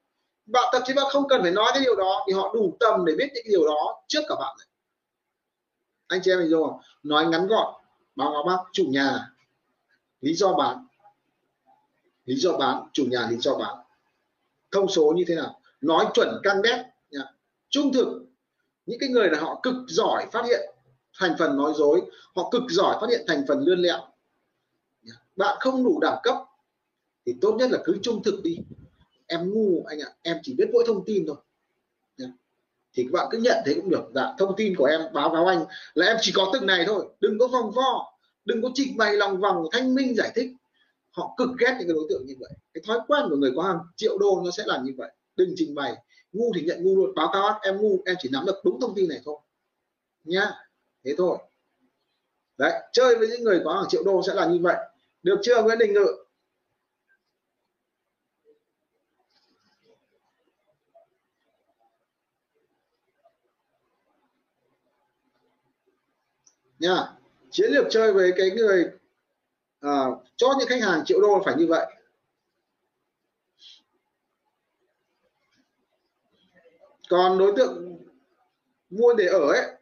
Bạn 0.47 0.65
thậm 0.73 0.83
chí 0.87 0.95
bạn 0.95 1.07
không 1.11 1.29
cần 1.29 1.43
phải 1.43 1.51
nói 1.51 1.71
cái 1.75 1.83
điều 1.83 1.97
đó 1.97 2.25
thì 2.27 2.33
họ 2.33 2.53
đủ 2.55 2.77
tầm 2.81 3.05
để 3.05 3.15
biết 3.19 3.29
những 3.35 3.45
điều 3.49 3.67
đó 3.67 4.03
trước 4.09 4.21
cả 4.29 4.35
bạn 4.39 4.57
này. 4.59 4.67
anh 6.09 6.21
chị 6.25 6.31
em 6.31 6.39
mình 6.39 6.49
rồi 6.49 6.71
nói 7.03 7.27
ngắn 7.27 7.47
gọn, 7.47 7.75
báo 8.17 8.33
cáo 8.33 8.43
bác, 8.43 8.63
chủ 8.73 8.85
nhà, 8.89 9.33
lý 10.21 10.35
do 10.35 10.53
bán. 10.53 10.87
Lý 12.25 12.37
do 12.37 12.53
bán, 12.53 12.89
chủ 12.93 13.05
nhà 13.11 13.29
lý 13.31 13.37
do 13.37 13.55
bán. 13.55 13.77
Thông 14.71 14.89
số 14.89 15.13
như 15.17 15.25
thế 15.29 15.35
nào? 15.35 15.61
Nói 15.81 16.07
chuẩn, 16.15 16.41
căng 16.43 16.63
đét 16.63 16.87
nha. 17.11 17.21
trung 17.69 17.93
thực. 17.93 18.27
Những 18.87 18.99
cái 19.01 19.09
người 19.09 19.31
là 19.31 19.41
họ 19.41 19.61
cực 19.63 19.75
giỏi 19.89 20.27
phát 20.33 20.45
hiện 20.45 20.71
thành 21.19 21.35
phần 21.39 21.57
nói 21.57 21.73
dối, 21.77 22.03
họ 22.35 22.51
cực 22.51 22.63
giỏi 22.69 22.97
phát 23.01 23.11
hiện 23.11 23.25
thành 23.27 23.45
phần 23.49 23.61
lươn 23.61 23.79
lẹo 23.79 24.01
bạn 25.37 25.57
không 25.61 25.85
đủ 25.85 26.01
đẳng 26.01 26.19
cấp 26.23 26.37
thì 27.27 27.35
tốt 27.41 27.57
nhất 27.59 27.71
là 27.71 27.79
cứ 27.85 27.99
trung 28.03 28.23
thực 28.23 28.43
đi. 28.43 28.59
Em 29.27 29.51
ngu 29.51 29.85
anh 29.85 29.99
ạ, 30.01 30.11
em 30.23 30.37
chỉ 30.43 30.55
biết 30.55 30.69
mỗi 30.73 30.85
thông 30.87 31.05
tin 31.05 31.27
thôi. 31.27 31.37
Thì 32.95 33.03
các 33.03 33.11
bạn 33.13 33.27
cứ 33.31 33.39
nhận 33.39 33.57
thế 33.67 33.75
cũng 33.75 33.91
được. 33.91 34.05
Dạ 34.15 34.35
thông 34.39 34.57
tin 34.57 34.77
của 34.77 34.85
em, 34.85 35.01
báo 35.13 35.31
cáo 35.31 35.47
anh 35.47 35.65
là 35.95 36.07
em 36.07 36.17
chỉ 36.21 36.33
có 36.35 36.51
từng 36.53 36.67
này 36.67 36.85
thôi. 36.87 37.07
Đừng 37.21 37.39
có 37.39 37.47
vòng 37.47 37.71
vo, 37.71 38.13
đừng 38.45 38.63
có 38.63 38.71
trình 38.75 38.97
bày 38.97 39.15
lòng 39.15 39.41
vòng 39.41 39.65
thanh 39.73 39.95
minh 39.95 40.15
giải 40.17 40.33
thích. 40.35 40.51
Họ 41.11 41.35
cực 41.37 41.49
ghét 41.59 41.77
những 41.79 41.89
cái 41.89 41.95
đối 41.95 42.07
tượng 42.09 42.27
như 42.27 42.35
vậy. 42.39 42.51
Cái 42.75 42.83
thói 42.87 42.99
quen 43.09 43.25
của 43.31 43.37
người 43.37 43.53
có 43.57 43.63
hàng 43.63 43.79
triệu 43.97 44.19
đô 44.19 44.43
nó 44.45 44.51
sẽ 44.51 44.63
là 44.67 44.81
như 44.85 44.93
vậy. 44.97 45.11
Đừng 45.37 45.55
trình 45.57 45.75
bày. 45.75 45.95
Ngu 46.33 46.53
thì 46.55 46.63
nhận 46.63 46.85
ngu 46.85 46.97
luôn. 46.97 47.15
Báo 47.15 47.31
cáo 47.33 47.59
em 47.63 47.77
ngu, 47.77 48.03
em 48.07 48.17
chỉ 48.19 48.29
nắm 48.33 48.47
được 48.47 48.57
đúng 48.65 48.81
thông 48.81 48.95
tin 48.95 49.09
này 49.09 49.21
thôi. 49.25 49.39
Nhá. 50.25 50.51
Thế 51.05 51.15
thôi. 51.19 51.39
Đấy, 52.59 52.73
chơi 52.93 53.17
với 53.17 53.29
những 53.29 53.45
người 53.45 53.61
có 53.65 53.73
hàng 53.73 53.89
triệu 53.89 54.05
đô 54.05 54.23
sẽ 54.27 54.35
là 54.35 54.47
như 54.47 54.59
vậy. 54.63 54.77
Được 55.23 55.39
chưa, 55.43 55.63
Nguyễn 55.63 55.79
Đình 55.79 55.93
Ngự? 55.93 56.07
Nha. 66.79 67.13
Chiến 67.51 67.71
lược 67.71 67.87
chơi 67.91 68.13
với 68.13 68.33
cái 68.37 68.51
người 68.51 68.91
à, 69.81 70.05
cho 70.37 70.49
những 70.59 70.69
khách 70.69 70.83
hàng 70.83 71.05
triệu 71.05 71.21
đô 71.21 71.43
phải 71.45 71.55
như 71.59 71.67
vậy. 71.67 71.87
Còn 77.09 77.39
đối 77.39 77.53
tượng 77.57 77.99
mua 78.91 79.15
để 79.15 79.27
ở 79.27 79.39
ấy 79.39 79.77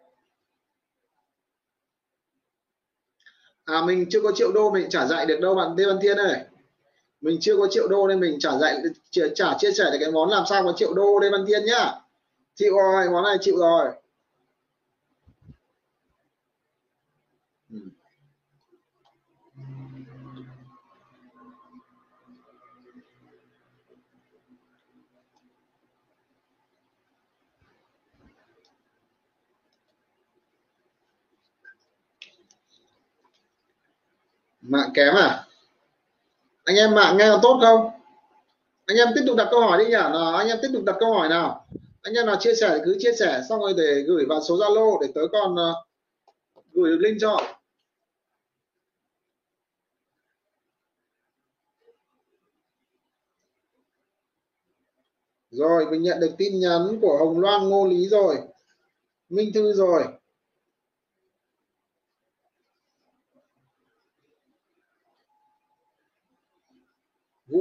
à 3.65 3.83
mình 3.87 4.07
chưa 4.11 4.21
có 4.23 4.33
triệu 4.35 4.53
đô 4.53 4.71
mình 4.71 4.87
trả 4.91 5.07
dạy 5.07 5.27
được 5.27 5.41
đâu 5.41 5.55
bạn 5.55 5.75
Lê 5.77 5.85
Văn 5.87 5.99
Thiên 6.03 6.17
ơi. 6.17 6.37
Mình 7.21 7.39
chưa 7.41 7.57
có 7.57 7.67
triệu 7.71 7.89
đô 7.89 8.09
nên 8.09 8.21
mình 8.21 8.37
trả 8.41 8.59
dạy 8.59 8.83
trả 9.35 9.55
chia 9.59 9.73
sẻ 9.73 9.85
được 9.93 9.99
cái 10.01 10.11
món 10.13 10.31
làm 10.31 10.45
sao 10.49 10.65
có 10.65 10.73
triệu 10.77 10.95
đô 10.95 11.19
Lê 11.19 11.31
Văn 11.31 11.45
Thiên 11.47 11.65
nhá. 11.65 11.93
Chịu 12.55 12.77
rồi 12.77 13.11
món 13.11 13.25
này 13.25 13.37
chịu 13.41 13.57
rồi. 13.57 13.93
Mạng 34.69 34.91
kém 34.95 35.15
à? 35.15 35.47
Anh 36.65 36.77
em 36.77 36.95
mạng 36.95 37.17
nghe 37.17 37.29
tốt 37.43 37.59
không? 37.63 37.91
Anh 38.87 38.97
em 38.97 39.09
tiếp 39.15 39.23
tục 39.27 39.37
đặt 39.37 39.49
câu 39.51 39.61
hỏi 39.61 39.79
đi 39.79 39.85
nhỉ. 39.85 39.91
Nào 39.93 40.35
anh 40.35 40.49
em 40.49 40.59
tiếp 40.63 40.69
tục 40.73 40.83
đặt 40.85 40.97
câu 41.01 41.15
hỏi 41.15 41.29
nào. 41.29 41.67
Anh 42.03 42.15
em 42.15 42.27
nào 42.27 42.37
chia 42.41 42.55
sẻ 42.55 42.79
cứ 42.85 42.97
chia 42.99 43.13
sẻ 43.19 43.43
xong 43.49 43.61
rồi 43.61 43.75
để 43.77 44.05
gửi 44.07 44.25
vào 44.29 44.41
số 44.43 44.57
zalo 44.57 45.01
để 45.01 45.07
tới 45.15 45.27
còn 45.33 45.55
uh, 45.55 45.77
gửi 46.73 46.97
link 47.01 47.17
cho. 47.21 47.41
Rồi 55.51 55.87
mình 55.91 56.03
nhận 56.03 56.21
được 56.21 56.31
tin 56.39 56.61
nhắn 56.61 56.99
của 57.03 57.17
hồng 57.19 57.41
loan 57.41 57.69
ngô 57.69 57.87
lý 57.87 58.09
rồi. 58.09 58.37
Minh 59.29 59.51
thư 59.55 59.73
rồi. 59.73 60.05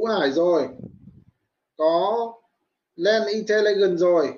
Vũ 0.03 0.09
Hải 0.09 0.31
rồi. 0.31 0.67
Có 1.77 2.34
Len 2.95 3.23
Intelligent 3.27 3.97
rồi. 3.97 4.34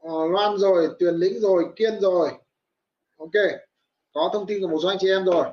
Ờ, 0.00 0.26
Loan 0.26 0.58
rồi, 0.58 0.88
Tuyền 0.98 1.14
Lĩnh 1.14 1.40
rồi, 1.40 1.66
Kiên 1.76 2.00
rồi. 2.00 2.30
Ok, 3.16 3.30
có 4.12 4.30
thông 4.32 4.46
tin 4.46 4.62
của 4.62 4.68
một 4.68 4.78
số 4.82 4.88
anh 4.88 4.98
chị 5.00 5.08
em 5.08 5.24
rồi. 5.24 5.46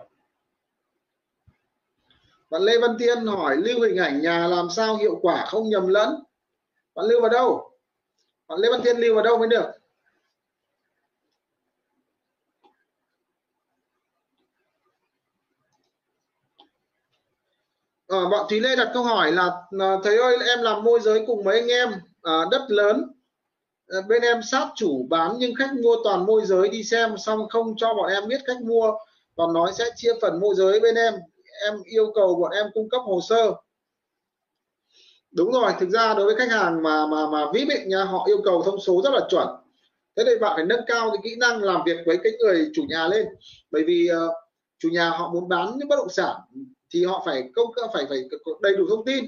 Bạn 2.49 2.61
Lê 2.61 2.77
Văn 2.77 2.95
Tiên 2.99 3.25
hỏi, 3.25 3.57
lưu 3.57 3.81
hình 3.81 3.97
ảnh 3.97 4.21
nhà 4.21 4.47
làm 4.47 4.69
sao 4.69 4.97
hiệu 4.97 5.19
quả 5.21 5.45
không 5.45 5.69
nhầm 5.69 5.87
lẫn? 5.87 6.23
Bạn 6.95 7.05
lưu 7.05 7.21
vào 7.21 7.29
đâu? 7.29 7.71
Bạn 8.47 8.59
Lê 8.59 8.69
Văn 8.71 8.81
Tiên 8.83 8.97
lưu 8.97 9.15
vào 9.15 9.23
đâu 9.23 9.37
mới 9.37 9.47
được? 9.47 9.71
À, 18.25 18.29
bọn 18.31 18.45
Thúy 18.49 18.59
Lê 18.59 18.75
đặt 18.75 18.91
câu 18.93 19.03
hỏi 19.03 19.31
là 19.31 19.51
ờ, 19.79 19.99
thầy 20.03 20.17
ơi 20.17 20.37
em 20.47 20.61
làm 20.61 20.83
môi 20.83 20.99
giới 20.99 21.23
cùng 21.27 21.43
mấy 21.43 21.59
anh 21.59 21.67
em? 21.67 21.89
À, 22.21 22.45
đất 22.51 22.61
lớn. 22.67 23.11
À, 23.87 23.97
bên 24.07 24.21
em 24.21 24.41
sát 24.51 24.67
chủ 24.75 25.07
bán 25.09 25.31
nhưng 25.39 25.55
khách 25.55 25.73
mua 25.73 25.95
toàn 26.03 26.25
môi 26.25 26.45
giới 26.45 26.69
đi 26.69 26.83
xem 26.83 27.17
xong 27.17 27.49
không 27.49 27.73
cho 27.77 27.93
bọn 27.93 28.09
em 28.09 28.27
biết 28.27 28.41
cách 28.45 28.61
mua 28.61 28.91
còn 29.35 29.53
nói 29.53 29.71
sẽ 29.73 29.85
chia 29.95 30.11
phần 30.21 30.39
môi 30.39 30.55
giới 30.55 30.79
bên 30.79 30.95
em. 30.95 31.13
Em 31.65 31.73
yêu 31.83 32.11
cầu 32.15 32.35
bọn 32.35 32.51
em 32.51 32.65
cung 32.73 32.89
cấp 32.89 33.01
hồ 33.05 33.19
sơ. 33.29 33.53
Đúng 35.31 35.51
rồi 35.51 35.71
thực 35.79 35.89
ra 35.89 36.13
đối 36.13 36.25
với 36.25 36.35
khách 36.35 36.51
hàng 36.51 36.83
mà 36.83 37.05
mà 37.05 37.29
mà 37.29 37.51
vip 37.53 37.67
ấy 37.69 37.85
nha 37.85 38.03
họ 38.03 38.25
yêu 38.27 38.41
cầu 38.43 38.63
thông 38.63 38.79
số 38.79 39.01
rất 39.03 39.09
là 39.13 39.27
chuẩn. 39.29 39.47
Thế 40.15 40.23
nên 40.23 40.39
bạn 40.39 40.51
phải 40.55 40.65
nâng 40.65 40.85
cao 40.87 41.09
cái 41.09 41.19
kỹ 41.23 41.35
năng 41.35 41.63
làm 41.63 41.81
việc 41.85 41.97
với 42.05 42.17
cái 42.23 42.33
người 42.39 42.71
chủ 42.73 42.83
nhà 42.89 43.07
lên. 43.07 43.27
Bởi 43.71 43.83
vì 43.83 44.09
uh, 44.11 44.31
chủ 44.79 44.89
nhà 44.89 45.09
họ 45.09 45.29
muốn 45.33 45.49
bán 45.49 45.77
những 45.77 45.87
bất 45.87 45.95
động 45.95 46.09
sản 46.09 46.35
thì 46.89 47.05
họ 47.05 47.21
phải 47.25 47.49
công 47.55 47.71
phải 47.93 48.05
phải 48.09 48.19
đầy 48.61 48.75
đủ 48.75 48.85
thông 48.89 49.05
tin. 49.05 49.25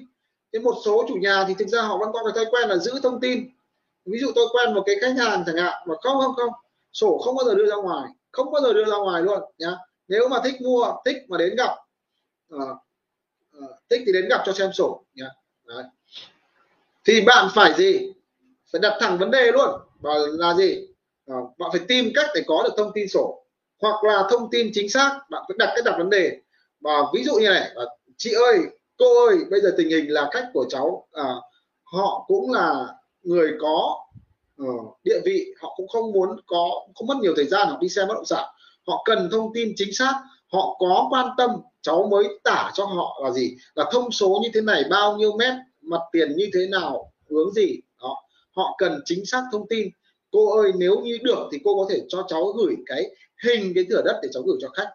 Thế 0.54 0.60
một 0.60 0.76
số 0.86 1.06
chủ 1.08 1.16
nhà 1.16 1.46
thì 1.48 1.54
thực 1.60 1.68
ra 1.68 1.82
họ 1.82 1.98
vẫn 1.98 2.10
có 2.14 2.24
cái 2.24 2.34
thói 2.36 2.46
quen 2.52 2.70
là 2.70 2.78
giữ 2.78 3.00
thông 3.04 3.20
tin. 3.20 3.50
Ví 4.06 4.20
dụ 4.20 4.32
tôi 4.36 4.48
quen 4.52 4.74
một 4.74 4.84
cái 4.86 4.96
khách 5.02 5.18
hàng 5.18 5.44
chẳng 5.46 5.58
hạn 5.58 5.88
mà 5.88 5.96
không 6.02 6.20
không 6.20 6.36
không 6.36 6.54
sổ 6.94 7.18
không 7.18 7.36
bao 7.36 7.46
giờ 7.46 7.56
đưa 7.56 7.70
ra 7.70 7.76
ngoài 7.76 8.10
không 8.32 8.52
bao 8.52 8.62
giờ 8.62 8.74
đưa 8.74 8.86
ra 8.86 8.98
ngoài 8.98 9.22
luôn 9.22 9.42
nhá. 9.58 9.76
Nếu 10.08 10.30
mà 10.30 10.38
thích 10.44 10.62
mua 10.62 10.94
thích 11.06 11.18
mà 11.28 11.38
đến 11.38 11.56
gặp 11.56 11.72
uh, 12.56 12.62
uh, 13.58 13.70
thích 13.90 14.02
thì 14.06 14.12
đến 14.12 14.30
gặp 14.30 14.44
cho 14.46 14.54
xem 14.54 14.74
sổ 14.74 15.04
nhá. 15.14 15.30
Đấy. 15.66 15.84
thì 17.06 17.22
bạn 17.22 17.48
phải 17.56 17.74
gì? 17.78 18.14
Phải 18.72 18.80
đặt 18.82 18.98
thẳng 19.00 19.18
vấn 19.18 19.32
đề 19.32 19.52
luôn. 19.52 19.70
Và 20.00 20.14
là 20.32 20.54
gì? 20.54 20.88
Uh, 21.32 21.58
bạn 21.58 21.70
phải 21.72 21.82
tìm 21.88 22.12
cách 22.16 22.30
để 22.36 22.44
có 22.48 22.64
được 22.64 22.74
thông 22.78 22.92
tin 22.94 23.08
sổ. 23.08 23.46
Hoặc 23.82 24.04
là 24.04 24.28
thông 24.30 24.50
tin 24.52 24.72
chính 24.74 24.90
xác 24.90 25.20
bạn 25.30 25.44
phải 25.48 25.56
đặt 25.60 25.72
cái 25.76 25.82
đặt 25.86 25.96
vấn 25.98 26.10
đề 26.10 26.42
và 26.82 27.04
ví 27.14 27.24
dụ 27.24 27.34
như 27.34 27.50
này 27.50 27.72
chị 28.18 28.32
ơi 28.34 28.60
cô 28.98 29.28
ơi 29.28 29.38
bây 29.52 29.62
giờ 29.62 29.74
tình 29.78 29.90
hình 29.90 30.12
là 30.12 30.30
khách 30.34 30.50
của 30.54 30.66
cháu 30.70 31.08
à, 31.12 31.36
họ 31.84 32.26
cũng 32.28 32.52
là 32.52 32.88
người 33.24 33.52
có 33.60 33.98
uh, 34.64 34.98
địa 35.04 35.20
vị 35.26 35.46
họ 35.62 35.74
cũng 35.78 35.88
không 35.88 36.12
muốn 36.12 36.30
có 36.46 36.70
không 36.96 37.08
mất 37.08 37.18
nhiều 37.22 37.34
thời 37.36 37.46
gian 37.46 37.68
họ 37.68 37.78
đi 37.82 37.90
xem 37.90 38.08
bất 38.08 38.14
động 38.14 38.26
sản. 38.26 38.46
Họ 38.88 39.04
cần 39.06 39.30
thông 39.32 39.54
tin 39.54 39.74
chính 39.76 39.94
xác 39.94 40.14
họ 40.52 40.76
có 40.80 41.08
quan 41.12 41.28
tâm 41.38 41.50
cháu 41.82 42.08
mới 42.12 42.26
tả 42.44 42.72
cho 42.74 42.86
họ 42.86 43.22
là 43.24 43.32
gì 43.32 43.56
là 43.76 43.86
thông 43.92 44.12
số 44.12 44.40
như 44.44 44.50
thế 44.54 44.62
này 44.62 44.84
bao 44.90 45.18
nhiêu 45.18 45.38
mét 45.38 45.54
mặt 45.82 46.02
tiền 46.12 46.36
như 46.36 46.50
thế 46.54 46.68
nào 46.68 47.12
hướng 47.30 47.54
gì 47.54 47.80
đó. 48.02 48.16
Họ 48.56 48.76
cần 48.78 49.02
chính 49.06 49.26
xác 49.26 49.44
thông 49.52 49.68
tin. 49.70 49.88
Cô 50.32 50.62
ơi 50.62 50.72
nếu 50.76 51.00
như 51.00 51.18
được 51.24 51.50
thì 51.52 51.58
cô 51.64 51.76
có 51.80 51.86
thể 51.90 52.02
cho 52.10 52.26
cháu 52.28 52.46
gửi 52.46 52.76
cái 52.86 53.04
hình 53.44 53.72
cái 53.76 53.86
thửa 53.90 54.02
đất 54.06 54.20
để 54.24 54.30
cháu 54.34 54.44
gửi 54.44 54.58
cho 54.62 54.70
khách 54.70 54.90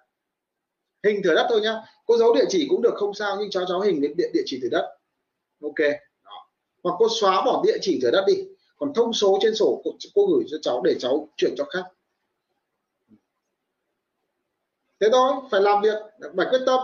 hình 1.05 1.23
thửa 1.25 1.35
đất 1.35 1.47
thôi 1.51 1.61
nhá. 1.61 1.75
Cô 2.07 2.17
giấu 2.17 2.35
địa 2.35 2.45
chỉ 2.49 2.67
cũng 2.71 2.83
được 2.83 2.95
không 2.95 3.15
sao 3.15 3.37
nhưng 3.41 3.51
cháu 3.51 3.65
cháu 3.69 3.81
hình 3.81 4.01
địa, 4.01 4.15
địa, 4.17 4.31
địa 4.33 4.43
chỉ 4.47 4.61
thửa 4.63 4.69
đất. 4.71 4.97
Ok 5.63 5.79
đó. 6.25 6.49
hoặc 6.83 6.95
cô 6.99 7.07
xóa 7.21 7.45
bỏ 7.45 7.63
địa 7.67 7.79
chỉ 7.81 7.99
thửa 8.03 8.11
đất 8.11 8.25
đi. 8.27 8.35
Còn 8.77 8.95
thông 8.95 9.13
số 9.13 9.39
trên 9.43 9.55
sổ 9.55 9.81
cô, 9.85 9.91
cô 10.15 10.27
gửi 10.27 10.45
cho 10.51 10.57
cháu 10.63 10.83
để 10.85 10.95
cháu 10.99 11.29
chuyển 11.37 11.55
cho 11.57 11.65
khác. 11.65 11.85
Thế 15.01 15.09
thôi 15.13 15.33
phải 15.51 15.61
làm 15.61 15.83
việc 15.83 15.99
phải 16.37 16.47
quyết 16.51 16.63
tâm 16.67 16.81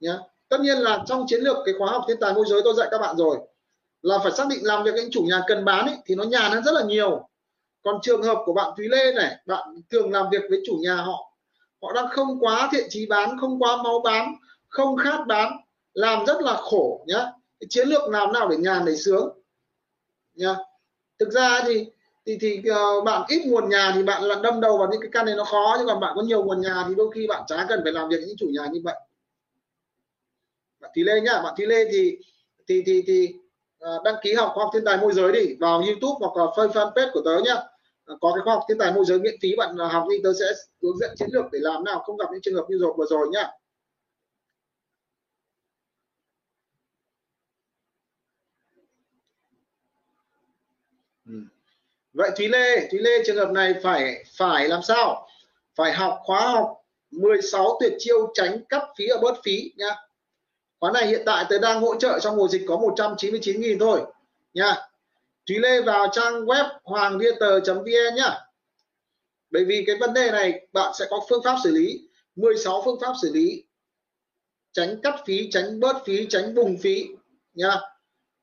nhá. 0.00 0.18
Tất 0.48 0.60
nhiên 0.60 0.78
là 0.78 1.04
trong 1.06 1.24
chiến 1.28 1.40
lược 1.40 1.56
cái 1.64 1.74
khóa 1.78 1.92
học 1.92 2.04
thiên 2.08 2.20
tài 2.20 2.34
môi 2.34 2.44
giới 2.48 2.60
tôi 2.64 2.74
dạy 2.74 2.88
các 2.90 2.98
bạn 2.98 3.16
rồi 3.16 3.38
là 4.02 4.18
phải 4.18 4.32
xác 4.32 4.44
định 4.50 4.58
làm 4.62 4.84
việc 4.84 4.90
với 4.92 5.08
chủ 5.10 5.22
nhà 5.22 5.42
cần 5.46 5.64
bán 5.64 5.86
ấy, 5.86 5.96
thì 6.06 6.14
nó 6.14 6.24
nhàn 6.24 6.52
hơn 6.52 6.64
rất 6.64 6.72
là 6.72 6.82
nhiều. 6.84 7.28
Còn 7.82 7.98
trường 8.02 8.22
hợp 8.22 8.42
của 8.46 8.52
bạn 8.52 8.72
Thúy 8.76 8.88
Lê 8.88 9.12
này 9.12 9.36
bạn 9.46 9.82
thường 9.90 10.12
làm 10.12 10.26
việc 10.30 10.42
với 10.50 10.62
chủ 10.66 10.78
nhà 10.82 10.96
họ 10.96 11.33
họ 11.84 11.92
đang 11.92 12.08
không 12.08 12.38
quá 12.40 12.68
thiện 12.72 12.86
trí 12.90 13.06
bán 13.06 13.38
không 13.40 13.62
quá 13.62 13.82
máu 13.82 14.00
bán 14.04 14.34
không 14.68 14.96
khát 14.96 15.26
bán 15.26 15.52
làm 15.92 16.26
rất 16.26 16.40
là 16.40 16.56
khổ 16.56 17.04
nhá. 17.06 17.26
Cái 17.60 17.66
chiến 17.70 17.88
lược 17.88 18.08
làm 18.08 18.32
nào 18.32 18.48
để 18.48 18.56
nhàn 18.56 18.84
để 18.84 18.96
sướng 18.96 19.38
nhá. 20.34 20.54
Thực 21.18 21.30
ra 21.30 21.62
thì 21.66 21.86
thì 22.26 22.38
thì 22.40 22.62
uh, 22.70 23.04
bạn 23.04 23.22
ít 23.28 23.42
nguồn 23.46 23.68
nhà 23.68 23.92
thì 23.94 24.02
bạn 24.02 24.22
là 24.22 24.34
đâm 24.42 24.60
đầu 24.60 24.78
vào 24.78 24.88
những 24.90 25.00
cái 25.00 25.10
căn 25.12 25.26
này 25.26 25.34
nó 25.34 25.44
khó 25.44 25.74
nhưng 25.78 25.86
còn 25.86 26.00
bạn 26.00 26.12
có 26.16 26.22
nhiều 26.22 26.44
nguồn 26.44 26.60
nhà 26.60 26.84
thì 26.88 26.94
đôi 26.94 27.10
khi 27.14 27.26
bạn 27.26 27.42
chả 27.46 27.66
cần 27.68 27.80
phải 27.84 27.92
làm 27.92 28.08
việc 28.08 28.16
với 28.16 28.26
những 28.26 28.36
chủ 28.36 28.46
nhà 28.46 28.68
như 28.72 28.80
vậy. 28.84 28.94
Bạn 30.80 30.90
thì 30.94 31.02
lê 31.02 31.20
nhá 31.20 31.40
bạn 31.42 31.54
thì 31.56 31.66
lê 31.66 31.84
thì 31.92 32.18
thì 32.68 32.82
thì 32.86 33.02
thì 33.06 33.34
uh, 33.84 34.02
đăng 34.02 34.14
ký 34.22 34.34
học 34.34 34.50
khoa 34.54 34.64
học 34.64 34.70
thiên 34.74 34.84
tài 34.84 34.96
môi 34.96 35.12
giới 35.12 35.32
đi 35.32 35.56
vào 35.60 35.78
youtube 35.78 36.26
hoặc 36.26 36.36
là 36.36 36.44
fanpage 36.44 37.10
của 37.12 37.22
tớ 37.24 37.38
nhá. 37.44 37.54
Ờ, 38.04 38.16
có 38.20 38.32
cái 38.34 38.42
khóa 38.44 38.54
học 38.54 38.64
thiên 38.68 38.78
tài 38.78 38.92
môi 38.92 39.04
giới 39.04 39.18
miễn 39.18 39.34
phí 39.42 39.56
bạn 39.56 39.76
ờ, 39.78 39.86
học 39.86 40.06
thì 40.10 40.16
tớ 40.24 40.32
sẽ 40.40 40.44
hướng 40.82 40.98
dẫn 40.98 41.14
chiến 41.16 41.28
lược 41.32 41.44
để 41.52 41.58
làm 41.62 41.84
nào 41.84 42.02
không 42.06 42.16
gặp 42.16 42.26
những 42.32 42.40
trường 42.42 42.54
hợp 42.54 42.66
như 42.68 42.78
rồi 42.80 42.92
vừa 42.96 43.06
rồi 43.10 43.28
nhá. 43.32 43.50
Ừ. 51.26 51.34
Vậy 52.12 52.30
Thúy 52.36 52.48
Lê 52.48 52.88
Thúy 52.90 53.00
Lê 53.00 53.10
trường 53.26 53.36
hợp 53.36 53.50
này 53.50 53.74
phải 53.82 54.24
phải 54.36 54.68
làm 54.68 54.82
sao? 54.82 55.28
Phải 55.74 55.92
học 55.92 56.18
khóa 56.24 56.52
học 56.52 56.74
16 57.10 57.78
tuyệt 57.80 57.92
chiêu 57.98 58.30
tránh 58.34 58.64
cắp 58.68 58.82
phí 58.98 59.06
ở 59.06 59.18
bớt 59.22 59.34
phí 59.44 59.72
nhá. 59.76 59.96
Khóa 60.80 60.92
này 60.92 61.06
hiện 61.06 61.22
tại 61.26 61.44
tớ 61.50 61.58
đang 61.58 61.80
hỗ 61.80 61.94
trợ 61.94 62.18
trong 62.20 62.36
mùa 62.36 62.48
dịch 62.48 62.64
có 62.68 62.76
199.000 62.76 63.78
thôi 63.78 64.00
nha 64.54 64.76
Thúy 65.48 65.58
Lê 65.58 65.82
vào 65.82 66.08
trang 66.12 66.44
web 66.44 66.78
hoangvietr.vn 66.84 68.14
nhá. 68.16 68.40
Bởi 69.50 69.64
vì 69.64 69.84
cái 69.86 69.96
vấn 70.00 70.14
đề 70.14 70.30
này 70.30 70.66
bạn 70.72 70.92
sẽ 70.98 71.06
có 71.10 71.20
phương 71.28 71.42
pháp 71.44 71.56
xử 71.64 71.70
lý 71.70 72.08
16 72.36 72.82
phương 72.84 73.00
pháp 73.00 73.12
xử 73.22 73.32
lý. 73.32 73.64
Tránh 74.72 75.00
cắt 75.02 75.20
phí, 75.26 75.50
tránh 75.50 75.80
bớt 75.80 75.96
phí, 76.04 76.26
tránh 76.30 76.54
bùng 76.54 76.78
phí 76.78 77.08
nha 77.54 77.80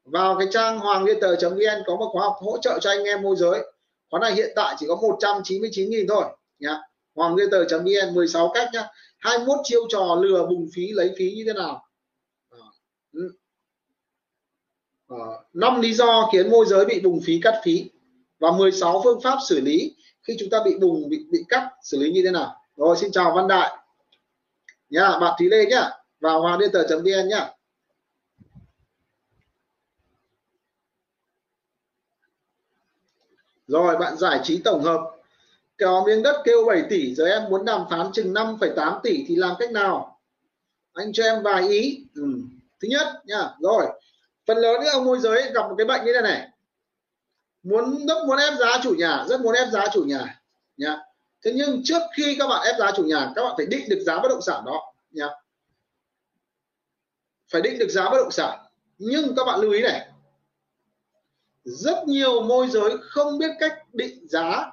vào 0.06 0.36
cái 0.40 0.48
trang 0.52 0.80
hoàng 0.80 1.04
liên 1.04 1.20
tờ.vn 1.20 1.84
có 1.86 1.96
một 1.96 2.10
khóa 2.12 2.24
học 2.24 2.36
hỗ 2.40 2.58
trợ 2.58 2.80
cho 2.82 2.90
anh 2.90 3.04
em 3.04 3.22
môi 3.22 3.36
giới. 3.36 3.74
Khóa 4.10 4.20
này 4.20 4.34
hiện 4.34 4.52
tại 4.56 4.76
chỉ 4.80 4.86
có 4.88 4.96
199.000 4.96 6.06
thôi 6.10 6.26
nhá. 6.60 6.80
hoàng 7.16 7.36
liên 7.36 7.50
tờ.vn 7.50 8.14
16 8.14 8.52
cách 8.54 8.70
nhá. 8.74 8.88
21 9.18 9.58
chiêu 9.64 9.82
trò 9.90 10.20
lừa 10.22 10.46
bùng 10.46 10.68
phí 10.76 10.92
lấy 10.92 11.14
phí 11.18 11.32
như 11.32 11.44
thế 11.48 11.54
nào? 11.54 11.88
Ừ. 13.12 13.32
Ờ, 15.12 15.44
năm 15.54 15.82
lý 15.82 15.94
do 15.94 16.30
khiến 16.34 16.52
môi 16.52 16.66
giới 16.66 16.86
bị 16.86 17.00
bùng 17.00 17.22
phí 17.26 17.40
cắt 17.44 17.62
phí 17.64 17.90
và 18.40 18.52
16 18.52 19.02
phương 19.04 19.22
pháp 19.22 19.38
xử 19.50 19.62
lý 19.62 19.96
khi 20.24 20.36
chúng 20.40 20.50
ta 20.50 20.58
bị 20.66 20.78
bùng 20.78 21.10
bị 21.10 21.26
bị 21.32 21.40
cắt 21.50 21.70
xử 21.84 21.98
lý 22.00 22.12
như 22.12 22.22
thế 22.26 22.32
nào? 22.32 22.56
Rồi 22.76 22.98
xin 22.98 23.12
chào 23.12 23.34
Văn 23.36 23.48
Đại. 23.48 23.78
Nha 24.90 25.20
bạn 25.22 25.34
Thúy 25.40 25.50
Lê 25.50 25.66
nhá 25.66 25.90
vào 26.20 26.42
hoàng 26.42 26.60
điện 26.60 26.70
tử.vn 26.74 27.28
nhá. 27.30 27.50
Rồi 33.68 33.98
bạn 33.98 34.18
giải 34.18 34.40
trí 34.44 34.62
tổng 34.64 34.82
hợp. 34.84 35.02
Kéo 35.78 36.04
miếng 36.06 36.24
đất 36.24 36.42
kêu 36.44 36.66
7 36.68 36.84
tỷ 36.90 37.16
giờ 37.16 37.26
em 37.26 37.50
muốn 37.50 37.66
đàm 37.66 37.82
phán 37.90 38.12
chừng 38.14 38.34
5,8 38.34 39.00
tỷ 39.04 39.26
thì 39.28 39.36
làm 39.36 39.56
cách 39.60 39.72
nào? 39.72 40.20
Anh 40.94 41.14
cho 41.14 41.24
em 41.24 41.44
vài 41.44 41.70
ý. 41.70 42.06
Ừ. 42.16 42.24
thứ 42.82 42.88
nhất 42.88 43.08
nha 43.26 43.50
rồi 43.60 43.86
phần 44.46 44.58
lớn 44.58 44.80
những 44.84 44.94
ông 44.94 45.06
môi 45.06 45.20
giới 45.20 45.52
gặp 45.54 45.70
một 45.70 45.76
cái 45.78 45.86
bệnh 45.86 46.06
như 46.06 46.14
thế 46.14 46.22
này. 46.22 46.48
Muốn 47.64 48.08
rất 48.08 48.26
muốn 48.28 48.38
ép 48.38 48.54
giá 48.60 48.80
chủ 48.84 48.96
nhà, 48.98 49.26
rất 49.28 49.42
muốn 49.42 49.56
ép 49.56 49.68
giá 49.72 49.86
chủ 49.94 50.04
nhà, 50.04 50.42
nhá. 50.78 50.98
Thế 51.42 51.52
nhưng 51.56 51.82
trước 51.84 52.02
khi 52.16 52.36
các 52.40 52.48
bạn 52.48 52.62
ép 52.66 52.76
giá 52.80 52.92
chủ 52.96 53.04
nhà, 53.04 53.32
các 53.36 53.44
bạn 53.44 53.54
phải 53.58 53.66
định 53.66 53.90
được 53.90 54.00
giá 54.06 54.20
bất 54.20 54.30
động 54.30 54.42
sản 54.42 54.64
đó, 54.66 54.94
nhá. 55.12 55.28
Phải 57.52 57.62
định 57.62 57.80
được 57.80 57.90
giá 57.90 58.10
bất 58.10 58.18
động 58.18 58.32
sản. 58.32 58.60
Nhưng 58.98 59.36
các 59.36 59.44
bạn 59.44 59.60
lưu 59.60 59.72
ý 59.72 59.82
này, 59.82 60.08
rất 61.64 62.04
nhiều 62.08 62.42
môi 62.44 62.70
giới 62.70 62.98
không 63.02 63.38
biết 63.38 63.52
cách 63.60 63.74
định 63.94 64.28
giá. 64.28 64.72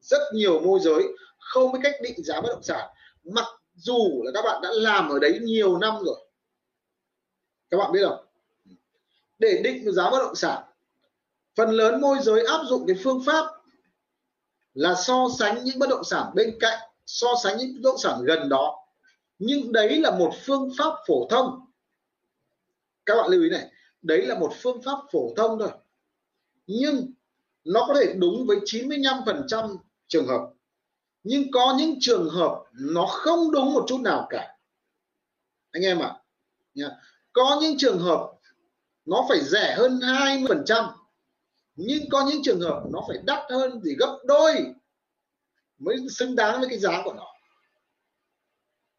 Rất 0.00 0.22
nhiều 0.32 0.60
môi 0.60 0.80
giới 0.80 1.02
không 1.38 1.72
biết 1.72 1.78
cách 1.82 1.94
định 2.02 2.24
giá 2.24 2.40
bất 2.40 2.48
động 2.48 2.62
sản. 2.62 2.88
Mặc 3.24 3.46
dù 3.74 4.22
là 4.24 4.30
các 4.34 4.42
bạn 4.42 4.62
đã 4.62 4.68
làm 4.72 5.08
ở 5.08 5.18
đấy 5.18 5.38
nhiều 5.42 5.78
năm 5.78 5.94
rồi. 6.04 6.26
Các 7.70 7.76
bạn 7.76 7.92
biết 7.92 8.00
không? 8.08 8.25
Để 9.38 9.60
định 9.64 9.92
giá 9.92 10.10
bất 10.10 10.18
động 10.18 10.34
sản. 10.34 10.62
Phần 11.56 11.70
lớn 11.70 12.00
môi 12.00 12.18
giới 12.22 12.44
áp 12.44 12.60
dụng 12.66 12.86
cái 12.86 12.96
phương 13.04 13.22
pháp 13.26 13.46
là 14.74 14.94
so 14.94 15.28
sánh 15.38 15.64
những 15.64 15.78
bất 15.78 15.88
động 15.88 16.04
sản 16.04 16.32
bên 16.34 16.56
cạnh 16.60 16.78
so 17.06 17.28
sánh 17.42 17.58
những 17.58 17.74
bất 17.74 17.80
động 17.82 17.98
sản 17.98 18.24
gần 18.24 18.48
đó. 18.48 18.86
Nhưng 19.38 19.72
đấy 19.72 20.00
là 20.00 20.10
một 20.10 20.32
phương 20.44 20.70
pháp 20.78 20.92
phổ 21.06 21.28
thông. 21.30 21.60
Các 23.06 23.16
bạn 23.16 23.30
lưu 23.30 23.42
ý 23.42 23.50
này 23.50 23.70
đấy 24.02 24.26
là 24.26 24.38
một 24.38 24.52
phương 24.62 24.82
pháp 24.82 24.98
phổ 25.12 25.34
thông 25.36 25.58
thôi. 25.58 25.70
Nhưng 26.66 27.12
nó 27.64 27.84
có 27.88 27.94
thể 27.94 28.14
đúng 28.18 28.46
với 28.46 28.56
95% 28.56 29.76
trường 30.08 30.26
hợp. 30.26 30.50
Nhưng 31.22 31.50
có 31.50 31.74
những 31.78 31.94
trường 32.00 32.30
hợp 32.30 32.64
nó 32.72 33.06
không 33.06 33.50
đúng 33.52 33.72
một 33.72 33.84
chút 33.88 34.00
nào 34.00 34.26
cả. 34.30 34.56
Anh 35.70 35.82
em 35.82 35.98
ạ 35.98 36.12
à, 36.82 37.00
có 37.32 37.58
những 37.62 37.78
trường 37.78 37.98
hợp 37.98 38.35
nó 39.06 39.26
phải 39.28 39.40
rẻ 39.44 39.74
hơn 39.78 39.98
20% 39.98 40.92
nhưng 41.76 42.10
có 42.10 42.26
những 42.30 42.42
trường 42.44 42.60
hợp 42.60 42.82
nó 42.92 43.04
phải 43.08 43.18
đắt 43.24 43.50
hơn 43.50 43.80
thì 43.84 43.94
gấp 43.98 44.18
đôi 44.24 44.74
mới 45.78 45.96
xứng 46.10 46.36
đáng 46.36 46.60
với 46.60 46.68
cái 46.68 46.78
giá 46.78 47.02
của 47.04 47.12
nó. 47.12 47.26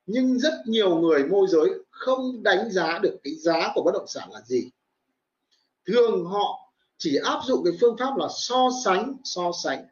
Nhưng 0.05 0.39
rất 0.39 0.53
nhiều 0.65 0.97
người 0.97 1.27
môi 1.27 1.47
giới 1.49 1.69
không 1.89 2.43
đánh 2.43 2.71
giá 2.71 2.99
được 2.99 3.17
cái 3.23 3.35
giá 3.35 3.71
của 3.75 3.83
bất 3.83 3.91
động 3.93 4.07
sản 4.07 4.31
là 4.31 4.41
gì. 4.41 4.69
Thường 5.85 6.25
họ 6.25 6.71
chỉ 6.97 7.17
áp 7.23 7.41
dụng 7.45 7.63
cái 7.63 7.73
phương 7.81 7.97
pháp 7.97 8.17
là 8.17 8.27
so 8.37 8.69
sánh 8.85 9.17
so 9.23 9.51
sánh. 9.63 9.85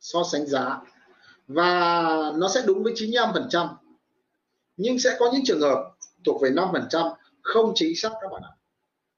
So 0.00 0.18
sánh 0.32 0.46
giá. 0.46 0.80
Và 1.46 2.02
nó 2.36 2.48
sẽ 2.48 2.62
đúng 2.66 2.82
với 2.82 2.92
95% 2.92 3.68
nhưng 4.76 4.98
sẽ 4.98 5.16
có 5.18 5.30
những 5.32 5.42
trường 5.44 5.60
hợp 5.60 5.92
thuộc 6.24 6.42
về 6.42 6.50
5% 6.50 7.14
không 7.42 7.72
chính 7.74 7.96
xác 7.96 8.10
các 8.20 8.28
bạn 8.32 8.42
ạ. 8.42 8.52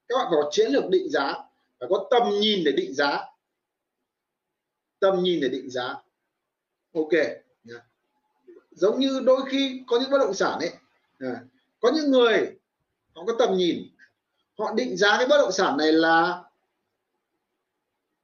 Các 0.09 0.17
bạn 0.19 0.27
có 0.31 0.49
chiến 0.51 0.73
lược 0.73 0.85
định 0.91 1.11
giá 1.11 1.35
và 1.79 1.87
có 1.91 2.09
tầm 2.11 2.23
nhìn 2.41 2.65
để 2.65 2.73
định 2.73 2.95
giá. 2.95 3.21
Tầm 5.01 5.23
nhìn 5.23 5.41
để 5.41 5.49
định 5.49 5.71
giá. 5.71 5.95
Ok. 6.95 7.11
Giống 8.71 9.01
như 9.01 9.21
đôi 9.25 9.41
khi 9.51 9.83
có 9.87 10.01
những 10.01 10.11
bất 10.11 10.19
động 10.19 10.35
sản 10.35 10.59
ấy 10.59 10.71
có 11.81 11.91
những 11.95 12.11
người 12.11 12.57
họ 13.15 13.25
có 13.27 13.33
tầm 13.39 13.57
nhìn. 13.57 13.89
Họ 14.59 14.75
định 14.75 14.97
giá 14.97 15.17
cái 15.19 15.27
bất 15.27 15.39
động 15.39 15.53
sản 15.53 15.77
này 15.77 15.93
là 15.93 16.43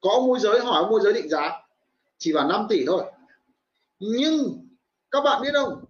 có 0.00 0.20
môi 0.26 0.40
giới, 0.40 0.60
hỏi 0.60 0.90
môi 0.90 1.00
giới 1.04 1.12
định 1.12 1.28
giá, 1.28 1.62
chỉ 2.18 2.32
vào 2.32 2.48
5 2.48 2.66
tỷ 2.68 2.86
thôi. 2.86 3.12
Nhưng 3.98 4.66
các 5.10 5.20
bạn 5.20 5.42
biết 5.42 5.50
không? 5.52 5.84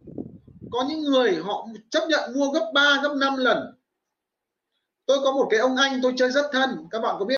Có 0.70 0.84
những 0.88 1.00
người 1.00 1.36
họ 1.36 1.68
chấp 1.90 2.06
nhận 2.08 2.32
mua 2.34 2.50
gấp 2.50 2.70
3 2.74 3.00
gấp 3.02 3.14
5 3.14 3.36
lần 3.36 3.75
tôi 5.06 5.18
có 5.24 5.32
một 5.32 5.46
cái 5.50 5.60
ông 5.60 5.76
anh 5.76 6.00
tôi 6.02 6.14
chơi 6.16 6.30
rất 6.30 6.46
thân 6.52 6.88
các 6.90 7.02
bạn 7.02 7.16
có 7.18 7.24
biết 7.24 7.34